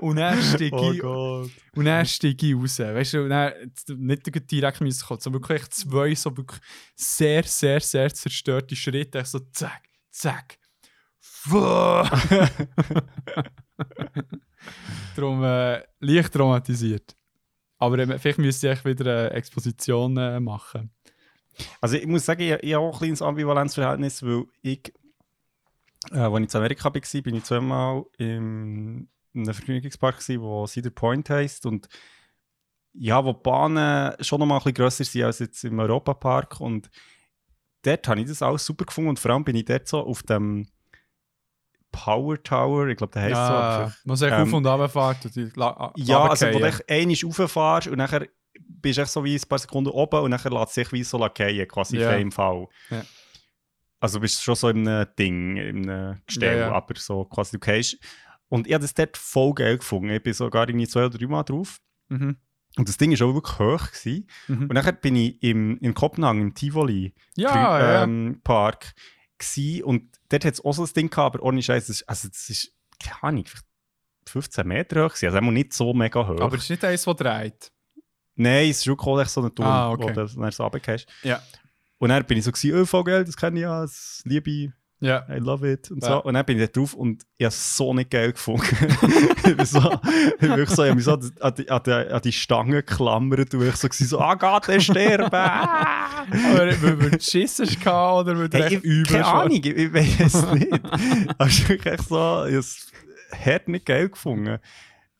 Und 0.00 0.16
dann 0.16 0.40
steige 0.40 0.76
Oh 0.76 0.92
ich, 0.92 1.02
und 1.76 1.84
dann 1.84 2.06
steige 2.06 2.46
ich 2.46 2.54
raus. 2.54 2.78
Weißt 2.78 3.14
du, 3.14 3.24
und 3.24 3.30
dann, 3.30 3.52
nicht 3.96 4.50
direkt 4.50 4.80
müssen 4.80 5.04
kommen, 5.04 5.20
sondern 5.20 5.42
wirklich 5.42 5.68
zwei 5.70 6.14
so 6.14 6.36
wirklich 6.36 6.60
sehr, 6.94 7.42
sehr, 7.42 7.80
sehr 7.80 8.14
zerstörte 8.14 8.76
Schritte. 8.76 9.18
Ich 9.18 9.26
so 9.26 9.40
zack, 9.52 9.82
zack. 10.10 10.58
Fuck. 11.20 12.08
Darum 15.16 15.42
äh, 15.44 15.82
leicht 16.00 16.32
traumatisiert. 16.32 17.16
Aber 17.78 17.98
ähm, 17.98 18.18
vielleicht 18.18 18.38
müsste 18.38 18.72
ich 18.72 18.84
wieder 18.84 19.28
eine 19.28 19.30
Exposition 19.30 20.16
äh, 20.16 20.40
machen. 20.40 20.90
Also 21.80 21.96
ich 21.96 22.06
muss 22.06 22.24
sagen, 22.24 22.42
ich, 22.42 22.52
ich 22.62 22.74
habe 22.74 22.84
auch 22.84 22.94
ein 22.94 22.98
kleines 22.98 23.22
Ambivalenzverhältnis, 23.22 24.22
weil 24.22 24.44
ich, 24.62 24.92
äh, 26.12 26.18
als 26.18 26.38
ich 26.38 26.54
in 26.54 26.58
Amerika 26.58 26.92
war, 26.92 27.22
bin 27.22 27.34
ich 27.34 27.44
zweimal 27.44 28.04
im 28.18 29.08
einem 29.36 29.54
Vergnügungspark, 29.54 30.16
wo 30.40 30.66
Cedar 30.66 30.90
Point 30.90 31.30
heisst. 31.30 31.66
Und 31.66 31.88
ja, 32.92 33.24
wo 33.24 33.32
die 33.32 33.40
Bahnen 33.42 34.14
schon 34.20 34.40
noch 34.40 34.46
mal 34.46 34.56
ein 34.56 34.58
bisschen 34.60 34.74
grösser 34.74 35.04
sind 35.04 35.24
als 35.24 35.38
jetzt 35.38 35.64
im 35.64 35.78
Europapark. 35.78 36.60
Und 36.60 36.90
dort 37.82 38.08
habe 38.08 38.20
ich 38.20 38.28
das 38.28 38.42
alles 38.42 38.64
super 38.64 38.84
gefunden. 38.84 39.10
Und 39.10 39.18
vor 39.18 39.30
allem 39.30 39.44
bin 39.44 39.56
ich 39.56 39.66
dort 39.66 39.86
so 39.86 40.00
auf 40.00 40.22
dem 40.22 40.68
Power 41.92 42.42
Tower, 42.42 42.88
ich 42.88 42.96
glaube, 42.96 43.12
der 43.12 43.22
heisst 43.22 43.34
so. 43.34 43.40
Ja, 43.40 43.48
aber- 43.48 43.94
man 44.04 44.16
sagt 44.16 44.32
ähm, 44.32 44.42
auf- 44.42 44.52
und 44.52 44.66
La 45.56 45.92
Ja, 45.96 46.22
also 46.24 46.46
wo 46.46 46.58
du 46.58 46.64
einmal 46.88 47.16
rauffährst 47.24 47.88
und 47.88 47.98
nachher 47.98 48.26
bist 48.58 48.98
du 48.98 49.02
echt 49.02 49.10
so 49.10 49.24
wie 49.24 49.34
ein 49.36 49.48
paar 49.48 49.58
Sekunden 49.58 49.90
oben 49.90 50.20
und 50.20 50.30
nachher 50.30 50.50
lässt 50.50 50.74
sich 50.74 50.92
wie 50.92 51.04
so 51.04 51.18
fallen, 51.18 51.66
quasi 51.68 51.98
frei 51.98 52.20
im 52.20 52.32
Fall. 52.32 52.66
Ja. 52.90 53.02
Also 54.00 54.20
bist 54.20 54.38
du 54.38 54.42
schon 54.42 54.54
so 54.54 54.68
in 54.68 54.86
einem 54.86 55.06
Ding, 55.18 55.56
in 55.56 55.88
einem 55.90 56.20
Gestell, 56.26 56.58
Ja, 56.58 56.66
ja. 56.68 56.72
aber 56.72 56.94
so 56.96 57.24
quasi 57.24 57.58
du 57.58 57.60
gehst. 57.60 57.98
Und 58.48 58.66
ich 58.66 58.74
habe 58.74 58.82
das 58.82 58.94
dort 58.94 59.16
voll 59.16 59.54
geil 59.54 59.78
gefunden. 59.78 60.10
Ich 60.10 60.22
bin 60.22 60.32
sogar 60.34 60.68
irgendwie 60.68 60.86
zwei 60.86 61.06
oder 61.06 61.18
drei 61.18 61.26
Mal 61.26 61.42
drauf. 61.42 61.78
Mhm. 62.08 62.36
Und 62.76 62.88
das 62.88 62.98
Ding 62.98 63.18
war 63.18 63.26
auch 63.26 63.34
wirklich 63.34 63.58
hoch. 63.58 63.90
Gewesen. 63.90 64.28
Mhm. 64.48 64.62
Und 64.62 64.72
nachher 64.74 64.92
bin 64.92 65.16
ich 65.16 65.42
im, 65.42 65.78
in 65.78 65.94
Kopenhagen, 65.94 66.42
im 66.42 66.54
Tivoli 66.54 67.14
Ja, 67.36 67.50
Frü- 67.50 67.80
ja. 67.80 68.02
ähm, 68.04 68.40
Park 68.44 68.94
gsi 69.38 69.82
und 69.84 70.16
dort 70.28 70.44
hat 70.44 70.54
es 70.54 70.64
auch 70.64 70.72
so 70.72 70.84
ein 70.84 70.90
Ding 70.94 71.10
gehabt, 71.10 71.36
aber 71.36 71.44
ohne 71.44 71.62
Scheiß, 71.62 71.86
das 71.86 71.96
ist- 72.00 72.08
also 72.08 72.28
das 72.28 72.48
ist, 72.50 72.72
keine 73.02 73.22
Ahnung, 73.22 73.44
vielleicht 73.46 73.66
15 74.28 74.66
Meter 74.66 75.04
hoch 75.04 75.08
gewesen, 75.10 75.26
also 75.26 75.38
einmal 75.38 75.52
nicht 75.54 75.72
so 75.72 75.92
mega 75.94 76.26
hoch. 76.26 76.40
Aber 76.40 76.56
es 76.56 76.64
ist 76.64 76.70
nicht 76.70 76.84
eins, 76.84 77.04
das 77.04 77.16
dreht. 77.16 77.72
Nein, 78.34 78.70
es 78.70 78.78
ist 78.78 78.86
wirklich 78.86 79.18
echt 79.22 79.30
so 79.30 79.42
ein 79.42 79.54
Turm, 79.54 79.66
Ah, 79.68 79.90
okay. 79.90 80.02
wo 80.02 80.08
du 80.08 80.14
dann 80.14 80.50
so 80.50 80.62
runtergehst. 80.64 81.06
Ja. 81.22 81.42
Und 81.98 82.10
dann 82.10 82.24
bin 82.26 82.36
ich 82.38 82.44
so 82.44 82.52
gewesen, 82.52 82.78
oh, 82.80 82.84
voll 82.84 83.04
geil, 83.04 83.24
das 83.24 83.36
kenne 83.36 83.58
ich 83.58 83.62
ja, 83.62 83.80
das 83.82 84.20
liebe 84.24 84.50
ich, 84.50 84.70
Ja. 85.00 85.26
I 85.28 85.38
love 85.38 85.70
it 85.70 85.90
und 85.90 86.02
Ja. 86.02 86.08
so. 86.08 86.22
Und 86.24 86.34
dann 86.34 86.44
bin 86.46 86.58
ich 86.58 86.70
da 86.70 86.80
drauf 86.80 86.94
und 86.94 87.22
ich 87.36 87.44
habe 87.44 87.48
es 87.48 87.76
so 87.76 87.92
nicht 87.92 88.10
geil 88.10 88.32
gefunden. 88.32 88.64
ich 89.44 89.56
bin 89.56 89.66
so, 89.66 90.00
ich 90.40 90.48
wirklich 90.48 90.70
so, 90.70 90.82
ich 90.84 90.88
habe 90.88 90.94
mich 90.96 91.04
so 91.04 91.12
an 91.12 91.54
die, 91.54 91.70
an 91.70 91.82
die, 91.84 91.90
an 91.92 92.20
die 92.22 92.32
Stange 92.32 92.82
geklammert 92.82 93.54
und 93.54 93.66
ich 93.66 93.76
so 93.76 93.88
so, 93.90 94.18
ah 94.20 94.34
Gott, 94.34 94.68
der 94.68 94.80
sterben. 94.80 95.24
Aber 95.34 96.82
weil 96.82 97.10
du 97.10 97.20
Schiss 97.20 97.58
hast 97.58 97.78
gehabt 97.80 98.26
oder 98.26 98.38
weil 98.38 98.48
du 98.48 98.58
Hey, 98.58 98.76
ich, 98.76 98.84
übel 98.84 99.06
keine 99.06 99.26
Ahnung, 99.26 99.52
ich, 99.52 99.66
ich 99.66 99.92
weiß 99.92 100.34
es 100.34 100.52
nicht. 100.52 100.68
Ist 100.72 101.68
wirklich 101.68 101.92
echt 101.92 102.08
so, 102.08 102.44
ich 102.46 102.52
habe 102.52 102.56
es 102.58 102.92
hart 103.44 103.68
nicht 103.68 103.84
geil 103.84 104.08
gefunden. 104.08 104.58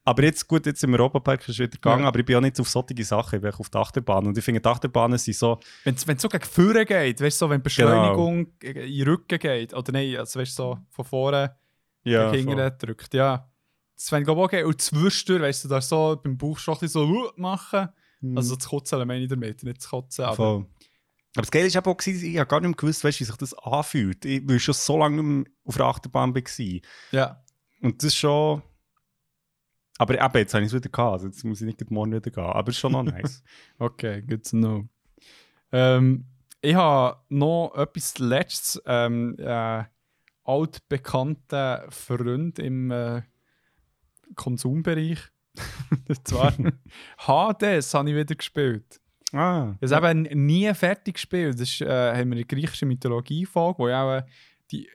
Aber 0.07 0.23
jetzt, 0.23 0.47
gut, 0.47 0.65
jetzt 0.67 0.85
im 0.85 0.95
Europapark 0.95 1.41
ist 1.41 1.49
es 1.49 1.59
wieder 1.59 1.69
gegangen, 1.69 2.03
Ja. 2.03 2.09
aber 2.09 2.21
ich 2.21 2.25
bin 2.25 2.37
auch 2.37 2.41
nicht 2.41 2.61
auf 2.61 2.69
solche 2.69 3.03
Sachen, 3.03 3.37
ich 3.37 3.43
bin 3.43 3.53
auf 3.53 3.69
der 3.69 3.81
Achterbahn. 3.81 4.25
Und 4.29 4.39
ich 4.39 4.45
finde, 4.45 4.61
die 4.61 4.69
Achterbahnen 4.69 5.19
sind 5.19 5.35
so, 5.35 5.59
Wenn 5.83 5.97
es 5.97 6.23
so 6.23 6.29
gegen 6.29 6.45
vorne 6.45 6.87
geht, 6.87 7.21
weißt 7.21 7.43
du, 7.43 7.47
so, 7.47 7.51
wenn 7.51 7.57
Genau. 7.61 7.65
Beschleunigung 7.65 8.47
in 8.61 8.75
den 8.75 9.09
Rücken 9.09 9.39
geht, 9.41 9.75
oder 9.75 9.91
nein, 9.91 10.17
also 10.17 10.39
weißt 10.39 10.57
du, 10.57 10.63
so 10.63 10.79
von 10.91 11.05
vorne 11.05 11.57
ja, 12.05 12.31
gegen 12.31 12.57
hinten 12.57 12.79
drückt, 12.79 13.15
ja. 13.15 13.51
Das 13.97 14.09
fände 14.09 14.23
ich 14.23 14.27
glaube 14.27 14.49
geil. 14.49 14.65
Und 14.65 14.81
zwischendurch, 14.81 15.43
weißt 15.43 15.65
du, 15.65 15.69
da 15.69 15.81
so 15.81 16.21
beim 16.23 16.39
Bauch 16.39 16.59
schon 16.59 16.77
ein 16.81 16.87
so 16.87 17.05
uh, 17.05 17.31
machen. 17.35 17.89
Mhm. 18.21 18.37
Also 18.39 18.55
das 18.55 18.69
Kotzen 18.69 19.05
meine 19.09 19.25
ich 19.25 19.29
damit, 19.29 19.65
nicht 19.65 19.79
das 19.79 19.89
Kotzen. 19.89 20.25
Aber 20.25 20.37
Voll. 20.37 20.67
Aber 21.35 21.43
das 21.43 21.51
Geile 21.51 21.75
war 21.75 21.87
auch, 21.89 22.01
ich 22.07 22.39
habe 22.39 22.47
gar 22.47 22.61
nicht 22.61 22.69
mehr 22.69 22.77
gewusst, 22.77 23.03
weißt, 23.03 23.19
wie 23.19 23.25
sich 23.25 23.37
das 23.37 23.55
anfühlt. 23.55 24.25
Ich, 24.25 24.49
weil 24.49 24.57
ich 24.57 24.63
schon 24.63 24.75
so 24.75 24.99
lange 24.99 25.21
nicht 25.21 25.25
mehr 25.25 25.45
auf 25.65 25.77
der 25.77 25.87
Achterbahn 25.87 26.33
war. 26.35 26.81
ja, 27.11 27.43
Und 27.83 28.03
das 28.03 28.13
ist 28.13 28.17
schon... 28.17 28.63
Aber 29.99 30.15
eben, 30.15 30.39
jetzt 30.39 30.55
habe 30.55 30.65
ich 30.65 30.73
es 30.73 30.75
wieder 30.75 30.91
gehabt, 30.91 31.13
also 31.13 31.27
jetzt 31.27 31.45
muss 31.45 31.61
ich 31.61 31.67
nicht 31.67 31.91
morgen 31.91 32.13
wieder 32.13 32.31
gehen. 32.31 32.45
Aber 32.45 32.69
es 32.69 32.77
ist 32.77 32.81
schon 32.81 32.93
noch 32.93 33.03
nice. 33.03 33.43
okay, 33.79 34.23
good 34.23 34.45
to 34.49 34.57
know. 34.57 34.85
Ähm, 35.73 36.27
ich 36.61 36.75
habe 36.75 37.19
noch 37.29 37.73
etwas 37.77 38.19
Letztes. 38.19 38.83
Ähm, 38.87 39.37
äh, 39.39 39.85
altbekannten 40.47 41.91
Freund 41.91 42.59
im 42.59 42.91
äh, 42.91 43.23
Konsumbereich. 44.35 45.19
Zwar 46.25 46.53
Hades 47.19 47.95
habe 47.95 48.11
ich 48.11 48.17
wieder 48.17 48.35
gespielt. 48.35 49.01
ah, 49.33 49.75
Ich 49.81 49.93
habe 49.93 50.11
eben 50.11 50.47
nie 50.47 50.73
fertig 50.75 51.15
gespielt. 51.15 51.55
Das 51.55 51.69
ist, 51.69 51.81
äh, 51.81 51.87
haben 52.15 52.31
wir 52.31 52.37
eine 52.37 52.45
griechische 52.45 52.87
Mythologie-Folge, 52.87 53.79
wo 53.79 53.89
ja 53.89 54.03
auch 54.05 54.17
äh, 54.19 54.23
die 54.71 54.89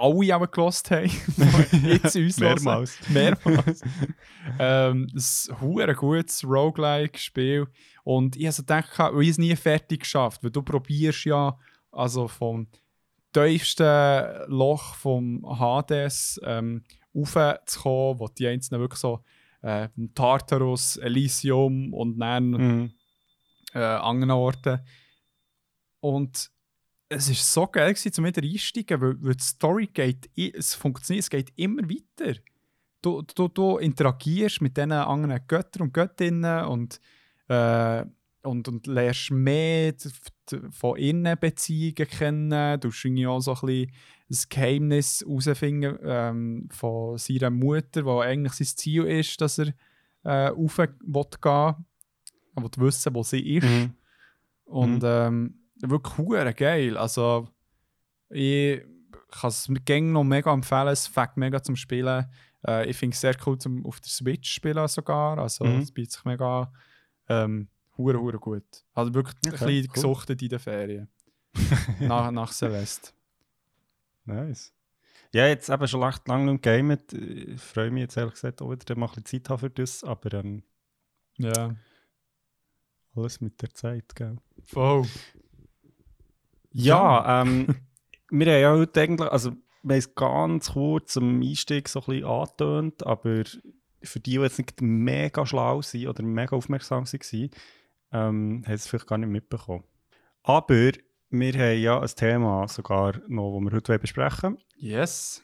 alle 0.00 0.36
auch 0.36 0.50
gelost 0.50 0.90
haben. 0.90 1.10
jetzt 1.84 2.16
uns 2.16 2.38
mehrmals. 2.38 2.98
Mehrmals. 3.08 3.82
ähm, 4.58 5.06
ein 5.14 5.94
gutes 5.94 6.44
Roguelike-Spiel. 6.44 7.66
Und 8.04 8.36
ich 8.36 8.44
habe 8.46 8.52
so 8.52 8.62
gedacht, 8.62 8.98
weil 8.98 9.22
ich 9.22 9.30
es 9.30 9.38
nie 9.38 9.54
fertig 9.56 10.00
geschafft 10.00 10.42
weil 10.42 10.50
du 10.50 10.62
probierst 10.62 11.24
ja 11.26 11.58
also 11.92 12.28
vom 12.28 12.68
tiefsten 13.32 14.48
Loch 14.48 14.94
vom 14.94 15.44
Hades 15.58 16.40
ähm, 16.44 16.84
raufzukommen, 17.14 18.18
wo 18.20 18.28
die 18.28 18.46
Einzelnen 18.48 18.80
wirklich 18.80 19.00
so 19.00 19.20
äh, 19.62 19.88
Tartarus, 20.14 20.96
Elysium 20.96 21.92
und 21.92 22.18
dann 22.18 22.50
Mhm. 22.50 22.92
äh, 23.74 23.78
anderen 23.78 24.30
Orten. 24.32 24.80
Und 26.00 26.50
es 27.10 27.28
war 27.28 27.34
so 27.34 27.66
geil, 27.66 27.92
gewesen, 27.92 28.12
zum 28.12 28.24
wieder 28.24 28.42
einsteigen, 28.42 29.00
weil, 29.00 29.22
weil 29.22 29.34
die 29.34 29.44
Story 29.44 29.88
geht, 29.92 30.30
es 30.36 30.74
funktioniert, 30.74 31.24
es 31.24 31.30
geht 31.30 31.52
immer 31.56 31.82
weiter. 31.82 32.38
Du, 33.02 33.22
du, 33.22 33.48
du 33.48 33.78
interagierst 33.78 34.60
mit 34.60 34.76
diesen 34.76 34.92
anderen 34.92 35.40
Göttern 35.48 35.82
und 35.82 35.94
Göttinnen 35.94 36.64
und, 36.66 37.00
äh, 37.48 38.04
und, 38.42 38.68
und 38.68 38.86
lernst 38.86 39.32
mehr 39.32 39.94
von 40.70 40.96
innen 40.98 41.36
Beziehungen 41.38 42.08
kennen. 42.08 42.80
Du 42.80 42.88
hast 42.88 43.04
irgendwie 43.04 43.26
auch 43.26 43.40
so 43.40 43.54
ein 43.54 43.60
bisschen 43.60 43.92
das 44.28 44.48
Geheimnis 44.48 45.24
herausfinden 45.26 45.98
ähm, 46.04 46.68
von 46.70 47.18
seiner 47.18 47.50
Mutter, 47.50 48.04
wo 48.04 48.20
eigentlich 48.20 48.52
sein 48.52 48.76
Ziel 48.76 49.04
ist, 49.04 49.40
dass 49.40 49.58
er 49.58 49.74
äh, 50.22 50.48
rauf 50.48 50.78
will 50.78 50.88
gehen. 51.00 51.86
Er 52.54 52.62
will 52.62 52.70
wissen, 52.76 53.14
wo 53.14 53.24
sie 53.24 53.56
ist. 53.56 53.66
Mhm. 53.66 53.94
Und 54.66 55.02
ähm, 55.04 55.59
wirklich 55.82 56.18
hure 56.18 56.54
geil. 56.54 56.96
Also, 56.96 57.48
ich 58.28 58.82
kann 59.30 59.48
es 59.48 59.70
gerne 59.84 60.06
noch 60.08 60.24
mega 60.24 60.52
empfehlen. 60.52 60.88
Es 60.88 61.06
fängt 61.06 61.36
mega 61.36 61.62
zum 61.62 61.76
Spielen. 61.76 62.26
Äh, 62.66 62.88
ich 62.90 62.96
finde 62.96 63.14
es 63.14 63.20
sehr 63.20 63.36
cool 63.46 63.58
zum 63.58 63.86
auf 63.86 64.00
der 64.00 64.10
Switch 64.10 64.50
spielen 64.52 64.86
sogar. 64.88 65.38
Also, 65.38 65.64
Mhm. 65.64 65.78
es 65.78 65.92
bietet 65.92 66.12
sich 66.12 66.24
mega. 66.24 66.72
Ähm, 67.28 67.68
hure, 67.96 68.20
hure 68.20 68.38
gut. 68.38 68.64
Also 68.94 69.14
wirklich 69.14 69.36
ein 69.44 69.52
Okay, 69.54 69.64
bisschen 69.64 69.86
cool. 69.88 69.92
gesuchtet 69.94 70.42
in 70.42 70.48
den 70.48 70.58
Ferien. 70.58 71.08
nach, 72.00 72.30
nach 72.30 72.52
Celeste. 72.52 73.12
Nice. 74.24 74.72
Ja, 75.32 75.46
jetzt 75.46 75.68
eben 75.68 75.86
schon 75.86 76.02
recht 76.02 76.26
lange 76.28 76.52
nicht 76.52 76.62
gamet. 76.62 77.12
Ich 77.12 77.60
freue 77.60 77.90
mich 77.90 78.02
jetzt 78.02 78.16
ehrlich 78.16 78.34
gesagt 78.34 78.60
auch 78.62 78.70
wieder, 78.70 78.96
mal 78.96 79.06
ein 79.06 79.22
bisschen 79.22 79.42
Zeit 79.44 79.50
haben 79.50 79.58
für 79.60 79.70
das, 79.70 80.02
aber 80.04 80.34
ähm, 80.40 80.62
Ja, 81.38 81.74
alles 83.14 83.40
mit 83.40 83.60
der 83.62 83.70
Zeit, 83.70 84.14
gell? 84.14 84.36
voll. 84.64 85.06
Ja, 86.72 87.42
ähm, 87.42 87.66
wir 88.30 88.46
haben 88.52 88.60
ja 88.60 88.72
heute 88.72 89.00
eigentlich, 89.00 89.30
also 89.30 89.52
wir 89.82 89.94
haben 89.94 89.98
es 89.98 90.14
ganz 90.14 90.72
kurz 90.72 91.16
am 91.16 91.40
Einstieg 91.40 91.88
so 91.88 92.00
ein 92.00 92.06
bisschen 92.06 92.24
angetönt, 92.24 93.06
aber 93.06 93.44
für 94.02 94.20
die, 94.20 94.32
die 94.32 94.40
jetzt 94.40 94.58
nicht 94.58 94.80
mega 94.80 95.44
schlau 95.46 95.82
sind 95.82 96.06
oder 96.06 96.22
mega 96.22 96.56
aufmerksam 96.56 97.04
waren, 97.04 97.50
ähm, 98.12 98.62
haben 98.66 98.74
es 98.74 98.86
vielleicht 98.86 99.06
gar 99.06 99.18
nicht 99.18 99.28
mitbekommen. 99.28 99.84
Aber 100.42 100.92
wir 101.30 101.52
haben 101.52 101.80
ja 101.80 102.00
ein 102.00 102.08
Thema 102.08 102.66
sogar 102.68 103.20
noch, 103.28 103.58
das 103.58 103.64
wir 103.64 103.76
heute 103.76 103.98
besprechen 103.98 104.54
wollen. 104.54 104.64
Yes. 104.76 105.42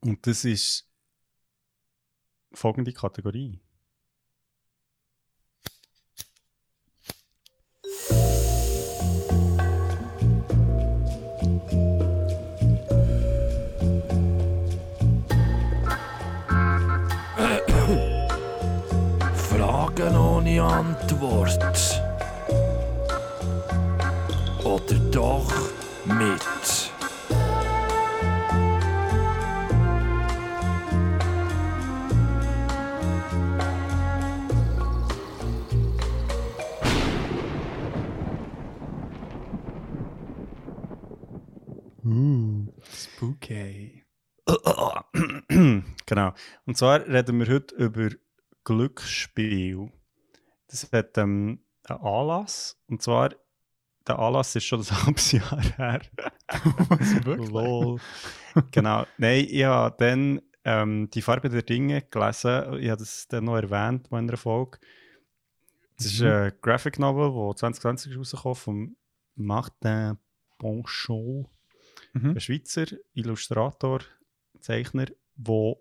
Und 0.00 0.26
das 0.26 0.44
ist 0.44 0.88
folgende 2.52 2.92
Kategorie. 2.92 3.60
Ohne 20.40 20.62
Antwort. 20.62 22.00
Oder 24.64 24.98
doch 25.10 25.52
mit. 26.06 26.40
Spooky. 42.82 44.04
genau. 46.06 46.32
Und 46.64 46.78
zwar 46.78 47.06
reden 47.06 47.38
wir 47.40 47.48
heute 47.48 47.74
über 47.74 48.08
Glücksspiel. 48.64 49.90
Das 50.70 50.90
hat 50.92 51.18
ähm, 51.18 51.60
einen 51.84 52.00
Anlass. 52.00 52.78
Und 52.88 53.02
zwar, 53.02 53.30
der 54.06 54.18
Anlass 54.18 54.54
ist 54.56 54.64
schon 54.64 54.80
ein 54.80 54.86
halbes 55.06 55.32
Jahr 55.32 55.60
her. 55.60 56.00
Lol. 57.36 58.00
genau. 58.70 59.06
Nein, 59.18 59.46
ich 59.48 59.64
habe 59.64 59.94
dann 59.98 60.40
ähm, 60.64 61.08
die 61.10 61.22
Farbe 61.22 61.48
der 61.48 61.62
Dinge 61.62 62.02
gelesen. 62.02 62.74
Ich 62.80 62.88
habe 62.90 62.98
das 63.00 63.26
dann 63.28 63.44
noch 63.44 63.56
erwähnt 63.56 64.08
in 64.10 64.16
einer 64.16 64.36
Folge. 64.36 64.78
Das 65.96 66.06
ist 66.06 66.20
Mhm. 66.20 66.26
ein 66.28 66.52
Graphic 66.62 66.98
Novel, 66.98 67.30
das 67.52 67.60
2020 67.60 68.12
ist 68.12 68.18
rausgekommen 68.18 68.54
von 68.56 68.96
Martin 69.34 70.18
Bonchon, 70.58 71.46
Mhm. 72.14 72.30
ein 72.30 72.40
Schweizer 72.40 72.86
Illustrator, 73.14 74.00
Zeichner, 74.60 75.06
der 75.36 75.74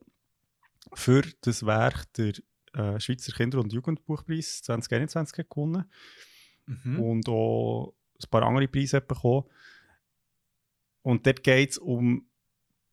für 0.93 1.23
das 1.41 1.65
Werk 1.65 2.11
der 2.13 2.33
äh, 2.73 2.99
Schweizer 2.99 3.31
Kinder- 3.33 3.59
und 3.59 3.73
Jugendbuchpreis 3.73 4.61
2021 4.63 5.37
hat 5.39 5.49
gewonnen 5.49 5.85
Mhm. 6.65 6.99
und 6.99 7.29
auch 7.29 7.93
ein 8.21 8.29
paar 8.29 8.43
andere 8.43 8.67
Preise 8.67 9.01
bekommen. 9.01 9.45
Und 11.01 11.25
dort 11.25 11.41
geht 11.43 11.71
es 11.71 11.77
um 11.79 12.27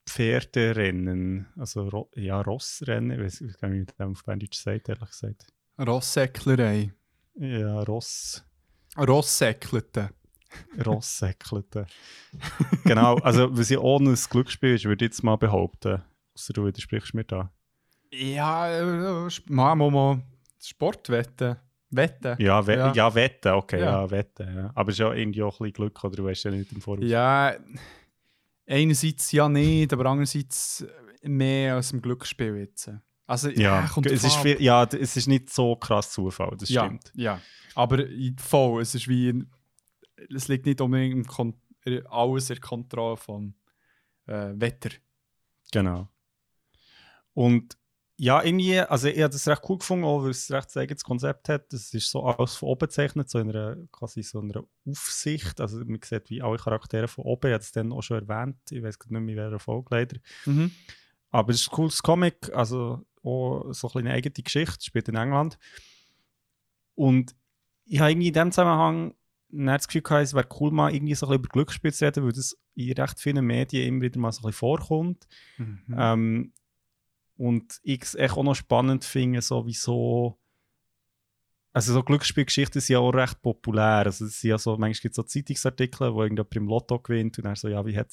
Pferderennen, 0.08 1.46
also 1.56 1.88
Ro 1.88 2.10
ja, 2.14 2.40
Rossrennen, 2.40 3.10
ich 3.18 3.24
weiß 3.24 3.40
nicht, 3.42 3.62
wie 3.62 3.66
man 3.66 3.86
das 3.86 4.06
auf 4.06 4.24
Berndeutsch 4.24 4.56
sagt, 4.62 4.88
ehrlich 4.88 5.08
gesagt. 5.10 5.46
Rosssäcklerei. 5.78 6.92
Ja, 7.34 7.82
Ross, 7.82 8.42
Rosssäckelte. 8.96 10.10
Rosssäckelte. 10.86 11.86
genau, 12.84 13.16
also 13.18 13.54
was 13.58 13.68
ja 13.68 13.78
ohne 13.80 14.10
ein 14.10 14.18
Glücksspiel 14.30 14.74
ist, 14.74 14.84
würde 14.84 15.04
ich 15.04 15.10
jetzt 15.10 15.22
mal 15.22 15.36
behaupten. 15.36 16.02
Außer 16.34 16.52
du 16.54 16.64
widersprichst 16.66 17.12
mir 17.14 17.24
da. 17.24 17.52
Ja, 18.18 18.70
äh, 18.70 19.28
mal. 19.48 20.22
Sportwetten. 20.60 21.56
Wetten. 21.90 22.36
Ja, 22.40 22.66
we 22.66 22.74
Ja. 22.74 22.92
ja. 22.92 23.14
wetten, 23.14 23.52
okay, 23.52 23.80
Ja. 23.80 24.02
ja, 24.02 24.10
wetten. 24.10 24.56
Ja. 24.56 24.70
Aber 24.74 24.90
es 24.90 24.96
ist 24.96 25.00
ja 25.00 25.12
irgendwie 25.12 25.42
auch 25.42 25.60
ein 25.60 25.64
bisschen 25.64 25.72
Glück, 25.72 26.02
oder 26.04 26.16
du 26.16 26.24
weißt 26.24 26.44
ja 26.44 26.50
nicht 26.50 26.72
im 26.72 26.80
Voraus. 26.80 27.04
Ja, 27.04 27.54
einerseits 28.66 29.30
ja 29.32 29.48
nicht, 29.48 29.92
aber 29.92 30.06
andererseits 30.06 30.84
mehr 31.22 31.76
als 31.76 31.92
im 31.92 32.02
Glücksspiel 32.02 32.56
jetzt. 32.56 32.90
Also, 33.26 33.50
Ja, 33.50 33.88
kommt 33.92 34.06
es 34.06 34.22
ist, 34.22 34.36
viel, 34.36 34.60
ja, 34.62 34.84
es 34.84 35.16
ist 35.16 35.26
nicht 35.26 35.50
so 35.50 35.74
krass 35.76 36.12
Zufall, 36.12 36.56
das 36.58 36.68
ja, 36.68 36.84
stimmt. 36.84 37.12
Ja, 37.14 37.40
aber 37.74 38.04
voll, 38.38 38.82
es 38.82 38.94
ist 38.94 39.08
wie, 39.08 39.44
es 40.34 40.46
liegt 40.48 40.66
nicht 40.66 40.80
unbedingt 40.80 41.28
äh, 41.84 42.02
alles 42.08 42.50
in 42.50 42.54
der 42.56 42.60
Kontrolle 42.60 43.16
vom 43.16 43.54
äh, 44.26 44.52
Wetter. 44.54 44.90
Genau. 45.72 46.08
Und 47.34 47.76
ja, 48.18 48.42
irgendwie, 48.42 48.80
also 48.80 49.08
ich 49.08 49.20
habe 49.20 49.32
das 49.32 49.46
recht 49.46 49.62
cool 49.68 49.78
gefunden, 49.78 50.04
auch 50.04 50.22
weil 50.22 50.30
es 50.30 50.48
ein 50.48 50.56
recht 50.56 50.74
eigenes 50.76 51.04
Konzept 51.04 51.48
hat. 51.50 51.72
Das 51.72 51.92
ist 51.92 52.10
so 52.10 52.24
alles 52.24 52.56
von 52.56 52.70
oben 52.70 52.86
gezeichnet, 52.86 53.28
so 53.28 53.38
in 53.38 53.50
einer, 53.50 53.76
quasi 53.92 54.22
so 54.22 54.40
einer 54.40 54.64
Aufsicht. 54.88 55.60
Also 55.60 55.84
man 55.84 56.00
sieht 56.02 56.30
wie 56.30 56.40
alle 56.40 56.56
Charaktere 56.56 57.08
von 57.08 57.24
oben. 57.24 57.48
Ich 57.48 57.52
habe 57.52 57.62
es 57.62 57.72
dann 57.72 57.92
auch 57.92 58.02
schon 58.02 58.26
erwähnt. 58.26 58.56
Ich 58.70 58.82
weiß 58.82 58.98
nicht 59.08 59.20
mehr, 59.20 59.36
welcher 59.36 59.58
Folge 59.58 59.88
leider. 59.90 60.16
Mhm. 60.46 60.70
Aber 61.30 61.50
es 61.50 61.60
ist 61.60 61.68
ein 61.68 61.74
cooles 61.74 62.02
Comic, 62.02 62.50
also 62.54 63.04
auch 63.22 63.72
so 63.72 63.90
ein 63.90 64.06
eine 64.06 64.14
eigene 64.14 64.32
Geschichte, 64.32 64.82
spielt 64.82 65.08
in 65.08 65.16
England. 65.16 65.58
Und 66.94 67.34
ich 67.84 68.00
habe 68.00 68.12
irgendwie 68.12 68.28
in 68.28 68.34
dem 68.34 68.50
Zusammenhang 68.50 69.14
das 69.48 69.86
Gefühl 69.88 70.02
gehabt, 70.02 70.24
es 70.24 70.34
wäre 70.34 70.48
cool, 70.60 70.70
mal 70.70 70.94
irgendwie 70.94 71.14
so 71.14 71.26
ein 71.26 71.30
bisschen 71.30 71.42
über 71.42 71.48
Glücksspiel 71.52 71.92
zu 71.92 72.04
reden, 72.04 72.24
weil 72.24 72.32
das 72.32 72.56
in 72.74 72.92
recht 72.92 73.20
vielen 73.20 73.44
Medien 73.44 73.86
immer 73.86 74.02
wieder 74.02 74.18
mal 74.18 74.32
so 74.32 74.40
ein 74.40 74.42
bisschen 74.46 74.58
vorkommt. 74.58 75.26
Mhm. 75.58 75.96
Ähm, 75.96 76.52
und 77.36 77.78
ich 77.82 78.02
es 78.02 78.14
echt 78.14 78.34
auch 78.36 78.42
noch 78.42 78.54
spannend 78.54 79.04
finde, 79.04 79.40
so 79.42 79.66
wieso. 79.66 80.38
Also 81.72 81.92
so 81.92 82.02
Glücksspielgeschichten 82.02 82.80
sind 82.80 82.94
ja 82.94 83.00
auch 83.00 83.10
recht 83.12 83.42
populär. 83.42 84.04
Also 84.06 84.24
es 84.24 84.40
sind 84.40 84.50
ja 84.50 84.58
so, 84.58 84.72
manchmal 84.78 85.02
gibt 85.02 85.12
es 85.12 85.16
so 85.16 85.22
Zeitungsartikel, 85.22 86.14
wo 86.14 86.22
irgendjemand 86.22 86.56
im 86.56 86.68
Lotto 86.68 86.98
gewinnt 86.98 87.36
und 87.38 87.44
dann 87.44 87.54
so, 87.54 87.68
ja, 87.68 87.84
wie 87.84 87.96
hat 87.98 88.08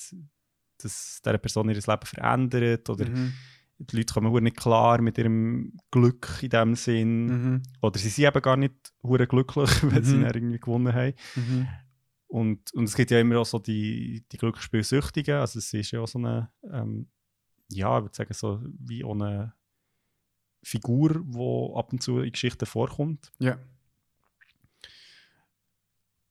das 0.79 1.21
dieser 1.23 1.37
Person 1.37 1.69
ihr 1.69 1.75
Leben 1.75 2.05
verändert? 2.05 2.89
Oder 2.89 3.07
Mhm. 3.09 3.33
die 3.77 3.95
Leute 3.97 4.13
kommen 4.13 4.43
nicht 4.43 4.57
klar 4.57 5.01
mit 5.01 5.17
ihrem 5.17 5.77
Glück 5.91 6.39
in 6.41 6.49
dem 6.49 6.75
Sinn. 6.75 7.25
Mhm. 7.27 7.63
Oder 7.81 7.97
sie 7.99 8.09
sind 8.09 8.25
eben 8.25 8.41
gar 8.41 8.57
nicht 8.57 8.75
glücklich, 9.01 9.69
wenn 10.01 10.03
sie 10.03 10.17
Mhm. 10.17 10.21
dann 10.23 10.33
irgendwie 10.33 10.59
gewonnen 10.59 10.93
haben. 10.93 11.13
Mhm. 11.35 11.67
Und, 12.27 12.73
und 12.73 12.83
es 12.85 12.95
gibt 12.95 13.11
ja 13.11 13.19
immer 13.19 13.37
auch 13.39 13.45
so 13.45 13.59
die, 13.59 14.25
die 14.29 14.37
Glücksspielsüchtigen. 14.37 15.35
Also 15.35 15.59
es 15.59 15.71
ist 15.73 15.91
ja 15.91 16.01
auch 16.01 16.07
so 16.07 16.19
eine, 16.19 16.51
ähm, 16.69 17.07
ja, 17.75 17.97
ich 17.97 18.03
würde 18.03 18.15
sagen, 18.15 18.33
so 18.33 18.61
wie 18.79 19.03
eine 19.03 19.53
Figur, 20.63 21.23
die 21.25 21.77
ab 21.77 21.91
und 21.91 22.01
zu 22.01 22.19
in 22.19 22.31
Geschichten 22.31 22.65
vorkommt. 22.65 23.31
Ja. 23.39 23.57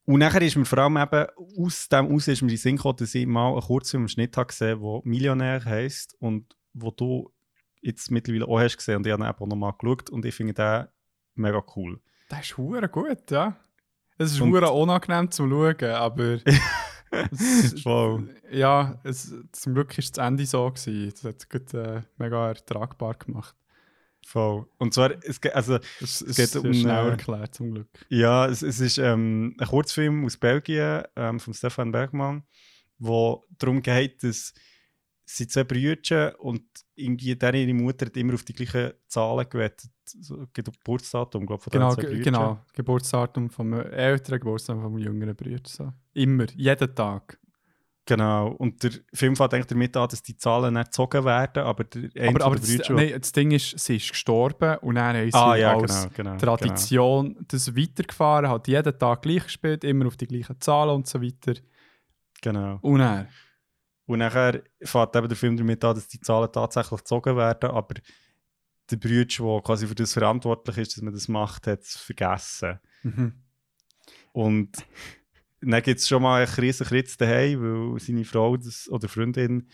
Und 0.05 0.19
nachher 0.19 0.43
ist 0.43 0.57
mir 0.57 0.65
vor 0.65 0.79
allem 0.79 0.97
eben 0.97 1.27
aus 1.59 1.89
dem 1.89 2.13
aus 2.13 2.27
ist 2.27 2.43
mir 2.43 2.51
in 2.51 2.57
Sinn 2.57 2.77
gekommen, 2.77 2.97
dass 2.99 3.15
ich 3.15 3.27
mal 3.27 3.55
einen 3.55 3.81
im 3.93 4.09
Schnitt 4.09 4.37
habe 4.37 4.49
gesehen, 4.49 4.81
der 4.81 5.01
Millionär 5.05 5.65
heisst 5.65 6.17
und 6.19 6.57
wo 6.75 6.91
du 6.91 7.31
jetzt 7.83 8.11
mittlerweile 8.11 8.49
auch 8.49 8.59
hast 8.59 8.77
gesehen 8.77 8.97
und 8.97 9.07
ich 9.07 9.13
habe 9.13 9.23
ihn 9.23 9.29
auch 9.29 9.47
nochmal 9.47 9.75
geschaut 9.79 10.11
und 10.11 10.25
ich 10.25 10.35
finde 10.35 10.55
den 10.55 10.89
mega 11.35 11.63
cool. 11.77 12.01
Das 12.29 12.41
ist 12.41 12.57
hure 12.57 12.89
gut, 12.89 13.31
ja. 13.31 13.57
Es 14.19 14.33
ist 14.33 14.41
hure 14.41 14.71
unangenehm 14.71 15.31
zu 15.31 15.49
schauen, 15.49 15.91
aber 15.91 16.39
es, 17.31 17.81
Voll. 17.83 18.35
ja, 18.51 18.99
es, 19.05 19.35
zum 19.53 19.75
Glück 19.75 19.91
war 19.91 19.97
das 20.05 20.19
Ende 20.27 20.47
so. 20.47 20.71
Gewesen. 20.71 21.11
Das 21.11 21.25
hat 21.25 21.37
es 21.39 21.49
gut, 21.49 21.75
äh, 21.75 22.03
mega 22.19 22.49
ertragbar 22.49 23.15
gemacht. 23.15 23.55
Voll. 24.25 24.67
Und 24.79 24.95
zwar, 24.95 25.13
es, 25.25 25.41
geht- 25.41 25.55
also, 25.55 25.79
Es, 26.01 26.23
Es 26.23 26.37
geht 26.37 26.57
um, 26.57 26.73
schnell 26.73 27.07
äh, 27.07 27.11
erklärt, 27.11 27.55
zum 27.55 27.73
Glück. 27.73 27.89
Ja, 28.09 28.47
es, 28.47 28.63
es 28.63 28.81
ist 28.81 28.99
ähm, 28.99 29.57
ein 29.59 29.67
Kurzfilm 29.67 30.25
aus 30.25 30.37
Belgien 30.37 31.03
ähm, 31.17 31.41
von 31.41 31.53
Stefan 31.55 31.91
Bergmann, 31.93 32.45
wo 32.99 33.45
darum 33.59 33.83
geht, 33.83 34.23
dass 34.23 34.55
sie 35.25 35.47
zwei 35.47 35.65
Brüder 35.65 36.39
und 36.41 36.63
irgendwie 36.95 37.37
deren 37.37 37.57
ihre 37.57 37.75
Mutter 37.75 38.07
hat 38.07 38.17
immer 38.17 38.35
auf 38.35 38.43
die 38.43 38.53
gleichen 38.53 38.93
Zahlen 39.07 39.49
gewettet. 39.49 39.91
So, 40.05 40.47
Geburtsdatum, 40.53 41.47
glaube 41.47 41.61
ich, 41.61 41.65
von 41.65 41.71
Genau, 41.71 41.95
Brüdern. 41.95 42.23
genau. 42.23 42.59
Geburtsdatum 42.75 43.51
vom 43.51 43.73
älteren, 43.73 44.41
Geburtsdatum 44.41 44.83
vom 44.83 44.99
jüngeren 44.99 45.35
Bruder. 45.35 45.61
So. 45.67 45.93
Immer, 46.13 46.47
jeden 46.55 46.95
Tag. 46.95 47.39
Genau. 48.05 48.49
Und 48.49 48.83
der 48.83 48.91
Film 49.15 49.37
fängt 49.37 49.55
eigentlich 49.55 49.67
damit 49.67 49.97
an, 49.97 50.09
dass 50.09 50.23
die 50.23 50.37
Zahlen 50.37 50.75
nicht 50.75 50.87
gezogen 50.87 51.25
werden, 51.25 51.63
aber 51.63 51.85
der 51.85 52.29
Aber, 52.29 52.45
aber 52.45 52.57
das, 52.57 52.67
den 52.67 52.97
nee, 52.97 53.17
das 53.17 53.31
Ding 53.31 53.53
ist, 53.53 53.79
sie 53.79 53.97
ist 53.97 54.11
gestorben 54.11 54.79
und 54.79 54.97
dann 54.97 55.17
haben 55.17 55.31
sie 55.31 55.39
ah, 55.39 55.55
ja, 55.55 55.77
als 55.77 56.09
genau, 56.13 56.33
genau. 56.33 56.37
Tradition 56.37 57.37
das 57.47 57.77
weitergefahren, 57.77 58.51
hat 58.51 58.67
jeden 58.67 58.99
Tag 58.99 59.23
gleich 59.23 59.45
gespielt, 59.45 59.85
immer 59.85 60.07
auf 60.07 60.17
die 60.17 60.27
gleichen 60.27 60.61
Zahlen 60.61 60.97
und 60.97 61.07
so 61.07 61.23
weiter. 61.23 61.55
Genau. 62.41 62.61
genau. 62.61 62.79
Und 62.81 62.99
dann, 62.99 63.29
Und 64.07 64.19
nachher 64.19 64.63
fängt 64.83 65.17
eben 65.17 65.29
der 65.29 65.37
Film 65.37 65.57
damit 65.57 65.85
an, 65.85 65.95
dass 65.95 66.09
die 66.09 66.21
Zahlen 66.21 66.51
tatsächlich 66.53 67.01
gezogen 67.01 67.37
werden, 67.37 67.71
aber 67.71 67.95
der 68.91 68.97
Bruder, 68.97 69.25
der 69.25 69.63
quasi 69.63 69.87
für 69.87 69.95
das 69.95 70.13
verantwortlich 70.13 70.79
ist, 70.79 70.97
dass 70.97 71.03
man 71.03 71.15
das 71.15 71.29
macht, 71.29 71.67
hat 71.67 71.83
es 71.83 71.97
vergessen. 71.97 72.81
mhm. 73.03 73.33
Und 74.33 74.85
dann 75.61 75.83
gibt 75.83 76.01
es 76.01 76.09
schon 76.09 76.23
mal 76.23 76.43
einen 76.43 76.55
riesen 76.55 76.87
Kritz 76.87 77.17
daheim, 77.17 77.93
weil 77.93 78.01
seine 78.01 78.25
Frau 78.25 78.57
das, 78.57 78.89
oder 78.91 79.09
Freundin 79.09 79.69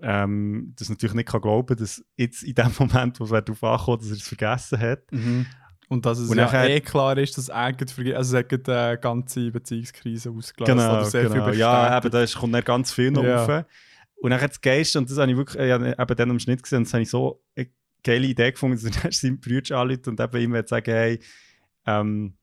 ähm, 0.00 0.74
das 0.76 0.88
natürlich 0.88 1.14
nicht 1.14 1.28
kann 1.28 1.40
glauben 1.40 1.76
dass 1.76 2.04
jetzt 2.16 2.42
in 2.42 2.54
dem 2.54 2.72
Moment, 2.78 3.20
wo 3.20 3.24
es 3.24 3.30
darauf 3.30 3.62
ankommt, 3.62 4.02
dass 4.02 4.10
er 4.10 4.16
es 4.16 4.22
vergessen 4.22 4.78
hat. 4.78 5.10
Mhm. 5.12 5.46
Und 5.92 6.06
dass 6.06 6.18
es 6.18 6.30
Und 6.30 6.38
ja 6.38 6.44
nachher- 6.46 6.70
eh 6.70 6.80
klar 6.80 7.18
ist, 7.18 7.36
dass 7.36 7.48
er 7.50 7.70
verge- 7.74 8.14
also 8.14 8.36
es 8.36 8.44
hat 8.50 8.68
eine 8.68 8.98
ganze 8.98 9.50
Beziehungskrise 9.50 10.30
ausgelöst. 10.30 10.70
Genau, 10.72 10.92
oder 10.94 11.04
sehr 11.04 11.28
genau. 11.28 11.50
viel 11.50 11.58
Ja, 11.58 11.98
eben, 11.98 12.10
da 12.10 12.22
ist- 12.22 12.34
kommt 12.36 12.54
dann 12.54 12.64
ganz 12.64 12.92
viel 12.92 13.10
noch 13.10 13.22
Ja. 13.24 13.44
rauf. 13.44 13.64
Und 14.16 14.30
dann 14.30 14.40
hat 14.40 14.52
es 14.52 14.60
Geist, 14.60 14.96
und 14.96 15.10
das 15.10 15.18
habe 15.18 15.30
ich 15.30 15.36
wirklich 15.36 15.62
ich 15.62 15.70
habe 15.72 15.94
eben 15.98 16.16
dann 16.16 16.30
am 16.30 16.38
Schnitt 16.38 16.62
gesehen, 16.62 16.78
und 16.78 16.84
das 16.86 16.94
habe 16.94 17.02
ich 17.02 17.10
so 17.10 17.42
eine 17.56 17.66
geile 18.02 18.26
Idee 18.26 18.52
gefunden, 18.52 18.76
dass 18.82 19.04
er 19.04 19.12
seinen 19.12 19.38
Bruder 19.40 19.78
anruft 19.78 20.08
und 20.08 20.18
eben 20.20 20.40
ihm 20.54 20.66
sagen, 20.66 20.90
hey, 20.92 21.18
ähm, 21.86 22.34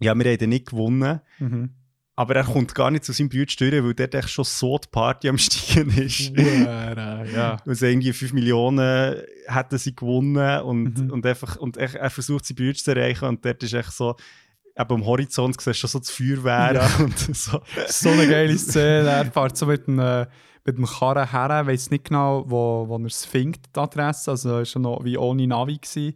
ja, 0.00 0.14
wir 0.14 0.30
haben 0.32 0.48
nicht 0.50 0.66
gewonnen, 0.66 1.20
Mhm. 1.38 1.70
Aber 2.16 2.36
er 2.36 2.44
kommt 2.44 2.74
gar 2.74 2.90
nicht 2.92 3.04
zu 3.04 3.12
seinem 3.12 3.28
Bruder 3.28 3.48
steuern, 3.50 3.84
weil 3.84 3.94
der 3.94 4.14
echt 4.14 4.30
schon 4.30 4.44
so 4.44 4.78
die 4.78 4.88
Party 4.90 5.28
am 5.28 5.36
Steigen 5.38 5.90
ist. 5.90 6.30
Hure, 6.30 7.26
ja. 7.34 7.56
Also 7.66 7.86
irgendwie 7.86 8.12
5 8.12 8.32
Millionen 8.32 9.16
hätten 9.46 9.78
sie 9.78 9.94
gewonnen 9.96 10.60
und, 10.62 10.98
Mhm. 10.98 11.10
und, 11.10 11.26
einfach, 11.26 11.56
und 11.56 11.76
er, 11.76 11.94
er 11.94 12.10
versucht, 12.10 12.46
seinen 12.46 12.56
Bruder 12.56 12.74
zu 12.74 12.90
erreichen 12.94 13.24
und 13.26 13.44
dort 13.44 13.62
ist 13.62 13.72
echt 13.74 13.92
so, 13.92 14.14
eben 14.78 14.94
am 14.94 15.04
Horizont 15.06 15.60
siehst 15.60 15.66
du 15.66 15.74
schon 15.74 15.90
so 15.90 15.98
das 15.98 16.10
Feuerwehr 16.10 16.74
Ja. 16.74 16.90
und 17.04 17.18
so. 17.18 17.60
so 17.88 18.08
eine 18.10 18.28
geile 18.28 18.56
Szene. 18.58 19.08
Er 19.08 19.24
fährt 19.26 19.56
so 19.56 19.66
mit 19.66 19.86
dem, 19.86 19.98
äh, 19.98 20.26
mit 20.64 20.78
dem 20.78 20.86
Karren 20.86 21.30
her, 21.30 21.66
weiß 21.66 21.90
nicht 21.90 22.04
genau, 22.04 22.44
wo, 22.48 22.86
wo 22.88 22.96
er 22.96 23.04
es 23.06 23.24
findet, 23.24 23.74
die 23.74 23.80
Adresse. 23.80 24.30
Also 24.30 24.48
er 24.50 24.54
war 24.58 24.64
schon 24.64 24.82
noch 24.82 25.04
wie 25.04 25.18
ohne 25.18 25.46
Navi. 25.46 25.78
Gewesen. 25.78 26.14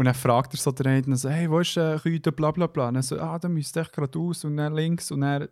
Und 0.00 0.06
dann 0.06 0.14
fragt 0.14 0.54
er 0.54 0.56
so 0.56 0.72
den 0.72 0.86
einen 0.86 1.14
so, 1.14 1.28
hey, 1.28 1.50
wo 1.50 1.58
ist 1.60 1.76
äh, 1.76 1.82
Rüde, 1.82 2.32
bla 2.32 2.52
bla 2.52 2.66
bla. 2.66 2.88
Und 2.88 2.96
er 2.96 3.02
so, 3.02 3.20
ah, 3.20 3.38
da 3.38 3.50
müsst 3.50 3.76
ihr 3.76 3.84
gerade 3.84 4.18
aus 4.18 4.44
und 4.44 4.56
dann 4.56 4.72
links. 4.72 5.10
Und 5.10 5.20
dann 5.20 5.48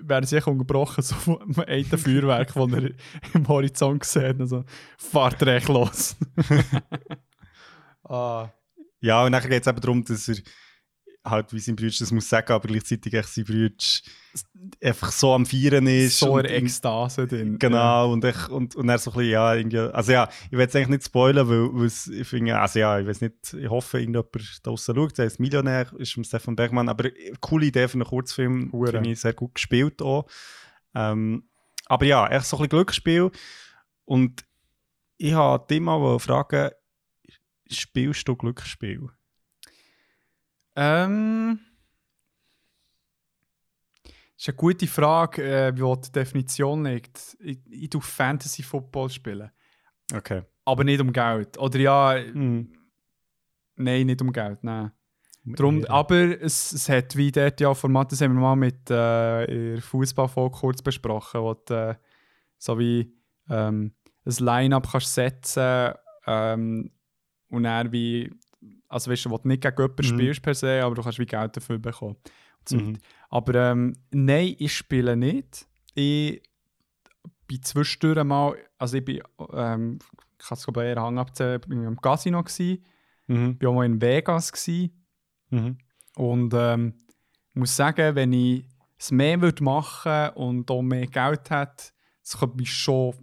werden 0.00 0.24
sie 0.24 0.40
unterbrochen, 0.40 1.02
so 1.02 1.14
von 1.14 1.42
einem 1.42 1.84
Feuerwerk, 1.84 2.54
das 2.54 2.72
er 2.72 2.90
im 3.34 3.46
Horizont 3.46 4.04
sieht. 4.04 4.40
Also 4.40 4.64
fahrt 4.96 5.42
er 5.42 5.56
echt 5.56 5.68
los. 5.68 6.16
ah. 8.04 8.48
Ja, 9.00 9.22
und 9.22 9.32
dann 9.32 9.42
geht 9.42 9.60
es 9.60 9.66
eben 9.66 9.80
darum, 9.82 10.02
dass 10.02 10.28
er 10.28 10.36
halt, 11.24 11.52
wie 11.52 11.60
sein 11.60 11.76
Bruder 11.76 11.92
das 11.98 12.10
muss 12.10 12.28
sagen, 12.28 12.52
aber 12.52 12.68
gleichzeitig 12.68 13.14
echt 13.14 13.28
sein 13.28 13.44
Bruder 13.44 13.74
einfach 14.82 15.12
so 15.12 15.32
am 15.32 15.46
Feiern 15.46 15.86
ist. 15.86 16.18
so 16.18 16.36
eine 16.36 16.48
Ekstase 16.48 17.26
drin. 17.26 17.58
Genau, 17.58 18.12
und, 18.12 18.24
ich, 18.24 18.48
und, 18.48 18.74
und 18.74 18.88
er 18.88 18.98
so 18.98 19.10
ein 19.10 19.16
bisschen, 19.16 19.30
ja, 19.30 19.54
irgendwie, 19.54 19.78
also 19.78 20.12
ja, 20.12 20.28
ich 20.46 20.52
will 20.52 20.60
jetzt 20.60 20.74
eigentlich 20.74 20.88
nicht 20.88 21.04
spoilern, 21.04 21.48
weil, 21.48 21.86
es, 21.86 22.08
ich 22.08 22.26
finde, 22.26 22.58
also 22.58 22.78
ja, 22.78 22.98
ich 22.98 23.06
weiß 23.06 23.20
nicht, 23.20 23.54
ich 23.54 23.68
hoffe, 23.68 24.00
irgendjemand 24.00 24.34
da 24.34 24.70
draussen 24.70 24.94
schaut, 24.94 25.18
der 25.18 25.26
ist 25.26 25.38
Millionär, 25.38 25.92
ist 25.98 26.12
von 26.12 26.24
Stefan 26.24 26.56
Bergmann, 26.56 26.88
aber 26.88 27.10
coole 27.40 27.66
Idee 27.66 27.88
für 27.88 27.94
einen 27.94 28.04
Kurzfilm, 28.04 28.70
finde 28.70 29.10
ich 29.10 29.20
sehr 29.20 29.34
gut 29.34 29.54
gespielt 29.54 30.00
auch. 30.02 30.26
Ähm, 30.94 31.44
aber 31.86 32.06
ja, 32.06 32.26
echt 32.28 32.46
so 32.46 32.56
ein 32.56 32.62
bisschen 32.62 32.70
Glücksspiel 32.70 33.30
und 34.04 34.44
ich 35.18 35.34
habe 35.34 35.64
dich 35.68 35.80
mal 35.80 36.18
fragen, 36.18 36.70
spielst 37.70 38.26
du 38.26 38.34
Glücksspiel? 38.34 39.08
Ähm. 40.76 41.60
Das 44.04 44.12
ist 44.36 44.48
eine 44.48 44.56
gute 44.56 44.86
Frage, 44.88 45.42
äh, 45.68 45.76
wie 45.76 46.00
die 46.00 46.12
Definition 46.12 46.84
liegt. 46.84 47.36
Ich, 47.40 47.60
ich 47.70 47.90
tue 47.90 48.00
Fantasy 48.00 48.62
Football 48.62 49.08
spielen. 49.10 49.50
Okay. 50.12 50.42
Aber 50.64 50.82
nicht 50.84 51.00
um 51.00 51.12
Geld. 51.12 51.58
Oder 51.58 51.78
ja, 51.78 52.32
Mhm. 52.34 52.72
nein, 53.76 54.06
nicht 54.06 54.20
um 54.20 54.32
Geld, 54.32 54.64
nein. 54.64 54.92
Drum, 55.44 55.84
aber 55.86 56.40
es, 56.40 56.72
es 56.72 56.88
hat 56.88 57.16
wie 57.16 57.32
dort 57.32 57.60
ja 57.60 57.74
Format, 57.74 58.12
das 58.12 58.20
haben 58.20 58.34
wir 58.34 58.40
mal 58.40 58.54
mit 58.54 58.88
äh, 58.90 59.80
Fußballfolge 59.80 60.56
kurz 60.56 60.80
besprochen, 60.82 61.40
wo 61.40 61.54
du 61.54 61.74
äh, 61.90 61.94
so 62.58 62.78
wie 62.78 63.12
ähm, 63.48 63.92
ein 64.24 64.44
Line-Up 64.44 64.88
kannst 64.92 65.14
setzen 65.14 65.94
ähm, 66.28 66.92
und 67.48 67.62
dann 67.64 67.90
wie, 67.90 68.32
also 68.92 69.10
weißt 69.10 69.24
du, 69.26 69.30
wo 69.30 69.38
du 69.38 69.48
nicht 69.48 69.62
gegen 69.62 69.76
jemanden 69.76 70.02
Mhm. 70.02 70.08
spielst 70.08 70.42
per 70.42 70.54
se, 70.54 70.82
aber 70.82 70.94
du 70.94 71.02
kannst 71.02 71.18
wie 71.18 71.26
Geld 71.26 71.56
dafür 71.56 71.78
bekommen. 71.78 72.16
So 72.68 72.76
Mhm. 72.76 72.98
Aber 73.30 73.54
ähm, 73.72 73.94
nein, 74.10 74.54
ich 74.58 74.74
spiele 74.76 75.16
nicht. 75.16 75.66
Ich 75.94 76.42
bin 77.46 77.62
zwischendurch 77.62 78.24
mal, 78.24 78.56
also 78.78 78.96
ich 78.98 79.04
bin, 79.04 79.20
ähm, 79.52 79.98
ich 80.38 80.46
kann 80.48 80.56
es 80.58 80.64
glaube 80.64 80.82
ich 80.82 80.88
eher 80.88 81.02
Hang 81.02 81.18
abzählen, 81.18 81.60
ich 81.64 81.68
war 81.76 81.86
im 81.86 82.00
Casino, 82.00 82.42
gewesen, 82.42 82.84
Mhm. 83.26 83.56
ich 83.58 83.62
war 83.64 83.70
auch 83.70 83.74
mal 83.76 83.86
in 83.86 84.00
Vegas 84.00 84.52
Mhm. 85.50 85.78
und 86.16 86.54
ähm, 86.54 86.94
ich 87.54 87.58
muss 87.58 87.76
sagen, 87.76 88.14
wenn 88.14 88.32
ich 88.32 88.64
es 88.98 89.10
mehr 89.10 89.40
würde 89.40 89.62
machen 89.64 90.30
und 90.34 90.70
auch 90.70 90.82
mehr 90.82 91.06
Geld 91.06 91.50
hätte, 91.50 91.92
das 92.22 92.38
könnte 92.38 92.56
mich 92.56 92.72
schon 92.72 93.14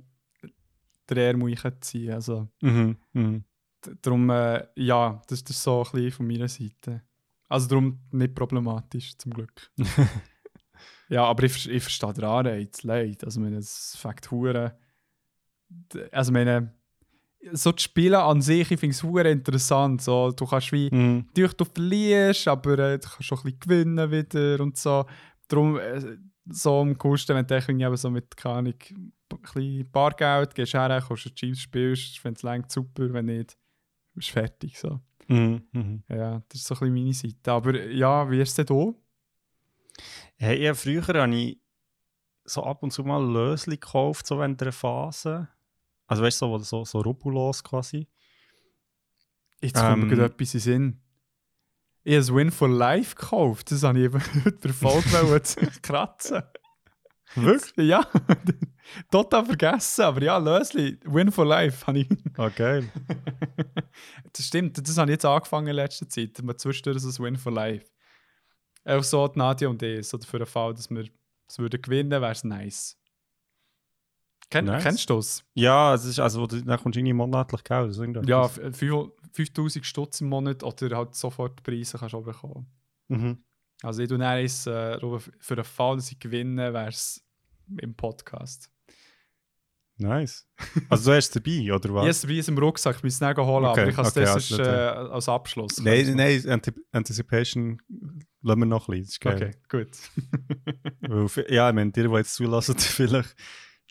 der 1.10 1.30
Ärmel 1.30 1.56
ziehen. 1.82 2.12
Also, 2.14 2.48
Mhm. 2.62 2.98
Mhm. 3.14 3.44
Darum, 4.02 4.30
äh, 4.30 4.66
ja, 4.76 5.22
das, 5.28 5.44
das 5.44 5.56
ist 5.58 5.64
so 5.64 5.84
ein 5.84 5.92
bisschen 5.92 6.12
von 6.12 6.28
meiner 6.28 6.48
Seite. 6.48 7.02
Also 7.48 7.68
darum 7.68 8.00
nicht 8.12 8.36
problematisch, 8.36 9.18
zum 9.18 9.34
Glück. 9.34 9.72
ja, 11.10 11.24
aber 11.26 11.44
ich, 11.44 11.68
ich 11.70 11.82
verstehe 11.84 12.14
den 12.14 12.24
Anreiz, 12.26 12.84
leid. 12.84 13.24
Also, 13.24 13.40
meine, 13.40 13.58
es 13.58 13.96
fängt 14.00 14.30
hure. 14.32 14.78
d- 15.70 16.10
Also, 16.12 16.32
ich 16.32 16.34
meine, 16.34 16.74
so 17.54 17.72
die 17.72 17.82
Spiele 17.82 18.22
an 18.22 18.42
sich, 18.42 18.70
ich 18.72 18.80
finde 18.80 18.94
es 18.94 19.02
hure 19.04 19.30
interessant. 19.32 20.02
So, 20.02 20.32
du 20.32 20.46
kannst 20.46 20.72
wie 20.72 20.94
Mhm. 20.94 21.26
natürlich 21.28 21.54
du 21.54 21.66
verlierst, 21.66 22.48
aber 22.48 22.78
äh, 22.80 23.00
du 23.00 23.08
kannst 23.08 23.32
auch 23.34 23.38
ein 23.44 23.44
bisschen 23.44 23.60
gewinnen 23.62 24.12
wieder 24.12 24.60
und 24.62 24.78
so. 24.78 25.06
Darum 25.48 25.80
äh, 25.80 26.18
so 26.52 26.82
am 26.82 26.98
coolsten, 26.98 27.36
wenn 27.36 27.48
du 27.48 27.56
eben 27.56 27.98
so 27.98 28.10
mit, 28.10 28.36
keine 28.36 28.56
Ahnung, 28.56 28.74
ein 28.92 29.12
bisschen 29.42 29.90
Bargeld 29.92 30.54
gehst 30.56 30.74
her, 30.74 31.04
kommst 31.08 31.26
du 31.26 31.30
Chips 31.30 31.60
spielst, 31.62 32.24
wenn 32.24 32.34
es 32.34 32.44
längt, 32.44 32.72
super, 32.72 33.12
wenn 33.14 33.26
nicht, 33.26 33.58
bist 34.20 34.30
du 34.30 34.34
fertig. 34.34 34.78
So. 34.80 35.00
Mhm. 35.28 35.64
Mhm. 35.72 36.04
Ja, 36.10 36.42
das 36.50 36.62
ist 36.62 36.68
so 36.68 36.76
ein 36.76 36.80
bisschen 36.80 36.94
meine 36.94 37.14
Seite. 37.14 37.52
Aber 37.52 37.86
ja, 37.88 38.30
wie 38.30 38.40
ist 38.42 38.50
es 38.50 38.56
denn 38.56 38.66
da? 38.66 38.94
Hey, 40.38 40.64
ja, 40.64 40.74
früher 40.74 41.02
habe 41.06 41.36
ich 41.36 41.60
so 42.46 42.64
ab 42.64 42.82
und 42.84 42.92
zu 42.92 43.04
mal 43.04 43.24
Lösli 43.24 43.76
gekauft, 43.78 44.26
so 44.26 44.40
während 44.40 44.62
einer 44.62 44.72
Phase. 44.72 45.48
Also 46.08 46.24
weißt 46.24 46.42
du, 46.42 46.46
so, 46.46 46.58
so, 46.60 46.86
so 46.86 47.02
Rubulos 47.02 47.64
quasi. 47.64 48.08
Jetzt 49.62 49.76
kommt 49.76 49.98
mir 49.98 50.04
Ähm. 50.04 50.10
gerade 50.10 50.34
etwas 50.34 50.54
in 50.54 50.60
Sinn. 50.60 51.02
Ich 52.04 52.16
habe 52.16 52.36
Win 52.38 52.50
for 52.50 52.70
Life 52.70 53.14
gekauft. 53.16 53.72
Das 53.72 53.84
habe 53.84 54.00
ich 54.00 54.06
eben 54.06 54.22
der 54.64 54.82
wollen 54.82 55.44
kratzen. 55.82 56.42
Wirklich? 57.36 57.88
Ja, 57.90 58.08
total 59.12 59.46
vergessen. 59.46 60.02
Aber 60.06 60.24
ja, 60.24 60.38
Lösli, 60.38 60.98
Win 61.04 61.32
for 61.32 61.46
Life 61.46 61.86
habe 61.86 62.00
ich. 62.00 62.10
Ah, 62.38 62.50
geil. 62.50 62.90
Das 64.34 64.46
stimmt, 64.46 64.78
das 64.78 64.98
habe 64.98 65.12
ich 65.12 65.16
jetzt 65.16 65.26
angefangen 65.26 65.68
in 65.68 65.76
letzter 65.76 66.08
Zeit. 66.10 66.42
Man 66.44 66.58
zwischendurch 66.58 67.00
so 67.02 67.10
ein 67.24 67.26
Win 67.26 67.38
for 67.38 67.52
Life. 67.52 67.86
Auch 68.86 69.04
so 69.04 69.28
die 69.28 69.38
Nadia 69.40 69.68
und 69.68 69.82
ich, 69.84 70.08
so 70.08 70.18
für 70.20 70.38
den 70.40 70.48
Fall, 70.48 70.74
dass 70.74 70.90
wir 70.90 71.06
es 71.48 71.60
würden 71.60 71.82
gewinnen, 71.82 72.10
wäre 72.12 72.32
es 72.32 72.44
nice. 72.44 72.96
Ken, 74.50 74.66
Nice. 74.66 74.82
Kennst 74.84 75.10
du 75.10 75.16
das? 75.16 75.44
Ja, 75.54 75.94
es 75.94 76.06
ist, 76.06 76.20
also 76.20 76.48
dann 76.48 76.66
kommst 76.80 76.96
du 76.96 77.00
irgendwie 77.00 77.14
monatlich 77.14 77.62
irgendwas. 77.70 78.28
Ja, 78.28 78.46
f- 78.46 78.60
fünf- 78.76 79.12
5000 79.34 79.86
Stutz 79.86 80.22
im 80.22 80.30
Monat 80.30 80.64
oder 80.64 80.98
halt 80.98 81.14
sofort 81.14 81.62
Preise 81.62 82.00
kannst 82.00 82.14
du 82.14 82.22
bekommen. 82.22 82.66
Mhm. 83.10 83.44
Also 83.84 84.02
ich 84.02 84.10
tue 84.10 84.18
dann 84.18 84.28
eins, 84.28 84.66
äh, 84.66 84.98
für 85.40 85.56
den 85.56 85.64
Fall, 85.66 85.98
dass 85.98 86.12
ich 86.12 86.20
gewinne, 86.20 86.74
wäre 86.74 86.88
es 86.90 87.24
im 87.80 87.94
Podcast. 87.94 88.72
Nice. 90.00 90.48
Also 90.90 91.12
du 91.12 91.18
hast 91.18 91.28
es 91.28 91.32
dabei, 91.32 91.74
oder 91.74 91.90
Ich 91.90 91.94
was? 91.94 92.02
habe 92.02 92.10
es 92.10 92.22
dabei 92.22 92.54
im 92.54 92.58
Rucksack, 92.58 92.96
ich 92.98 93.04
muss 93.04 93.14
es 93.16 93.22
nicht 93.22 93.38
holen, 93.38 93.66
Okay, 93.66 93.82
aber 93.82 93.90
ich 93.90 93.98
es 93.98 94.08
okay, 94.08 94.22
das 94.22 94.30
also 94.36 94.62
ist, 94.62 94.68
äh, 94.68 94.72
als 94.72 95.30
Abschluss. 95.30 95.80
Nein, 95.82 96.16
nein, 96.16 96.50
Anti 96.50 96.72
Anticipation 96.92 97.82
lassen 98.42 98.60
wir 98.60 98.66
noch 98.66 98.88
ein 98.88 99.00
bisschen. 99.02 99.32
Ist. 99.32 99.36
Okay, 99.36 99.52
gut. 99.70 99.90
Weil, 101.02 101.54
ja, 101.54 101.70
ich 101.70 101.76
meine, 101.76 101.92
dir, 101.92 102.08
die 102.08 102.16
jetzt 102.16 102.34
zulassen, 102.36 102.78
vielleicht, 102.78 103.36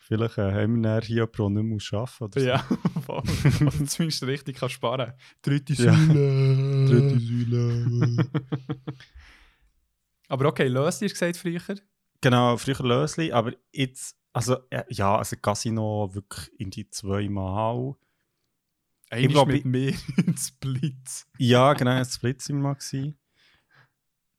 vielleicht 0.02 0.38
äh, 0.38 0.52
haben 0.52 0.82
wir 0.82 1.00
hier 1.02 1.26
der 1.26 1.48
nicht 1.50 1.62
mehr 1.90 2.00
arbeiten. 2.00 2.24
Oder 2.24 2.40
so. 2.40 2.46
Ja, 2.46 2.64
voll. 3.04 3.22
Oder 3.60 3.86
zumindest 3.86 4.22
richtig 4.24 4.56
kann 4.56 4.70
sparen. 4.70 5.12
Dritte 5.42 5.74
Ja. 5.74 5.92
Säule. 5.94 6.86
Dritte 6.88 7.20
Säule. 7.20 8.28
Aber 10.28 10.46
okay, 10.46 10.68
Lösli 10.68 11.08
hast 11.08 11.20
du 11.20 11.26
gesagt 11.26 11.36
früher. 11.36 11.60
Genau, 12.20 12.56
früher 12.56 12.82
Lösli, 12.82 13.30
aber 13.32 13.52
jetzt, 13.72 14.16
also 14.38 14.56
äh, 14.70 14.84
ja, 14.88 15.16
also 15.18 15.36
Casino 15.36 16.14
wirklich 16.14 16.48
in 16.60 16.70
die 16.70 16.88
zweimal. 16.88 17.96
Einmal 19.10 19.28
glaub, 19.32 19.48
mit 19.48 19.64
mir 19.64 19.94
ins 20.26 20.52
Blitz. 20.52 21.26
Ja, 21.38 21.72
genau, 21.72 21.90
ein 21.90 22.04
Split 22.04 22.40
sind 22.40 22.62
wir 22.62 22.62
mal. 22.62 23.14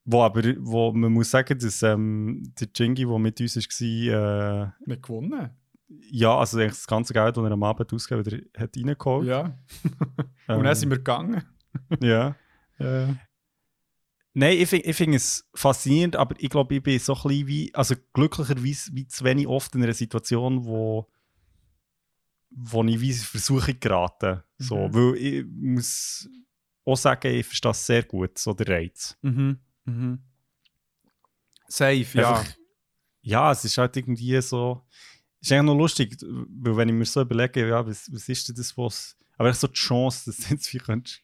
Wo 0.05 0.21
aber, 0.21 0.41
wo 0.59 0.93
man 0.93 1.11
muss 1.11 1.31
sagen, 1.31 1.59
dass 1.59 1.83
ähm, 1.83 2.53
der 2.59 2.69
Jingy, 2.73 3.05
der 3.05 3.19
mit 3.19 3.41
uns 3.41 3.55
war, 3.57 4.63
äh, 4.63 4.71
Nicht 4.85 5.03
gewonnen. 5.03 5.49
ja, 6.11 6.37
also 6.37 6.57
eigentlich 6.59 6.71
das 6.71 6.87
ganze 6.87 7.13
Geld, 7.13 7.35
das 7.35 7.43
er 7.43 7.51
am 7.51 7.63
Abend 7.63 7.93
ausgegeben 7.93 8.47
hat, 8.55 8.61
hat 8.61 8.77
reingeholt. 8.77 9.27
Ja. 9.27 9.59
Ähm, 10.47 10.57
Und 10.59 10.63
dann 10.63 10.75
sind 10.75 10.89
wir 10.91 10.97
gegangen. 10.97 11.43
Ja. 12.01 12.35
Ja. 12.79 13.15
Nein, 14.33 14.57
ich 14.57 14.69
finde 14.69 14.93
find 14.93 15.15
es 15.15 15.49
faszinierend, 15.55 16.15
aber 16.15 16.35
ich 16.39 16.49
glaube, 16.49 16.75
ich 16.75 16.83
bin 16.83 16.99
so 16.99 17.13
ein 17.15 17.21
bisschen 17.23 17.47
wie, 17.47 17.73
also 17.75 17.95
glücklicherweise 18.13 18.91
wie 18.93 19.07
zu 19.07 19.23
wenig 19.23 19.47
oft 19.47 19.73
in 19.75 19.83
einer 19.83 19.93
Situation, 19.93 20.63
wo, 20.65 21.07
wo 22.51 22.83
ich 22.83 22.99
wie 23.01 23.13
versuche 23.13 23.73
geraten. 23.73 24.41
So, 24.57 24.87
Mhm. 24.87 24.93
weil 24.93 25.15
ich 25.17 25.45
muss 25.47 26.29
auch 26.85 26.95
sagen, 26.95 27.33
ich 27.33 27.45
verstehe 27.45 27.71
es 27.71 27.85
sehr 27.85 28.03
gut, 28.03 28.37
so 28.37 28.53
der 28.53 28.67
Reiz. 28.67 29.17
Mhm. 29.21 29.59
Mhm. 29.85 30.19
Safe, 31.67 32.05
ja. 32.17 32.29
Einfach- 32.39 32.53
ja, 33.21 33.51
es 33.51 33.65
ist 33.65 33.77
halt 33.77 33.95
irgendwie 33.97 34.41
so, 34.41 34.83
ist 35.41 35.51
eigentlich 35.51 35.63
noch 35.65 35.75
lustig, 35.77 36.17
weil 36.21 36.77
wenn 36.77 36.89
ich 36.89 36.95
mir 36.95 37.05
so 37.05 37.21
überlege, 37.21 37.67
ja, 37.67 37.85
was, 37.85 38.11
was 38.11 38.27
ist 38.29 38.47
denn 38.47 38.55
das, 38.55 38.75
was, 38.77 39.17
aber 39.37 39.53
so 39.53 39.67
die 39.67 39.73
Chance, 39.73 40.31
dass 40.31 40.37
du 40.47 40.53
jetzt 40.53 40.73
wie 40.73 40.77
könntest, 40.79 41.21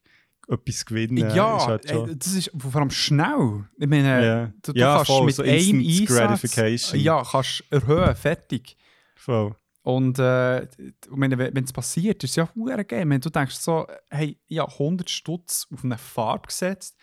etwas 0.48 0.86
gewinnen 0.86 1.18
ja, 1.36 1.58
ist 1.58 1.68
halt 1.68 1.86
ey, 1.86 2.16
das 2.18 2.34
ist 2.34 2.52
vor 2.58 2.76
allem 2.76 2.92
schnell. 2.92 3.66
Ich 3.78 3.88
meine, 3.88 4.26
Ja. 4.26 4.46
du, 4.62 4.74
du 4.74 4.80
Ja, 4.80 4.96
kannst 4.98 5.08
voll, 5.12 5.26
mit 5.26 5.36
so 5.36 5.44
einem 5.44 5.80
Einsatz 5.80 6.92
ja, 6.94 7.24
kannst 7.24 7.64
erhöhen, 7.72 8.16
fertig. 8.16 8.78
voll. 9.16 9.56
Und 9.82 10.18
äh, 10.18 10.68
wenn 11.12 11.64
es 11.64 11.72
passiert, 11.72 12.24
ist 12.24 12.32
es 12.32 12.36
ja 12.38 12.50
hure 12.56 12.84
geil. 12.86 13.08
Wenn 13.08 13.22
du 13.22 13.30
denkst 13.30 13.56
so, 13.56 13.86
hey, 14.10 14.40
ich 14.48 14.58
habe 14.58 14.72
100 14.72 15.08
Stutz 15.10 15.68
auf 15.72 15.84
eine 15.84 15.98
Farbe 16.00 16.48
gesetzt, 16.48 16.98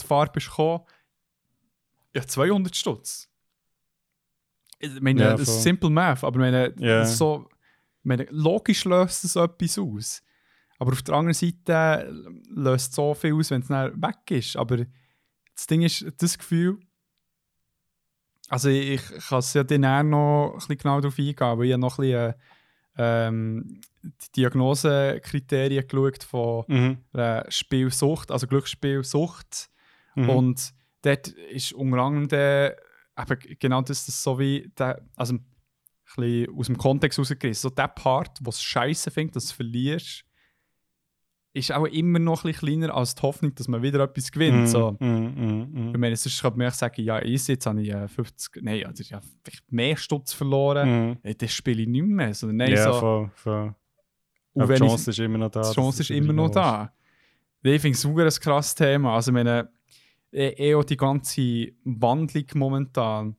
die 0.00 0.06
Farbe 0.06 0.38
ist 0.38 0.48
gekommen, 0.48 0.80
ja 2.14 2.26
200 2.26 2.74
Stutz. 2.74 3.28
Ich 4.78 4.98
meine, 5.00 5.20
Ja, 5.22 5.30
das 5.32 5.42
ist 5.42 5.50
voll. 5.52 5.60
simple 5.62 5.90
math, 5.90 6.24
aber 6.24 6.38
meine, 6.38 6.74
ist 7.02 7.16
so, 7.18 7.48
meine, 8.02 8.26
logisch 8.30 8.84
löst 8.86 9.24
es 9.24 9.36
etwas 9.36 9.78
aus. 9.78 10.22
Aber 10.78 10.92
auf 10.92 11.02
der 11.02 11.14
anderen 11.14 11.34
Seite 11.34 12.12
löst 12.48 12.90
es 12.90 12.96
so 12.96 13.14
viel 13.14 13.34
aus, 13.34 13.50
wenn 13.50 13.62
es 13.62 13.68
dann 13.68 14.02
weg 14.02 14.30
ist. 14.30 14.56
Aber 14.56 14.78
das 15.54 15.66
Ding 15.66 15.82
ist, 15.82 16.04
das 16.18 16.38
Gefühl, 16.38 16.78
also 18.48 18.68
ich, 18.68 19.00
ich 19.10 19.26
kann 19.26 19.38
es 19.38 19.54
ja 19.54 19.64
dann 19.64 20.10
noch 20.10 20.52
ein 20.52 20.58
bisschen 20.58 20.78
genau 20.78 21.00
darauf 21.00 21.18
eingehen, 21.18 21.36
aber 21.40 21.62
ich 21.62 21.76
noch 21.76 21.98
ein 21.98 22.02
bisschen 22.02 22.30
äh, 22.30 22.34
ähm, 22.96 23.80
die 24.02 24.32
Diagnosekriterien 24.36 25.86
geschaut 25.86 26.24
von 26.24 26.64
Mhm. 26.68 26.98
Spielsucht, 27.48 28.30
also 28.30 28.46
Glücksspielsucht. 28.46 29.70
Mhm. 30.14 30.28
Und 30.28 30.74
dort 31.02 31.28
ist 31.28 31.72
unter 31.72 31.98
anderem 31.98 32.28
der, 32.28 32.76
eben 33.18 33.58
genau 33.58 33.82
das, 33.82 34.06
das 34.06 34.22
so 34.22 34.38
wie, 34.38 34.70
der, 34.78 35.02
also 35.16 35.34
ein 35.34 35.44
bisschen 36.16 36.56
aus 36.56 36.66
dem 36.66 36.78
Kontext 36.78 37.18
rausgerissen, 37.18 37.70
so 37.70 37.74
der 37.74 37.88
Part, 37.88 38.38
wo 38.42 38.50
es 38.50 38.62
scheiße 38.62 39.10
findet, 39.10 39.36
dass 39.36 39.48
du 39.48 39.54
verlierst, 39.54 40.24
ist 41.54 41.72
auch 41.72 41.86
immer 41.86 42.18
noch 42.18 42.44
ein 42.44 42.50
bisschen 42.52 42.68
kleiner 42.80 42.94
als 42.94 43.14
die 43.14 43.22
Hoffnung, 43.22 43.54
dass 43.54 43.68
man 43.68 43.80
wieder 43.80 44.00
etwas 44.00 44.30
gewinnt. 44.32 44.62
Mhm, 44.62 44.66
So. 44.66 44.96
mhm, 44.98 45.68
mhm, 45.72 45.90
Ich 45.94 45.98
meine, 45.98 46.16
sonst 46.16 46.42
könnte 46.42 46.58
man 46.58 46.70
sagen, 46.72 47.00
ja, 47.02 47.22
easy, 47.24 47.52
jetzt 47.52 47.64
habe 47.66 47.80
ich 47.80 47.90
äh, 47.90 48.08
50, 48.08 48.62
nein, 48.62 48.84
also 48.84 49.00
ich 49.00 49.12
habe 49.12 49.24
mehr 49.70 49.96
Stutz 49.96 50.32
verloren, 50.32 51.08
mhm. 51.10 51.16
äh, 51.22 51.34
das 51.34 51.52
spiele 51.52 51.82
ich 51.82 51.88
nicht 51.88 52.04
mehr. 52.04 52.34
Sondern 52.34 52.56
nein, 52.56 52.72
Ja, 52.72 52.92
so, 52.92 52.98
voll, 53.00 53.30
voll. 53.34 53.74
und 54.52 54.68
die 54.68 54.72
ich- 54.74 54.78
Chance 54.80 55.10
ist 55.10 55.18
immer 55.20 55.38
noch 55.38 55.50
da. 55.50 55.62
die 55.62 55.74
Chance 55.74 56.02
ist 56.02 56.10
immer 56.10 56.32
noch 56.32 56.50
da. 56.50 56.92
Ich 57.62 57.80
finde 57.80 57.96
es 57.96 58.04
ein 58.04 58.42
krasses 58.42 58.74
Thema. 58.74 59.14
Also, 59.14 59.30
ich 59.30 59.34
meine, 59.34 59.70
eh, 60.32 60.48
eh 60.70 60.74
auch 60.74 60.84
die 60.84 60.96
ganze 60.98 61.68
Wandlung 61.84 62.44
momentan. 62.56 63.36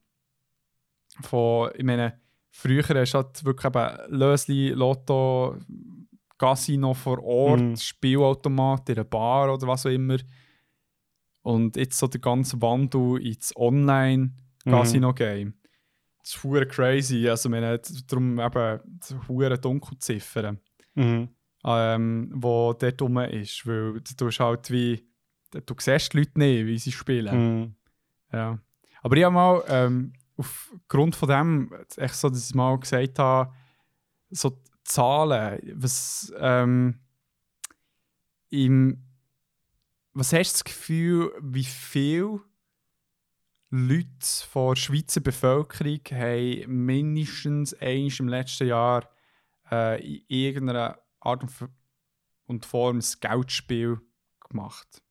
Von, 1.21 1.69
ich 1.75 1.83
meine, 1.83 2.19
früher 2.49 2.81
hast 2.83 3.13
du 3.13 3.17
halt 3.17 3.45
wirklich 3.45 3.65
eben 3.65 3.97
Lösli, 4.17 4.69
Lotto, 4.69 5.57
Casino 6.38 6.94
vor 6.94 7.24
Ort, 7.24 7.62
Mhm. 7.62 7.78
Spielautomat 7.78 8.90
in 8.90 8.95
einer 8.95 9.03
Bar 9.06 9.53
oder 9.53 9.68
was 9.68 9.86
auch 9.86 9.90
immer. 9.91 10.18
Und 11.44 11.76
jetzt 11.78 11.98
so 11.98 12.07
der 12.07 12.20
ganze 12.22 12.62
Wandel 12.62 13.22
ins 13.26 13.53
Online-Casino-Game. 13.56 15.53
Das 16.20 16.30
ist 16.36 16.44
hure 16.44 16.66
crazy. 16.68 17.30
Also, 17.30 17.49
ich 17.49 17.52
meine, 17.52 17.80
darum 18.07 18.40
eben 18.40 18.80
hure 19.28 19.57
Dunkelziffern 19.60 20.60
Mhm. 20.95 21.30
ähm, 21.66 22.32
wo 22.34 22.74
dort 22.74 23.02
rum 23.02 23.18
ist. 23.20 23.66
Weil 23.68 24.02
du 24.18 24.30
halt 24.30 24.72
wie. 24.72 25.07
Du 25.66 25.76
siehst 25.80 26.14
die 26.14 26.18
Leute 26.18 26.40
nicht, 26.40 26.66
wie 26.66 26.78
sie 26.80 26.91
spielen. 26.91 27.60
Mhm. 27.62 27.76
Ja. 28.34 28.60
Aber 29.03 29.16
ich 29.18 29.24
habe 29.24 29.34
mal 29.36 29.64
ähm, 29.68 30.14
aufgrund 30.38 31.16
von 31.16 31.30
dem, 31.30 31.72
echt 31.98 32.16
so, 32.16 32.30
dass 32.30 32.49
ich 32.49 32.56
mal 32.56 32.78
gesagt 32.80 33.20
habe, 33.20 33.53
so 34.32 34.57
Zahlen, 34.86 35.60
was 35.74 36.32
ähm, 36.38 36.99
im, 38.49 39.03
was 40.14 40.32
hast 40.32 40.52
du 40.52 40.53
das 40.53 40.64
Gefühl, 40.64 41.34
wie 41.41 41.64
viel 41.64 42.40
Leute 43.72 44.07
von 44.48 44.74
der 44.74 44.80
Schweizer 44.80 45.22
Bevölkerung 45.22 45.99
haben 46.12 46.86
mindestens 46.86 47.74
eins 47.74 48.20
im 48.20 48.30
letzten 48.30 48.68
Jahr 48.68 49.10
äh, 49.72 49.99
in 50.02 50.24
irgendeiner 50.28 50.99
Art 51.20 51.44
und 52.45 52.66
Form 52.66 52.99
ein 52.99 53.20
Geldspiel 53.20 53.99
gemacht? 54.48 55.02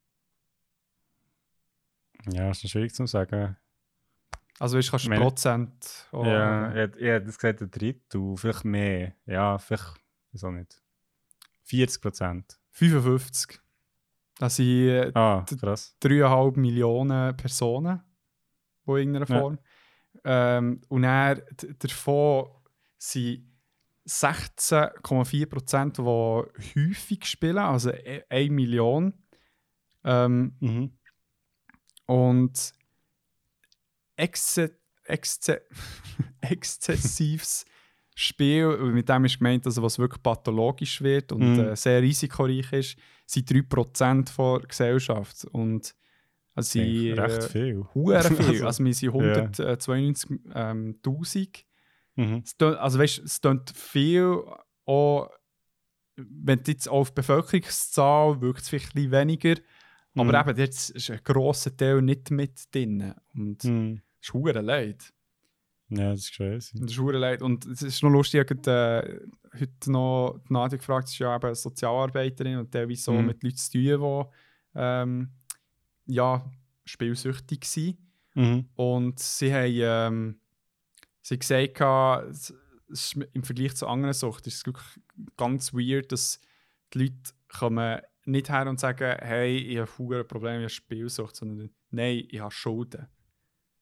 Ja, 2.30 2.50
ist 2.50 2.68
schwierig 2.68 2.94
zu 2.94 3.06
sagen. 3.06 3.56
Also, 4.60 4.78
weißt, 4.78 4.90
kannst 4.90 5.06
du 5.06 5.10
Prozent. 5.20 6.08
auch 6.12 6.24
Ja, 6.24 6.70
ich, 6.84 6.96
ich 6.96 7.02
hätte 7.06 7.26
gesagt, 7.26 7.60
ein 7.62 7.70
Drittel, 7.70 8.36
vielleicht 8.36 8.64
mehr. 8.64 9.14
Ja, 9.26 9.58
vielleicht, 9.58 9.94
wieso 10.32 10.50
nicht. 10.50 10.80
40 11.64 12.00
Prozent. 12.02 12.58
55. 12.70 13.60
Das 14.38 14.56
sind 14.56 14.66
äh, 14.88 15.10
Ah, 15.14 15.44
D- 15.48 15.56
krass. 15.56 15.96
3,5 16.02 16.58
Millionen 16.58 17.36
Personen, 17.36 18.00
in 18.86 18.92
irgendeiner 18.94 19.28
Ja. 19.28 19.40
Form. 19.40 19.58
Ähm, 20.24 20.80
und 20.88 21.02
dann, 21.02 21.40
davon 21.80 22.46
sind 22.98 23.50
16,4 24.06 25.46
Prozent, 25.46 25.98
die 25.98 26.02
häufig 26.02 27.24
spielen, 27.24 27.58
also 27.58 27.90
1 28.28 28.50
Million. 28.52 29.14
Ähm, 30.04 30.56
Mhm. 30.60 30.98
und 32.06 32.72
exze 34.16 34.78
exze 35.06 35.62
exzessives 36.40 37.64
Spiel, 38.16 38.76
mit 38.92 39.08
dem 39.08 39.24
ist 39.24 39.38
gemeint, 39.38 39.66
also 39.66 39.82
was 39.82 39.98
wirklich 39.98 40.22
pathologisch 40.22 41.02
wird 41.02 41.32
und 41.32 41.54
Mhm. 41.54 41.58
äh, 41.60 41.76
sehr 41.76 42.00
risikoreich 42.00 42.72
ist, 42.72 42.96
sind 43.26 43.50
3% 43.50 44.36
der 44.60 44.68
Gesellschaft. 44.68 45.44
Und 45.46 45.94
also 46.54 46.70
sie 46.70 47.10
Recht 47.10 47.42
äh, 47.42 47.48
viel. 47.48 47.84
hure 47.92 48.22
viel. 48.22 48.38
Also, 48.38 48.66
Also 48.66 48.84
wir 48.84 48.94
sind 48.94 49.10
192.000. 49.10 50.38
Ähm, 50.54 50.94
1000. 51.04 51.64
Mhm. 52.14 52.42
Es 52.44 52.56
tönt- 52.56 52.76
also 52.78 53.00
weißt, 53.00 53.18
es 53.18 53.40
klingt 53.40 53.70
viel 53.76 54.40
auch, 54.86 55.28
wenn 56.16 56.62
du 56.62 56.70
jetzt 56.70 56.88
auf 56.88 57.10
die 57.10 57.14
Bevölkerungszahl 57.16 58.40
wirkt 58.40 58.60
es 58.60 58.68
vielleicht 58.68 58.94
ein 58.96 59.10
weniger, 59.10 59.56
aber 60.14 60.44
Mhm. 60.44 60.50
eben, 60.50 60.58
jetzt 60.60 60.90
ist 60.90 61.10
ein 61.10 61.18
grosser 61.24 61.76
Teil 61.76 62.00
nicht 62.00 62.30
mit 62.30 62.72
drin. 62.72 63.12
Und 63.34 63.64
Mhm. 63.64 64.00
Ist 64.24 64.34
hure 64.34 64.60
leid. 64.60 65.12
Ja, 65.90 66.10
das 66.12 66.20
ist 66.20 66.32
crazy. 66.34 66.78
Das 66.80 66.90
ist 66.90 66.98
hure 66.98 67.18
leid. 67.18 67.42
Und 67.42 67.66
es 67.66 67.82
ist 67.82 68.02
noch 68.02 68.10
lustig, 68.10 68.40
ich 68.50 68.58
habe 68.66 69.28
äh, 69.52 69.60
heute 69.60 69.92
noch 69.92 70.40
die 70.48 70.52
Nadia 70.52 70.78
gefragt, 70.78 71.08
sie 71.08 71.14
ist 71.14 71.18
ja 71.20 71.36
eben 71.36 71.54
Sozialarbeiterin 71.54 72.58
und 72.58 72.70
teilweise 72.72 73.02
so 73.02 73.12
Mhm. 73.12 73.26
mit 73.26 73.42
Leuten 73.42 73.56
zu 73.56 73.72
tun, 73.72 73.82
die 73.82 74.78
ähm, 74.80 75.30
ja, 76.06 76.50
spielsüchtig 76.84 77.64
sind. 77.64 77.98
Mhm. 78.34 78.68
Und 78.74 79.18
sie 79.18 79.52
haben, 79.52 79.72
ähm, 79.76 80.40
sie 81.22 81.34
haben 81.34 81.40
gesagt, 81.40 82.52
ist 82.88 83.14
im 83.32 83.42
Vergleich 83.42 83.74
zu 83.76 83.86
anderen 83.86 84.14
Suchten 84.14 84.48
ist 84.48 84.56
es 84.56 84.66
wirklich 84.66 84.86
ganz 85.36 85.72
weird, 85.72 86.12
dass 86.12 86.40
die 86.92 86.98
Leute 86.98 87.32
kommen 87.48 88.00
nicht 88.24 88.48
her 88.48 88.68
und 88.68 88.80
sagen, 88.80 89.16
hey, 89.20 89.56
ich 89.56 89.78
habe 89.78 90.18
ein 90.18 90.26
Problem, 90.26 90.56
ich 90.56 90.62
habe 90.64 90.68
Spielsucht, 90.70 91.36
sondern 91.36 91.70
nein, 91.90 92.24
ich 92.28 92.40
habe 92.40 92.50
Schulden. 92.50 93.06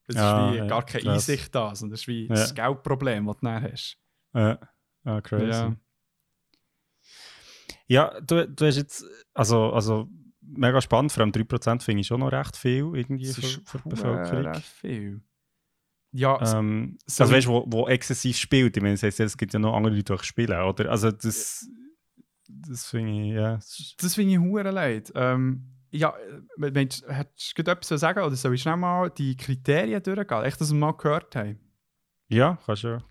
Es 0.09 0.17
Ah, 0.17 0.49
ist 0.49 0.53
wie 0.55 0.59
ja, 0.59 0.67
gar 0.67 0.85
keine 0.85 1.05
krass. 1.05 1.29
Einsicht 1.29 1.55
da, 1.55 1.75
sondern 1.75 1.95
es 1.95 2.01
ist 2.03 2.09
wie 2.09 2.23
Ja. 2.27 2.35
das 2.35 2.55
Geldproblem, 2.55 3.27
das 3.27 3.37
du 3.39 3.47
dann 3.47 3.63
hast. 3.63 3.99
Ja, 4.35 4.59
ah, 5.05 5.21
crazy. 5.21 5.47
Ja. 5.51 5.77
Ja, 7.89 8.21
du, 8.21 8.49
du 8.49 8.67
hast 8.67 8.77
jetzt, 8.77 9.05
also, 9.35 9.71
also 9.73 10.09
mega 10.41 10.81
spannend, 10.81 11.13
vor 11.13 11.23
allem 11.23 11.33
3% 11.33 11.83
finde 11.83 12.01
ich 12.01 12.07
schon 12.07 12.21
noch 12.21 12.33
recht 12.33 12.57
viel 12.57 12.91
irgendwie 12.95 13.27
Das 13.27 13.37
für, 13.37 13.61
für 13.65 13.79
die 13.79 13.89
Bevölkerung. 13.89 14.55
viel. 14.63 15.23
Ja, 16.13 16.59
Ähm, 16.59 16.99
so- 17.07 17.25
also 17.25 17.35
weißt 17.35 17.47
du, 17.47 17.51
wo, 17.51 17.65
wo 17.69 17.89
exzessiv 17.89 18.37
spielt. 18.37 18.77
Ich 18.77 18.83
meine, 18.83 18.97
das 18.97 19.19
ja, 19.19 19.25
es 19.25 19.37
gibt 19.37 19.53
ja 19.53 19.59
noch 19.59 19.75
andere 19.75 19.95
Leute, 19.95 20.05
die 20.05 20.13
auch 20.13 20.23
spielen, 20.23 20.61
oder? 20.63 20.91
Also 20.91 21.11
das, 21.11 21.67
das 22.49 22.87
finde 22.87 23.13
ich, 23.23 23.33
ja. 23.33 23.55
das 23.57 23.79
ist- 23.79 24.03
Das 24.03 24.15
finde 24.15 24.33
ich 24.35 24.39
hure 24.39 24.71
leid. 24.71 25.11
Ähm, 25.15 25.72
ja, 25.93 26.11
äh, 26.17 26.41
wenn- 26.57 26.75
wenn- 26.75 26.89
hättest 26.89 27.57
du 27.59 27.63
etwas 27.63 27.87
zu 27.89 27.97
sagen 27.99 28.21
oder 28.23 28.35
soll 28.35 28.55
ich 28.55 28.63
schnell 28.63 28.77
mal 28.77 29.11
die 29.11 29.37
Kriterien 29.37 30.03
durchgehen? 30.03 30.43
Echt, 30.45 30.61
dass 30.61 30.73
wir 30.73 30.79
mal 30.79 30.93
gehört 30.93 31.35
haben. 31.37 31.59
Ja, 32.29 32.59
kannst 32.67 32.83
du 32.85 32.89
ja. 32.89 33.05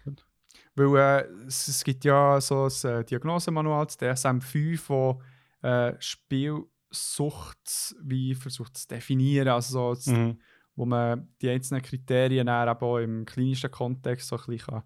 Weil 0.75 0.95
äh, 0.97 1.27
es, 1.47 1.67
es 1.67 1.83
gibt 1.83 2.03
ja 2.05 2.39
so 2.41 2.65
ein 2.67 2.89
äh, 2.89 3.03
Diagnosemanual, 3.05 3.85
das 3.85 3.97
DSM-5, 3.99 4.81
wo 4.89 5.21
äh, 5.61 5.93
Spielsucht 5.99 7.95
wie 8.01 8.35
versucht 8.35 8.77
zu 8.77 8.87
definieren. 8.87 9.47
Also 9.49 9.93
so, 9.95 10.11
Mhm. 10.11 10.39
wo 10.75 10.85
man 10.85 11.27
die 11.41 11.49
einzelnen 11.49 11.81
Kriterien 11.83 12.47
dann 12.47 12.69
auch 12.69 12.97
im 12.97 13.25
klinischen 13.25 13.71
Kontext 13.71 14.27
so 14.27 14.37
ein 14.37 14.43
bisschen 14.47 14.73
kann 14.75 14.83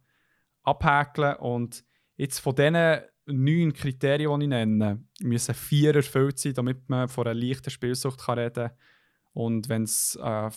abhäkeln 0.63 1.33
kann. 1.35 1.45
Und 1.45 1.85
jetzt 2.15 2.39
von 2.39 2.55
diesen 2.55 2.99
neun 3.27 3.73
Kriterien, 3.73 4.39
die 4.39 4.45
ich 4.45 4.49
nenne, 4.49 5.03
müssen 5.21 5.55
vier 5.55 5.95
erfüllt 5.95 6.37
sein, 6.39 6.53
damit 6.53 6.87
man 6.89 7.07
von 7.07 7.27
einer 7.27 7.33
leichten 7.39 7.69
Spielsucht 7.69 8.19
kann 8.21 8.39
reden 8.39 8.67
kann. 8.69 8.77
Und 9.33 9.67
wenn 9.69 9.83
es 9.83 10.17
äh, 10.21 10.49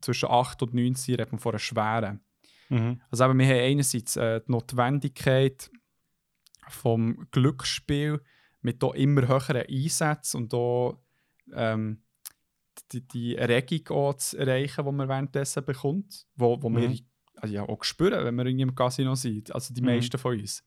zwischen 0.00 0.28
8 0.30 0.62
und 0.62 0.74
9 0.74 0.94
sind, 0.94 1.14
redet 1.14 1.32
man 1.32 1.38
von 1.40 1.52
einer 1.52 1.58
schweren. 1.58 2.20
Mhm. 2.68 3.00
Also 3.10 3.24
eben, 3.24 3.38
wir 3.38 3.46
haben 3.46 3.58
einerseits 3.64 4.16
äh, 4.16 4.40
die 4.46 4.52
Notwendigkeit 4.52 5.70
vom 6.68 7.26
Glücksspiel 7.30 8.20
mit 8.62 8.82
auch 8.82 8.94
immer 8.94 9.26
höheren 9.28 9.66
Einsätzen 9.68 10.36
und 10.42 10.54
auch 10.54 10.98
ähm, 11.52 12.02
die, 12.92 13.06
die 13.06 13.36
Erregung 13.36 13.96
auch 13.96 14.14
zu 14.14 14.38
erreichen, 14.38 14.84
die 14.84 14.92
man 14.92 15.08
währenddessen 15.08 15.64
bekommt, 15.64 16.26
wo, 16.36 16.60
wo 16.62 16.70
wir 16.70 16.88
Mhm. 16.88 16.98
also 17.36 17.54
ja, 17.54 17.68
auch 17.68 17.84
spüren, 17.84 18.24
wenn 18.24 18.34
wir 18.36 18.46
irgendwie 18.46 18.62
im 18.62 18.74
Casino 18.74 19.14
sind, 19.14 19.54
also 19.54 19.74
die 19.74 19.80
Mhm. 19.82 19.86
meisten 19.88 20.18
von 20.18 20.38
uns. 20.38 20.64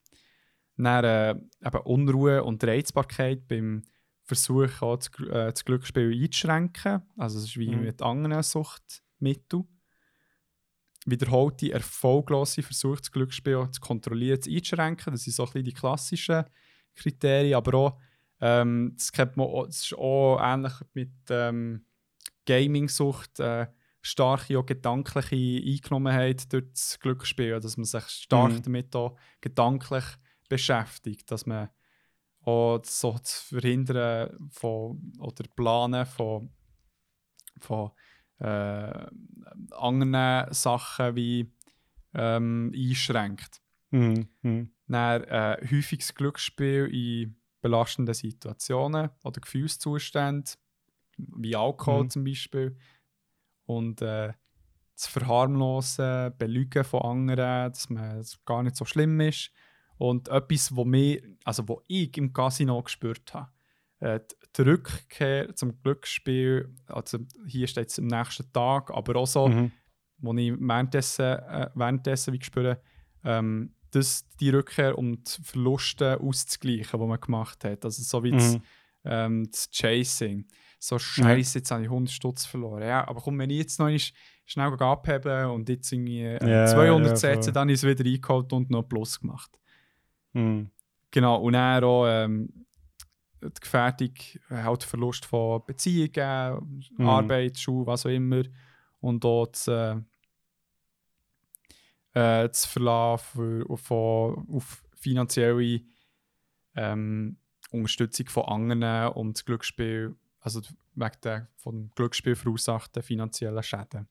Dann 0.78 1.04
äh, 1.04 1.30
eben 1.66 1.78
Unruhe 1.86 2.44
und 2.44 2.64
Reizbarkeit 2.64 3.48
beim 3.48 3.84
Versuch, 4.24 4.82
auch 4.82 4.98
das, 4.98 5.10
äh, 5.22 5.52
das 5.52 5.66
Glücksspiel 5.66 6.12
einzuschränken. 6.14 7.02
Also 7.18 7.40
es 7.40 7.46
ist 7.46 7.58
wie 7.58 7.76
Mhm. 7.76 7.82
mit 7.82 8.02
anderen 8.02 8.44
Suchtmitteln 8.44 9.68
wiederholte, 11.06 11.72
erfolglose 11.72 12.62
Versuche, 12.64 12.98
das 12.98 13.12
Glücksspiel 13.12 13.68
zu 13.72 13.80
kontrollieren, 13.80 14.42
zu 14.42 14.50
einzuschränken. 14.50 15.14
Das 15.14 15.24
sind 15.24 15.34
so 15.34 15.44
ein 15.44 15.48
bisschen 15.48 15.64
die 15.66 15.74
klassischen 15.74 16.44
Kriterien, 16.96 17.56
aber 17.56 17.74
auch, 17.78 18.00
ähm, 18.42 18.94
das, 18.96 19.12
kennt 19.12 19.38
man 19.38 19.48
auch, 19.48 19.66
das 19.68 19.78
ist 19.84 19.94
auch 19.98 20.40
ähnlich 20.42 20.74
mit 20.94 21.12
ähm, 21.30 21.86
Gaming-Sucht, 22.46 23.40
äh, 23.40 23.68
starke 24.02 24.58
auch 24.60 24.66
gedankliche 24.66 25.36
Eingenommenheit 25.66 26.52
durch 26.52 26.66
das 26.74 27.00
Glücksspiel, 27.00 27.60
dass 27.60 27.78
man 27.78 27.86
sich 27.86 28.04
stark 28.08 28.52
Mhm. 28.54 28.62
damit 28.64 28.96
auch 28.96 29.18
gedanklich 29.42 30.04
beschäftigt, 30.50 31.32
dass 31.32 31.46
man 31.46 31.70
auch 32.42 32.82
so 32.84 33.18
zu 33.20 33.56
verhindern 33.56 34.50
von, 34.52 35.14
oder 35.20 35.44
planen 35.56 36.06
von 36.06 36.52
von 37.60 37.92
äh, 38.40 39.08
anderen 39.72 40.54
Sachen 40.54 41.16
wie 41.16 41.52
ähm, 42.14 42.72
einschränkt. 42.76 43.62
Mhm. 43.92 44.28
Mhm. 44.42 44.72
Dann 44.88 45.24
äh, 45.24 45.58
häufiges 45.70 46.14
Glücksspiel 46.14 46.86
in 46.86 47.42
belastenden 47.62 48.14
Situationen 48.14 49.10
oder 49.24 49.42
Gefühlszuständen, 49.42 50.54
wie 51.18 51.56
Alkohol 51.56 52.04
Mhm. 52.04 52.10
zum 52.10 52.24
Beispiel. 52.24 52.78
Und 53.66 54.02
äh, 54.02 54.34
das 54.94 55.08
Verharmlosen, 55.08 56.34
Belügen 56.38 56.84
von 56.84 57.02
anderen, 57.02 57.72
dass 57.72 57.90
man 57.90 58.20
es 58.20 58.44
gar 58.46 58.64
nicht 58.64 58.76
so 58.76 58.86
schlimm 58.86 59.20
ist. 59.20 59.52
Und 59.98 60.28
etwas, 60.30 60.76
wo, 60.76 60.86
mir, 60.86 61.22
also 61.44 61.68
wo 61.68 61.82
ich 61.88 62.16
im 62.18 62.32
Casino 62.34 62.82
gespürt 62.84 63.34
habe, 63.34 63.52
äh, 64.00 64.20
die- 64.56 64.62
Rückkehr 64.62 65.56
zum 65.56 65.80
Glücksspiel, 65.84 66.74
also 66.88 67.20
hier 67.48 67.68
steht 67.68 67.90
es 67.90 68.00
am 68.00 68.08
nächsten 68.08 68.52
Tag, 68.54 68.92
aber 68.92 69.16
auch 69.18 69.28
so, 69.28 69.48
Mhm. 69.48 69.72
wo 70.20 70.34
ich 70.34 70.54
währenddessen, 70.60 71.26
äh, 71.26 71.70
währenddessen 71.76 72.34
wie 72.34 72.42
spüre, 72.44 72.82
ähm, 73.24 73.74
dass 73.92 74.28
die 74.40 74.50
Rückkehr 74.50 74.98
um 74.98 75.24
die 75.24 75.44
Verluste 75.44 76.20
auszugleichen, 76.20 77.00
die 77.00 77.06
man 77.08 77.20
gemacht 77.20 77.64
hat. 77.64 77.86
Also 77.86 78.04
so 78.04 78.24
wie 78.24 78.32
das, 78.32 78.56
Mhm. 78.56 78.62
ähm, 79.06 79.50
das 79.52 79.70
Chasing. 79.72 80.48
So 80.80 81.00
scheiße, 81.00 81.60
jetzt 81.60 81.72
habe 81.72 81.84
ich 81.84 81.90
100 81.90 82.12
Stutz 82.14 82.46
verloren. 82.46 82.84
Ja, 82.84 83.08
aber 83.08 83.22
komm, 83.22 83.40
wenn 83.40 83.50
ich 83.50 83.58
jetzt 83.60 83.80
noch 83.80 83.88
einmal 83.88 84.00
schnell 84.46 84.74
abheben 84.74 85.50
und 85.52 85.70
jetzt 85.70 85.92
irgendwie 85.92 86.22
äh, 86.24 86.48
Ja, 86.48 86.66
200 86.68 87.10
ja, 87.12 87.16
setze, 87.16 87.44
voll. 87.46 87.54
dann 87.54 87.70
ist 87.70 87.84
es 87.84 87.90
wieder 87.90 88.08
eingeholt 88.08 88.54
und 88.54 88.70
noch 88.70 88.84
Plus 88.84 89.20
gemacht. 89.20 89.58
Mhm. 90.34 90.70
Genau, 91.12 91.42
und 91.42 91.54
dann 91.54 91.84
auch 91.84 92.06
ähm, 92.06 92.66
die 93.42 93.60
Gefährdung, 93.60 94.14
äh, 94.50 94.56
halt 94.56 94.84
Verlust 94.84 95.26
von 95.26 95.64
Beziehungen, 95.66 96.86
Mhm. 96.98 97.08
Arbeit, 97.08 97.58
Schule, 97.58 97.86
was 97.86 98.06
auch 98.06 98.10
immer. 98.10 98.44
Und 99.00 99.24
auch 99.26 99.48
das, 99.48 99.68
äh, 99.68 99.96
äh, 102.14 102.48
das 102.48 102.66
Verlassen 102.66 103.66
von, 103.78 104.48
auf 104.52 104.84
finanzielle 104.96 105.82
ähm, 106.76 107.38
Unterstützung 107.72 108.28
von 108.28 108.46
anderen 108.46 109.14
und 109.14 109.38
das 109.38 109.46
Glücksspiel, 109.46 110.16
also 110.40 110.62
wegen 110.96 111.22
der 111.24 111.48
vom 111.58 111.92
Glücksspiel 111.96 112.36
verursachten 112.36 113.04
finanziellen 113.04 113.62
Schäden. 113.64 114.08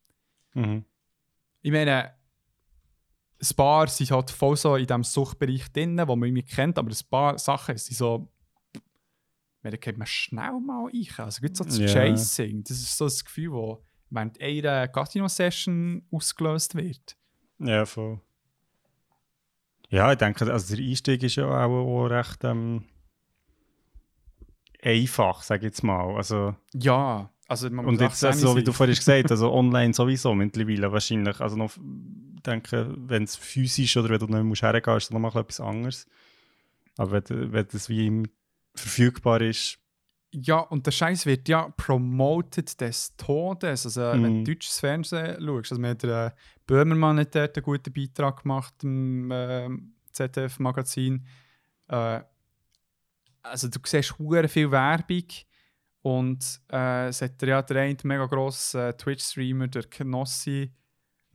Mhm. 0.54 0.84
Ich 1.62 1.72
meine, 1.72 2.14
ein 3.38 3.56
paar 3.56 3.86
sind 3.88 4.10
halt 4.10 4.30
voll 4.30 4.56
so 4.56 4.76
in 4.76 4.86
diesem 4.86 5.04
Suchtbereich 5.04 5.70
drin, 5.72 6.00
wo 6.06 6.16
man 6.16 6.28
irgendwie 6.28 6.42
kennt, 6.42 6.78
aber 6.78 6.90
ein 6.90 7.10
paar 7.10 7.38
Sachen 7.38 7.76
sind 7.76 7.96
so. 7.96 8.28
Ich 9.62 9.70
Da 9.70 9.76
kennt 9.76 9.98
man 9.98 10.06
schnell 10.06 10.60
mal 10.60 10.84
rein. 10.84 11.06
Also, 11.18 11.40
gibt 11.40 11.56
so 11.56 11.64
das 11.64 11.78
Ja. 11.78 11.86
Chasing. 11.88 12.62
Das 12.62 12.78
ist 12.78 12.96
so 12.96 13.04
das 13.06 13.24
Gefühl, 13.24 13.50
das 13.50 13.78
während 14.10 14.40
einer 14.40 14.88
Casino-Session 14.88 16.06
ausgelöst 16.10 16.76
wird. 16.76 17.16
Ja, 17.58 17.84
voll. 17.84 18.20
Ja, 19.88 20.12
ich 20.12 20.18
denke, 20.18 20.50
also 20.52 20.74
der 20.74 20.84
Einstieg 20.84 21.22
ist 21.22 21.36
ja 21.36 21.46
auch, 21.46 21.70
auch 21.70 22.06
recht 22.06 22.42
ähm, 22.44 22.84
einfach, 24.82 25.42
sage 25.42 25.66
ich 25.66 25.72
jetzt 25.72 25.82
mal. 25.82 26.16
Also, 26.16 26.54
Ja, 26.74 27.30
also 27.48 27.70
man 27.70 27.86
und 27.86 27.94
muss 27.94 28.02
jetzt, 28.02 28.24
18 28.24 28.28
also, 28.28 28.56
wie 28.56 28.64
du 28.64 28.72
vorhin 28.72 28.94
gesagt 28.96 29.24
hast, 29.24 29.30
also 29.30 29.52
online 29.52 29.94
sowieso 29.94 30.34
mittlerweile 30.34 30.90
wahrscheinlich. 30.90 31.40
Also 31.40 31.56
noch, 31.56 31.70
ich 31.76 32.35
denke, 32.46 32.94
wenn 32.96 33.24
es 33.24 33.36
physisch 33.36 33.96
oder 33.96 34.08
wenn 34.10 34.18
du 34.18 34.26
nicht 34.26 34.34
mehr 34.34 34.44
musst 34.44 34.62
hergehen, 34.62 34.96
ist 34.96 35.04
es 35.04 35.10
nochmal 35.10 35.36
etwas 35.36 35.60
anderes. 35.60 36.06
Aber 36.96 37.12
wenn, 37.28 37.52
wenn 37.52 37.66
das 37.70 37.88
wie 37.88 38.06
im- 38.06 38.28
verfügbar 38.74 39.40
ist, 39.40 39.78
Ja, 40.32 40.58
und 40.58 40.84
der 40.86 40.90
Scheiß 40.90 41.24
wird 41.24 41.48
ja 41.48 41.68
promoted 41.78 42.78
des 42.80 43.16
Todes. 43.16 43.86
Also, 43.86 44.00
wenn 44.02 44.20
Mhm. 44.40 44.44
du 44.44 44.52
deutsches 44.52 44.80
Fernsehen 44.80 45.36
schaust, 45.40 45.72
also, 45.72 45.82
hat 45.84 46.02
der 46.02 46.26
äh, 46.26 46.30
Böhmermann 46.66 47.18
hat 47.20 47.34
dort 47.34 47.56
einen 47.56 47.64
guten 47.64 47.92
Beitrag 47.92 48.42
gemacht 48.42 48.74
im 48.82 49.30
ähm, 49.32 49.94
ZDF-Magazin. 50.12 51.24
Äh, 51.88 52.20
also, 53.42 53.68
du 53.68 53.78
siehst 53.84 54.18
hure 54.18 54.48
viel 54.48 54.70
Werbung 54.70 55.24
und 56.02 56.60
äh, 56.72 57.08
es 57.08 57.22
hat 57.22 57.40
ja 57.42 57.62
der 57.62 57.82
eine 57.82 57.96
mega 58.02 58.26
grossen 58.26 58.80
äh, 58.80 58.92
Twitch-Streamer, 58.96 59.68
der 59.68 59.84
Knossi, 59.84 60.72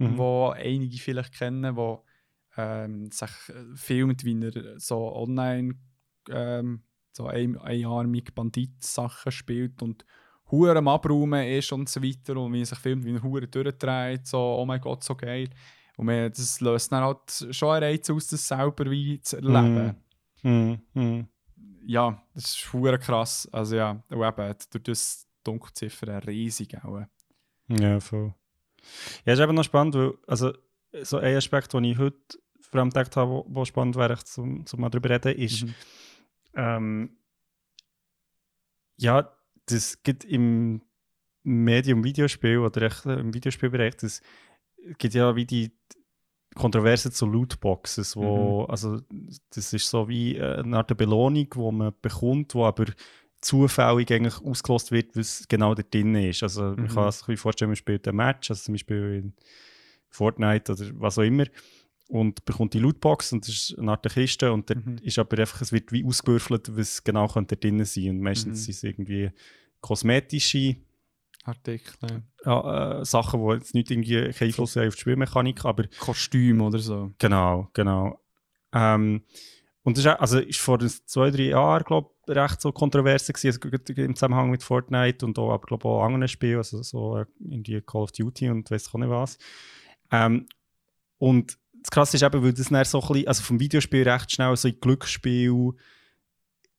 Mhm. 0.01 0.17
wo 0.17 0.49
einige 0.49 0.97
vielleicht 0.97 1.33
kennen, 1.33 1.75
wo 1.75 2.03
ähm, 2.57 3.11
sich 3.11 3.29
äh, 3.49 3.75
filmt, 3.75 4.25
wie 4.25 4.39
er 4.43 4.79
so 4.79 5.15
online 5.15 5.75
ähm, 6.29 6.83
so 7.11 7.27
ein, 7.27 7.57
einarmig 7.57 8.33
Bandit-Sachen 8.33 9.31
spielt 9.31 9.81
und 9.81 10.05
hure 10.49 10.77
am 10.77 10.87
Abräumen 10.87 11.47
ist 11.47 11.71
und 11.71 11.89
so 11.89 12.01
weiter 12.01 12.37
und 12.37 12.53
wie 12.53 12.61
er 12.61 12.65
sich 12.65 12.79
filmt, 12.79 13.05
wie 13.05 13.13
er 13.13 13.23
hure 13.23 13.47
durchdreht, 13.47 14.27
so 14.27 14.39
oh 14.39 14.65
mein 14.65 14.81
Gott, 14.81 15.03
so 15.03 15.15
geil. 15.15 15.49
Und 15.97 16.05
man, 16.05 16.31
das 16.31 16.61
löst 16.61 16.91
dann 16.91 17.03
halt 17.03 17.47
schon 17.51 17.69
einen 17.69 17.83
Reiz 17.83 18.09
aus, 18.09 18.27
das 18.27 18.47
selber 18.47 18.89
wie 18.89 19.21
zu 19.21 19.37
erleben. 19.37 19.95
Mhm. 20.41 20.81
Mhm. 20.93 21.27
Ja, 21.85 22.21
das 22.33 22.45
ist 22.45 22.73
hure 22.73 22.97
krass. 22.97 23.47
Also 23.51 23.75
ja, 23.75 24.03
und 24.09 24.23
eben, 24.23 24.55
durch 24.71 24.83
das 24.83 25.27
Dunkelziffer 25.43 26.25
riesig 26.25 26.77
auch. 26.83 27.03
Ja, 27.67 27.99
voll. 27.99 28.33
Ja, 29.25 29.33
ist 29.33 29.39
eben 29.39 29.55
noch 29.55 29.63
spannend, 29.63 29.95
weil, 29.95 30.13
also, 30.27 30.53
so 31.03 31.17
ein 31.17 31.35
Aspekt, 31.35 31.73
den 31.73 31.83
ich 31.85 31.97
heute 31.97 32.17
vor 32.59 32.79
allem 32.79 32.89
gedacht 32.89 33.15
habe, 33.17 33.43
wo 33.47 33.65
spannend 33.65 33.95
wäre, 33.95 34.17
zum, 34.23 34.65
zum 34.65 34.81
mal 34.81 34.89
drüber 34.89 35.09
reden, 35.09 35.37
ist, 35.37 35.63
Mhm. 35.63 35.73
ähm, 36.55 37.17
ja, 38.97 39.31
das 39.65 40.01
gibt 40.03 40.23
im 40.25 40.81
Medium-Videospiel 41.43 42.59
oder 42.59 42.83
echt 42.83 43.05
äh, 43.05 43.19
im 43.19 43.33
Videospielbereich, 43.33 43.95
das 43.97 44.21
gibt 44.97 45.13
ja 45.13 45.35
wie 45.35 45.45
die 45.45 45.71
Kontroverse 46.55 47.11
zu 47.11 47.25
Lootboxes, 47.25 48.15
wo, 48.17 48.63
also 48.65 48.99
das 49.53 49.71
ist 49.73 49.89
so 49.89 50.09
wie 50.09 50.39
eine 50.41 50.77
Art 50.77 50.95
Belohnung, 50.97 51.47
wo 51.55 51.71
man 51.71 51.93
bekommt, 52.01 52.53
wo 52.55 52.65
aber 52.65 52.85
zufällig 53.41 54.11
eigentlich 54.11 54.39
ausgelost 54.41 54.91
wird, 54.91 55.15
was 55.15 55.45
genau 55.47 55.73
da 55.76 55.84
drin 55.84 56.15
ist. 56.15 56.43
Also 56.43 56.61
man 56.61 56.77
Mhm. 56.77 56.88
kann 56.88 57.11
sich 57.11 57.39
vorstellen, 57.39 57.69
man 57.69 57.76
spielt 57.76 58.07
ein 58.07 58.15
Match, 58.15 58.49
also 58.51 58.61
zum 58.63 58.73
Beispiel 58.76 59.22
in 59.23 59.34
Fortnite 60.09 60.72
oder 60.73 60.85
was 60.95 61.18
auch 61.18 61.23
immer 61.23 61.45
und 62.09 62.43
bekommt 62.45 62.73
die 62.73 62.80
Lootbox 62.80 63.31
und 63.34 63.47
das 63.47 63.55
ist 63.55 63.80
eine 63.80 63.91
Art 63.91 64.07
Kiste 64.13 64.51
und 64.51 64.69
Mhm. 64.69 64.97
ist 65.01 65.18
aber 65.18 65.39
einfach, 65.39 65.61
es 65.61 65.72
wird 65.72 65.91
wie 65.91 66.05
ausgewürfelt, 66.05 66.76
was 66.77 67.03
genau 67.03 67.27
könnte 67.27 67.55
da 67.55 67.59
drin 67.59 67.84
sein 67.85 68.09
und 68.09 68.22
meistens 68.22 68.59
Mhm. 68.59 68.63
sind 68.63 68.76
es 68.76 68.84
irgendwie 68.84 69.31
kosmetische 69.80 70.76
Artikel, 71.43 72.22
ja, 72.45 72.99
äh, 73.01 73.05
Sachen, 73.05 73.43
die 73.47 73.53
jetzt 73.53 73.73
nicht 73.73 73.89
irgendwie 73.89 74.30
keinen 74.31 74.49
Einfluss 74.49 74.76
haben 74.76 74.88
auf 74.89 74.95
die 74.95 75.01
Spielmechanik, 75.01 75.65
aber 75.65 75.85
Kostüm 75.99 76.61
oder 76.61 76.77
so. 76.80 77.11
Genau, 77.18 77.69
genau. 77.73 78.19
Ähm, 78.73 79.23
und 79.83 79.97
das 79.97 80.05
ist, 80.05 80.11
auch- 80.11 80.19
also 80.19 80.39
ist 80.39 80.59
vor 80.59 80.79
zwei, 80.79 81.31
drei 81.31 81.43
Jahren, 81.49 81.83
glaube 81.83 82.09
ich, 82.27 82.35
recht 82.35 82.61
so 82.61 82.71
kontrovers 82.71 83.27
gewesen, 83.27 83.59
also 83.63 84.01
im 84.01 84.15
Zusammenhang 84.15 84.51
mit 84.51 84.63
Fortnite 84.63 85.25
und 85.25 85.37
auch, 85.39 85.51
aber 85.51 85.65
glaube 85.65 85.87
auch 85.87 86.03
anderen 86.03 86.27
Spielen, 86.27 86.57
also 86.57 86.81
so 86.83 87.17
äh, 87.17 87.25
irgendwie 87.39 87.81
Call 87.81 88.03
of 88.03 88.11
Duty 88.11 88.49
und 88.49 88.69
weiß 88.69 88.93
auch 88.93 88.99
nicht 88.99 89.09
was. 89.09 89.37
Ähm, 90.11 90.47
und 91.17 91.57
das 91.81 91.89
Krasse 91.89 92.17
ist 92.17 92.23
eben, 92.23 92.43
weil 92.43 92.53
das 92.53 92.67
dann 92.69 92.85
so 92.85 93.01
ein 93.01 93.07
bisschen, 93.07 93.27
also 93.27 93.43
vom 93.43 93.59
Videospiel 93.59 94.07
recht 94.07 94.31
schnell 94.31 94.55
so 94.55 94.67
in 94.67 94.79
Glücksspiel 94.79 95.73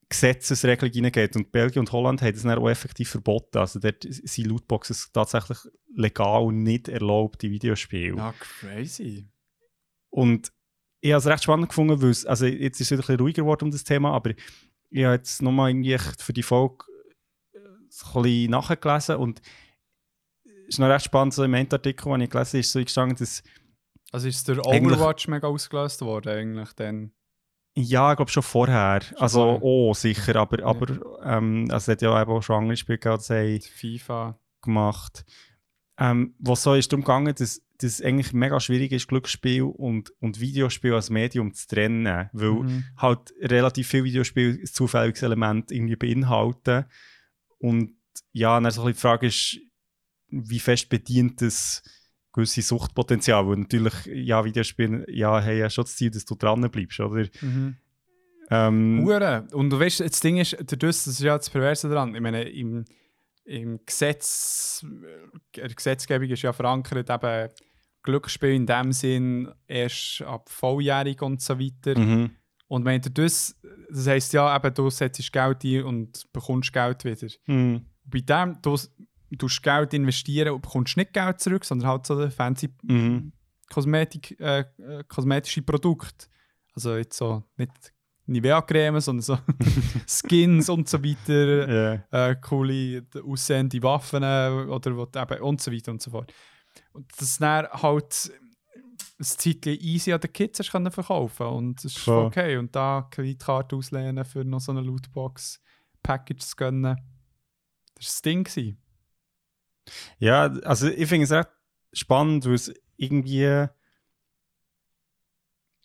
Gesetzesregelung 0.09 0.93
hineingeht. 0.93 1.37
Und 1.37 1.51
Belgien 1.53 1.81
und 1.81 1.93
Holland 1.93 2.21
haben 2.23 2.33
das 2.35 2.43
dann 2.43 2.59
auch 2.59 2.69
effektiv 2.69 3.09
verboten. 3.11 3.59
Also 3.59 3.81
dort 3.81 4.03
sind 4.09 4.47
Lootboxes 4.47 5.11
tatsächlich 5.13 5.59
legal 5.95 6.43
und 6.43 6.63
nicht 6.63 6.89
erlaubt 6.89 7.43
in 7.45 7.51
Videospielen. 7.51 8.19
Ja, 8.19 8.35
crazy. 8.39 9.27
Und 10.11 10.53
ich 11.03 11.11
habe 11.11 11.19
es 11.19 11.27
recht 11.27 11.43
spannend 11.43 11.69
gefunden, 11.69 12.01
weil 12.01 12.11
es, 12.11 12.25
also 12.25 12.47
jetzt 12.47 12.81
ist 12.81 12.87
es 12.87 12.91
wieder 12.93 13.01
ein 13.01 13.07
bisschen 13.07 13.21
ruhiger 13.21 13.43
geworden 13.43 13.65
um 13.65 13.71
das 13.73 13.83
Thema, 13.83 14.13
aber 14.13 14.31
ich 14.91 15.05
habe 15.05 15.17
jetzt 15.17 15.43
nochmal 15.43 15.71
irgendwie 15.71 15.99
für 15.99 16.33
die 16.33 16.45
Folge 16.45 16.85
äh, 17.53 17.59
ein 17.59 18.23
bisschen 18.23 18.51
nachgelesen 18.51 19.17
und 19.17 19.43
es 20.45 20.77
ist 20.77 20.79
noch 20.79 20.89
recht 20.89 21.05
spannend, 21.05 21.35
so 21.35 21.43
im 21.43 21.55
Endartikel, 21.55 22.11
den 22.13 22.21
ich 22.23 22.31
gelesen 22.31 22.51
habe, 22.51 22.59
ist 22.61 22.73
so 22.73 22.81
gestanden, 22.81 23.19
dass 23.19 23.43
Also 24.13 24.29
ist 24.29 24.47
der 24.47 24.65
Overwatch 24.65 25.27
mega 25.27 25.49
ausgelöst 25.49 26.01
worden 26.03 26.33
eigentlich 26.33 26.73
dann? 26.75 27.13
ja, 27.75 28.13
ich 28.13 28.17
glaube 28.17 28.31
schon 28.31 28.43
vorher, 28.43 29.01
also 29.17 29.41
vorher. 29.41 29.63
oh, 29.63 29.95
sicher, 29.95 30.37
aber, 30.37 30.63
aber 30.63 31.21
ähm, 31.25 31.65
also 31.71 31.77
es 31.77 31.89
hat 31.89 32.03
ja 32.03 32.23
eben 32.23 32.31
auch 32.31 32.43
schon 32.43 32.57
andere 32.57 32.77
Spiele 32.77 32.99
gehabt, 32.99 33.25
FIFA. 33.25 34.39
gemacht, 34.61 35.25
ähm, 36.03 36.35
wo 36.39 36.55
es 36.55 36.63
so 36.63 36.75
ist 36.75 36.93
darum 36.93 37.05
gegangen, 37.05 37.35
dass 37.35 37.63
dass 37.83 37.95
es 37.95 38.03
eigentlich 38.03 38.33
mega 38.33 38.61
schwierig 38.61 38.93
ist, 38.93 39.09
Glücksspiel 39.09 39.63
und, 39.63 40.13
und 40.21 40.41
Videospiel 40.41 40.95
als 40.95 41.11
Medium 41.11 41.53
zu 41.53 41.67
trennen, 41.67 42.29
weil 42.33 42.51
Mhm. 42.51 42.85
halt 42.97 43.35
relativ 43.41 43.89
viele 43.89 44.05
Videospiele 44.05 44.61
ein 44.61 44.67
zufälliges 44.67 45.23
Element 45.23 45.73
irgendwie 45.73 45.97
beinhalten. 45.97 46.85
Und 47.59 47.95
ja, 48.33 48.61
dann 48.61 48.71
so 48.71 48.83
ein 48.83 48.87
bisschen 48.87 48.95
die 48.95 49.01
Frage 49.01 49.27
ist, 49.27 49.59
wie 50.29 50.61
fest 50.61 50.89
bedient 50.89 51.43
das 51.43 51.83
gewisse 52.33 52.63
Suchtpotenzial? 52.63 53.47
Weil 53.49 53.57
natürlich, 53.57 53.95
ja, 54.07 54.45
Videospiele 54.45 55.05
ja, 55.11 55.43
haben 55.43 55.59
ja 55.59 55.69
schon 55.69 55.85
das 55.85 55.97
Ziel, 55.97 56.11
dass 56.11 56.25
du 56.25 56.37
dran 56.37 56.71
bleibst, 56.71 57.01
oder? 57.01 57.27
Mhm. 57.41 57.77
Ähm. 58.51 59.05
Und 59.53 59.71
du 59.71 59.81
weißt, 59.81 60.01
das 60.01 60.21
Ding 60.21 60.37
ist, 60.37 60.53
dadurch, 60.53 60.97
das 60.97 61.07
ist 61.07 61.21
ja 61.21 61.37
das 61.37 61.51
Perverse 61.51 61.89
daran. 61.89 62.15
Ich 62.15 62.21
meine, 62.21 62.43
im, 62.43 62.85
im 63.45 63.81
Gesetz, 63.85 64.85
äh, 65.57 65.69
die 65.69 65.75
Gesetzgebung 65.75 66.29
ist 66.29 66.43
ja 66.43 66.53
verankert, 66.53 67.11
eben 67.11 67.49
Glücksspiel 68.03 68.51
in 68.55 68.67
dem 68.67 68.93
Sinn 68.93 69.53
erst 69.67 70.23
ab 70.23 70.49
volljährig 70.49 71.23
und 71.23 71.41
so 71.41 71.59
weiter. 71.59 71.99
Mhm. 71.99 72.31
Und 72.69 72.85
wenn 72.85 73.01
du 73.01 73.11
das, 73.11 73.61
das 73.91 74.07
heisst 74.07 74.33
ja, 74.33 74.55
eben, 74.57 74.75
du 74.75 74.91
setzt 74.91 75.33
Geld 75.33 75.65
ein 75.65 75.85
und 75.85 76.33
bekommst 76.33 76.73
Geld 76.73 77.05
wieder. 77.05 77.29
Mhm. 77.47 77.87
Bei 78.05 78.21
dem, 78.21 78.59
du 78.63 78.77
du 79.33 79.37
tust 79.37 79.63
Geld 79.63 79.95
investieren 79.95 80.53
und 80.53 80.63
bekommst 80.63 80.97
nicht 80.97 81.13
Geld 81.13 81.41
zurück, 81.41 81.65
sondern 81.65 81.89
halt 81.89 82.07
so 82.07 82.29
fancy 82.31 82.71
Mhm. 82.83 83.33
Kosmetik, 83.71 84.39
äh, 84.39 84.65
äh, 84.79 85.05
kosmetische 85.09 85.63
Produkte. 85.63 86.27
Also 86.75 86.97
jetzt 86.97 87.17
so 87.17 87.43
nicht 87.57 87.93
Nivea-Creme, 88.27 89.01
sondern 89.01 89.23
so 89.23 89.39
Skins 90.07 90.69
und 90.69 90.89
so 90.89 91.03
weiter, 91.03 92.03
Ja. 92.11 92.29
äh, 92.31 92.37
coole 92.37 93.05
aussehende 93.25 93.83
Waffen 93.83 94.23
äh, 94.23 94.49
oder 94.69 94.97
was 94.97 95.09
eben 95.23 95.43
und 95.43 95.61
so 95.61 95.73
weiter 95.73 95.91
und 95.93 96.01
so 96.03 96.11
fort. 96.11 96.33
Und 96.93 97.11
das 97.19 97.39
dann 97.39 97.67
halt 97.69 98.33
ein 99.19 99.25
Zeitchen 99.25 99.79
easy 99.81 100.13
an 100.13 100.21
den 100.21 100.33
Kids 100.33 100.59
hast 100.61 100.71
können 100.73 100.91
verkaufen 100.91 101.47
und 101.47 101.77
das 101.85 101.97
ist 101.97 101.99
Voll. 101.99 102.27
okay. 102.27 102.57
Und 102.57 102.75
da 102.75 103.07
Kreditkarte 103.11 103.77
auslehnen 103.77 104.25
für 104.25 104.45
noch 104.45 104.61
so 104.61 104.73
eine 104.73 104.81
Lootbox-Package 104.83 106.41
zu 106.45 106.57
gönnen, 106.57 106.83
das 106.83 106.97
war 106.97 107.99
das 107.99 108.23
Ding. 108.23 108.45
Gewesen. 108.45 108.79
Ja, 110.19 110.45
also 110.65 110.89
ich 110.89 111.09
finde 111.09 111.25
es 111.25 111.33
recht 111.33 111.49
spannend, 111.93 112.47
weil 112.47 112.55
es 112.55 112.73
irgendwie. 112.97 113.67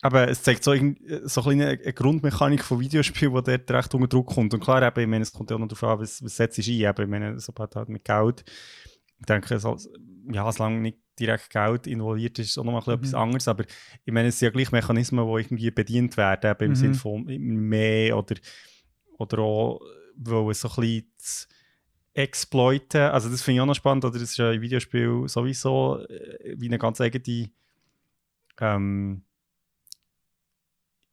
Aber 0.02 0.28
es 0.28 0.44
zeigt 0.44 0.64
so, 0.64 0.74
so 0.74 1.41
ein 1.41 1.49
eine, 1.61 1.68
eine 1.69 1.94
Grundmechanik 1.94 2.64
von 2.64 2.80
Videospielen, 2.80 3.34
die 3.34 3.41
dort 3.44 3.72
recht 3.72 3.95
unter 3.95 4.07
Druck 4.07 4.28
kommt. 4.28 4.53
Und 4.53 4.60
klar, 4.60 4.84
eben, 4.84 4.99
ich 5.02 5.07
meine, 5.07 5.24
es 5.24 5.34
kommt 5.34 5.49
ja 5.49 5.56
auch 5.56 5.60
noch 5.60 5.68
darauf 5.68 5.84
an, 5.84 5.99
was, 5.99 6.24
was 6.24 6.36
setzt 6.36 6.57
du 6.60 6.61
ein. 6.61 6.68
Eben, 6.90 7.02
ich 7.03 7.10
meine, 7.10 7.40
sobald 7.40 7.76
halt 7.76 7.90
mit 7.90 8.03
Geld. 8.06 8.44
Ich 9.19 9.26
denke, 9.26 9.57
so, 9.60 9.76
ja, 10.32 10.52
solange 10.52 10.80
nicht 10.82 10.99
direkt 11.19 11.49
Geld 11.49 11.88
involviert 11.88 12.38
ist, 12.38 12.49
ist 12.49 12.57
auch 12.60 12.64
noch 12.64 12.74
mal 12.74 12.80
bisschen 12.80 12.94
etwas 12.94 13.11
Mhm. 13.14 13.18
anderes. 13.18 13.48
Aber 13.48 13.64
ich 14.06 14.14
meine, 14.14 14.28
es 14.28 14.38
sind 14.38 14.48
ja 14.48 14.52
gleich 14.52 14.72
Mechanismen, 14.72 15.26
die 15.26 15.41
irgendwie 15.41 15.72
bedient 15.72 16.15
werden, 16.15 16.52
eben 16.52 16.64
im 16.65 16.72
Mhm. 16.72 16.76
Sinne 16.76 16.94
von 16.94 17.24
mehr 17.26 18.15
oder, 18.15 18.36
oder 19.18 19.40
auch, 19.40 19.82
weil 20.15 20.52
es 20.52 20.61
so 20.61 20.69
ein 20.69 20.76
bisschen 20.76 21.11
zu 21.18 21.48
exploiten. 22.14 23.02
Also 23.02 23.30
das 23.30 23.41
finde 23.41 23.56
ich 23.57 23.61
auch 23.61 23.65
noch 23.65 23.76
spannend, 23.76 24.06
oder 24.06 24.14
das 24.19 24.30
ist 24.30 24.38
ja 24.38 24.52
im 24.52 24.61
Videospiel 24.61 25.24
sowieso 25.28 25.99
äh, 26.07 26.56
wie 26.56 26.68
eine 26.68 26.78
ganz 26.78 27.02
eigene 27.02 27.49
ähm, 28.60 29.24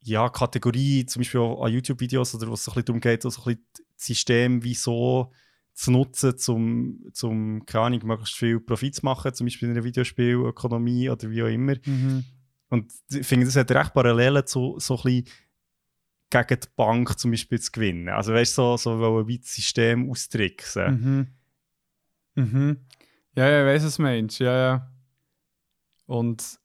ja, 0.04 0.28
Kategorie, 0.28 1.06
zum 1.06 1.20
Beispiel 1.20 1.40
auch 1.40 1.64
an 1.64 1.72
YouTube-Videos, 1.72 2.34
oder 2.34 2.48
wo 2.48 2.54
es 2.54 2.64
so 2.64 2.70
ein 2.70 2.74
bisschen 2.74 2.84
darum 2.86 3.00
geht, 3.00 3.22
so 3.22 3.28
ein 3.28 3.34
bisschen 3.34 3.66
das 3.72 4.06
System 4.06 4.62
wie 4.62 4.74
so 4.74 5.32
zu 5.72 5.90
nutzen, 5.90 6.34
um, 6.48 6.98
zum, 7.12 7.66
keine 7.66 7.84
Ahnung, 7.86 8.06
möglichst 8.06 8.36
viel 8.36 8.60
Profit 8.60 8.94
zu 8.94 9.04
machen, 9.04 9.34
zum 9.34 9.46
Beispiel 9.46 9.68
in 9.68 9.74
einer 9.74 9.84
Videospielökonomie 9.84 11.10
oder 11.10 11.30
wie 11.30 11.42
auch 11.42 11.48
immer. 11.48 11.74
Und 12.68 12.92
ich 13.10 13.26
finde, 13.26 13.46
das 13.46 13.56
hat 13.56 13.70
recht 13.70 13.94
Parallelen 13.94 14.46
zu 14.46 14.76
so 14.78 14.96
ein 14.98 15.02
bisschen 15.02 15.28
gegen 16.30 16.60
die 16.60 16.68
Bank 16.76 17.18
zum 17.18 17.30
Beispiel 17.30 17.60
zu 17.60 17.72
gewinnen. 17.72 18.08
Also 18.08 18.32
weißt 18.34 18.58
du, 18.58 18.76
so, 18.76 18.98
so 18.98 19.28
wie 19.28 19.38
das 19.38 19.54
System 19.54 20.10
austricksen. 20.10 21.30
Mhm. 22.34 22.42
Mhm. 22.44 22.76
Ja, 23.36 23.48
ja, 23.48 23.60
ich 23.62 23.74
weiß, 23.74 23.84
was 23.86 23.96
du 23.96 24.02
meinst. 24.02 24.38
Ja, 24.38 24.56
ja. 24.56 24.92
Und 26.06 26.58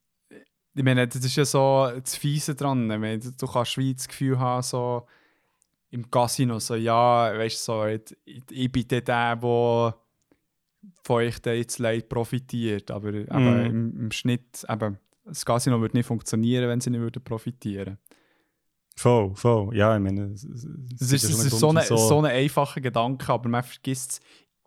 ich 0.79 0.85
meine, 0.85 1.05
das 1.05 1.25
ist 1.25 1.35
ja 1.35 1.43
so 1.43 1.91
das 1.93 2.15
Fiese 2.15 2.55
dran. 2.55 2.89
Ich 2.89 2.97
meine, 2.99 3.19
du 3.19 3.47
kannst 3.47 3.77
wie 3.77 3.93
das 3.93 4.07
Gefühl 4.07 4.39
haben, 4.39 4.63
so 4.63 5.05
im 5.89 6.09
Casino, 6.09 6.57
so, 6.59 6.75
ja, 6.75 7.37
weißt 7.37 7.67
du, 7.67 7.71
so, 7.73 7.85
ich, 7.85 8.15
ich 8.49 8.71
bin 8.71 8.87
der, 8.87 9.01
der, 9.01 9.37
von 9.41 11.15
euch 11.17 11.35
jetzt 11.43 11.79
leid 11.79 12.07
profitiert. 12.07 12.91
Aber, 12.91 13.09
aber 13.27 13.51
Mhm. 13.55 13.65
im, 13.65 13.99
im 14.03 14.11
Schnitt, 14.11 14.65
eben, 14.69 14.97
das 15.25 15.45
Casino 15.45 15.81
würde 15.81 15.97
nicht 15.97 16.05
funktionieren, 16.05 16.69
wenn 16.69 16.79
sie 16.79 16.91
nicht 16.91 17.01
würden 17.01 17.21
profitieren 17.23 17.97
Voll, 18.95 19.35
voll. 19.35 19.75
Ja, 19.75 19.95
ich 19.95 20.01
meine, 20.01 20.31
es, 20.33 20.45
es, 20.45 20.63
ist, 21.11 21.23
ist 21.23 21.49
so, 21.49 21.69
ein 21.71 21.81
so 21.81 22.19
ein 22.19 22.25
einfacher 22.25 22.79
Gedanke, 22.79 23.33
aber 23.33 23.49
man 23.49 23.63
vergisst 23.63 24.11
es. 24.11 24.19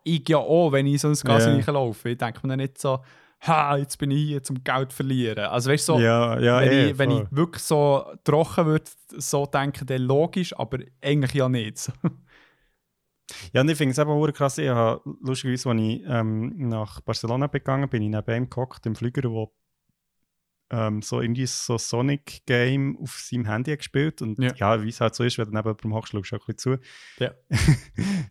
Ich 0.03 0.29
ja 0.29 0.37
auch, 0.37 0.71
wenn 0.71 0.85
ich 0.85 1.01
so 1.01 1.07
ein 1.07 1.15
Casino 1.15 1.59
Ja. 1.59 1.71
laufe. 1.71 2.09
Ich 2.09 2.17
denke 2.19 2.45
mir 2.45 2.57
nicht 2.57 2.77
so, 2.77 2.99
ha, 3.47 3.77
jetzt 3.77 3.97
bin 3.97 4.11
ich 4.11 4.27
hier 4.27 4.43
zum 4.43 4.63
Geld 4.63 4.93
verlieren. 4.93 5.45
Also 5.45 5.71
weißt 5.71 5.85
so, 5.85 5.99
ja, 5.99 6.39
ja, 6.39 6.61
wenn, 6.61 6.71
eh, 6.71 6.89
ich, 6.91 6.97
wenn 6.97 7.11
ich 7.11 7.23
wirklich 7.31 7.63
so 7.63 8.05
trocken 8.23 8.65
würde, 8.65 8.85
so 9.09 9.45
denken, 9.45 9.85
dann 9.85 10.01
logisch, 10.01 10.57
aber 10.57 10.79
eigentlich 11.01 11.33
ja 11.33 11.49
nicht. 11.49 11.91
Ja, 13.53 13.61
und 13.61 13.69
ich 13.69 13.77
finde 13.77 13.93
es 13.93 13.97
eben 13.97 14.09
auch 14.09 14.27
krass. 14.31 14.57
Ich 14.57 14.67
habe 14.67 15.01
lustigerweise, 15.21 15.69
als 15.69 15.79
ich 15.81 16.03
ähm, 16.05 16.67
nach 16.69 17.01
Barcelona 17.01 17.47
gegangen 17.47 17.89
bin, 17.89 18.03
ich 18.03 18.09
neben 18.09 18.35
ihm 18.35 18.49
gehockt, 18.49 18.85
im 18.85 18.95
Flüger, 18.95 19.29
wo 19.31 19.53
ähm, 20.69 21.01
so 21.01 21.21
irgendwie 21.21 21.45
so 21.45 21.77
Sonic-Game 21.77 22.97
auf 22.97 23.17
seinem 23.19 23.45
Handy 23.45 23.75
gespielt. 23.77 24.21
Und 24.21 24.39
Ja. 24.39 24.53
ja, 24.55 24.83
wie 24.83 24.89
es 24.89 24.99
halt 24.99 25.15
so 25.15 25.23
ist, 25.23 25.37
wenn 25.37 25.45
du 25.45 25.51
neben 25.51 25.67
jemandem 25.67 25.93
hockst, 25.93 26.11
schaust 26.11 26.31
du 26.31 26.35
auch 26.35 26.47
ein 26.47 26.55
bisschen 26.55 26.79
zu. 26.79 27.23
Ja. 27.23 27.33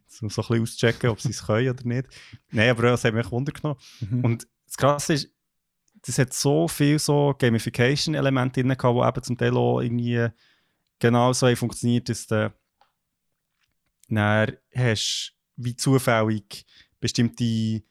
so, 0.07 0.29
so 0.29 0.43
ein 0.43 0.63
bisschen 0.63 0.63
auschecken, 0.63 1.11
ob 1.11 1.21
sie 1.21 1.31
es 1.31 1.47
können 1.47 1.71
oder 1.71 1.85
nicht. 1.85 2.09
Nein, 2.51 2.71
aber 2.71 2.83
das 2.83 3.05
hat 3.05 3.15
mich 3.15 3.31
Wunder 3.31 3.53
genommen. 3.53 3.81
Mhm. 4.01 4.25
Und 4.25 4.49
das 4.73 4.77
Krasse 4.79 5.13
ist, 5.15 5.31
das 6.07 6.19
hat 6.19 6.33
so 6.33 6.67
viel 6.67 6.99
so 6.99 7.35
Gamification-Elemente 7.39 8.63
drin 8.63 8.77
gehabt, 8.77 8.97
die 8.97 9.09
eben 9.09 9.23
zum 9.23 9.39
Teil 9.39 9.57
auch 9.57 9.81
irgendwie 9.81 10.29
genau 10.99 11.33
so 11.33 11.55
funktioniert, 11.55 12.09
dass 12.09 12.27
du 12.27 12.53
dann 14.09 14.57
hast 14.75 15.35
wie 15.57 15.77
zufällig 15.77 16.65
bestimmte 17.01 17.83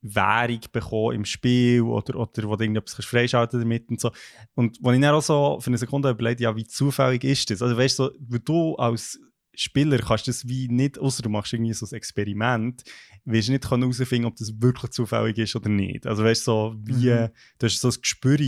Währung 0.00 0.60
bekommen 0.72 1.16
im 1.16 1.24
Spiel 1.24 1.82
oder, 1.82 2.18
oder 2.18 2.48
wo 2.48 2.56
du 2.56 2.64
irgendetwas 2.64 3.04
freischalten 3.04 3.60
damit 3.60 3.88
und 3.90 4.00
so. 4.00 4.10
Und 4.54 4.78
wo 4.80 4.92
ich 4.92 5.00
dann 5.00 5.14
auch 5.14 5.22
so 5.22 5.58
für 5.60 5.68
eine 5.68 5.78
Sekunde 5.78 6.10
überlegt, 6.10 6.40
ja, 6.40 6.56
wie 6.56 6.66
zufällig 6.66 7.24
ist 7.24 7.50
das? 7.50 7.60
Also 7.60 7.76
weißt 7.76 7.98
du, 7.98 8.04
so, 8.04 8.10
weil 8.20 8.40
du 8.40 8.76
als 8.76 9.20
Spieler 9.56 9.98
kannst 9.98 10.28
das 10.28 10.46
wie 10.48 10.68
nicht, 10.68 10.98
außer 10.98 11.22
du 11.22 11.28
machst 11.28 11.52
irgendwie 11.52 11.72
so 11.72 11.86
ein 11.86 11.92
Experiment, 11.96 12.82
wirst 13.24 13.48
du 13.48 13.52
nicht 13.52 13.70
herausfinden, 13.70 14.26
ob 14.26 14.36
das 14.36 14.60
wirklich 14.60 14.90
zufällig 14.92 15.38
ist 15.38 15.56
oder 15.56 15.68
nicht. 15.68 16.06
Also 16.06 16.22
weißt 16.24 16.46
du, 16.46 16.50
so 16.52 16.74
wie, 16.84 17.10
Mhm. 17.10 17.28
du 17.58 17.66
hast 17.66 17.80
so 17.80 17.88
ein 17.88 17.94
Gespür, 18.00 18.38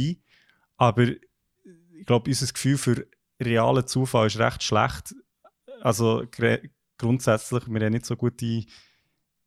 aber 0.77 1.03
ich 1.09 2.07
glaube, 2.07 2.31
unser 2.31 2.53
Gefühl 2.53 2.79
für 2.79 3.07
realen 3.41 3.87
Zufall 3.87 4.27
ist 4.29 4.39
recht 4.39 4.63
schlecht. 4.63 5.15
Also 5.81 6.25
grundsätzlich, 6.99 7.67
wir 7.69 7.81
haben 7.81 7.93
nicht 7.93 8.07
so 8.07 8.17
gute 8.17 8.65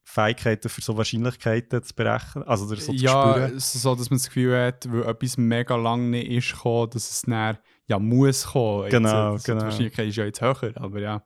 Fähigkeiten 0.04 0.68
für 0.68 0.82
so 0.82 0.98
Wahrscheinlichkeiten 0.98 1.84
zu 1.84 1.94
berechnen, 1.96 2.44
also 2.46 2.66
so 2.66 2.76
zu 2.76 2.92
ja, 2.94 3.34
spüren. 3.34 3.60
so, 3.60 3.96
dass 3.96 4.10
man 4.10 4.18
das 4.18 4.28
Gefühl 4.28 4.58
hat, 4.58 4.92
weil 4.92 5.04
etwas 5.04 5.38
mega 5.38 5.76
lang 5.76 6.10
nicht 6.10 6.28
ist 6.30 6.54
gekommen, 6.54 6.90
dass 6.90 7.10
es 7.10 7.22
dann 7.22 7.58
ja 7.88 8.00
muss 8.00 8.48
kommen. 8.48 8.84
Jetzt, 8.86 8.92
Genau, 8.92 9.36
äh, 9.36 9.40
genau. 9.44 9.60
Die 9.60 9.66
Wahrscheinlichkeit 9.66 10.08
ist 10.08 10.16
ja 10.18 10.26
jetzt 10.26 10.42
höher, 10.42 10.72
aber 10.76 11.00
ja. 11.00 11.24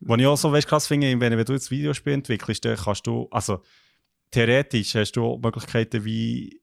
Was 0.00 0.18
ich 0.20 0.26
auch 0.26 0.36
so 0.36 0.52
weißt, 0.52 0.68
krass 0.68 0.86
finde, 0.86 1.08
wenn, 1.20 1.36
wenn 1.36 1.44
du 1.44 1.52
jetzt 1.52 1.70
Videospiel 1.70 2.12
entwickelst, 2.14 2.64
dann 2.64 2.76
kannst 2.76 3.06
du, 3.06 3.28
also 3.30 3.62
theoretisch 4.30 4.94
hast 4.94 5.12
du 5.12 5.24
auch 5.24 5.38
Möglichkeiten 5.38 6.04
wie 6.04 6.60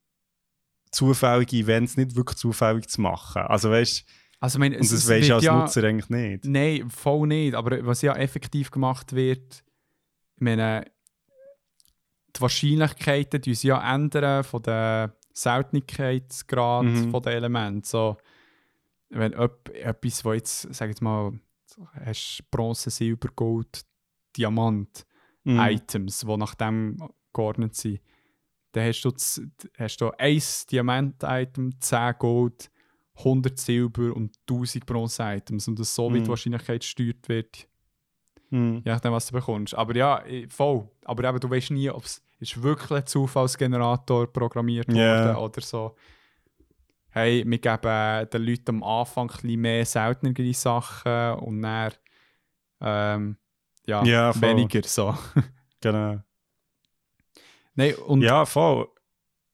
zufällige 0.91 1.57
Events 1.57 1.97
nicht 1.97 2.15
wirklich 2.15 2.38
zufällig 2.38 2.88
zu 2.88 3.01
machen. 3.01 3.41
Also 3.43 3.72
weißt 3.72 4.05
Also, 4.39 4.57
ich 4.57 4.60
meine, 4.60 4.76
und 4.76 4.84
das 4.84 4.91
es 4.91 5.10
weißt 5.10 5.30
du 5.30 5.35
als 5.35 5.43
ja, 5.43 5.60
Nutzer 5.60 5.84
eigentlich 5.84 6.10
nicht. 6.10 6.45
Nein, 6.45 6.89
voll 6.89 7.27
nicht. 7.27 7.55
Aber 7.55 7.84
was 7.85 8.01
ja 8.03 8.14
effektiv 8.15 8.69
gemacht 8.69 9.14
wird, 9.14 9.64
ich 10.35 10.41
meine, 10.41 10.85
die 12.35 12.41
Wahrscheinlichkeiten 12.41 13.41
die 13.41 13.55
sie 13.55 13.68
ja 13.69 13.93
ändern 13.95 14.43
von 14.43 14.61
der 14.64 15.15
Seltenheitsgrad 15.34 16.84
Mhm. 16.85 17.11
von 17.11 17.22
den 17.23 17.34
Elementen. 17.34 17.84
So, 17.84 18.18
wenn 19.10 19.34
öp- 19.35 19.72
etwas, 19.72 20.23
wo 20.26 20.34
jetzt, 20.34 20.73
sag 20.73 20.89
jetzt 20.89 21.01
mal, 21.01 21.34
hast 22.06 22.44
Bronze, 22.52 22.90
Silber, 22.90 23.30
Gold, 23.36 23.84
Diamant, 24.36 25.06
Mhm. 25.45 25.60
Items, 25.60 26.20
die 26.22 26.38
nach 26.38 26.56
dem 26.56 26.98
geordnet 27.34 27.76
sind, 27.76 28.00
dann 28.72 28.88
hast 28.88 29.02
du, 29.02 29.12
z- 29.12 29.45
hast 29.78 29.98
du 29.98 30.12
ein 30.18 30.41
Diamant-Item, 30.72 31.80
10 31.82 32.14
Gold, 32.18 32.72
100 33.18 33.60
Silber 33.60 34.16
und 34.16 34.36
1000 34.48 34.86
Bronze-Items 34.86 35.68
und 35.68 35.78
das 35.80 35.94
so, 35.94 36.10
wie 36.14 36.20
die 36.20 36.24
Mhm. 36.24 36.28
Wahrscheinlichkeit 36.30 36.82
gesteuert 36.82 37.28
wird, 37.30 37.68
Mhm. 38.50 38.82
je 38.86 38.91
nachdem, 38.91 39.12
was 39.12 39.28
du 39.28 39.34
bekommst. 39.34 39.76
Aber 39.76 39.95
ja, 39.95 40.24
voll. 40.50 40.90
Aber 41.06 41.28
eben, 41.28 41.40
du 41.40 41.50
weißt 41.50 41.72
nie, 41.72 41.90
ob 41.90 42.06
es 42.06 42.22
ist 42.40 42.62
wirklich 42.64 42.91
ein 42.91 43.06
Zufallsgenerator 43.06 44.28
programmiert 44.32 44.88
wurde 44.90 45.00
Ja. 45.00 45.38
oder 45.38 45.62
so. 45.62 45.95
Hey, 47.14 47.44
wir 47.45 47.57
geben 47.60 48.30
den 48.30 48.44
Leuten 48.44 48.69
am 48.77 48.84
Anfang 48.84 49.30
ein 49.30 49.35
bisschen 49.35 49.61
mehr 49.61 49.85
seltenere 49.85 50.53
Sachen 50.53 51.34
und 51.35 51.61
dann 51.61 51.94
ähm, 52.81 53.38
ja, 53.85 54.03
Ja, 54.03 54.41
weniger 54.41 54.81
so. 54.84 55.15
Genau. 55.81 56.22
Nein, 57.76 57.95
und 57.95 58.22
ja, 58.22 58.45
voll. 58.45 58.88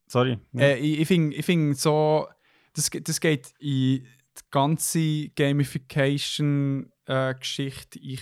Sorry. 0.08 0.38
Äh, 0.56 0.78
ich 0.80 1.02
ich 1.02 1.08
finde 1.08 1.36
ich 1.36 1.46
find 1.46 1.78
so, 1.78 2.28
das, 2.74 2.90
das 2.90 3.20
geht 3.20 3.54
in 3.60 3.68
die 3.68 4.08
ganze 4.52 5.30
Gamification-Geschichte 5.30 8.00
ich 8.00 8.22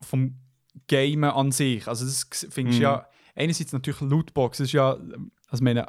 vom 0.00 0.38
Game 0.86 1.24
an 1.24 1.50
sich. 1.52 1.86
Also 1.88 2.04
das 2.04 2.26
findest 2.50 2.78
Mhm. 2.78 2.82
du 2.82 2.84
ja, 2.84 3.08
einerseits 3.34 3.72
natürlich 3.72 4.00
Lootbox, 4.00 4.58
das 4.58 4.66
ist 4.66 4.72
ja, 4.72 4.92
also 4.92 5.54
ich 5.54 5.60
meine, 5.60 5.86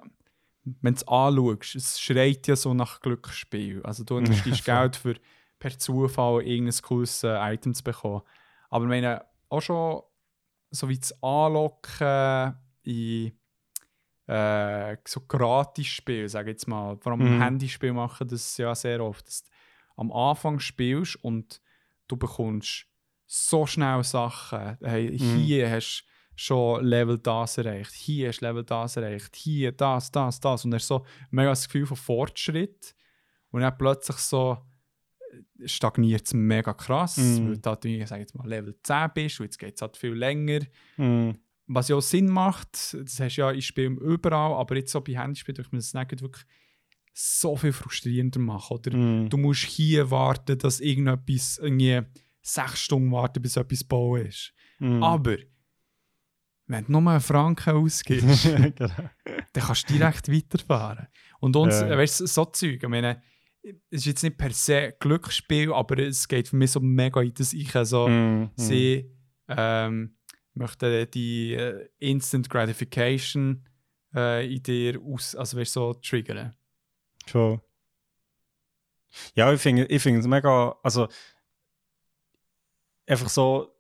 wenn 0.66 0.94
du 0.94 0.98
es 1.02 1.08
anschaust, 1.08 1.76
es 1.76 2.00
schreit 2.00 2.48
ja 2.48 2.56
so 2.56 2.74
nach 2.74 3.02
Glücksspiel. 3.02 3.82
Also 3.84 4.04
du 4.04 4.18
investierst. 4.18 4.66
Geld 4.66 4.96
für 4.96 5.16
per 5.60 5.78
Zufall 5.78 6.42
irgendein 6.44 6.82
cooles 6.82 7.24
äh, 7.24 7.54
Item 7.54 7.74
zu 7.74 7.84
bekommen. 7.84 8.22
Aber 8.70 8.86
ich 8.86 8.90
meine, 8.90 9.26
auch 9.50 9.62
schon 9.62 10.02
so 10.72 10.90
wie 10.90 10.98
das 10.98 11.14
Anlocken 11.24 12.56
in 12.84 13.32
äh, 14.28 14.98
so 15.06 15.22
Gratis-Spiel, 15.28 16.28
sage 16.30 16.52
ich 16.52 16.56
jetzt 16.56 16.68
mal. 16.68 16.98
Vor 16.98 17.12
allem 17.14 17.36
Mhm. 17.36 17.42
Handyspiel 17.42 17.94
machen 17.94 18.28
das 18.28 18.58
ja 18.58 18.74
sehr 18.74 19.02
oft. 19.04 19.28
Dass 19.28 19.44
du 19.44 19.50
am 19.98 20.12
Anfang 20.12 20.60
spielst 20.60 21.16
und 21.24 21.62
du 22.08 22.18
bekommst 22.18 22.86
so 23.26 23.66
schnell 23.66 24.04
Sachen. 24.04 24.78
Hey, 24.82 25.10
Mhm. 25.12 25.18
hier 25.18 25.70
hast 25.70 26.04
du 26.06 26.13
schon 26.36 26.84
Level 26.86 27.18
das 27.18 27.58
erreicht, 27.58 27.92
hier 27.94 28.32
du 28.32 28.46
Level 28.46 28.64
das 28.64 28.98
erreicht, 28.98 29.36
hier 29.36 29.72
das, 29.72 30.12
das, 30.12 30.40
das. 30.40 30.66
Und 30.66 30.72
du 30.72 30.80
so 30.80 31.06
mega 31.32 31.50
das 31.50 31.66
Gefühl 31.66 31.86
von 31.86 31.98
Fortschritt. 31.98 32.96
Und 33.52 33.62
dann 33.62 33.78
plötzlich 33.78 34.18
so 34.18 34.58
äh, 35.60 35.68
stagniert 35.68 36.26
es 36.26 36.34
mega 36.34 36.74
krass, 36.74 37.18
Mhm. 37.18 37.48
weil 37.50 37.58
du 37.58 37.70
halt, 37.70 37.86
ich 37.86 38.08
sage 38.08 38.22
jetzt 38.22 38.36
mal, 38.36 38.48
Level 38.48 38.76
10 38.84 39.12
bist 39.14 39.40
und 39.40 39.46
jetzt 39.46 39.60
geht 39.60 39.76
es 39.76 39.82
halt 39.82 39.96
viel 39.98 40.14
länger. 40.14 40.62
Mhm. 40.98 41.38
Was 41.68 41.88
ja 41.88 41.96
auch 41.96 42.02
Sinn 42.02 42.28
macht, 42.30 42.74
das 42.94 43.20
hast 43.20 43.38
du 43.38 43.42
ja 43.42 43.52
in 43.52 43.62
Spielen 43.62 43.98
überall, 43.98 44.54
aber 44.54 44.76
jetzt 44.76 44.92
so 44.92 45.02
bei 45.02 45.14
Handyspielen 45.18 45.56
durch 45.56 45.70
das 45.72 45.94
nicht 45.94 46.22
wirklich 46.22 46.46
so 47.14 47.56
viel 47.56 47.72
frustrierender 47.72 48.40
machen. 48.40 48.78
Oder 48.78 48.98
Mhm. 48.98 49.30
du 49.30 49.38
musst 49.38 49.64
hier 49.66 50.10
warten, 50.10 50.58
dass 50.58 50.80
irgendetwas, 50.80 51.60
irgendwie 51.60 52.02
sechs 52.42 52.80
Stunden 52.82 53.12
warten, 53.12 53.42
bis 53.42 53.56
etwas 53.56 53.84
bauen 53.84 54.26
ist. 54.26 54.52
Mhm. 54.80 55.02
Aber 55.04 55.38
wenn 56.68 56.86
du 56.86 56.92
nur 56.94 57.12
einen 57.12 57.20
Franken 57.22 57.74
ausgibst, 57.76 58.44
genau. 58.56 58.72
dann 58.78 59.64
kannst 59.64 59.90
du 59.90 59.94
direkt 59.94 60.32
weiterfahren. 60.32 61.08
Und 61.40 61.56
uns, 61.56 61.82
Ja. 61.82 61.98
weißt 61.98 62.22
du, 62.22 62.26
so 62.28 62.46
Zeug, 62.46 62.82
ich 62.84 62.90
meine, 62.90 63.22
es 63.62 63.74
ist 64.02 64.06
jetzt 64.06 64.24
nicht 64.24 64.38
per 64.38 64.52
se 64.52 64.94
Glücksspiel, 65.00 65.72
aber 65.74 65.98
es 66.00 66.28
geht 66.28 66.48
für 66.48 66.56
mich 66.56 66.72
so 66.72 66.80
mega 66.80 67.22
in 67.22 67.34
das 67.34 67.54
Ich. 67.54 67.72
So, 67.84 68.08
Mhm. 68.08 68.52
sie 68.56 69.10
ähm, 69.48 70.18
möchten 70.54 71.10
die 71.12 71.54
äh, 71.54 71.90
Instant 72.00 72.50
Gratification 72.50 73.68
äh, 74.16 74.54
in 74.54 74.62
dir 74.64 75.02
aus, 75.02 75.36
also 75.36 75.58
weißt, 75.58 75.76
du, 75.76 75.80
so 75.80 75.94
triggern. 75.96 76.56
Schon. 77.26 77.62
Ja, 79.36 79.52
ich 79.54 79.62
finde 79.62 79.86
ich 79.86 80.02
finde 80.02 80.20
es 80.22 80.28
mega, 80.28 80.76
also 80.84 81.08
einfach 83.06 83.30
so, 83.30 83.73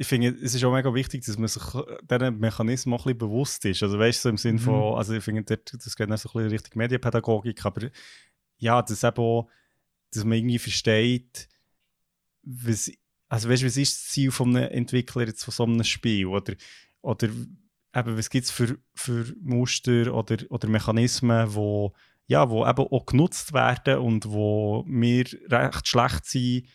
ich 0.00 0.06
finde, 0.06 0.28
es 0.28 0.54
ist 0.54 0.64
auch 0.64 0.72
mega 0.72 0.94
wichtig, 0.94 1.24
dass 1.24 1.36
man 1.38 1.48
sich 1.48 1.62
diesen 2.08 2.38
Mechanismen 2.38 2.94
auch 2.94 3.00
ein 3.00 3.04
bisschen 3.04 3.18
bewusst 3.18 3.64
ist. 3.64 3.82
Also 3.82 3.98
weißt 3.98 4.20
du, 4.20 4.22
so 4.22 4.28
im 4.28 4.36
Sinn 4.36 4.54
Mhm. 4.54 4.60
von, 4.60 4.94
also 4.96 5.12
ich 5.12 5.24
finde, 5.24 5.42
das 5.42 5.96
geht 5.96 6.08
dann 6.08 6.16
so 6.16 6.28
ein 6.28 6.32
bisschen 6.32 6.50
Richtung 6.50 6.78
Medienpädagogik, 6.78 7.66
aber 7.66 7.88
ja, 8.58 8.80
das 8.80 9.02
eben 9.02 9.18
auch, 9.18 9.48
dass 10.12 10.24
man 10.24 10.38
irgendwie 10.38 10.60
versteht, 10.60 11.48
was, 12.42 12.92
also 13.28 13.48
weißt 13.48 13.62
du, 13.62 13.66
was 13.66 13.76
ist 13.76 13.96
das 13.96 14.08
Ziel 14.08 14.30
von 14.30 14.56
einem 14.56 14.70
Entwickler 14.70 15.26
jetzt 15.26 15.42
von 15.44 15.52
so 15.52 15.64
einem 15.64 15.82
Spiel? 15.82 16.26
Oder, 16.26 16.54
oder 17.02 17.26
eben, 17.28 18.16
was 18.16 18.30
gibt 18.30 18.44
es 18.44 18.52
für, 18.52 18.78
für 18.94 19.34
Muster 19.40 20.14
oder, 20.14 20.36
oder 20.48 20.68
Mechanismen, 20.68 21.54
wo 21.54 21.92
ja, 22.28 22.50
wo 22.50 22.66
eben 22.66 22.86
auch 22.86 23.06
genutzt 23.06 23.54
werden 23.54 23.98
und 23.98 24.30
wo 24.30 24.84
wir 24.86 25.24
recht 25.50 25.88
schlecht 25.88 26.26
sind, 26.26 26.66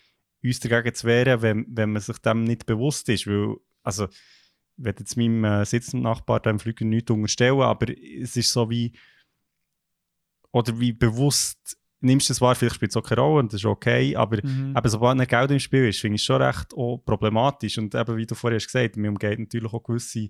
uns 0.44 0.60
dagegen 0.60 0.95
zu 0.95 1.07
wehren, 1.07 1.41
wenn, 1.41 1.65
wenn 1.70 1.91
man 1.91 2.02
sich 2.02 2.18
dem 2.20 2.44
nicht 2.44 2.65
bewusst 2.65 3.10
ist. 3.10 3.28
Weil, 3.28 3.56
also, 3.84 4.06
ich 4.06 4.84
werde 4.84 4.99
jetzt 5.02 5.18
meinem 5.18 5.44
äh, 5.44 5.65
sitzenden 5.65 6.03
Nachbar 6.03 6.40
dem 6.40 6.60
Flüger 6.60 6.86
nichts 6.86 7.11
unterstellen, 7.11 7.61
aber 7.61 7.88
es 7.90 8.36
ist 8.36 8.52
so 8.52 8.70
wie, 8.70 8.94
oder 10.52 10.80
wie 10.80 10.94
bewusst 10.94 11.78
nimmst 11.99 12.28
du 12.28 12.32
das 12.32 12.41
wahr, 12.41 12.53
vielleicht 12.53 12.76
spielt 12.76 12.91
es 12.91 12.98
auch 12.98 13.03
keine 13.03 13.22
Rolle 13.22 13.40
und 13.40 13.53
das 13.53 13.61
ist 13.61 13.65
okay, 13.65 14.14
aber 14.15 14.44
Mhm. 14.44 14.76
eben, 14.78 14.90
sobald 14.90 15.20
ein 15.20 15.26
Geld 15.26 15.52
im 15.52 15.60
Spiel 15.60 15.88
ist, 15.88 16.02
finde 16.02 16.15
ich 16.15 16.22
es 16.22 16.26
schon 16.26 16.41
recht 16.41 16.74
auch 16.74 16.98
problematisch. 16.98 17.78
Und 17.78 17.95
eben, 17.95 18.18
wie 18.18 18.26
du 18.26 18.36
vorher 18.36 18.57
hast 18.57 18.65
gesagt, 18.65 18.98
mir 18.98 19.07
umgeht 19.10 19.40
natürlich 19.40 19.72
auch 19.72 19.84
gewisse 19.84 20.28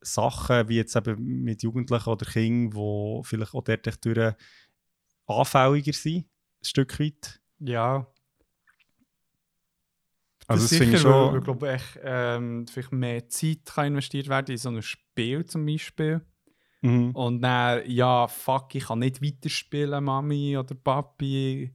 Sachen, 0.00 0.68
wie 0.70 0.76
jetzt 0.76 0.96
eben 0.96 1.42
mit 1.42 1.62
Jugendlichen 1.62 2.08
oder 2.08 2.24
Kindern, 2.24 2.70
die 2.70 3.20
vielleicht 3.28 3.52
auch 3.54 3.62
dort 3.62 4.04
durch 4.04 4.34
anfälliger 5.26 5.92
sind, 5.92 6.24
ein 6.24 6.64
Stück 6.64 6.98
weit. 6.98 7.40
Ja, 7.58 8.06
Also 10.50 10.64
das 10.64 10.70
das 10.70 10.78
finde 10.78 10.96
ich 10.96 11.02
sicher, 11.02 11.10
weil, 11.10 11.26
weil, 11.26 11.32
schon... 11.32 11.44
glaube 11.44 11.74
ich, 11.76 11.82
ähm, 12.02 12.66
vielleicht 12.66 12.92
mehr 12.92 13.28
Zeit 13.28 13.64
kann 13.66 13.86
investiert 13.86 14.28
werden 14.28 14.50
in 14.50 14.58
so 14.58 14.68
ein 14.70 14.82
Spiel 14.82 15.44
zum 15.46 15.64
Beispiel. 15.64 16.20
Mhm. 16.82 17.10
Und 17.12 17.42
dann, 17.42 17.88
ja, 17.88 18.26
fuck, 18.26 18.74
ich 18.74 18.84
kann 18.86 18.98
nicht 18.98 19.22
weiterspielen, 19.22 20.02
Mami 20.02 20.56
oder 20.56 20.74
Papi. 20.74 21.72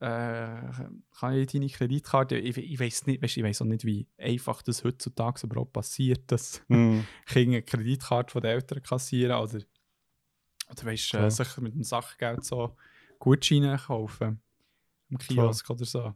Äh, 0.00 0.70
kann 1.18 1.34
ich 1.34 1.46
deine 1.46 1.68
Kreditkarte? 1.68 2.36
Ich, 2.36 2.56
ich 2.56 2.78
weiß 2.78 3.06
nicht, 3.06 3.22
weißt, 3.22 3.36
ich 3.38 3.42
weiß 3.42 3.62
auch 3.62 3.66
nicht, 3.66 3.84
wie 3.84 4.06
einfach 4.18 4.62
das 4.62 4.84
heutzutage 4.84 5.46
überhaupt 5.46 5.72
passiert, 5.72 6.30
dass 6.30 6.62
Mhm. 6.68 7.06
Kinder 7.26 7.56
eine 7.56 7.62
Kreditkarte 7.62 8.30
von 8.30 8.42
den 8.42 8.50
Eltern 8.52 8.82
kassieren 8.82 9.32
oder, 9.40 9.60
oder 10.70 10.84
weißt, 10.84 11.10
Klar. 11.10 11.26
äh, 11.26 11.30
sich 11.30 11.56
mit 11.58 11.74
dem 11.74 11.82
Sachgeld 11.82 12.44
so 12.44 12.76
Gutscheine 13.18 13.76
kaufen. 13.78 14.40
Im 15.08 15.18
Kiosk 15.18 15.68
oder 15.70 15.84
so. 15.84 16.14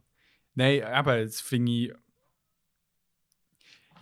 Nein, 0.55 0.81
eben, 0.81 1.25
das 1.25 1.41
finde 1.41 1.71
ich. 1.71 1.93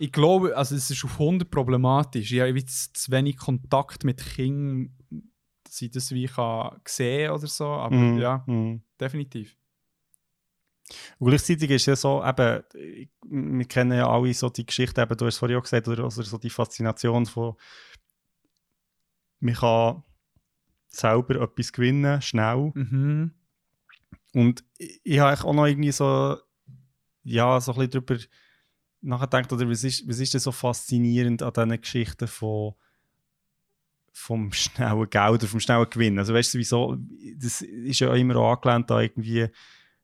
Ich 0.00 0.12
glaube, 0.12 0.56
also 0.56 0.76
es 0.76 0.90
ist 0.90 1.04
auf 1.04 1.18
100 1.18 1.50
problematisch. 1.50 2.30
Ich 2.32 2.40
habe 2.40 2.64
zu, 2.64 3.10
wenig 3.10 3.36
Kontakt 3.36 4.04
mit 4.04 4.24
Kindern, 4.24 4.96
dass 5.64 5.82
ich 5.82 5.90
das 5.90 6.12
wie 6.12 6.26
kann 6.26 6.80
sehen 6.86 7.32
oder 7.32 7.46
so. 7.48 7.66
Aber 7.66 7.96
Mhm. 7.96 8.18
ja, 8.18 8.44
Mhm. 8.46 8.82
definitiv. 9.00 9.56
Und 11.18 11.28
gleichzeitig 11.28 11.70
ist 11.70 11.86
ja 11.86 11.96
so, 11.96 12.24
eben, 12.24 12.62
wir 13.22 13.64
kennen 13.66 13.98
ja 13.98 14.08
alle 14.08 14.32
so 14.32 14.48
die 14.48 14.64
Geschichte, 14.64 15.02
eben, 15.02 15.16
du 15.16 15.26
hast 15.26 15.34
es 15.34 15.38
vorhin 15.38 15.58
auch 15.58 15.62
gesagt, 15.62 15.86
oder, 15.88 16.04
oder 16.04 16.10
so 16.22 16.38
die 16.38 16.48
Faszination 16.48 17.26
von, 17.26 17.56
man 19.40 19.54
kann 19.54 20.02
selber 20.88 21.42
etwas 21.42 21.72
gewinnen, 21.72 22.22
schnell. 22.22 22.70
Mhm. 22.74 23.34
Und 24.38 24.62
ich, 24.76 25.18
habe 25.18 25.44
auch 25.44 25.52
noch 25.52 25.66
irgendwie 25.66 25.90
so, 25.90 26.36
ja, 27.24 27.60
so 27.60 27.72
ein 27.72 27.78
bisschen 27.78 28.06
darüber 28.06 28.22
nachgedacht, 29.00 29.52
oder 29.52 29.68
was 29.68 29.82
ist, 29.82 30.08
was 30.08 30.20
ist 30.20 30.32
denn 30.32 30.40
so 30.40 30.52
faszinierend 30.52 31.42
an 31.42 31.52
diesen 31.52 31.80
Geschichten 31.80 32.28
von 32.28 32.74
vom 34.12 34.52
schnellen 34.52 35.10
Geld 35.10 35.28
oder 35.28 35.46
vom 35.48 35.58
schnellen 35.58 35.90
Gewinn. 35.90 36.20
Also 36.20 36.34
weißt 36.34 36.54
du, 36.54 36.58
wieso, 36.58 36.96
das 37.36 37.62
ist 37.62 37.98
ja 37.98 38.14
immer 38.14 38.36
auch 38.36 38.52
angelehnt 38.52 38.88
an 38.92 39.02
irgendwie 39.02 39.48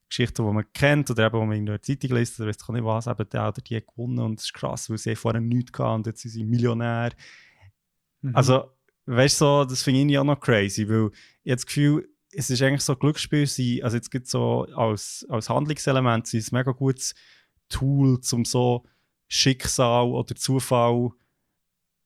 Geschichten, 0.09 0.45
die 0.45 0.53
man 0.53 0.73
kennt 0.73 1.09
oder 1.13 1.27
eben, 1.27 1.41
die 1.41 1.47
man 1.47 1.57
in 1.59 1.67
der 1.67 1.81
Zeitung 1.81 2.17
liest 2.17 2.41
oder 2.41 2.49
weiss 2.49 2.59
ich 2.61 2.69
nicht 2.69 2.85
was, 2.85 3.07
eben 3.07 3.29
der 3.29 3.49
oder 3.49 3.63
die 3.63 3.77
hat 3.77 3.87
gewonnen 3.87 4.19
und 4.19 4.41
das 4.41 4.47
ist 4.47 4.55
krass, 4.55 4.91
weil 4.91 4.99
sie 4.99 5.15
vorher 5.15 5.41
nichts 5.41 5.71
gehabt 5.71 5.95
und 5.95 6.07
jetzt 6.09 6.23
sind 6.23 6.33
sie 6.33 6.43
Millionär. 6.43 7.13
Mhm. 8.21 8.35
Also, 8.35 8.73
weißt 9.07 9.41
du, 9.41 9.45
so, 9.45 9.65
das 9.65 9.85
finde 9.85 10.13
ich 10.13 10.19
auch 10.19 10.25
noch 10.25 10.41
crazy, 10.41 10.89
weil 10.89 11.13
ich 11.45 11.53
das 11.53 11.67
Gefühl, 11.67 12.09
es 12.37 12.51
ist 12.51 12.63
eigentlich 12.63 12.83
so 12.83 12.97
Glücksspiel, 12.97 13.47
sein, 13.47 13.81
also 13.83 13.97
jetzt 13.97 14.11
gibt 14.11 14.27
so 14.29 14.65
als, 14.75 15.27
als 15.29 15.49
Handlungselement 15.49 16.25
ist 16.33 16.47
es 16.47 16.53
ein 16.53 16.57
mega 16.59 16.73
gutes 16.73 17.15
Tool, 17.69 18.21
um 18.33 18.45
so 18.45 18.85
Schicksal 19.29 20.07
oder 20.09 20.35
Zufall 20.35 21.11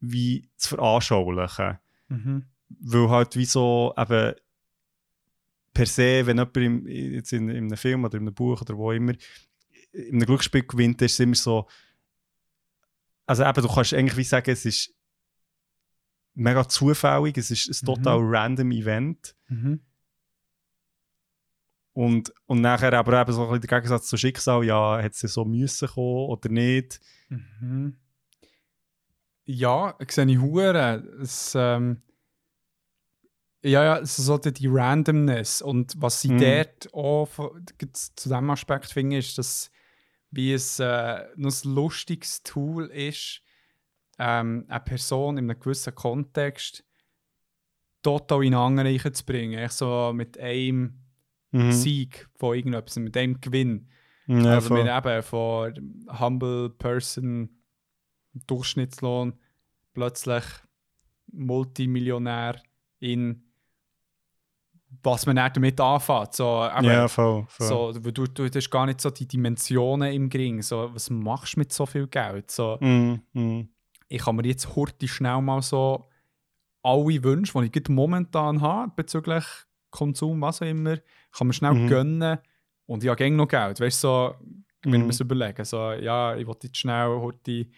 wie 0.01 0.49
zu 0.57 0.71
veranschaulichen. 0.77 1.79
Mhm. 2.09 2.45
Weil 2.81 3.09
halt 3.11 3.37
wie 3.37 3.45
so 3.45 3.93
eben 3.97 4.35
per 5.75 5.87
se, 5.87 6.27
wenn 6.27 6.39
jemand 6.39 6.57
im, 6.57 6.87
jetzt 6.87 7.33
in, 7.33 7.49
in 7.49 7.57
einem 7.65 7.77
Film 7.77 8.05
oder 8.05 8.17
in 8.19 8.25
einem 8.25 8.35
Buch 8.35 8.61
oder 8.63 8.77
wo 8.77 8.93
immer 8.93 9.13
in 9.93 10.15
einem 10.17 10.27
Glücksspiel 10.27 10.63
gewinnt, 10.65 11.01
ist 11.03 11.15
es 11.15 11.21
immer 11.21 11.35
so, 11.35 11.67
also 13.27 13.45
eben, 13.45 13.63
du 13.63 13.69
kannst 13.69 13.95
eigentlich 13.95 14.17
wie 14.17 14.25
sagen, 14.25 14.51
es 14.51 14.65
ist 14.65 14.95
mega 16.35 16.69
zufällig, 16.69 17.37
es 17.37 17.51
ist 17.51 17.69
ein 17.69 17.73
Mhm. 17.83 17.95
total 17.95 18.19
random 18.23 18.71
Event 18.73 19.35
Mhm. 19.49 19.81
Und, 21.99 22.33
und 22.47 22.61
nachher 22.61 22.93
aber 22.93 23.21
eben 23.21 23.33
so 23.33 23.43
ein 23.43 23.49
bisschen 23.49 23.63
der 23.63 23.81
Gegensatz 23.81 24.07
zu 24.07 24.17
Schicksal, 24.17 24.63
ja, 24.63 25.03
hat 25.03 25.15
es 25.15 25.33
so 25.33 25.45
müssen 25.45 25.89
kommen 25.89 26.29
oder 26.29 26.49
nicht. 26.49 27.01
Mhm. 27.29 27.97
Ja, 29.45 29.97
sehe 30.09 30.27
ich 30.27 30.39
hure. 30.39 31.03
Es, 31.21 31.57
ähm, 31.57 32.03
ja, 33.63 33.83
ja, 33.83 33.99
es 33.99 34.17
ist 34.17 34.27
so 34.27 34.39
die, 34.39 34.53
die 34.53 34.69
Randomness. 34.69 35.61
Und 35.61 36.01
was 36.01 36.23
ich 36.23 36.31
Mhm. 36.31 36.39
dort 36.39 36.95
auch 36.95 37.29
zu 37.93 38.29
diesem 38.29 38.51
Aspekt 38.51 38.93
finde, 38.93 39.19
ist, 39.19 39.37
dass 39.37 39.73
wie 40.31 40.53
es 40.53 40.79
äh, 40.79 41.25
noch 41.35 41.51
ein 41.65 41.75
lustiges 41.75 42.45
Tool 42.45 42.87
ist, 42.87 43.43
ähm, 44.21 44.67
eine 44.69 44.81
Person 44.85 45.37
in 45.37 45.51
einem 45.51 45.59
gewissen 45.59 45.97
Kontext 45.97 46.85
total 48.03 48.45
in 48.45 48.55
einen 48.55 48.79
anderen 48.79 49.01
reinzubringen. 49.01 49.59
Echt 49.59 49.73
so 49.73 50.13
mit 50.15 50.39
einem 50.39 51.08
Mhm. 51.51 51.73
Sieg 51.73 52.29
von 52.37 52.55
irgendetwas, 52.57 52.97
mit 52.97 53.17
einem 53.17 53.41
Gewinn. 53.41 53.89
Ja, 54.27 54.55
also 54.55 54.69
voll. 54.69 54.83
mit 54.85 54.93
eben 54.93 55.23
von 55.23 56.05
Humble 56.21 56.71
Person 56.71 57.49
Durchschnittslohn 58.47 59.33
plötzlich 59.95 60.45
Multimillionär 61.33 62.61
in 63.01 63.43
was 65.03 65.27
man 65.27 65.37
dann 65.37 65.53
damit 65.53 65.79
anfängt. 65.81 66.35
So, 66.35 66.45
Ja, 66.81 67.09
voll. 67.09 67.45
voll. 67.49 67.67
so, 67.67 67.93
du, 67.93 68.25
du 68.27 68.49
hast 68.49 68.71
gar 68.71 68.87
nicht 68.87 69.01
so 69.03 69.11
die 69.11 69.29
Dimensionen 69.29 70.13
im 70.13 70.31
Gring. 70.31 70.63
So, 70.63 70.91
was 70.95 71.11
machst 71.11 71.57
du 71.57 71.61
mit 71.61 71.73
so 71.73 71.85
viel 71.85 72.07
Geld? 72.07 72.51
So, 72.51 72.79
Mm, 72.81 73.21
mm. 73.35 73.69
ich 74.09 74.23
kann 74.23 74.37
mir 74.37 74.47
jetzt 74.47 74.75
hurti 74.75 75.07
schnell 75.07 75.43
mal 75.43 75.61
so 75.61 76.09
alle 76.83 77.23
Wünsche, 77.23 77.61
die 77.69 77.79
ich 77.79 77.89
momentan 77.91 78.63
habe, 78.63 78.93
bezüglich 78.97 79.45
Konsum, 79.91 80.41
was 80.41 80.63
auch 80.63 80.67
immer, 80.67 80.97
kann 81.37 81.47
man 81.47 81.53
schnell 81.53 81.75
Mhm. 81.75 81.89
gönnen 81.89 82.39
und 82.87 83.03
ich 83.03 83.09
habe 83.09 83.17
gerne 83.17 83.37
noch 83.37 83.49
Geld. 83.49 83.81
Weißt 83.81 84.03
du, 84.05 84.09
so, 84.09 84.35
wenn 84.83 85.01
Mhm. 85.03 85.05
wir 85.07 85.11
es 85.11 85.21
überlegen, 85.21 85.65
so, 85.65 85.93
ja, 85.93 86.37
ich 86.37 86.47
will 86.47 86.57
jetzt 86.63 86.77
schnell 86.77 87.09
hurti 87.09 87.71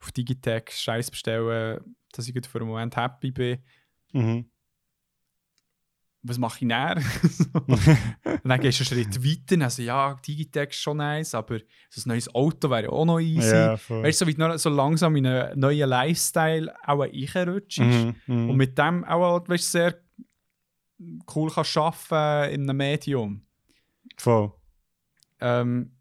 auf 0.00 0.12
Digitech 0.12 0.70
Scheiß 0.70 1.10
bestellen, 1.10 1.96
dass 2.12 2.28
ich 2.28 2.46
für 2.46 2.58
einen 2.60 2.68
Moment 2.68 2.96
happy 2.96 3.30
bin. 3.30 3.58
Mhm. 4.12 4.46
Was 6.22 6.36
mache 6.36 6.56
ich 6.58 6.62
näher? 6.66 6.96
Dann 8.44 8.60
gehst 8.60 8.78
du 8.80 8.94
einen 8.94 9.04
Schritt 9.10 9.24
weiter. 9.24 9.64
Also, 9.64 9.80
ja, 9.82 10.14
Digitech 10.26 10.70
ist 10.70 10.80
schon 10.82 10.98
nice, 10.98 11.34
aber 11.34 11.60
so 11.88 12.02
ein 12.02 12.08
neues 12.08 12.34
Auto 12.34 12.68
wäre 12.68 12.90
auch 12.92 13.06
noch 13.06 13.20
easy. 13.20 13.76
Voll. 13.78 14.02
Weißt 14.02 14.20
du, 14.20 14.26
so 14.26 14.30
wie 14.54 14.58
so 14.58 14.68
langsam 14.68 15.16
in 15.16 15.26
einen 15.26 15.58
neuen 15.58 15.88
Lifestyle 15.88 16.74
auch 16.86 17.00
reinrutschst. 17.00 17.80
Mhm, 17.80 18.14
mhm. 18.26 18.50
Und 18.50 18.56
mit 18.56 18.76
dem 18.76 19.02
auch 19.04 19.48
weißt, 19.48 19.64
du, 19.74 19.78
sehr 19.78 19.94
cool 21.34 21.50
kannst 21.50 21.76
arbeiten 21.76 22.54
in 22.54 22.62
einem 22.62 22.76
Medium. 22.76 23.46
voll. 24.16 24.52
Ähm, 25.40 25.96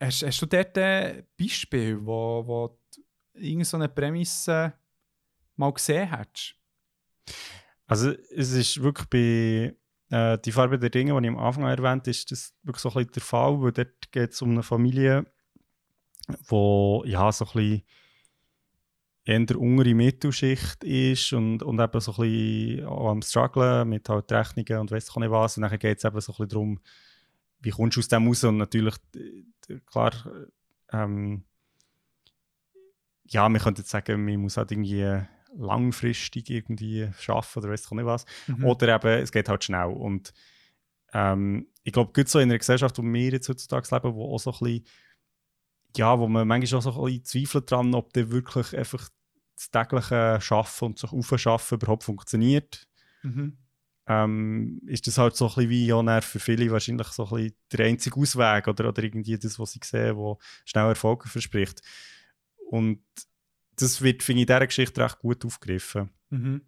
hast, 0.00 0.22
hast 0.22 0.40
du 0.42 0.46
dort 0.46 0.76
ein 0.78 1.24
Beispiel, 1.38 1.98
wo, 2.04 2.46
wo 2.46 2.78
du 2.94 3.02
irgendeine 3.34 3.64
so 3.64 3.88
Prämisse 3.88 4.72
mal 5.56 5.72
gesehen 5.72 6.10
hast? 6.10 6.56
Also 7.86 8.12
es 8.34 8.52
ist 8.52 8.82
wirklich 8.82 9.08
bei 9.08 9.76
äh, 10.16 10.38
die 10.38 10.52
Farbe 10.52 10.78
der 10.78 10.90
Dinge, 10.90 11.20
die 11.20 11.26
ich 11.26 11.34
am 11.34 11.38
Anfang 11.38 11.64
erwähnt 11.64 12.02
habe, 12.02 12.10
ist 12.10 12.30
das 12.30 12.54
wirklich 12.62 12.82
so 12.82 12.90
ein 12.90 12.94
bisschen 12.94 13.12
der 13.12 13.22
Fall, 13.22 13.60
weil 13.60 13.72
dort 13.72 14.12
geht 14.12 14.32
es 14.32 14.42
um 14.42 14.50
eine 14.50 14.62
Familie, 14.62 15.26
wo 16.46 17.02
ja 17.06 17.30
so 17.32 17.44
ein 17.46 17.52
bisschen 17.52 17.82
eher 19.30 19.46
der 19.46 19.60
untere 19.60 19.94
Mittelschicht 19.94 20.82
ist 20.82 21.32
und, 21.32 21.62
und 21.62 21.80
eben 21.80 22.00
so 22.00 22.12
ein 22.12 22.16
bisschen 22.16 22.86
am 22.86 23.22
strugglen 23.22 23.88
mit 23.88 24.08
halt 24.08 24.30
Rechnungen 24.32 24.80
und 24.80 24.90
weiss 24.90 25.08
ich 25.08 25.16
nicht 25.16 25.30
was. 25.30 25.56
Und 25.56 25.62
dann 25.62 25.78
geht 25.78 25.98
es 25.98 26.04
eben 26.04 26.20
so 26.20 26.32
ein 26.32 26.36
bisschen 26.36 26.48
darum, 26.48 26.80
wie 27.60 27.70
kommst 27.70 27.96
du 27.96 28.00
aus 28.00 28.08
dem 28.08 28.26
raus 28.26 28.44
und 28.44 28.56
natürlich, 28.56 28.96
äh, 29.14 29.78
klar, 29.86 30.12
ähm, 30.92 31.44
ja, 33.24 33.48
man 33.48 33.60
könnte 33.60 33.82
jetzt 33.82 33.90
sagen, 33.90 34.24
man 34.24 34.36
muss 34.36 34.56
halt 34.56 34.72
irgendwie 34.72 35.22
langfristig 35.56 36.50
irgendwie 36.50 37.08
arbeiten 37.28 37.58
oder 37.58 37.70
weiß 37.70 37.84
ich 37.84 37.90
nicht 37.92 38.06
was. 38.06 38.24
Mhm. 38.48 38.64
Oder 38.64 38.96
eben, 38.96 39.22
es 39.22 39.30
geht 39.30 39.48
halt 39.48 39.62
schnell. 39.62 39.90
Und 39.90 40.32
ähm, 41.12 41.68
ich 41.84 41.92
glaube, 41.92 42.12
gut 42.12 42.28
so 42.28 42.40
in 42.40 42.50
einer 42.50 42.58
Gesellschaft, 42.58 42.98
wo 42.98 43.02
wir 43.02 43.30
jetzt 43.30 43.48
heutzutage 43.48 43.94
leben, 43.94 44.14
wo 44.14 44.34
auch 44.34 44.38
so 44.38 44.50
ein 44.52 44.58
bisschen, 44.58 44.84
ja, 45.96 46.18
wo 46.18 46.26
man 46.26 46.48
manchmal 46.48 46.78
auch 46.78 46.82
so 46.82 47.04
ein 47.04 47.04
bisschen 47.04 47.24
zweifelt 47.24 47.70
dran, 47.70 47.94
ob 47.94 48.12
der 48.12 48.30
wirklich 48.32 48.76
einfach 48.76 49.08
das 49.60 49.70
tägliche 49.70 50.38
Schaffen 50.40 50.86
und 50.86 50.98
sich 50.98 51.12
aufschaffen 51.12 51.76
überhaupt 51.76 52.04
funktioniert. 52.04 52.88
Mhm. 53.22 53.58
Ähm, 54.06 54.80
ist 54.86 55.06
das 55.06 55.18
halt 55.18 55.36
so 55.36 55.46
ein 55.46 55.54
bisschen 55.54 55.70
wie 55.70 55.86
ja, 55.86 56.20
für 56.20 56.40
viele 56.40 56.70
wahrscheinlich 56.70 57.08
so 57.08 57.24
ein 57.24 57.30
bisschen 57.30 57.56
der 57.72 57.86
einzige 57.86 58.18
Ausweg 58.18 58.66
oder, 58.66 58.88
oder 58.88 59.02
irgendwie 59.02 59.38
das, 59.38 59.58
was 59.58 59.72
sie 59.72 59.80
sehen, 59.84 60.16
wo 60.16 60.38
schnell 60.64 60.88
Erfolg 60.88 61.28
verspricht. 61.28 61.82
Und 62.70 63.02
das 63.76 64.02
wird, 64.02 64.22
finde 64.22 64.40
ich, 64.40 64.48
in 64.48 64.54
dieser 64.54 64.66
Geschichte 64.66 65.00
recht 65.02 65.18
gut 65.18 65.44
aufgegriffen. 65.44 66.10
Mhm. 66.30 66.62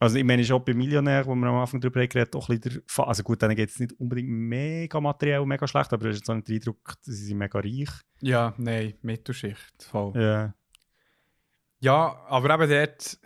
Also 0.00 0.16
ich 0.16 0.24
meine, 0.24 0.44
schon 0.44 0.64
bei 0.64 0.74
Millionär, 0.74 1.26
wo 1.26 1.34
wir 1.34 1.48
am 1.48 1.56
Anfang 1.56 1.80
darüber 1.80 2.06
geredet 2.06 2.34
auch 2.36 2.48
ein 2.48 2.60
bisschen 2.60 2.82
der. 2.96 3.06
Also 3.08 3.22
gut, 3.22 3.42
denen 3.42 3.56
geht 3.56 3.70
es 3.70 3.80
nicht 3.80 3.92
unbedingt 3.94 4.28
mega 4.28 5.00
materiell, 5.00 5.44
mega 5.44 5.66
schlecht, 5.66 5.92
aber 5.92 6.06
es 6.06 6.16
ist 6.16 6.20
jetzt 6.20 6.30
auch 6.30 6.36
nicht 6.36 6.48
der 6.48 6.54
Eindruck, 6.54 6.94
sie 7.02 7.12
sind 7.12 7.38
mega 7.38 7.58
reich. 7.58 7.90
Ja, 8.20 8.54
nein, 8.58 8.94
Mittelschicht. 9.02 9.82
Voll. 9.82 10.12
Ja. 10.20 10.54
Ja, 11.80 12.24
aber 12.28 12.54
eben 12.54 12.68
dort. 12.70 13.18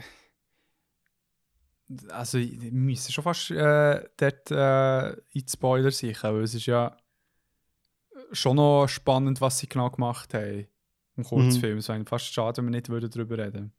Also, 2.11 2.39
wir 2.39 2.73
müssen 2.73 3.13
schon 3.13 3.25
fast 3.25 3.51
äh, 3.51 4.03
dort 4.17 4.51
äh, 4.51 5.11
in 5.11 5.45
die 5.45 5.51
Spoiler 5.51 5.91
sichern, 5.91 6.35
weil 6.35 6.43
es 6.43 6.55
ist 6.55 6.67
ja 6.67 6.97
schon 8.33 8.57
noch 8.57 8.87
spannend, 8.89 9.41
was 9.41 9.59
sie 9.59 9.69
genau 9.69 9.91
gemacht 9.91 10.33
haben 10.33 10.67
im 11.17 11.25
Kurzfilm. 11.25 11.79
Es 11.79 11.89
wäre 11.89 12.05
fast 12.07 12.33
schade, 12.33 12.59
wenn 12.59 12.67
wir 12.67 12.71
nicht 12.71 12.89
würden 12.89 13.11
darüber 13.11 13.39
reden 13.39 13.73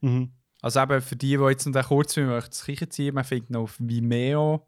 Mhm. 0.00 0.32
Also, 0.60 0.80
eben 0.80 1.00
für 1.00 1.16
die, 1.16 1.36
die 1.36 1.44
jetzt 1.44 1.64
noch 1.66 1.72
den 1.72 1.84
Kurzfilm 1.84 2.28
möchten, 2.28 2.50
das 2.50 2.64
Kichen 2.64 2.90
ziehen, 2.90 3.14
man 3.14 3.24
findet 3.24 3.50
ihn 3.50 3.56
auf 3.56 3.76
Vimeo, 3.78 4.66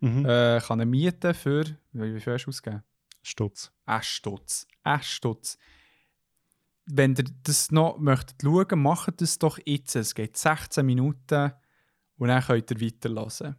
Mhm. 0.00 0.26
äh, 0.26 0.60
kann 0.60 0.80
ihn 0.80 0.90
mieten 0.90 1.32
für. 1.34 1.64
Wie 1.92 2.14
wie 2.14 2.20
viel 2.20 2.32
hast 2.34 2.44
du 2.44 2.48
ausgegeben? 2.50 2.82
Stutz. 3.22 3.72
Ein 3.86 4.02
Stutz. 4.02 4.66
Ein 4.82 5.02
Stutz. 5.02 5.56
Wenn 6.86 7.14
ihr 7.16 7.24
das 7.42 7.70
noch 7.70 7.98
möchtet 7.98 8.42
schauen, 8.42 8.82
macht 8.82 9.20
das 9.20 9.38
doch 9.38 9.58
jetzt. 9.64 9.96
Es 9.96 10.14
geht 10.14 10.36
16 10.36 10.84
Minuten 10.84 11.52
und 12.16 12.28
dann 12.28 12.42
könnt 12.42 12.70
ihr 12.70 12.80
weiterhören. 12.80 13.56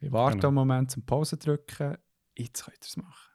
Ich 0.00 0.12
warte 0.12 0.36
Genau. 0.36 0.48
einen 0.48 0.54
Moment 0.54 0.90
zum 0.90 1.06
Pause 1.06 1.36
drücken. 1.36 1.96
Jetzt 2.36 2.64
könnt 2.64 2.78
ihr 2.78 2.86
es 2.86 2.96
machen. 2.96 3.32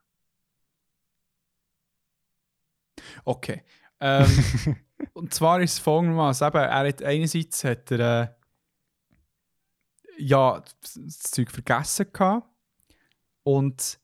Okay. 3.25 3.63
Ähm, 3.99 4.27
und 5.13 5.33
zwar 5.33 5.61
ist 5.61 5.73
es 5.73 5.79
folgendermaßen: 5.79 6.47
eben, 6.47 6.57
er 6.57 6.87
hat 6.87 7.03
einerseits 7.03 7.63
hat 7.63 7.91
er, 7.91 8.23
äh, 8.23 8.35
ja, 10.23 10.61
das 10.81 10.99
das 11.03 11.19
Zeug 11.19 11.49
vergessen 11.49 12.11
gehabt 12.11 12.47
und 13.43 13.99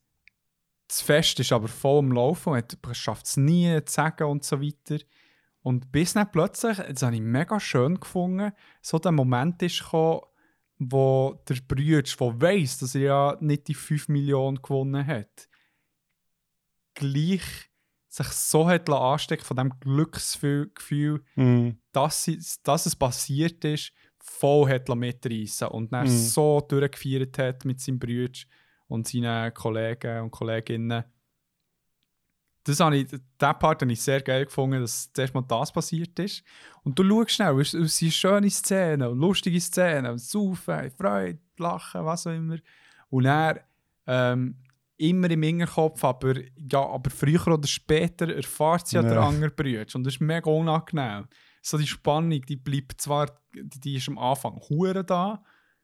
das 0.88 1.00
Fest 1.02 1.38
ist 1.40 1.52
aber 1.52 1.68
voll 1.68 1.98
am 1.98 2.12
Laufen 2.12 2.54
und 2.54 2.78
er 2.82 2.94
schafft 2.94 3.26
es 3.26 3.36
nie 3.36 3.78
zu 3.84 3.92
sagen 3.92 4.24
und 4.28 4.42
so 4.44 4.60
weiter. 4.60 4.98
Und 5.60 5.92
bis 5.92 6.14
dann 6.14 6.30
plötzlich, 6.30 6.78
das 6.78 7.02
habe 7.02 7.14
ich 7.16 7.20
mega 7.20 7.60
schön 7.60 8.00
gefunden, 8.00 8.52
so 8.80 8.98
der 8.98 9.12
Moment 9.12 9.62
ist 9.62 9.80
gekommen, 9.82 10.22
wo 10.78 11.38
der 11.48 11.56
Brüder, 11.66 12.02
der 12.02 12.40
weiss, 12.40 12.78
dass 12.78 12.94
er 12.94 13.00
ja 13.02 13.36
nicht 13.40 13.68
die 13.68 13.74
5 13.74 14.08
Millionen 14.08 14.62
gewonnen 14.62 15.06
hat, 15.06 15.48
gleich 16.94 17.42
sich 18.08 18.26
so 18.28 18.66
hat 18.68 18.88
anstecken 18.88 19.44
von 19.44 19.56
dem 19.56 19.78
Glücksgefühl, 19.80 21.22
Mhm. 21.36 21.78
dass, 21.92 22.24
sie, 22.24 22.40
dass 22.62 22.86
es 22.86 22.96
passiert 22.96 23.64
ist, 23.64 23.92
voll 24.18 24.68
hat 24.70 24.88
mitreißen 24.88 25.68
und 25.68 25.92
dann 25.92 26.06
Mhm. 26.06 26.16
so 26.16 26.60
durchgefeiert 26.60 27.38
hat 27.38 27.64
mit 27.64 27.80
seinem 27.80 27.98
Bruder 27.98 28.30
und 28.88 29.06
seinen 29.06 29.54
Kollegen 29.54 30.22
und 30.22 30.30
Kolleginnen. 30.30 31.04
Das 32.64 32.80
habe 32.80 32.96
ich, 32.96 33.08
den 33.08 33.20
Part 33.38 33.80
habe 33.80 33.92
ich 33.92 34.02
sehr 34.02 34.20
geil 34.20 34.44
gefunden, 34.44 34.80
dass 34.80 35.10
zuerst 35.12 35.32
mal 35.32 35.42
das 35.42 35.72
passiert 35.72 36.18
ist. 36.18 36.42
Und 36.82 36.98
du 36.98 37.04
schaust 37.04 37.30
schnell, 37.30 37.60
es 37.60 37.72
es 37.72 37.96
sind 37.96 38.12
schöne 38.12 38.50
Szenen 38.50 39.16
lustige 39.18 39.60
Szenen, 39.60 40.18
Saufen, 40.18 40.90
Freude, 40.90 41.38
Lachen, 41.56 42.04
was 42.04 42.26
auch 42.26 42.32
immer. 42.32 42.58
Und 43.08 43.24
er 43.24 43.64
ähm, 44.06 44.56
immer 44.98 45.30
im 45.30 45.42
Hinterkopf, 45.42 46.04
aber, 46.04 46.34
ja, 46.56 46.80
aber 46.84 47.08
früher 47.10 47.46
oder 47.48 47.66
später 47.66 48.34
erfahrt 48.34 48.88
sie 48.88 48.96
ja 48.96 49.02
der 49.02 49.14
Ja. 49.14 49.26
andere 49.28 49.50
Bruder. 49.50 49.86
Und 49.94 50.04
das 50.04 50.14
ist 50.14 50.20
mega 50.20 50.50
unangenehm. 50.50 51.26
So 51.62 51.78
die 51.78 51.86
Spannung, 51.86 52.42
die 52.42 52.56
bleibt 52.56 53.00
zwar, 53.00 53.30
die, 53.54 53.80
die 53.80 53.96
ist 53.96 54.08
am 54.08 54.18
Anfang 54.18 54.60
hure 54.68 55.04
da, 55.04 55.42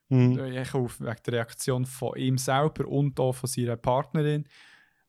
Mhm. 0.09 0.39
ich 0.53 0.75
auf 0.75 1.01
wegen 1.01 1.17
der 1.27 1.33
Reaktion 1.35 1.87
von 1.87 2.17
ihm 2.17 2.37
selber 2.39 2.87
und 2.87 3.19
auch 3.19 3.33
von 3.33 3.49
seiner 3.49 3.77
Partnerin. 3.77 4.47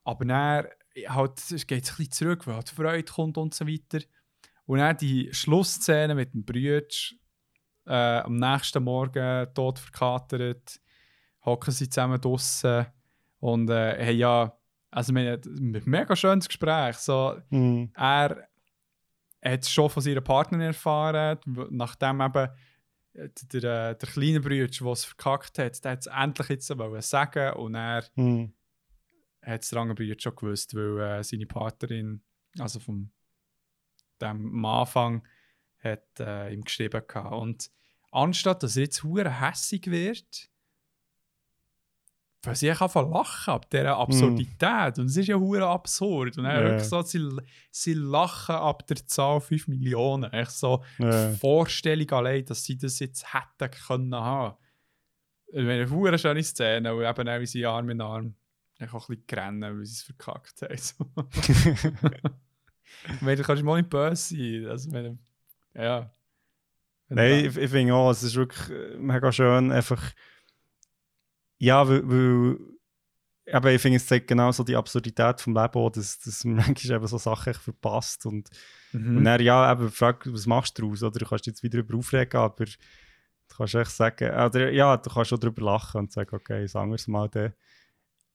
Aber 0.04 0.26
dann 0.26 0.68
halt, 1.08 1.40
es 1.52 1.68
geht 1.68 1.84
es 1.84 1.92
ein 1.92 1.98
bisschen 1.98 2.12
zurück, 2.12 2.48
weil 2.48 2.56
halt 2.56 2.70
Freude 2.70 3.04
kommt 3.04 3.38
und 3.38 3.54
so 3.54 3.68
weiter. 3.68 4.00
Und 4.66 4.80
dann 4.80 4.98
die 4.98 5.30
Schlussszene 5.34 6.16
mit 6.16 6.34
dem 6.34 6.46
Brüder 6.46 6.86
äh, 7.88 8.20
am 8.20 8.38
nächsten 8.38 8.84
Morgen 8.84 9.48
tot 9.54 9.80
verkatert, 9.80 10.80
hocken 11.44 11.72
sie 11.72 11.90
zusammen 11.90 12.20
draussen 12.20 12.88
und 13.40 13.70
äh, 13.70 14.04
haben 14.08 14.18
ja, 14.18 14.58
also 14.90 15.14
wir 15.14 15.34
ein 15.46 15.82
mega 15.86 16.16
schönes 16.16 16.48
Gespräch. 16.48 16.96
So, 16.98 17.36
Mhm. 17.50 17.92
er 17.94 18.48
hat 19.44 19.62
es 19.62 19.70
schon 19.70 19.90
von 19.90 20.02
seiner 20.02 20.22
Partnerin 20.22 20.68
erfahren, 20.68 21.38
nachdem 21.70 22.22
eben 22.22 22.50
äh, 23.16 23.30
der, 23.54 23.64
äh, 23.92 23.98
der 23.98 24.10
kleine 24.10 24.40
Bruder, 24.42 24.68
der 24.68 24.88
es 24.92 25.06
verkackt 25.06 25.58
hat, 25.60 25.84
der 25.84 25.92
hat 25.92 26.00
es 26.00 26.08
endlich 26.08 26.50
jetzt 26.50 26.68
sagen 27.10 27.54
und 27.58 27.76
er 27.76 28.06
Mhm. 28.16 28.54
hat 29.42 29.64
es 29.64 29.70
der 29.70 29.80
andere 29.80 29.96
Bruder 29.96 30.16
schon 30.20 30.36
gewusst, 30.36 30.76
weil 30.76 31.00
äh, 31.00 31.24
seine 31.24 31.46
Partnerin, 31.46 32.22
also 32.60 32.80
vom 32.80 33.12
dem 34.22 34.64
Anfang, 34.66 35.28
hat 35.80 36.20
äh, 36.20 36.54
ihm 36.54 36.64
geschrieben 36.64 37.02
gehabt. 37.08 37.34
Und 37.34 37.72
anstatt 38.12 38.64
dass 38.64 38.78
er 38.78 38.84
jetzt 38.84 39.04
hure 39.04 39.42
hässig 39.42 39.88
wird, 39.88 40.50
weil 42.46 42.56
sie 42.56 42.70
einfach 42.70 42.94
lachen 42.96 43.54
ab 43.54 43.70
dieser 43.70 43.98
Absurdität. 43.98 45.00
Und 45.00 45.06
es 45.06 45.18
ist 45.18 45.28
ja 45.28 45.36
hure 45.36 45.68
absurd. 45.68 46.38
Und 46.38 46.44
dann 46.44 46.64
wirklich 46.64 46.90
so, 46.90 47.02
sie, 47.02 47.28
sie 47.72 47.94
lachen 47.94 48.56
ab 48.56 48.86
der 48.88 49.06
Zahl 49.06 49.42
5 49.42 49.68
Millionen. 49.68 50.32
Echt 50.32 50.52
so 50.52 50.84
Ja. 50.98 51.30
die 51.30 51.38
Vorstellung 51.38 52.10
allein, 52.12 52.46
dass 52.46 52.64
sie 52.64 52.78
das 52.78 53.00
jetzt 53.00 53.34
hätten 53.34 53.72
können 53.88 54.16
haben. 54.16 54.56
Ich 55.48 55.60
eine 55.60 55.90
hure 55.90 56.18
schöne 56.18 56.44
Szene, 56.44 56.94
und 56.94 57.04
eben 57.04 57.30
auch 57.30 57.46
sie 57.46 57.66
Arm 57.66 57.90
in 57.90 58.02
Arm 58.02 58.36
auch 58.82 59.10
ein 59.10 59.16
bisschen 59.16 59.40
rennen, 59.40 59.78
weil 59.78 59.86
sie 59.86 59.94
es 59.94 60.04
verkackt 60.04 60.62
haben. 60.62 60.78
So. 60.78 61.06
ich 63.30 63.38
du 63.38 63.44
kannst 63.44 63.64
mal 63.64 63.78
nicht 63.78 63.90
böse 63.90 64.36
sein. 64.36 64.68
Also, 64.70 64.90
ich 64.90 64.94
meine, 64.94 65.18
ja. 65.74 66.12
Wenn 67.08 67.18
Nein, 67.18 67.46
ich, 67.46 67.58
ich 67.58 67.70
finde 67.70 67.94
auch, 67.94 68.12
es 68.12 68.24
ist 68.24 68.36
wirklich 68.36 68.98
mega 68.98 69.32
schön, 69.32 69.72
einfach. 69.72 70.02
Ja, 71.58 71.88
weil, 71.88 72.02
weil 72.10 72.58
aber 73.52 73.72
ich 73.72 73.82
finde, 73.82 73.98
es 73.98 74.08
zeigt 74.08 74.28
genau 74.28 74.52
so 74.52 74.64
die 74.64 74.76
Absurdität 74.76 75.40
vom 75.40 75.54
Leben 75.54 75.76
auch, 75.76 75.92
dass, 75.92 76.18
dass 76.20 76.44
man 76.46 76.56
manchmal 76.68 76.98
eben 76.98 77.08
so 77.08 77.18
Sachen 77.18 77.54
verpasst. 77.54 78.26
Und, 78.26 78.50
Mhm. 78.92 79.18
und 79.18 79.24
dann, 79.26 79.42
ja, 79.42 79.72
eben, 79.74 79.92
frag, 79.92 80.26
was 80.32 80.46
machst 80.48 80.78
du 80.78 80.84
daraus? 80.84 81.04
Oder 81.04 81.20
du 81.20 81.26
kannst 81.26 81.46
jetzt 81.48 81.62
wieder 81.64 81.80
darüber 81.84 81.98
aufregen, 81.98 82.40
aber 82.40 82.64
du 82.66 82.72
kannst 83.58 83.76
echt 83.76 83.92
sagen, 83.92 84.30
oder 84.30 84.72
ja, 84.72 84.96
du 84.98 85.10
kannst 85.10 85.30
schon 85.30 85.40
darüber 85.40 85.64
lachen 85.64 86.00
und 86.00 86.12
sagen, 86.14 86.34
okay, 86.34 86.64
ein 86.64 86.82
anderes 86.82 87.08
Mal 87.08 87.28
dann. 87.30 87.54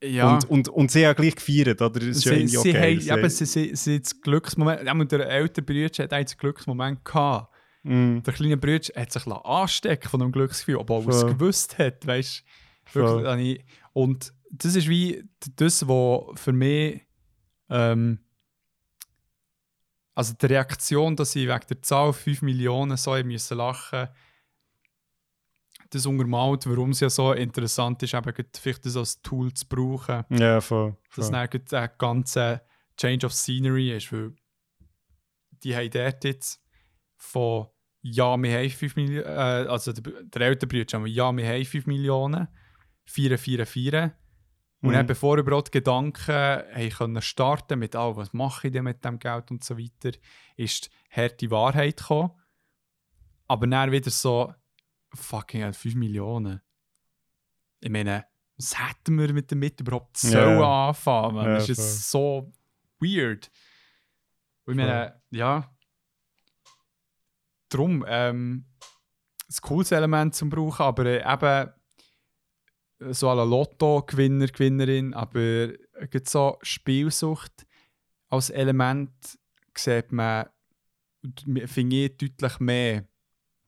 ja. 0.04 0.32
Und, 0.34 0.44
und, 0.50 0.68
und 0.68 0.90
sie 0.90 1.06
haben 1.06 1.16
gleich 1.16 1.34
gefeiert, 1.34 1.80
oder? 1.80 1.98
Das 1.98 2.04
ist 2.18 2.24
ja 2.24 2.34
sie, 2.34 2.46
sie, 2.46 2.58
okay. 2.58 2.96
haben, 2.96 3.00
ja, 3.06 3.14
aber 3.14 3.30
sie, 3.30 3.46
sie, 3.46 3.74
sie 3.74 3.96
hat 3.96 4.04
das 4.04 4.20
Glücksmoment, 4.20 4.82
ja, 4.84 5.04
der 5.04 5.28
ältere 5.30 5.64
Bruder 5.64 6.04
hat 6.04 6.12
einen 6.12 6.26
Glücksmoment 6.26 7.04
gehabt. 7.04 7.54
Mm, 7.82 8.18
Der 8.20 8.34
kleine 8.34 8.56
Bruder 8.58 8.80
hat 8.96 9.12
sich 9.12 9.26
anstecken 9.26 10.08
von 10.10 10.20
einem 10.22 10.32
Glücksgefühl, 10.32 10.76
obwohl 10.76 11.02
er 11.04 11.08
es 11.08 11.26
gewusst 11.26 11.78
hat, 11.78 12.06
weißt 12.06 12.44
Voll. 12.92 13.22
du. 13.22 13.58
Und 13.92 14.32
das 14.50 14.74
ist 14.74 14.88
wie 14.88 15.24
das, 15.56 15.86
was 15.86 16.40
für 16.40 16.52
mich 16.52 17.06
ähm, 17.68 18.18
also 20.14 20.34
die 20.34 20.46
Reaktion, 20.46 21.16
dass 21.16 21.34
ich 21.36 21.48
wegen 21.48 21.66
der 21.68 21.82
Zahl 21.82 22.12
5 22.12 22.42
Millionen 22.42 22.96
so 22.96 23.14
müssen 23.24 23.56
lachen 23.56 24.08
das 25.90 26.06
untermalt, 26.06 26.68
warum 26.68 26.90
es 26.90 27.00
ja 27.00 27.10
so 27.10 27.32
interessant 27.32 28.02
ist, 28.02 28.14
eben 28.14 28.32
vielleicht 28.54 28.86
das 28.86 28.96
als 28.96 29.22
Tool 29.22 29.52
zu 29.52 29.66
brauchen 29.66 30.24
ja, 30.30 30.60
voll. 30.60 30.96
dass 31.16 31.26
voll. 31.26 31.32
dann 31.32 31.50
gerade 31.50 31.64
der 31.64 31.88
ganze 31.88 32.62
Change 32.96 33.26
of 33.26 33.32
Scenery 33.32 33.96
ist, 33.96 34.12
weil 34.12 34.32
die 35.64 35.74
haben 35.74 35.90
dort 35.90 36.24
jetzt 36.24 36.62
von 37.16 37.66
ja, 38.02 38.36
wir 38.36 38.56
haben 38.56 38.70
5 38.70 38.96
Millionen, 38.96 39.26
äh, 39.26 39.68
also 39.68 39.92
der, 39.92 40.22
der 40.22 40.42
ältere 40.42 40.68
Bruder 40.68 40.96
haben 40.96 41.06
ja, 41.06 41.36
wir 41.36 41.46
haben 41.46 41.64
5 41.64 41.86
Millionen, 41.86 42.48
4, 43.10 43.38
4, 43.38 43.66
4. 43.66 44.16
Und 44.82 44.88
Mhm. 44.90 44.92
dann, 44.94 45.06
bevor 45.06 45.36
überhaupt 45.36 45.68
die 45.68 45.78
Gedanken 45.78 46.32
haben 46.32 46.90
können 46.90 47.20
starten 47.22 47.78
mit, 47.80 47.94
oh, 47.96 48.16
was 48.16 48.32
mache 48.32 48.68
ich 48.68 48.72
denn 48.72 48.84
mit 48.84 49.04
dem 49.04 49.18
Geld 49.18 49.50
und 49.50 49.62
so 49.62 49.76
weiter, 49.76 50.16
ist 50.56 50.86
die 50.88 51.16
harte 51.16 51.50
Wahrheit 51.50 51.98
gekommen. 51.98 52.30
Aber 53.46 53.66
dann 53.66 53.92
wieder 53.92 54.10
so, 54.10 54.54
fucking 55.14 55.60
hell, 55.62 55.72
5 55.74 55.96
Millionen. 55.96 56.62
Ich 57.80 57.90
meine, 57.90 58.24
was 58.56 58.78
hätten 58.78 59.18
wir 59.18 59.32
mit 59.32 59.50
damit 59.52 59.80
überhaupt 59.80 60.22
Ja. 60.22 60.30
sollen 60.30 60.62
anfangen? 60.62 61.36
Ja, 61.36 61.54
das 61.54 61.68
ist 61.68 61.76
jetzt 61.78 62.10
so 62.10 62.52
weird. 63.00 63.50
Und 64.64 64.74
ich 64.78 64.84
meine, 64.86 65.20
ja. 65.30 65.74
Drum, 67.68 68.04
ähm, 68.08 68.66
ein 69.48 69.56
cooles 69.62 69.92
Element 69.92 70.34
zum 70.34 70.48
Brauchen, 70.50 70.82
aber 70.86 71.06
eben 71.06 71.72
so 73.10 73.28
ein 73.30 73.48
Lotto-Gewinner, 73.48 74.46
Gewinnerin, 74.48 75.14
aber 75.14 75.68
so 76.24 76.58
Spielsucht 76.62 77.66
als 78.28 78.50
Element 78.50 79.10
sieht 79.76 80.12
man, 80.12 80.46
finde 81.66 81.96
ich, 81.96 82.16
deutlich 82.16 82.60
mehr 82.60 83.06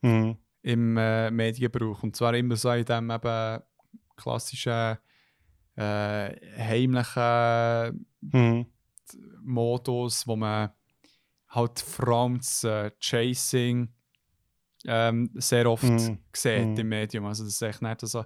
Mhm. 0.01 0.37
im 0.61 0.97
äh, 0.97 1.31
Medienbrauch. 1.31 2.03
Und 2.03 2.15
zwar 2.15 2.33
immer 2.35 2.55
so 2.55 2.69
in 2.71 2.85
dem 2.85 3.09
eben 3.09 3.59
klassischen 4.15 4.97
äh, 5.75 6.35
heimlichen 6.57 8.05
Mhm. 8.21 8.65
Modus, 9.41 10.27
wo 10.27 10.35
man 10.35 10.71
halt 11.49 11.79
vor 11.79 12.07
allem 12.09 12.37
das 12.37 12.63
äh, 12.63 12.91
Chasing 12.99 13.93
ähm, 14.85 15.29
sehr 15.35 15.69
oft 15.69 15.83
Mhm. 15.83 16.19
sieht 16.33 16.69
Mhm. 16.69 16.77
im 16.77 16.89
Medium. 16.89 17.25
Also 17.25 17.43
das 17.43 17.53
ist 17.53 17.61
echt 17.61 17.81
nicht 17.81 18.01
so, 18.01 18.23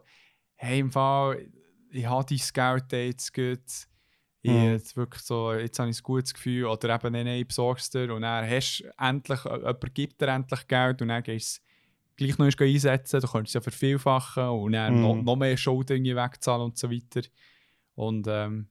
hey, 0.57 0.79
im 0.79 0.91
Fall, 0.91 1.47
ich 1.91 2.05
habe 2.05 2.25
die 2.25 2.37
Scout-Dates 2.37 3.31
gut, 3.33 3.59
ich 4.41 4.51
Mhm. 4.51 4.63
jetzt 4.71 4.95
wirklich 4.97 5.23
so, 5.23 5.53
jetzt 5.53 5.79
habe 5.79 5.89
ich 5.89 5.99
ein 5.99 6.03
gutes 6.03 6.33
Gefühl, 6.33 6.65
oder 6.65 6.95
eben, 6.95 7.13
nein, 7.13 7.25
nein, 7.25 7.39
ich 7.41 7.47
besorg's 7.47 7.89
dir 7.89 8.13
und 8.13 8.21
dann 8.23 8.49
hast 8.49 8.79
du 8.79 8.91
endlich, 8.97 9.45
äh, 9.45 9.57
jemand 9.57 9.95
gibt 9.95 10.21
dir 10.21 10.27
endlich 10.27 10.67
Geld 10.67 11.01
und 11.01 11.09
dann 11.09 11.23
gehst 11.23 11.61
du 12.17 12.25
gleich 12.25 12.37
noch 12.37 12.47
einsetzen, 12.59 13.21
du 13.21 13.27
könntest 13.27 13.51
es 13.51 13.53
ja 13.55 13.61
vervielfachen 13.61 14.47
und 14.49 14.73
dann 14.73 14.95
Mhm. 14.95 15.01
noch, 15.01 15.15
noch 15.15 15.35
mehr 15.35 15.57
Schulden 15.57 16.03
wegzahlen 16.03 16.63
und 16.63 16.77
so 16.77 16.89
weiter. 16.91 17.21
Und 17.95 18.27
ähm, 18.29 18.69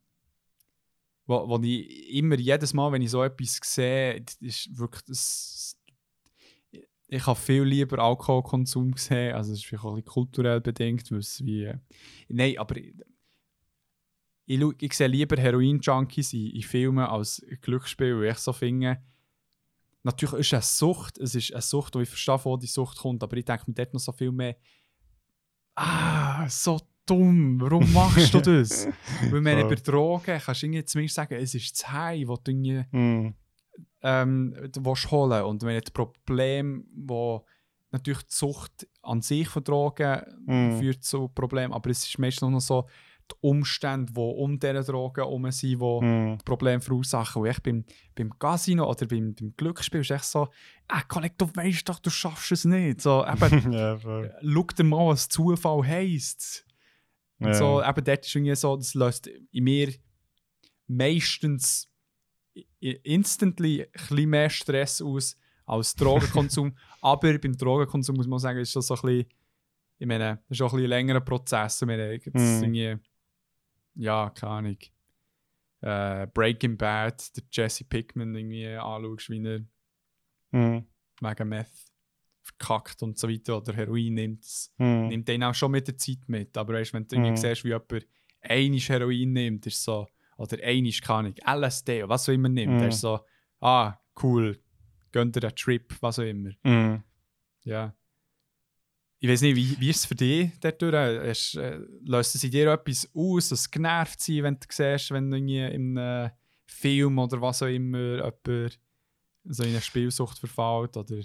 wo, 1.27 1.49
wo 1.49 1.61
ich 1.63 2.15
immer, 2.15 2.37
jedes 2.37 2.73
Mal, 2.73 2.93
wenn 2.93 3.03
ich 3.03 3.11
so 3.11 3.23
etwas 3.23 3.59
sehe, 3.63 4.25
ist 4.41 4.79
wirklich 4.79 5.03
das. 5.05 5.53
Ich 7.09 7.27
habe 7.27 7.39
viel 7.39 7.63
lieber 7.63 7.99
Alkoholkonsum 8.01 8.93
gesehen, 8.93 9.35
also 9.35 9.51
das 9.51 9.61
ist 9.61 9.67
vielleicht 9.67 9.85
auch 9.85 9.91
ein 9.91 10.03
bisschen 10.03 10.13
kulturell 10.13 10.61
bedingt, 10.61 11.11
weil 11.13 11.19
es 11.19 11.45
wie. 11.45 11.65
äh, 11.65 11.79
Nein, 12.29 12.59
aber 12.59 12.77
ich, 12.77 12.95
ich, 14.47 14.63
ich 14.81 14.93
sehe 14.93 15.07
lieber 15.07 15.41
Heroin-Junkies 15.41 16.33
in, 16.33 16.51
in 16.51 16.63
Filmen 16.63 17.05
als 17.07 17.45
Glücksspiel, 17.63 18.19
weil 18.21 18.33
ich 18.33 18.39
so 18.39 18.53
finde, 18.53 18.99
natürlich 20.03 20.41
ist 20.41 20.47
es 20.49 20.53
eine 20.55 20.63
Sucht, 20.63 21.19
es 21.19 21.35
ist 21.35 21.53
eine 21.53 21.63
Sucht, 21.63 21.95
und 21.95 22.03
ich 22.03 22.09
verstehe, 22.09 22.45
wo 22.45 22.57
die 22.57 22.67
Sucht 22.67 22.99
kommt, 22.99 23.23
aber 23.23 23.37
ich 23.37 23.45
denke 23.45 23.65
mir 23.69 23.75
dort 23.75 23.95
noch 23.95 24.01
so 24.01 24.13
viel 24.13 24.33
mehr, 24.33 24.57
ah, 25.77 26.49
so 26.49 26.81
dumm, 27.07 27.61
warum 27.61 27.93
machst 27.93 28.35
du 28.35 28.41
das? 28.41 28.89
Weil 29.31 29.41
man 29.41 29.69
bei 29.69 29.75
Drogen 29.77 30.41
kannst 30.41 30.63
du 30.63 30.67
irgendwie 30.67 30.85
zumindest 30.85 31.15
sagen, 31.15 31.35
es 31.35 31.55
ist 31.55 31.73
das 31.73 31.93
High, 31.93 32.27
das 32.27 32.43
du 32.43 32.51
irgendwie 32.51 32.85
Mhm. 32.91 33.35
Ähm, 34.03 34.55
willst 34.79 35.11
holen. 35.11 35.45
Und 35.45 35.63
wenn 35.63 35.81
das 35.81 35.91
Problem, 35.91 36.87
wo 36.95 37.45
natürlich 37.93 38.23
die 38.25 38.35
Sucht 38.35 38.87
an 39.03 39.23
sich 39.23 39.49
von 39.49 39.65
Drogen 39.65 40.21
Mhm. 40.47 40.79
führt 40.79 41.05
zu 41.05 41.29
Problemen, 41.29 41.73
aber 41.73 41.91
es 41.91 42.05
ist 42.07 42.19
meistens 42.19 42.51
noch 42.51 42.61
so 42.61 42.89
die 43.31 43.35
Umstände, 43.41 44.13
die 44.13 44.21
um 44.21 44.59
diese 44.59 44.85
Drogen 44.85 45.17
herum 45.25 45.51
sind, 45.51 45.71
die 45.81 46.05
Mhm. 46.05 46.39
Probleme 46.45 46.81
verursachen. 46.81 47.43
Und 47.43 47.49
echt 47.49 47.63
beim, 47.65 47.85
beim 48.15 48.39
Casino 48.39 48.89
oder 48.89 49.07
beim, 49.07 49.35
beim 49.35 49.53
Glücksspiel 49.57 50.01
ist 50.03 50.11
echt 50.13 50.25
so, 50.27 50.49
ah, 50.89 51.03
Kollege, 51.03 51.35
du 51.39 51.47
weißt 51.53 51.89
doch, 51.89 51.99
du 51.99 52.11
schaffst 52.11 52.53
es 52.53 52.65
nicht. 52.65 53.01
So, 53.01 53.25
eben, 53.27 53.73
ja, 53.73 53.97
voll. 53.97 54.33
schau 54.43 54.63
dir 54.77 54.85
mal, 54.85 55.07
was 55.09 55.29
Zufall 55.29 55.85
heisst. 55.87 56.65
Ja. 57.39 57.53
so, 57.55 57.83
eben 57.83 58.05
dort 58.05 58.25
ist 58.27 58.35
irgendwie 58.35 58.55
so, 58.55 58.77
das 58.77 58.95
löst 58.95 59.27
in 59.27 59.65
mir 59.65 59.93
meistens 60.87 61.89
instantly 62.81 63.83
ein 63.85 63.91
bisschen 63.93 64.31
mehr 64.31 64.51
Stress 64.51 65.01
aus 65.03 65.37
als 65.65 65.95
Drogenkonsum. 65.97 66.77
Aber 67.01 67.39
beim 67.39 67.57
Drogenkonsum 67.57 68.17
muss 68.17 68.27
man 68.27 68.39
sagen, 68.39 68.59
ist 68.61 68.75
das 68.77 68.87
so 68.87 68.95
ein 68.95 69.01
bisschen, 69.03 69.27
ich 69.99 70.07
meine, 70.07 70.37
das 70.49 70.59
ist 70.59 70.63
auch 70.63 70.73
ein 70.73 70.77
bisschen 70.77 70.91
längerer 70.91 71.21
Prozess. 71.21 71.81
Ich 71.83 71.87
meine, 71.87 72.13
jetzt 72.15 72.27
irgendwie, 72.63 72.97
ja, 73.95 74.31
keine 74.31 74.53
Ahnung, 74.53 74.79
äh, 75.81 76.27
Breaking 76.33 76.77
Bad, 76.77 77.37
der 77.37 77.45
Jesse 77.51 77.85
Pickman 77.85 78.35
irgendwie 78.35 78.67
anschaust, 78.67 79.31
wie 79.31 79.45
er 79.45 79.61
Mhm. 80.53 80.87
wegen 81.21 81.49
Meth 81.49 81.71
verkackt 82.43 83.03
und 83.03 83.19
so 83.19 83.29
weiter 83.29 83.57
oder 83.57 83.73
Heroin 83.75 84.15
nimmt. 84.15 84.45
Das 84.45 84.73
Mhm. 84.79 85.09
nimmt 85.09 85.29
den 85.29 85.43
auch 85.43 85.55
schon 85.55 85.73
mit 85.73 85.89
der 85.89 85.97
Zeit 85.99 86.29
mit. 86.29 86.57
Aber 86.57 86.75
weißt, 86.75 86.93
wenn 86.95 87.07
du 87.07 87.17
irgendwie 87.17 87.33
Mhm. 87.33 87.37
siehst, 87.37 87.65
wie 87.65 87.69
jemand 87.69 88.07
einisch 88.41 88.89
Heroin 88.89 89.33
nimmt, 89.33 89.67
ist 89.67 89.83
so, 89.83 90.07
oder 90.37 90.63
einisch 90.63 91.01
kann 91.01 91.27
ich, 91.27 91.43
LSD, 91.47 92.03
oder 92.03 92.09
was 92.11 92.29
auch 92.29 92.33
immer 92.33 92.49
nimmt, 92.49 92.75
Mhm. 92.75 92.79
der 92.79 92.89
ist 92.89 93.01
so, 93.01 93.21
ah, 93.61 93.95
cool, 94.23 94.59
gönnt 95.13 95.35
dir 95.37 95.43
einen 95.45 95.57
Trip, 95.57 95.95
was 96.01 96.19
auch 96.19 96.25
immer. 96.25 96.51
Mhm. 96.63 97.03
Ja. 97.65 97.95
Ich 99.19 99.29
weiß 99.31 99.41
nicht, 99.43 99.57
wie, 99.57 99.81
wie 99.81 99.91
ist 99.91 99.97
es 100.01 100.05
für 100.07 100.15
dich 100.15 100.51
dort 100.61 100.81
durch? 100.83 100.95
Hast, 100.95 101.55
äh, 101.57 101.81
löst 102.05 102.35
es 102.35 102.45
in 102.45 102.51
dir 102.51 102.71
etwas 102.71 103.09
aus, 103.15 103.49
dass 103.49 103.71
genervt 103.71 104.21
sein, 104.21 104.43
wenn 104.43 104.55
du 104.57 104.67
siehst, 104.71 105.11
wenn 105.11 105.31
du 105.31 105.39
in 105.39 105.99
einem 105.99 106.31
Film 106.67 107.19
oder 107.19 107.41
was 107.41 107.63
auch 107.63 107.67
immer 107.67 108.17
jemand 108.17 108.79
so 109.45 109.63
in 109.63 109.71
eine 109.71 109.81
Spielsucht 109.81 110.39
verfällt? 110.39 110.97
Oder? 110.99 111.23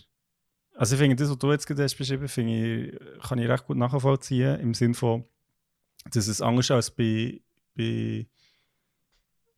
Also 0.76 0.96
ich 0.96 1.02
finde, 1.02 1.18
das, 1.18 1.30
was 1.30 1.38
du 1.38 1.52
jetzt 1.52 1.68
gerade 1.68 1.84
hast 1.84 1.96
beschrieben 1.98 2.30
finde 2.30 2.54
ich, 2.94 3.22
kann 3.28 3.40
ich 3.40 3.50
recht 3.50 3.66
gut 3.66 3.78
nachvollziehen, 3.78 4.60
im 4.62 4.74
Sinne 4.74 4.94
von, 4.94 5.26
dass 6.12 6.28
es 6.28 6.42
anders 6.42 6.72
als 6.72 6.90
bei, 6.92 7.42
bei 7.76 8.26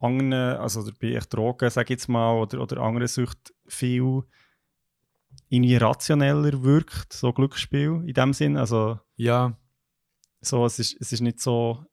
anderen, 0.03 0.33
also 0.33 0.81
oder 0.81 0.91
bei 1.01 1.17
Drogen, 1.29 1.69
sag 1.69 1.85
ich 1.85 1.91
jetzt 1.91 2.09
mal, 2.09 2.33
oder, 2.33 2.61
oder 2.61 2.81
anderen 2.81 3.07
Süchten 3.07 3.55
viel 3.67 4.23
irgendwie 5.49 5.75
rationeller 5.75 6.63
wirkt, 6.63 7.13
so 7.13 7.31
Glücksspiel 7.33 8.03
in 8.05 8.13
dem 8.13 8.33
Sinn. 8.33 8.57
Also 8.57 8.99
Ja, 9.15 9.57
so, 10.41 10.65
es, 10.65 10.79
ist, 10.79 10.99
es 10.99 11.13
ist 11.13 11.21
nicht 11.21 11.39
so 11.39 11.85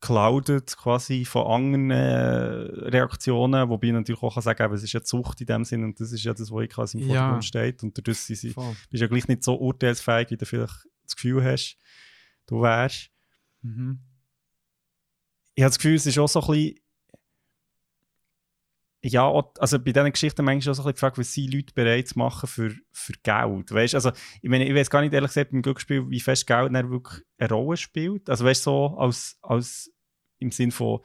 cloudet 0.00 0.76
quasi 0.76 1.24
von 1.24 1.46
anderen 1.46 1.90
äh, 1.90 2.88
Reaktionen, 2.88 3.68
wobei 3.68 3.88
ich 3.88 3.92
natürlich 3.92 4.22
auch 4.22 4.32
kann 4.34 4.42
sagen 4.42 4.56
kann, 4.56 4.72
es 4.72 4.84
ist 4.84 4.92
ja 4.92 5.02
Zucht 5.02 5.40
in 5.40 5.46
dem 5.48 5.64
Sinn 5.64 5.82
und 5.82 5.98
das 5.98 6.12
ist 6.12 6.22
ja 6.22 6.32
das, 6.32 6.52
was 6.52 6.62
ich 6.62 6.70
quasi 6.70 6.98
im 6.98 7.02
Ja. 7.08 7.08
Vordergrund 7.08 7.44
steht 7.44 7.82
und 7.82 7.98
dadurch 7.98 8.18
sind 8.18 8.36
sie, 8.36 8.50
Voll. 8.50 8.76
bist 8.90 9.00
ja 9.00 9.08
gleich 9.08 9.26
nicht 9.26 9.42
so 9.42 9.56
urteilsfähig, 9.58 10.30
wie 10.30 10.36
du 10.36 10.46
vielleicht 10.46 10.86
das 11.02 11.16
Gefühl 11.16 11.42
hast, 11.42 11.76
du 12.46 12.60
wärst. 12.62 13.10
Mhm. 13.62 13.98
Ich 15.58 15.64
habe 15.64 15.70
das 15.70 15.78
Gefühl, 15.78 15.96
es 15.96 16.06
ist 16.06 16.16
auch 16.18 16.28
so 16.28 16.40
ein 16.40 16.46
bisschen 16.46 16.78
ja, 19.02 19.28
also 19.58 19.78
bei 19.80 19.90
diesen 19.90 20.12
Geschichten 20.12 20.44
manchmal 20.44 20.70
auch 20.70 20.76
so 20.76 20.82
ein 20.82 20.84
bisschen 20.84 20.94
die 20.94 21.00
Frage, 21.00 21.18
was 21.18 21.32
sind 21.32 21.52
Leute 21.52 21.74
bereit 21.74 22.06
zu 22.06 22.16
machen 22.16 22.46
für, 22.46 22.76
für 22.92 23.12
Geld? 23.24 23.72
Weißt, 23.72 23.96
also, 23.96 24.12
ich 24.40 24.48
meine, 24.48 24.68
ich 24.68 24.74
weiß 24.74 24.88
gar 24.88 25.00
nicht 25.00 25.12
ehrlich 25.12 25.30
gesagt 25.30 25.50
beim 25.50 25.62
Glücksspiel, 25.62 26.08
wie 26.10 26.20
fest 26.20 26.46
Geld 26.46 26.72
dann 26.72 26.90
wirklich 26.92 27.24
eine 27.38 27.48
Rolle 27.48 27.76
spielt. 27.76 28.30
Also 28.30 28.44
weißt 28.44 28.66
du, 28.66 28.70
so 28.70 28.98
als, 28.98 29.36
als 29.42 29.92
im 30.38 30.52
Sinn 30.52 30.70
von 30.70 31.00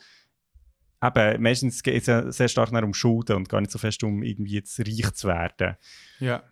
eben, 1.04 1.42
meistens 1.42 1.82
geht 1.82 2.02
es 2.02 2.06
ja 2.06 2.32
sehr 2.32 2.48
stark 2.48 2.72
um 2.72 2.94
Schulden 2.94 3.38
und 3.38 3.50
gar 3.50 3.60
nicht 3.60 3.72
so 3.72 3.80
fest 3.80 4.04
um 4.04 4.22
irgendwie 4.22 4.54
jetzt 4.54 4.80
reich 4.80 5.14
zu 5.14 5.28
werden. 5.28 5.78
Ja. 6.20 6.44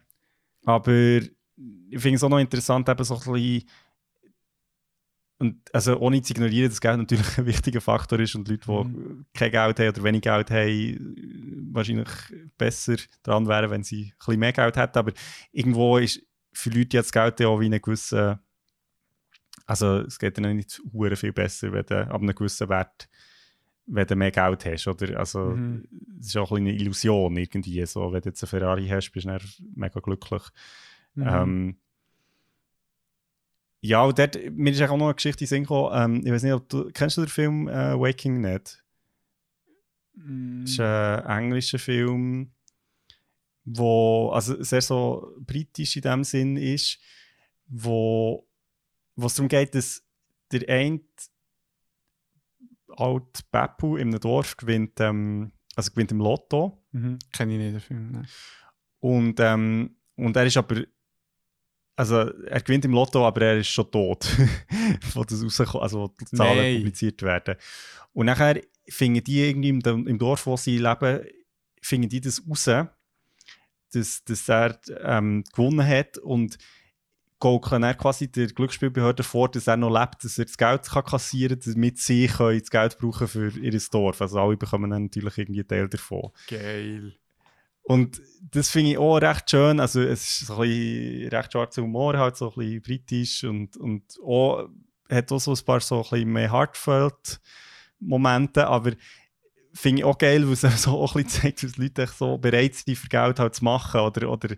Aber 0.65 0.91
ich 0.91 2.01
finde 2.01 2.15
es 2.15 2.23
auch 2.23 2.29
noch 2.29 2.39
interessant, 2.39 2.89
eben 2.89 3.03
so 3.03 3.13
ein 3.13 3.31
bisschen, 3.31 3.69
und 5.41 5.73
also 5.73 5.97
ohne 5.99 6.21
zu 6.21 6.31
ignorieren, 6.33 6.69
dass 6.69 6.79
Geld 6.81 6.97
natürlich 6.97 7.37
ein 7.37 7.45
wichtiger 7.45 7.81
Faktor 7.81 8.19
ist 8.19 8.35
und 8.35 8.47
Leute, 8.47 8.65
die 8.65 8.71
Mhm. 8.71 9.25
kein 9.33 9.51
Geld 9.51 9.79
haben 9.79 9.89
oder 9.89 10.03
wenig 10.03 10.21
Geld 10.21 10.51
haben, 10.51 11.69
wahrscheinlich 11.73 12.09
besser 12.57 12.95
dran 13.23 13.47
wären, 13.47 13.69
wenn 13.71 13.83
sie 13.83 14.05
ein 14.05 14.13
bisschen 14.17 14.39
mehr 14.39 14.53
Geld 14.53 14.77
hätten. 14.77 14.97
Aber 14.97 15.11
irgendwo 15.51 15.97
ist 15.97 16.21
für 16.53 16.69
Leute 16.69 16.97
jetzt 16.97 17.11
Geld 17.11 17.39
ja 17.39 17.47
auch 17.47 17.59
wie 17.59 17.65
eine 17.65 17.79
gewisse, 17.79 18.39
also 19.65 19.99
es 19.99 20.19
geht 20.19 20.37
dann 20.37 20.55
nicht 20.55 20.81
viel 21.15 21.33
besser, 21.33 21.71
wenn 21.71 21.85
du 21.85 22.07
ab 22.09 22.21
einem 22.21 22.35
gewissen 22.35 22.69
Wert 22.69 23.09
wenn 23.87 24.07
du 24.07 24.15
mehr 24.15 24.31
Geld 24.31 24.63
hast, 24.65 24.87
oder? 24.87 25.19
Also, 25.19 25.39
Mhm. 25.39 25.83
es 26.19 26.27
ist 26.27 26.37
auch 26.37 26.51
ein 26.51 26.57
eine 26.57 26.73
Illusion 26.73 27.35
irgendwie, 27.35 27.85
so, 27.85 28.13
wenn 28.13 28.21
du 28.21 28.29
jetzt 28.29 28.41
einen 28.43 28.49
Ferrari 28.49 28.87
hast, 28.87 29.11
bist 29.11 29.25
du 29.25 29.37
mega 29.75 29.99
glücklich. 29.99 30.43
Mhm. 31.15 31.27
Ähm, 31.27 31.77
ja, 33.81 34.03
und 34.03 34.17
dort, 34.17 34.37
mir 34.51 34.71
ist 34.71 34.81
auch 34.81 34.95
noch 34.95 35.05
eine 35.05 35.15
Geschichte 35.15 35.43
in 35.43 35.47
Sinn 35.47 35.63
gekommen, 35.63 35.91
ähm, 35.93 36.25
ich 36.25 36.31
weiß 36.31 36.43
nicht, 36.43 36.53
ob 36.53 36.69
du, 36.69 36.89
kennst 36.91 37.17
du 37.17 37.21
den 37.21 37.29
Film 37.29 37.67
äh, 37.67 37.99
Waking 37.99 38.41
Ned? 38.41 38.83
Mhm. 40.13 40.61
Das 40.63 40.71
ist 40.71 40.79
ein 40.79 41.43
englischer 41.43 41.79
Film, 41.79 42.51
wo 43.65 44.29
also 44.29 44.61
sehr 44.63 44.81
so 44.81 45.35
britisch 45.39 45.95
in 45.95 46.01
dem 46.03 46.23
Sinn 46.23 46.57
ist, 46.57 46.99
wo 47.67 48.47
wo 49.15 49.27
es 49.27 49.35
darum 49.35 49.49
geht, 49.49 49.75
dass 49.75 50.03
der 50.51 50.67
eine 50.69 51.01
alte 52.89 53.43
Beppu 53.51 53.97
in 53.97 54.09
einem 54.09 54.19
Dorf 54.19 54.57
gewinnt, 54.57 54.99
ähm, 54.99 55.51
also 55.75 55.91
gewinnt 55.91 56.11
im 56.11 56.19
Lotto 56.19 56.81
Mhm. 56.91 57.19
Kenne 57.31 57.53
ich 57.53 57.59
nicht 57.59 57.73
den 57.73 57.79
Film. 57.79 58.11
Nein. 58.11 58.27
und, 58.99 59.39
ähm, 59.39 59.95
und 60.15 60.35
er 60.35 60.45
ist 60.45 60.57
aber 60.57 60.83
also 61.95 62.15
er 62.15 62.61
gewinnt 62.61 62.85
im 62.85 62.91
Lotto, 62.91 63.25
aber 63.25 63.41
er 63.41 63.57
ist 63.57 63.67
schon 63.67 63.91
tot, 63.91 64.25
wo 65.13 65.23
das 65.23 65.43
rauskommt, 65.43 65.83
also 65.83 66.01
wo 66.01 66.07
die 66.07 66.25
Zahlen 66.25 66.57
Nein. 66.57 66.77
publiziert 66.77 67.21
werden. 67.21 67.55
Und 68.13 68.25
nachher 68.25 68.61
finden 68.87 69.23
die 69.23 69.41
irgendwie 69.41 69.69
im, 69.69 70.07
im 70.07 70.17
Dorf, 70.17 70.45
wo 70.45 70.57
sie 70.57 70.77
leben, 70.77 71.21
finden 71.81 72.09
die 72.09 72.21
das 72.21 72.41
raus, 72.47 72.87
dass, 73.93 74.23
dass 74.23 74.49
er 74.49 74.79
ähm, 75.03 75.43
gewonnen 75.53 75.85
hat 75.85 76.17
und 76.17 76.57
gaukeln 77.39 77.83
er 77.83 77.95
quasi 77.95 78.31
der 78.31 78.47
Glücksspielbehörde 78.47 79.23
vor, 79.23 79.49
dass 79.49 79.67
er 79.67 79.75
noch 79.75 79.89
lebt, 79.89 80.23
dass 80.23 80.37
er 80.37 80.45
das 80.45 80.57
Geld 80.57 80.83
kann 80.83 81.03
kassieren 81.03 81.59
kann, 81.59 81.73
damit 81.73 81.99
sie 81.99 82.27
können 82.27 82.59
das 82.59 82.69
Geld 82.69 82.97
brauchen 82.99 83.27
für 83.27 83.49
ihr 83.49 83.81
Dorf. 83.91 84.21
Also 84.21 84.39
alle 84.39 84.55
bekommen 84.55 84.91
dann 84.91 85.03
natürlich 85.03 85.37
irgendwie 85.37 85.61
einen 85.61 85.67
Teil 85.67 85.89
davon. 85.89 86.31
Geil. 86.47 87.15
Und 87.83 88.21
das 88.51 88.69
finde 88.69 88.91
ich 88.91 88.97
auch 88.97 89.17
recht 89.17 89.49
schön. 89.49 89.79
Also, 89.79 90.01
es 90.01 90.21
ist 90.41 90.47
so 90.47 90.55
ein 90.55 90.69
bisschen 90.69 91.29
recht 91.29 91.51
schwarzer 91.53 91.81
Humor, 91.81 92.17
halt 92.17 92.37
so 92.37 92.49
ein 92.51 92.55
bisschen 92.55 92.81
britisch 92.81 93.43
und, 93.43 93.77
und 93.77 94.03
auch, 94.23 94.69
hat 95.09 95.31
auch 95.31 95.39
so 95.39 95.53
ein 95.53 95.65
paar 95.65 95.79
so 95.81 95.97
ein 95.97 96.09
bisschen 96.09 96.31
mehr 96.31 96.51
heartfelt 96.51 97.41
Momente, 97.99 98.67
aber 98.67 98.93
finde 99.73 99.99
ich 100.01 100.05
auch 100.05 100.17
geil, 100.17 100.45
weil 100.45 100.53
es 100.53 100.61
so 100.83 100.91
auch 100.91 101.15
ein 101.15 101.23
bisschen 101.23 101.41
zeigt, 101.41 101.63
dass 101.63 101.77
Leute 101.77 102.07
so 102.07 102.37
bereit 102.37 102.75
sind, 102.75 102.97
für 102.97 103.07
Geld 103.07 103.39
halt 103.39 103.55
zu 103.55 103.63
machen 103.63 104.01
oder, 104.01 104.29
oder 104.29 104.55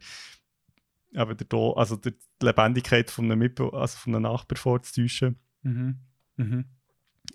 aber 1.15 1.35
der, 1.35 1.45
Do- 1.47 1.73
also 1.73 1.95
der, 1.95 2.13
die 2.41 2.45
Lebendigkeit 2.45 3.11
von 3.11 3.25
einem, 3.25 3.39
Mitbe 3.39 3.71
also 3.73 3.97
von 3.97 4.15
einem 4.15 4.23
Nachbar 4.23 4.57
vorzutäuschen. 4.57 5.37
Mhm. 5.61 5.99
Mhm. 6.37 6.65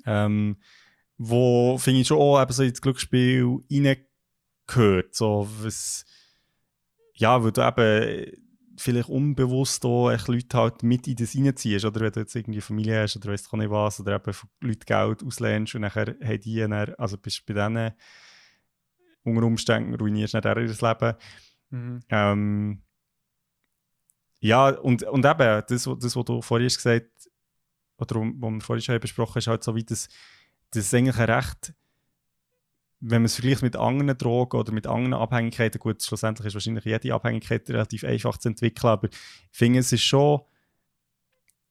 Ähm, 0.04 0.56
wo, 1.16 1.78
finde 1.78 2.00
ich 2.00 2.06
schon 2.08 2.18
auch 2.18 2.40
eben 2.40 2.52
so 2.52 2.62
ins 2.62 2.80
Glücksspiel 2.80 3.58
reingehört. 4.68 5.14
So, 5.14 5.48
was, 5.60 6.04
ja, 7.14 7.42
weil 7.42 7.52
du 7.52 7.66
eben 7.66 8.42
vielleicht 8.78 9.08
unbewusst 9.08 9.84
auch 9.84 10.10
Leute 10.28 10.56
halt 10.56 10.82
mit 10.82 11.08
in 11.08 11.16
das 11.16 11.34
reinziehst. 11.34 11.84
Oder 11.84 12.00
wenn 12.00 12.12
du 12.12 12.20
jetzt 12.20 12.34
irgendwie 12.34 12.60
Familie 12.60 13.02
hast 13.02 13.16
oder 13.16 13.32
weißt 13.32 13.52
du 13.52 13.56
nicht 13.56 13.70
was, 13.70 14.00
oder 14.00 14.16
eben 14.16 14.32
von 14.32 14.48
Leuten 14.60 14.84
Geld 14.86 15.24
auslehnst 15.24 15.74
und 15.74 15.80
nachher 15.82 16.16
haben 16.22 16.40
die 16.40 16.56
dann, 16.56 16.72
also 16.72 17.18
bist 17.18 17.40
du 17.40 17.52
bei 17.52 17.60
denen 17.60 17.92
unter 19.24 19.42
Umständen 19.42 19.94
ruinierst 19.94 20.34
du 20.34 20.40
dann 20.40 20.58
ihr 20.58 20.68
Leben. 20.68 21.14
Mhm. 21.70 22.00
Ähm, 22.08 22.82
ja, 24.40 24.68
und, 24.68 25.02
und 25.02 25.24
eben, 25.24 25.62
das, 25.66 25.66
das, 25.66 26.16
was 26.16 26.24
du 26.24 26.40
vorhin 26.40 26.66
hast 26.66 26.76
gesagt 26.76 27.10
oder 27.98 28.20
was 28.20 28.52
wir 28.52 28.60
vorhin 28.60 28.82
schon 28.82 29.00
besprochen 29.00 29.32
haben, 29.32 29.38
ist 29.38 29.46
halt 29.48 29.64
so 29.64 29.74
wie 29.74 29.84
das, 29.84 30.08
das 30.70 30.84
ist 30.84 30.94
eigentlich 30.94 31.18
ein 31.18 31.30
Recht, 31.30 31.74
wenn 33.00 33.22
man 33.22 33.26
es 33.26 33.36
vergleicht 33.36 33.62
mit 33.62 33.76
anderen 33.76 34.16
Drogen 34.18 34.58
oder 34.58 34.72
mit 34.72 34.86
anderen 34.86 35.14
Abhängigkeiten, 35.14 35.78
gut, 35.78 36.02
schlussendlich 36.02 36.48
ist 36.48 36.54
wahrscheinlich 36.54 36.84
jede 36.84 37.14
Abhängigkeit 37.14 37.68
relativ 37.70 38.04
einfach 38.04 38.38
zu 38.38 38.48
entwickeln, 38.48 38.90
aber 38.90 39.08
ich 39.08 39.18
finde, 39.50 39.78
es 39.80 39.92
ist 39.92 40.02
schon 40.02 40.40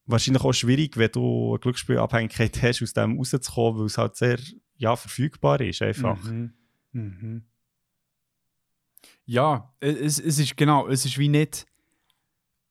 wahrscheinlich 0.05 0.43
auch 0.43 0.53
schwierig, 0.53 0.97
wenn 0.97 1.11
du 1.11 1.51
eine 1.51 1.59
Glücksspielabhängigkeit 1.59 2.61
hast, 2.61 2.81
aus 2.81 2.93
dem 2.93 3.17
rauszukommen, 3.17 3.79
weil 3.79 3.85
es 3.87 3.97
halt 3.97 4.15
sehr 4.15 4.39
ja, 4.77 4.95
verfügbar 4.95 5.59
ist, 5.61 5.81
einfach. 5.81 6.21
Mhm. 6.23 6.53
Mhm. 6.93 7.43
Ja, 9.25 9.73
es, 9.81 10.19
es 10.19 10.39
ist 10.39 10.55
genau, 10.55 10.87
es 10.87 11.05
ist 11.05 11.17
wie 11.17 11.27
nicht, 11.27 11.65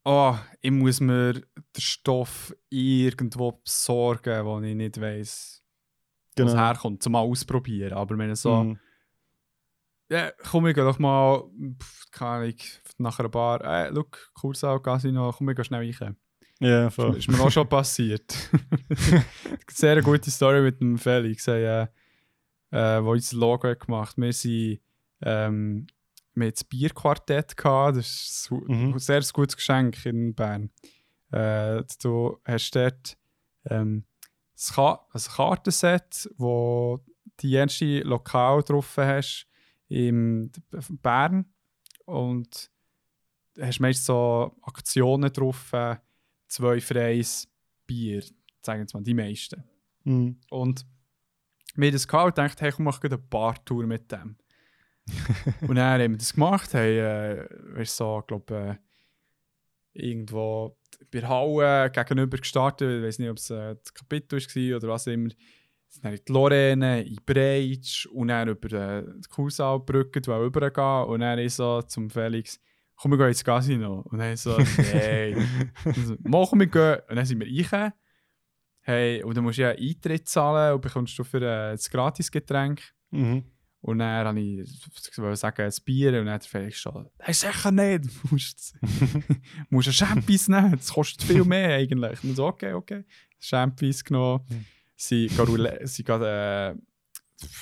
oh, 0.05 0.37
ich 0.63 0.71
muss 0.71 1.01
mir 1.01 1.35
den 1.35 1.45
Stoff 1.79 2.55
irgendwo 2.71 3.53
besorgen, 3.53 4.45
wo 4.47 4.61
ich 4.61 4.75
nicht 4.75 5.01
weiss, 5.01 5.63
wo 6.39 6.45
es 6.45 6.55
herkommt, 6.55 7.03
zum 7.03 7.13
mal 7.13 7.21
ausprobieren. 7.21 7.93
Aber 7.95 8.17
wenn 8.19 8.31
ich 8.33 8.39
so, 8.41 8.55
Mhm. 8.65 8.79
ja, 10.11 10.31
komm, 10.51 10.67
ich 10.67 10.75
geh 10.75 10.83
doch 10.83 10.99
mal, 10.99 11.45
pff, 11.81 12.11
keine 12.11 12.31
Ahnung, 12.45 12.55
nach 12.99 13.19
einer 13.19 13.29
Bar, 13.29 13.65
äh, 13.65 13.89
look, 13.91 14.31
Kursau, 14.35 14.79
Casino, 14.81 15.33
komm, 15.37 15.51
ich 15.51 15.57
geh 15.57 15.65
schnell 15.65 15.91
rein. 16.01 16.17
Ja, 16.61 16.89
voll. 16.89 17.17
Ist 17.17 17.29
mir 17.29 17.39
auch 17.41 17.51
schon 17.51 17.69
passiert. 17.69 18.35
Sehr 19.71 19.93
eine 19.93 20.03
gute 20.03 20.31
Story 20.31 20.63
mit 20.63 20.81
dem 20.81 20.97
Felix, 20.97 21.47
äh, 21.49 21.83
äh, 21.83 21.89
wo 23.05 23.13
uns 23.13 23.31
das 23.31 23.33
Logo 23.39 23.69
hat 23.69 23.81
gemacht 23.81 24.17
Wir 24.17 24.33
sind 24.33 24.81
ähm, 25.23 25.87
wir 26.35 26.47
hatten 26.49 26.55
das 26.55 26.65
Bierquartett, 26.65 27.57
gehabt, 27.57 27.97
das 27.97 28.07
ist 28.07 28.51
ein 28.51 28.91
Mhm. 28.91 28.99
sehr 28.99 29.23
gutes 29.33 29.57
Geschenk 29.57 30.05
in 30.05 30.35
Bern. 30.35 30.71
Äh, 31.31 31.83
du 32.03 32.39
hast 32.45 32.71
dort 32.77 33.17
ähm, 33.71 34.05
ein 35.13 35.21
Kartenset, 35.37 36.31
wo 36.37 37.01
die 37.41 37.53
erste 37.53 38.01
Lokal 38.01 38.63
drauf 38.63 38.97
hast 38.97 39.47
in 39.89 40.51
Bern 41.03 41.45
und 42.07 42.71
hast 43.61 43.81
meist 43.81 44.05
so 44.05 44.57
Aktionen 44.63 45.33
drauf, 45.33 45.73
zwei 46.49 46.81
freies 46.81 47.49
Bier, 47.87 48.23
sagen 48.63 48.87
wir 48.87 48.99
mal, 48.99 49.05
die 49.05 49.15
meisten. 49.15 49.63
Mhm. 50.05 50.41
Und 50.51 50.87
haben 51.77 51.93
das 51.93 52.09
gehabt 52.09 52.27
und 52.27 52.39
dachten, 52.39 52.61
hey, 52.61 52.73
komm, 52.73 52.85
mach 52.87 53.03
eine 53.03 53.19
Bartour 53.19 53.87
mit 53.87 54.11
dem. 54.11 54.37
und 55.69 55.77
dann 55.77 56.01
haben 56.01 56.13
wir 56.13 56.19
das 56.19 56.33
gemacht, 56.33 56.75
haben, 56.75 57.79
äh, 57.79 57.85
so, 57.85 58.23
glaube 58.27 58.81
äh, 59.95 60.03
irgendwo 60.05 60.76
bei 61.11 61.23
Halle 61.23 61.91
gegenüber 61.91 62.39
gestartet, 62.39 62.99
ich 62.99 63.07
weiß 63.07 63.19
nicht, 63.19 63.31
ob 63.31 63.37
es 63.37 63.51
äh, 63.51 63.77
das 63.77 63.95
Kapitel 63.95 64.39
war 64.39 64.77
oder 64.77 64.89
was 64.89 65.07
immer. 65.07 65.31
Dann 66.03 66.13
in 66.13 66.21
die 66.27 66.33
Lorraine, 66.33 67.03
in 67.03 67.19
Breitsch 67.25 68.07
und 68.07 68.29
dann 68.29 68.49
über 68.49 68.73
äh, 68.73 69.03
die 69.03 69.29
Kursaalbrücke 69.29 70.21
übergehen 70.21 71.05
und 71.07 71.21
dann 71.21 71.39
ich 71.39 71.55
so 71.55 71.81
zum 71.83 72.11
Felix, 72.11 72.61
komm, 72.97 73.13
wir 73.13 73.19
gehen 73.19 73.29
ins 73.29 73.45
Casino. 73.45 74.01
Und 74.11 74.19
dann 74.19 74.37
so, 74.37 74.57
nein. 74.59 75.73
Also, 75.85 76.17
Machen 76.23 76.61
wir 76.61 76.67
gehen. 76.67 76.99
Und 77.09 77.17
dann 77.17 77.25
sind 77.25 77.41
wir 77.41 77.73
rein. 77.73 77.93
Hey, 78.83 79.23
und 79.23 79.37
dann 79.37 79.45
musst 79.45 79.59
du 79.59 79.63
ja 79.63 79.71
Eintritt 79.71 80.29
zahlen 80.29 80.75
und 80.75 80.81
bekommst 80.81 81.19
du 81.19 81.25
für 81.25 81.39
äh, 81.39 81.73
das 81.73 81.91
Gratisgetränk. 81.91 82.83
Mhm. 83.11 83.45
Und 83.87 84.01
dann 84.01 84.27
habe 84.27 84.41
ich 84.41 84.69
sagen, 85.39 85.63
ein 85.63 85.73
Bier. 85.85 86.09
Und 86.19 86.27
dann 86.27 86.35
hat 86.35 86.43
der 86.43 86.51
Felix 86.51 86.79
schon, 86.79 87.09
nein, 87.19 87.33
sicher 87.33 87.71
nicht. 87.71 88.05
Du 88.05 88.29
musst, 88.33 88.75
musst 89.71 89.89
ein 89.89 89.93
Champis 89.93 90.49
nehmen. 90.49 90.73
Das 90.73 90.93
kostet 90.93 91.23
viel 91.23 91.45
mehr 91.45 91.77
eigentlich. 91.77 92.23
Und 92.25 92.35
so, 92.35 92.47
okay, 92.47 92.73
okay. 92.73 93.05
Champis 93.39 94.03
genommen. 94.03 94.45
Sie 94.97 95.29
gehen 95.29 95.79
sie 95.87 96.03
gehen, 96.03 96.23
äh, 96.23 96.75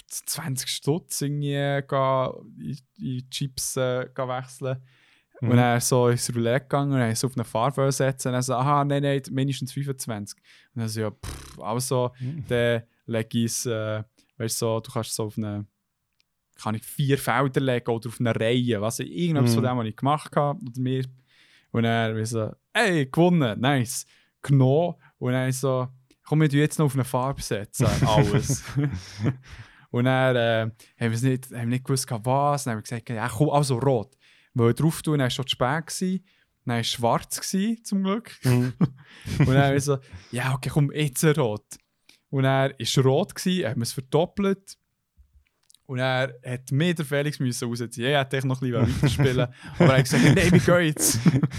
20 0.08 0.66
Stutz 0.68 1.20
irgendwie 1.20 1.56
in, 1.56 2.78
in 2.98 3.30
Chips 3.30 3.76
äh, 3.76 4.06
wechseln. 4.16 4.78
Mhm. 5.42 5.50
Und 5.50 5.58
er 5.58 5.76
ist 5.76 5.88
so 5.88 6.08
ins 6.08 6.34
Roulette 6.34 6.64
gegangen 6.64 6.92
und 6.92 7.00
er 7.00 7.14
so 7.14 7.26
auf 7.26 7.36
eine 7.36 7.44
Farbe 7.44 7.92
setzen 7.92 8.28
und 8.28 8.34
er 8.34 8.42
so, 8.42 8.54
aha, 8.54 8.82
nein, 8.84 9.02
nein, 9.02 9.20
mindestens 9.30 9.72
25. 9.72 10.40
Und 10.74 10.80
er 10.80 10.88
so, 10.88 11.00
ja, 11.02 11.10
pff, 11.10 11.58
also, 11.58 12.12
Mhm. 12.18 12.44
dann 12.48 12.82
lege 13.04 13.38
ich 13.40 13.44
es, 13.46 13.66
äh, 13.66 14.02
weißt 14.38 14.62
du, 14.62 14.66
so, 14.66 14.80
du 14.80 14.90
kannst 14.90 15.14
so 15.14 15.24
auf 15.24 15.36
eine, 15.36 15.66
kann 16.60 16.74
ich 16.74 16.82
vier 16.84 17.18
Felder 17.18 17.60
legen 17.60 17.90
oder 17.90 18.08
auf 18.08 18.20
eine 18.20 18.34
Reihe, 18.34 18.80
was 18.80 18.98
ich, 19.00 19.10
irgendetwas 19.10 19.50
Mhm. 19.52 19.54
von 19.54 19.64
dem, 19.64 19.78
was 19.78 19.86
ich 19.86 19.96
gemacht 19.96 20.36
habe, 20.36 20.60
oder 20.64 20.80
mir. 20.80 21.04
Und 21.72 21.84
er 21.84 22.26
so, 22.26 22.52
hey, 22.72 23.06
gewonnen, 23.06 23.60
nice, 23.60 24.06
genommen. 24.42 24.94
Und 25.18 25.32
er 25.32 25.48
ist 25.48 25.60
so, 25.60 25.88
komm, 26.24 26.40
wir 26.40 26.48
jetzt 26.48 26.78
noch 26.78 26.86
auf 26.86 26.94
eine 26.94 27.04
Farbe 27.04 27.42
setzen, 27.42 27.86
alles. 28.06 28.62
und 29.90 30.04
dann 30.04 30.36
äh, 30.36 30.70
haben 31.00 31.12
wir 31.22 31.30
nicht, 31.30 31.46
haben 31.46 31.58
wir 31.58 31.66
nicht 31.66 31.84
gewusst, 31.84 32.06
was, 32.10 32.64
dann 32.64 32.72
haben 32.72 32.78
wir 32.78 32.82
gesagt, 32.82 33.08
ja, 33.08 33.28
komm, 33.28 33.50
also 33.50 33.78
rot. 33.78 34.16
Weil 34.54 34.72
drauf 34.74 35.02
tun, 35.02 35.14
dann 35.14 35.24
war 35.24 35.30
schon 35.30 35.46
zu 35.46 35.52
spät, 35.52 35.86
gewesen. 35.88 36.24
dann 36.64 36.74
war 36.74 36.80
es 36.80 36.86
schwarz, 36.88 37.40
gewesen, 37.40 37.84
zum 37.84 38.02
Glück. 38.04 38.32
Mhm. 38.44 38.72
Und 39.40 39.48
dann 39.48 39.58
haben 39.64 39.72
wir 39.72 39.80
so, 39.80 39.98
ja, 40.30 40.54
okay, 40.54 40.70
komm, 40.72 40.92
jetzt 40.92 41.24
rot. 41.36 41.64
Und 42.30 42.44
er 42.44 42.70
war 42.78 43.04
rot, 43.04 43.34
gewesen, 43.34 43.68
haben 43.68 43.80
wir 43.80 43.82
es 43.82 43.92
verdoppelt. 43.92 44.76
Und 45.86 45.98
er 45.98 46.34
hat 46.46 46.72
mir 46.72 46.94
der 46.94 47.04
Felix 47.04 47.38
müssen 47.38 47.68
rausziehen. 47.68 48.08
Er 48.08 48.20
hätte 48.20 48.46
noch 48.46 48.62
ein 48.62 48.70
bisschen 48.72 48.94
weiterspielen 49.02 49.48
Aber 49.78 49.84
er 49.92 49.98
hat 49.98 50.04
gesagt, 50.04 50.24
nein, 50.24 50.50
wir 50.52 50.58
gehen 50.60 50.86
jetzt. 50.86 51.20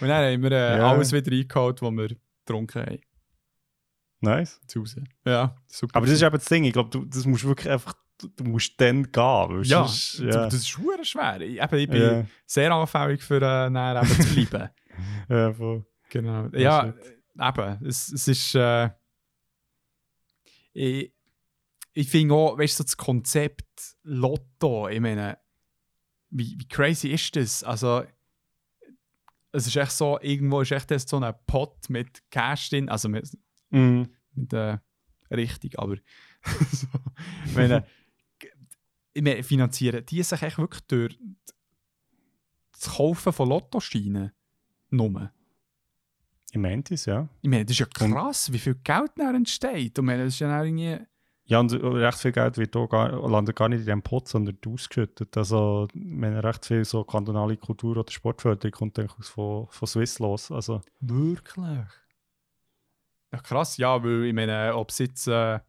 Und 0.00 0.08
dann 0.08 0.32
haben 0.32 0.42
wir 0.42 0.52
äh, 0.52 0.78
Ja. 0.78 0.90
alles 0.90 1.12
wieder 1.12 1.30
eingeholt, 1.32 1.80
was 1.80 1.90
wir 1.92 2.08
getrunken 2.44 2.82
haben. 2.82 2.98
Nice. 4.20 4.60
Zu 4.66 4.80
Hause. 4.80 5.04
Ja, 5.24 5.54
super. 5.68 5.96
Aber 5.96 6.06
das 6.06 6.16
ist 6.16 6.22
eben 6.22 6.34
das 6.34 6.44
Ding, 6.46 6.64
ich 6.64 6.72
glaube, 6.72 6.90
du, 6.90 7.04
das 7.04 7.24
musst 7.26 7.44
wirklich 7.44 7.70
einfach, 7.70 7.94
du, 8.18 8.42
musst 8.44 8.72
dann 8.80 9.04
gehen. 9.04 9.12
weil 9.22 9.62
ja, 9.64 9.84
sonst- 9.86 10.20
das- 10.24 10.34
das 10.34 10.54
ist 10.54 10.68
schwer 10.68 11.04
schwer. 11.04 11.40
Ich, 11.40 11.60
eben, 11.62 11.76
ich 11.78 11.88
bin 11.88 12.02
ja, 12.02 12.26
sehr 12.44 12.72
anfällig 12.72 13.22
für 13.22 13.40
äh, 13.40 13.66
eben 13.68 14.06
zu 14.20 14.34
bleiben. 14.46 14.70
ja, 15.28 15.52
voll. 15.52 15.86
Genau. 16.10 16.48
Ja, 16.54 16.92
Ja, 17.36 17.48
eben. 17.48 17.86
Es, 17.86 18.10
es 18.12 18.26
ist. 18.26 18.54
Äh, 18.56 18.90
ich 20.72 21.12
ich 21.98 22.08
finde 22.08 22.32
auch, 22.34 22.56
weißt 22.56 22.74
du, 22.78 22.82
so 22.82 22.84
das 22.84 22.96
Konzept 22.96 23.96
Lotto, 24.04 24.88
ich 24.88 25.00
meine, 25.00 25.36
wie, 26.30 26.56
wie 26.56 26.68
crazy 26.68 27.08
ist 27.08 27.34
das? 27.34 27.64
Also, 27.64 28.04
es 29.50 29.66
ist 29.66 29.74
echt 29.74 29.90
so, 29.90 30.20
irgendwo 30.20 30.60
ist 30.60 30.70
echt 30.70 31.08
so 31.08 31.18
ein 31.18 31.34
Pot 31.46 31.90
mit 31.90 32.22
Cash 32.30 32.70
drin, 32.70 32.88
also 32.88 33.08
mit, 33.08 33.28
Mhm. 33.70 34.14
mit 34.32 34.52
äh, 34.52 34.78
richtig, 35.32 35.76
aber 35.76 35.96
so, 36.70 36.86
ich 37.46 37.54
meine, 37.56 37.84
meine, 39.24 39.42
finanzieren 39.42 40.06
die 40.06 40.22
sich 40.22 40.40
echt 40.40 40.58
wirklich 40.58 40.82
durch 40.82 41.18
das 42.72 42.94
Kaufen 42.94 43.32
von 43.32 43.48
Lottoscheinen 43.48 44.30
nur? 44.90 45.32
Ich 46.52 46.58
meinte 46.58 46.94
es, 46.94 47.06
ja. 47.06 47.28
Ich 47.42 47.50
meine, 47.50 47.64
das 47.64 47.72
ist 47.72 47.80
ja 47.80 47.86
krass, 47.86 48.52
wie 48.52 48.58
viel 48.60 48.76
Geld 48.76 49.10
da 49.16 49.30
entsteht. 49.32 49.98
Und 49.98 50.04
ich 50.04 50.06
meine, 50.06 50.24
das 50.24 50.34
ist 50.34 50.38
ja 50.40 50.60
auch 50.60 50.64
irgendwie. 50.64 50.98
Ja, 51.48 51.60
und 51.60 51.72
recht 51.72 52.18
viel 52.18 52.32
Geld 52.32 52.58
wird 52.58 52.76
auch 52.76 52.88
gar, 52.88 53.10
landet 53.26 53.56
gar 53.56 53.70
nicht 53.70 53.78
in 53.78 53.84
diesem 53.86 54.02
Pot, 54.02 54.28
sondern 54.28 54.58
ausgeschüttet. 54.66 55.34
Also, 55.34 55.88
ich 55.94 56.00
meine, 56.04 56.44
recht 56.44 56.66
viel 56.66 56.84
so 56.84 57.04
kantonale 57.04 57.56
Kultur- 57.56 57.96
oder 57.96 58.12
Sportförderung 58.12 58.70
kommt 58.70 58.98
eigentlich 58.98 59.18
aus 59.18 59.28
von, 59.30 59.66
von 59.70 59.88
Swiss 59.88 60.18
los. 60.18 60.52
Also, 60.52 60.82
Wirklich? 61.00 61.86
Ja, 63.32 63.38
krass, 63.40 63.78
ja, 63.78 64.02
weil 64.04 64.24
ich 64.26 64.34
meine, 64.34 64.74
ob 64.74 64.90
es 64.90 64.98
jetzt. 64.98 65.26
Äh, 65.26 65.60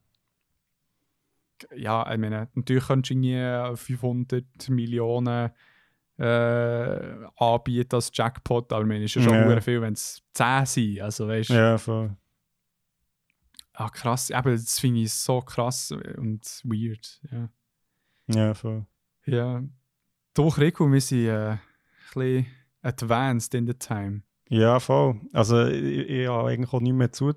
ja, 1.76 2.12
ich 2.12 2.18
meine, 2.20 2.50
natürlich 2.54 2.86
könntest 2.88 3.12
du 3.12 3.16
irgendwie 3.16 3.78
500 3.78 4.70
Millionen 4.70 5.52
äh, 6.18 7.26
anbieten 7.38 7.96
als 7.96 8.12
Jackpot, 8.14 8.72
aber 8.74 8.82
ich 8.82 8.88
meine, 8.88 9.06
ist 9.06 9.16
ja 9.16 9.22
schon 9.22 9.50
Ja. 9.50 9.62
viel, 9.62 9.82
wenn 9.82 9.94
es 9.94 10.22
10 10.34 10.66
sind. 10.66 11.02
Also, 11.02 11.28
weißt 11.28 11.50
ja, 11.50 11.78
voll. 11.78 12.16
Ah, 13.80 13.88
krass. 13.88 14.30
Eben, 14.30 14.52
das 14.52 14.78
finde 14.78 15.00
ich 15.00 15.14
so 15.14 15.40
krass 15.40 15.92
und 15.92 16.44
weird. 16.66 17.22
Ja. 17.32 17.50
Ja, 18.28 18.54
voll. 18.54 18.86
Ja. 19.26 19.64
Doch, 20.34 20.58
Rico, 20.58 20.92
wir 20.92 21.00
sind 21.00 21.28
äh, 21.28 21.52
ein 21.52 21.60
bisschen 22.14 22.46
advanced 22.82 23.54
in 23.54 23.68
the 23.68 23.74
time. 23.74 24.24
Ja, 24.50 24.82
voll. 24.82 25.22
Also, 25.32 25.66
ich, 25.68 26.10
ich 26.10 26.28
habe 26.28 26.50
eigentlich 26.50 26.74
auch 26.74 26.82
nichts 26.82 26.98
mehr 26.98 27.12
zu, 27.14 27.34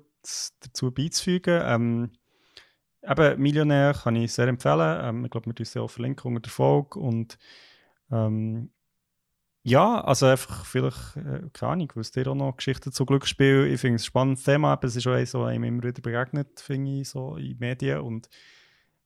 dazu 0.59 0.91
beizufügen. 0.91 1.61
Ähm, 1.63 2.11
eben, 3.01 3.41
Millionär 3.41 3.93
kann 3.93 4.17
ich 4.17 4.33
sehr 4.33 4.49
empfehlen. 4.49 4.99
Ähm, 5.01 5.23
ich 5.23 5.31
glaube, 5.31 5.45
wir 5.45 5.55
tun 5.55 5.63
es 5.63 5.73
ja 5.73 5.81
auch 5.81 5.91
verlinken 5.91 6.27
unter 6.27 6.41
der 6.41 6.51
Folge. 6.51 6.99
Und 6.99 7.37
ähm, 8.11 8.69
ja, 9.63 10.01
also 10.01 10.25
einfach 10.27 10.65
vielleicht, 10.65 11.15
äh, 11.17 11.49
keine 11.53 11.71
Ahnung, 11.71 11.91
wisst 11.95 12.17
ihr 12.17 12.27
auch 12.27 12.35
noch 12.35 12.57
Geschichten 12.57 12.91
zu 12.91 13.05
Glücksspiel? 13.05 13.67
Ich 13.67 13.79
finde 13.81 13.95
es 13.95 14.03
ein 14.03 14.05
spannendes 14.05 14.43
Thema, 14.43 14.73
aber 14.73 14.87
es 14.87 14.95
ist 14.97 15.07
auch 15.07 15.11
was 15.13 15.35
einem 15.35 15.63
immer 15.63 15.83
wieder 15.83 16.01
begegnet, 16.01 16.59
finde 16.59 16.99
ich, 17.01 17.09
so 17.09 17.37
in 17.37 17.57
Medien. 17.59 18.01
Und 18.01 18.29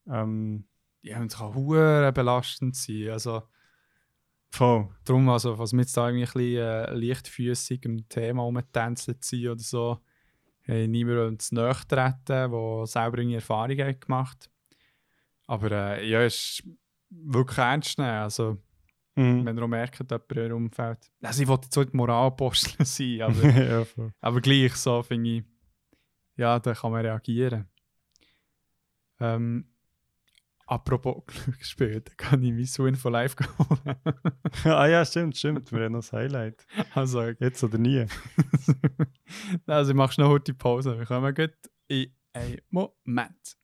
ähm, 0.07 0.65
Ja, 1.01 1.19
und 1.21 1.31
es 1.31 1.37
kann 1.37 1.53
hure 1.55 2.11
belastend 2.13 2.75
sein. 2.75 3.09
Also, 3.11 3.43
voll. 4.51 4.89
darum, 5.05 5.29
also, 5.29 5.57
was 5.59 5.73
wir 5.73 5.81
jetzt 5.81 5.95
da 5.97 6.09
irgendwie 6.09 6.25
ein 6.25 6.33
bisschen 6.33 6.57
äh, 6.57 6.93
leichtfüßig 6.93 7.85
im 7.85 8.09
Thema 8.09 8.43
rumtänzelt 8.43 9.23
sind 9.23 9.47
oder 9.47 9.59
so, 9.59 9.99
haben 10.67 10.91
niemand 10.91 11.19
uns 11.19 11.51
näher 11.51 11.75
treten, 11.87 12.51
der 12.51 12.85
selber 12.87 13.19
irgendwie 13.19 13.35
Erfahrungen 13.35 13.87
hat 13.87 14.01
gemacht 14.01 14.49
Aber 15.47 15.71
äh, 15.71 16.09
ja, 16.09 16.23
es 16.23 16.35
ist 16.35 16.63
wirklich 17.09 17.57
ernst 17.59 17.97
nehmen. 17.99 18.09
Also, 18.11 18.57
Mhm. 19.17 19.45
wenn 19.45 19.57
ihr 19.57 19.63
auch 19.63 19.67
merkt, 19.67 19.99
jemand 19.99 20.31
in 20.31 20.37
eurem 20.37 20.55
Umfeld. 20.65 21.11
Also, 21.21 21.41
ich 21.41 21.47
wollte 21.47 21.65
jetzt 21.65 21.75
nicht 21.75 21.93
Moralapostel 21.93 22.85
sein, 22.85 23.21
aber. 23.23 23.43
ja. 23.49 23.85
Aber 24.21 24.41
gleich 24.41 24.73
so 24.75 25.01
finde 25.03 25.29
ich, 25.37 25.43
ja, 26.35 26.59
da 26.59 26.73
kann 26.73 26.91
man 26.91 27.01
reagieren. 27.05 27.67
Ähm, 29.19 29.67
apropos 30.67 31.23
Glücksspiel, 31.45 32.01
da 32.01 32.11
kann 32.15 32.43
ich 32.43 32.51
mein 32.51 32.85
Win 32.85 32.95
for 32.95 33.09
Life 33.11 33.35
holen. 33.57 33.95
ah 34.65 34.85
ja, 34.85 35.03
stimmt, 35.03 35.35
stimmt. 35.35 35.71
Wir 35.71 35.85
haben 35.85 35.93
noch 35.93 35.99
das 36.01 36.13
Highlight. 36.13 36.65
also, 36.93 37.21
Jetzt 37.23 37.63
oder 37.63 37.79
nie. 37.79 38.05
also, 39.65 39.93
mache 39.95 40.13
schnell 40.13 40.27
heute 40.27 40.53
Pause. 40.53 40.97
Wir 40.97 41.05
kommen 41.05 41.33
gut 41.33 41.53
in 41.87 42.13
einen 42.33 42.61
Moment. 42.69 43.57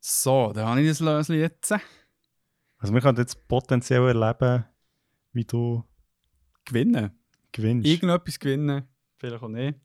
So, 0.00 0.52
dann 0.54 0.66
habe 0.68 0.80
ich 0.80 0.88
das 0.88 1.00
Löschen 1.00 1.34
jetzt. 1.36 1.74
Also 2.78 2.92
wir 2.92 3.00
können 3.00 3.18
jetzt 3.18 3.48
potenziell 3.48 4.06
erleben, 4.06 4.64
wie 5.32 5.44
du 5.44 5.84
Gewinnen. 6.64 7.10
gewinnst. 7.52 7.86
Irgendetwas 7.86 8.38
gewinnen, 8.38 8.86
vielleicht 9.16 9.42
auch 9.42 9.48
nicht. 9.48 9.78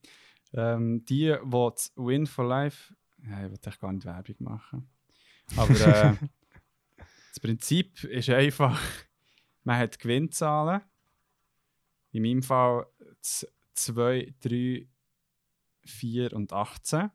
Ähm, 0.54 1.06
die, 1.06 1.36
die 1.44 1.50
das 1.50 1.94
Win 1.96 2.28
for 2.28 2.46
Life. 2.46 2.94
Ja, 3.24 3.46
ich 3.46 3.52
will 3.52 3.74
gar 3.80 3.94
nicht 3.94 4.06
Werbung 4.06 4.36
machen. 4.40 4.90
Aber 5.56 5.70
äh, 5.74 6.16
das 7.30 7.40
Prinzip 7.40 8.04
ist 8.04 8.30
einfach, 8.30 8.80
man 9.64 9.78
hat 9.78 10.00
Gewinnzahlen. 10.00 10.82
In 12.12 12.24
meinem 12.24 12.44
Fall 12.44 12.88
2, 13.74 14.34
3, 14.42 14.88
4 15.86 16.34
und 16.34 16.52
18. 16.52 17.10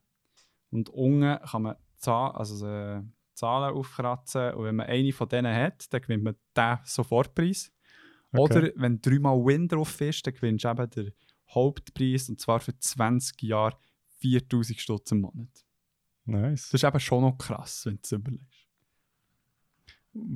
Und 0.71 0.89
unten 0.89 1.39
kann 1.45 1.63
man 1.63 1.77
Zahl, 1.97 2.33
also, 2.33 2.67
äh, 2.67 3.03
Zahlen 3.37 3.75
aufkratzen. 3.75 4.55
Und 4.55 4.65
wenn 4.65 4.77
man 4.77 4.87
eine 4.87 5.13
von 5.13 5.29
denen 5.29 5.55
hat, 5.55 5.93
dann 5.93 6.01
gewinnt 6.01 6.25
man 6.25 6.37
den 6.57 6.79
Sofortpreis. 6.85 7.73
Okay. 8.33 8.41
Oder 8.41 8.73
wenn 8.77 9.01
dreimal 9.01 9.39
Win 9.45 9.69
drauf 9.69 10.01
ist, 10.01 10.27
dann 10.27 10.35
gewinnst 10.35 10.65
du 10.65 10.69
eben 10.69 10.91
den 10.91 11.13
Hauptpreis 11.51 12.29
und 12.29 12.41
zwar 12.41 12.61
für 12.61 12.77
20 12.77 13.43
Jahre 13.43 13.79
4000 14.19 14.81
Stutz 14.81 15.13
im 15.13 15.21
Monat. 15.21 15.49
Nice. 16.25 16.71
Das 16.71 16.83
ist 16.83 16.85
eben 16.85 17.01
schon 17.01 17.23
noch 17.23 17.39
krass, 17.39 17.87
wenn 17.87 17.97
du 17.97 18.01
es 18.03 18.13
überlegst. 18.13 18.67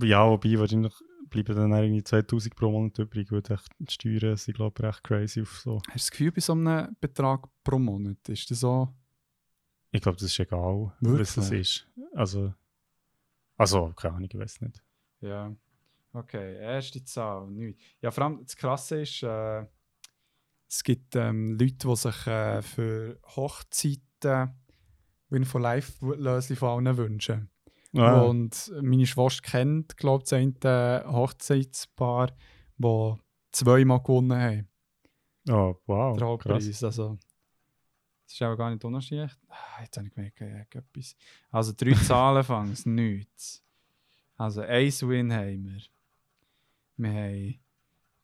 Ja, 0.04 0.28
wobei 0.28 0.58
wahrscheinlich 0.58 0.94
bleiben 1.30 1.56
dann 1.56 1.72
irgendwie 1.72 2.02
2000 2.02 2.54
pro 2.54 2.70
Monat 2.70 2.98
übrig, 2.98 3.30
weil 3.32 3.42
die 3.42 3.92
Steuern 3.92 4.36
sind, 4.36 4.54
glaube 4.54 4.74
ich, 4.78 4.84
recht 4.84 5.04
crazy 5.04 5.42
auf 5.42 5.58
so. 5.60 5.76
Hast 5.76 5.86
du 5.88 5.92
das 5.92 6.10
Gefühl, 6.10 6.32
bei 6.32 6.40
so 6.40 6.52
einem 6.52 6.96
Betrag 7.00 7.48
pro 7.64 7.78
Monat 7.78 8.28
ist 8.28 8.50
das 8.50 8.60
so? 8.60 8.94
Ich 9.90 10.00
glaube, 10.00 10.18
das 10.18 10.30
ist 10.30 10.38
egal, 10.38 10.92
was 11.00 11.36
es 11.36 11.50
ist. 11.50 11.88
Also, 12.14 12.54
also, 13.60 13.92
keine 13.94 14.14
Ahnung, 14.14 14.28
ich 14.32 14.38
weiß 14.38 14.60
nicht. 14.62 14.82
Ja. 15.20 15.54
Okay, 16.12 16.56
erste 16.58 17.04
Zahl, 17.04 17.46
nichts. 17.50 17.82
Ja, 18.00 18.10
vor 18.10 18.24
allem 18.24 18.42
das 18.42 18.56
Krasse 18.56 19.02
ist, 19.02 19.22
äh, 19.22 19.64
es 20.68 20.82
gibt 20.82 21.14
ähm, 21.14 21.52
Leute, 21.58 21.86
die 21.88 21.96
sich 21.96 22.26
äh, 22.26 22.62
für 22.62 23.20
Hochzeiten 23.36 24.54
Win 25.28 25.44
for 25.44 25.60
Life 25.60 26.04
Lösli 26.16 26.56
von 26.56 26.86
allen 26.86 26.96
wünschen. 26.96 27.50
Ah, 27.96 28.22
Und 28.22 28.72
meine 28.82 29.06
Schwester 29.06 29.42
kennt, 29.42 29.96
glaube 29.96 30.24
ich, 30.26 30.32
ein 30.34 30.54
Hochzeitspaar, 31.12 32.32
das 32.78 33.18
zweimal 33.52 34.00
gewonnen 34.00 34.32
haben. 34.40 34.68
oh, 35.50 35.74
wow, 35.86 36.16
der 36.16 36.26
krass. 36.38 36.64
Hauptpreis. 36.64 36.84
Also, 36.84 37.18
Das 38.30 38.36
ist 38.36 38.42
aber 38.42 38.56
gar 38.56 38.70
nicht. 38.70 38.84
Ah, 38.84 39.82
jetzt 39.82 39.96
habe 39.96 40.06
ich 40.06 40.14
gemerkt, 40.14 40.40
ich 40.40 40.76
etwas. 40.76 41.16
Also 41.50 41.72
drei 41.76 41.94
Zahlen 41.94 42.44
fangen 42.44 42.70
es 42.70 42.86
nichts. 42.86 43.60
Also 44.36 44.60
ein 44.60 44.86
Win 44.86 45.32
haben 45.32 45.64
wir. 45.64 45.82
Wir 46.96 47.10
haben 47.10 47.60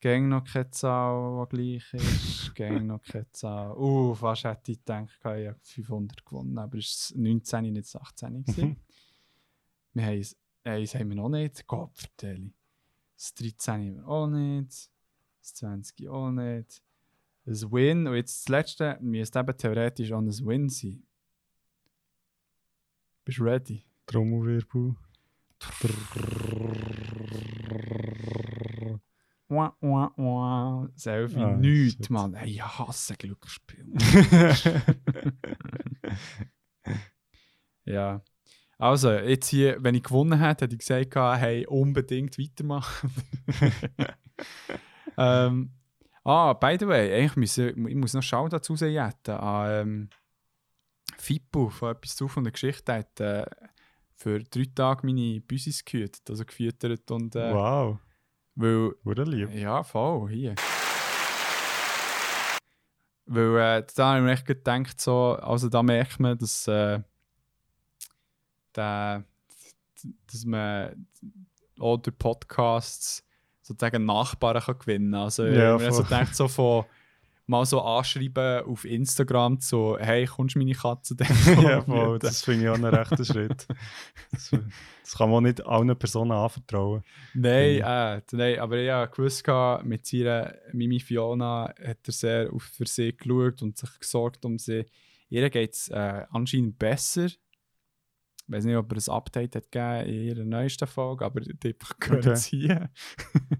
gang 0.01 0.29
noch 0.29 0.45
keine 0.45 0.71
Zahl, 0.71 1.45
die 1.51 1.57
gleich 1.57 1.95
ist. 1.95 2.55
gang 2.55 2.87
noch 2.87 3.03
keine 3.03 3.29
Zahl. 3.33 3.77
Uh, 3.77 4.15
fast 4.15 4.45
hätte 4.45 4.71
ich 4.71 4.79
gedacht, 4.79 5.11
ich 5.19 5.25
habe 5.25 5.59
500 5.61 6.25
gewonnen, 6.25 6.57
aber 6.57 6.79
es 6.79 7.13
war 7.13 7.23
19, 7.23 7.73
nicht 7.73 7.97
18. 7.97 8.45
gewesen. 8.45 8.69
Mhm. 8.69 8.77
Wir 9.93 10.05
haben 10.05 10.13
eins, 10.13 10.37
eins 10.63 10.95
haben 10.95 11.09
wir 11.09 11.17
noch 11.17 11.31
nicht. 11.31 11.67
Gott, 11.67 11.99
vertelle. 11.99 12.53
Das 13.17 13.35
13 13.35 13.75
haben 13.75 13.97
wir 13.97 14.07
auch 14.07 14.29
nicht. 14.29 14.89
Das 15.41 15.55
20 15.55 16.09
auch 16.09 16.31
nicht. 16.31 16.81
Das 17.47 17.63
Win, 17.71 18.09
und 18.09 18.17
jetzt 18.17 18.43
das 18.43 18.49
letzte, 18.49 18.99
müsste 19.01 19.39
eben 19.39 19.57
theoretisch 19.57 20.11
auch 20.11 20.19
ein 20.19 20.27
Win 20.27 20.69
sein. 20.69 21.05
Bist 23.25 23.39
du 23.39 23.45
ready? 23.45 23.85
Trommelwirbel. 24.07 24.97
Wah, 29.49 29.77
wah, 29.81 30.13
wah. 30.17 30.89
Selfie, 30.97 31.37
Ah, 31.37 31.57
nichts. 31.57 32.11
Mann. 32.11 32.35
Hey, 32.35 32.51
ich 32.51 32.63
hasse 32.63 33.15
Glücksspiel. 33.15 33.87
ja. 37.85 38.23
Also, 38.79 39.13
jetzt 39.13 39.49
hier, 39.49 39.77
wenn 39.85 39.95
ich 39.95 40.03
gewonnen 40.03 40.41
hätte, 40.41 40.65
hätte 40.65 40.75
ich 40.75 40.81
gesagt, 40.81 41.15
hey, 41.15 41.65
unbedingt 41.67 42.39
weitermachen. 42.39 43.11
ähm, 45.17 45.71
ah, 46.27 46.53
by 46.55 46.77
the 46.79 46.89
way, 46.89 47.13
eigentlich 47.15 47.37
müsse, 47.37 47.71
ich 47.71 47.95
muss 47.95 48.15
noch 48.15 48.23
schauen 48.23 48.51
dazu 48.51 48.75
jetten 48.75 49.35
an 49.35 49.71
ähm, 49.71 50.09
Fippo 51.19 51.69
von 51.71 51.93
etwas 51.93 52.17
zu 52.17 52.29
von 52.29 52.45
der 52.45 52.53
Geschichte 52.53 52.93
hat 52.93 53.21
äh, 53.21 53.47
für 54.17 54.41
drei 54.41 54.67
Tage 54.75 55.07
meine 55.07 55.41
Büsis 55.41 55.85
gehütet, 55.85 56.29
also 56.29 56.45
gefüttert 56.45 57.11
und 57.11 57.37
äh, 57.37 57.55
Wow, 57.55 57.99
weil 58.57 58.93
wurde 59.05 59.25
lieb. 59.25 59.55
ja, 59.55 59.83
voll, 59.85 60.29
hier. 60.31 60.57
Weil 63.27 63.81
äh, 63.81 63.87
da 63.95 64.09
habe 64.09 64.19
ich 64.19 64.25
mir 64.25 64.33
echt 64.33 64.47
gedacht, 64.47 65.01
so, 65.01 65.35
also 65.35 65.69
da 65.69 65.83
merkt 65.83 66.19
man, 66.19 66.39
dass, 66.39 66.67
äh, 66.67 67.01
der, 68.75 69.25
dass 70.27 70.45
man 70.45 71.07
auch 71.79 71.99
durch 71.99 72.17
Podcasts 72.19 73.26
sozusagen 73.67 74.05
Nachbarn 74.05 74.61
kann 74.63 74.79
gewinnen 74.79 75.13
kann. 75.13 75.23
Also 75.23 75.45
Ja, 75.45 75.77
ich 75.77 75.83
habe 75.83 75.93
so 75.93 76.03
gedacht, 76.03 76.35
so 76.37 76.49
von 76.49 76.85
mal 77.49 77.65
so 77.65 77.81
anschreiben 77.81 78.65
auf 78.65 78.85
Instagram, 78.85 79.59
so, 79.61 79.97
hey, 80.01 80.27
kommst 80.27 80.57
du 80.57 80.59
meine 80.59 80.73
Katze 80.73 81.15
denn? 81.15 81.29
ja, 81.63 81.81
voll, 81.81 82.19
das 82.19 82.43
finde 82.43 82.65
ich 82.65 82.69
auch 82.69 82.75
einen 82.75 82.93
rechten 82.93 83.25
Schritt. 83.25 83.67
Das, 84.33 84.51
das 85.03 85.17
kann 85.17 85.31
man 85.31 85.45
nicht 85.45 85.65
allen 85.65 85.97
Personen 85.97 86.33
anvertrauen. 86.33 87.05
Nein, 87.35 87.77
Mhm. 87.77 87.83
äh, 87.85 88.23
nein, 88.33 88.59
aber 88.59 88.77
ich 88.79 88.91
habe 88.91 89.11
gewusst, 89.13 89.45
mit 89.85 90.05
seiner 90.05 90.55
Mimi 90.73 90.99
Fiona 90.99 91.73
hat 91.81 91.99
er 92.05 92.13
sehr 92.13 92.53
auf 92.53 92.65
für 92.65 92.87
sie 92.87 93.17
geschaut 93.17 93.63
und 93.63 93.79
sich 93.79 93.97
gesorgt 94.01 94.45
um 94.45 94.59
sie. 94.59 94.85
Ihr 95.29 95.49
geht 95.49 95.75
es 95.75 95.89
äh, 95.89 96.25
anscheinend 96.31 96.79
besser. 96.79 97.29
Ich 98.49 98.53
weiß 98.53 98.65
nicht, 98.65 98.77
ob 98.77 98.93
er 98.93 98.99
ein 98.99 99.13
Update 99.15 99.57
hat 99.57 99.73
gegeben 99.73 100.09
in 100.09 100.23
ihrer 100.23 100.45
neuesten 100.45 100.87
Folge, 100.87 101.25
aber 101.25 101.41
die 101.41 101.75
gehört 101.99 102.27
Okay. 102.27 102.37
hier. 102.37 102.91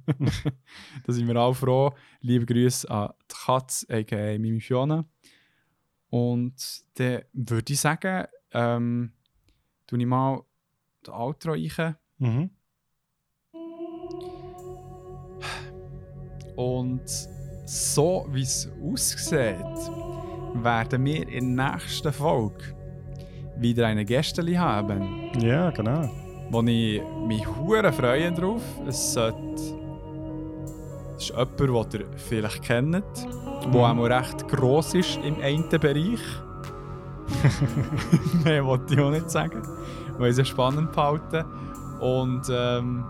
da 1.07 1.13
sind 1.13 1.27
wir 1.27 1.37
auch 1.37 1.55
froh. 1.55 1.93
Liebe 2.21 2.47
Grüße 2.47 2.89
an 2.89 3.11
die 3.29 3.35
Katze, 3.47 3.87
a.k.a. 3.91 4.39
Mimi 4.39 4.61
Fiona. 4.61 5.05
Und 6.09 6.85
dann 6.99 7.23
würde 7.33 7.73
ich 7.73 7.81
sagen, 7.81 8.27
ähm, 8.53 9.13
tue 9.89 9.99
ich 9.99 10.07
mal 10.07 10.43
das 11.03 11.15
Outro 11.15 11.53
rein. 11.53 11.97
Mhm. 12.19 12.51
Und 16.55 17.09
so 17.67 18.27
wie 18.31 18.43
es 18.43 18.71
aussieht, 18.81 19.59
werden 20.55 21.05
wir 21.05 21.29
in 21.29 21.57
der 21.57 21.73
nächsten 21.75 22.13
Folge 22.13 22.76
wieder 23.59 23.87
eine 23.87 24.05
Gästeli 24.05 24.55
haben, 24.55 25.31
Ja, 25.41 25.71
genau. 25.71 26.09
wo 26.51 26.63
ich 26.63 27.03
mich 27.27 27.47
hure 27.47 27.93
freue 27.93 28.33
drauf. 28.33 28.63
Es 28.87 29.13
sollte 29.15 29.39
es 31.19 31.31
ist 31.31 31.31
jemand, 31.31 31.95
den 31.95 32.01
ihr 32.03 32.07
vielleicht 32.17 32.63
kennt, 32.63 32.95
der 32.95 33.69
Mhm. 33.95 34.01
auch 34.01 34.05
recht 34.05 34.47
gross 34.49 34.95
ist 34.95 35.19
im 35.25 35.41
einen 35.41 35.69
Bereich. 35.69 36.21
Mehr 38.45 38.65
wollte 38.65 38.95
ich 38.95 39.01
auch 39.01 39.11
nicht 39.11 39.31
sagen, 39.31 39.63
weil 40.19 40.31
es 40.31 40.47
spannend 40.49 40.93
behalten. 40.93 41.45
Und 42.01 42.43
ähm, 42.51 43.05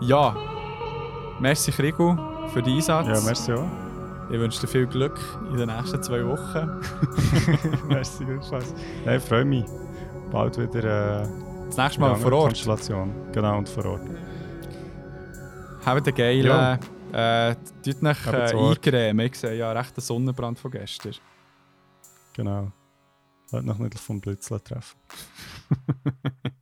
ja, 0.00 0.34
merci 1.40 1.70
Krigo 1.70 2.18
für 2.52 2.60
den 2.62 2.74
Einsatz. 2.74 3.06
Ja, 3.06 3.20
merci 3.24 3.52
auch. 3.52 3.64
Ich 4.30 4.38
wünsche 4.38 4.60
dir 4.60 4.68
viel 4.68 4.86
Glück 4.86 5.18
in 5.50 5.58
den 5.58 5.68
nächsten 5.68 6.00
zwei 6.02 6.24
Wochen. 6.24 6.80
merci, 7.88 8.24
gleichfalls. 8.24 8.72
Ja, 9.04 9.16
ich 9.16 9.22
freue 9.24 9.44
mich. 9.44 9.64
Bald 10.30 10.56
wieder 10.56 11.22
äh, 11.22 11.28
Das 11.66 11.76
nächste 11.76 12.00
Mal 12.00 12.14
vor 12.14 12.32
Ort. 12.32 12.44
Konstellation. 12.50 13.12
Genau, 13.32 13.58
und 13.58 13.68
vor 13.68 13.86
Ort. 13.86 14.02
Habt 15.84 16.06
einen 16.06 16.16
geilen. 16.16 16.46
Ja. 16.46 16.78
Äh, 17.50 17.56
tut 17.82 18.02
euch 18.04 18.26
äh, 18.26 18.56
eingremen. 18.56 19.26
Ich 19.26 19.34
sehe 19.34 19.56
ja 19.56 19.72
recht 19.72 19.96
einen 19.96 20.02
Sonnenbrand 20.02 20.60
von 20.60 20.70
gestern. 20.70 21.14
Genau. 22.34 22.70
Heute 23.50 23.66
noch 23.66 23.78
nicht 23.78 23.98
vom 23.98 24.20
Blitzler 24.20 24.62
treffen. 24.62 24.96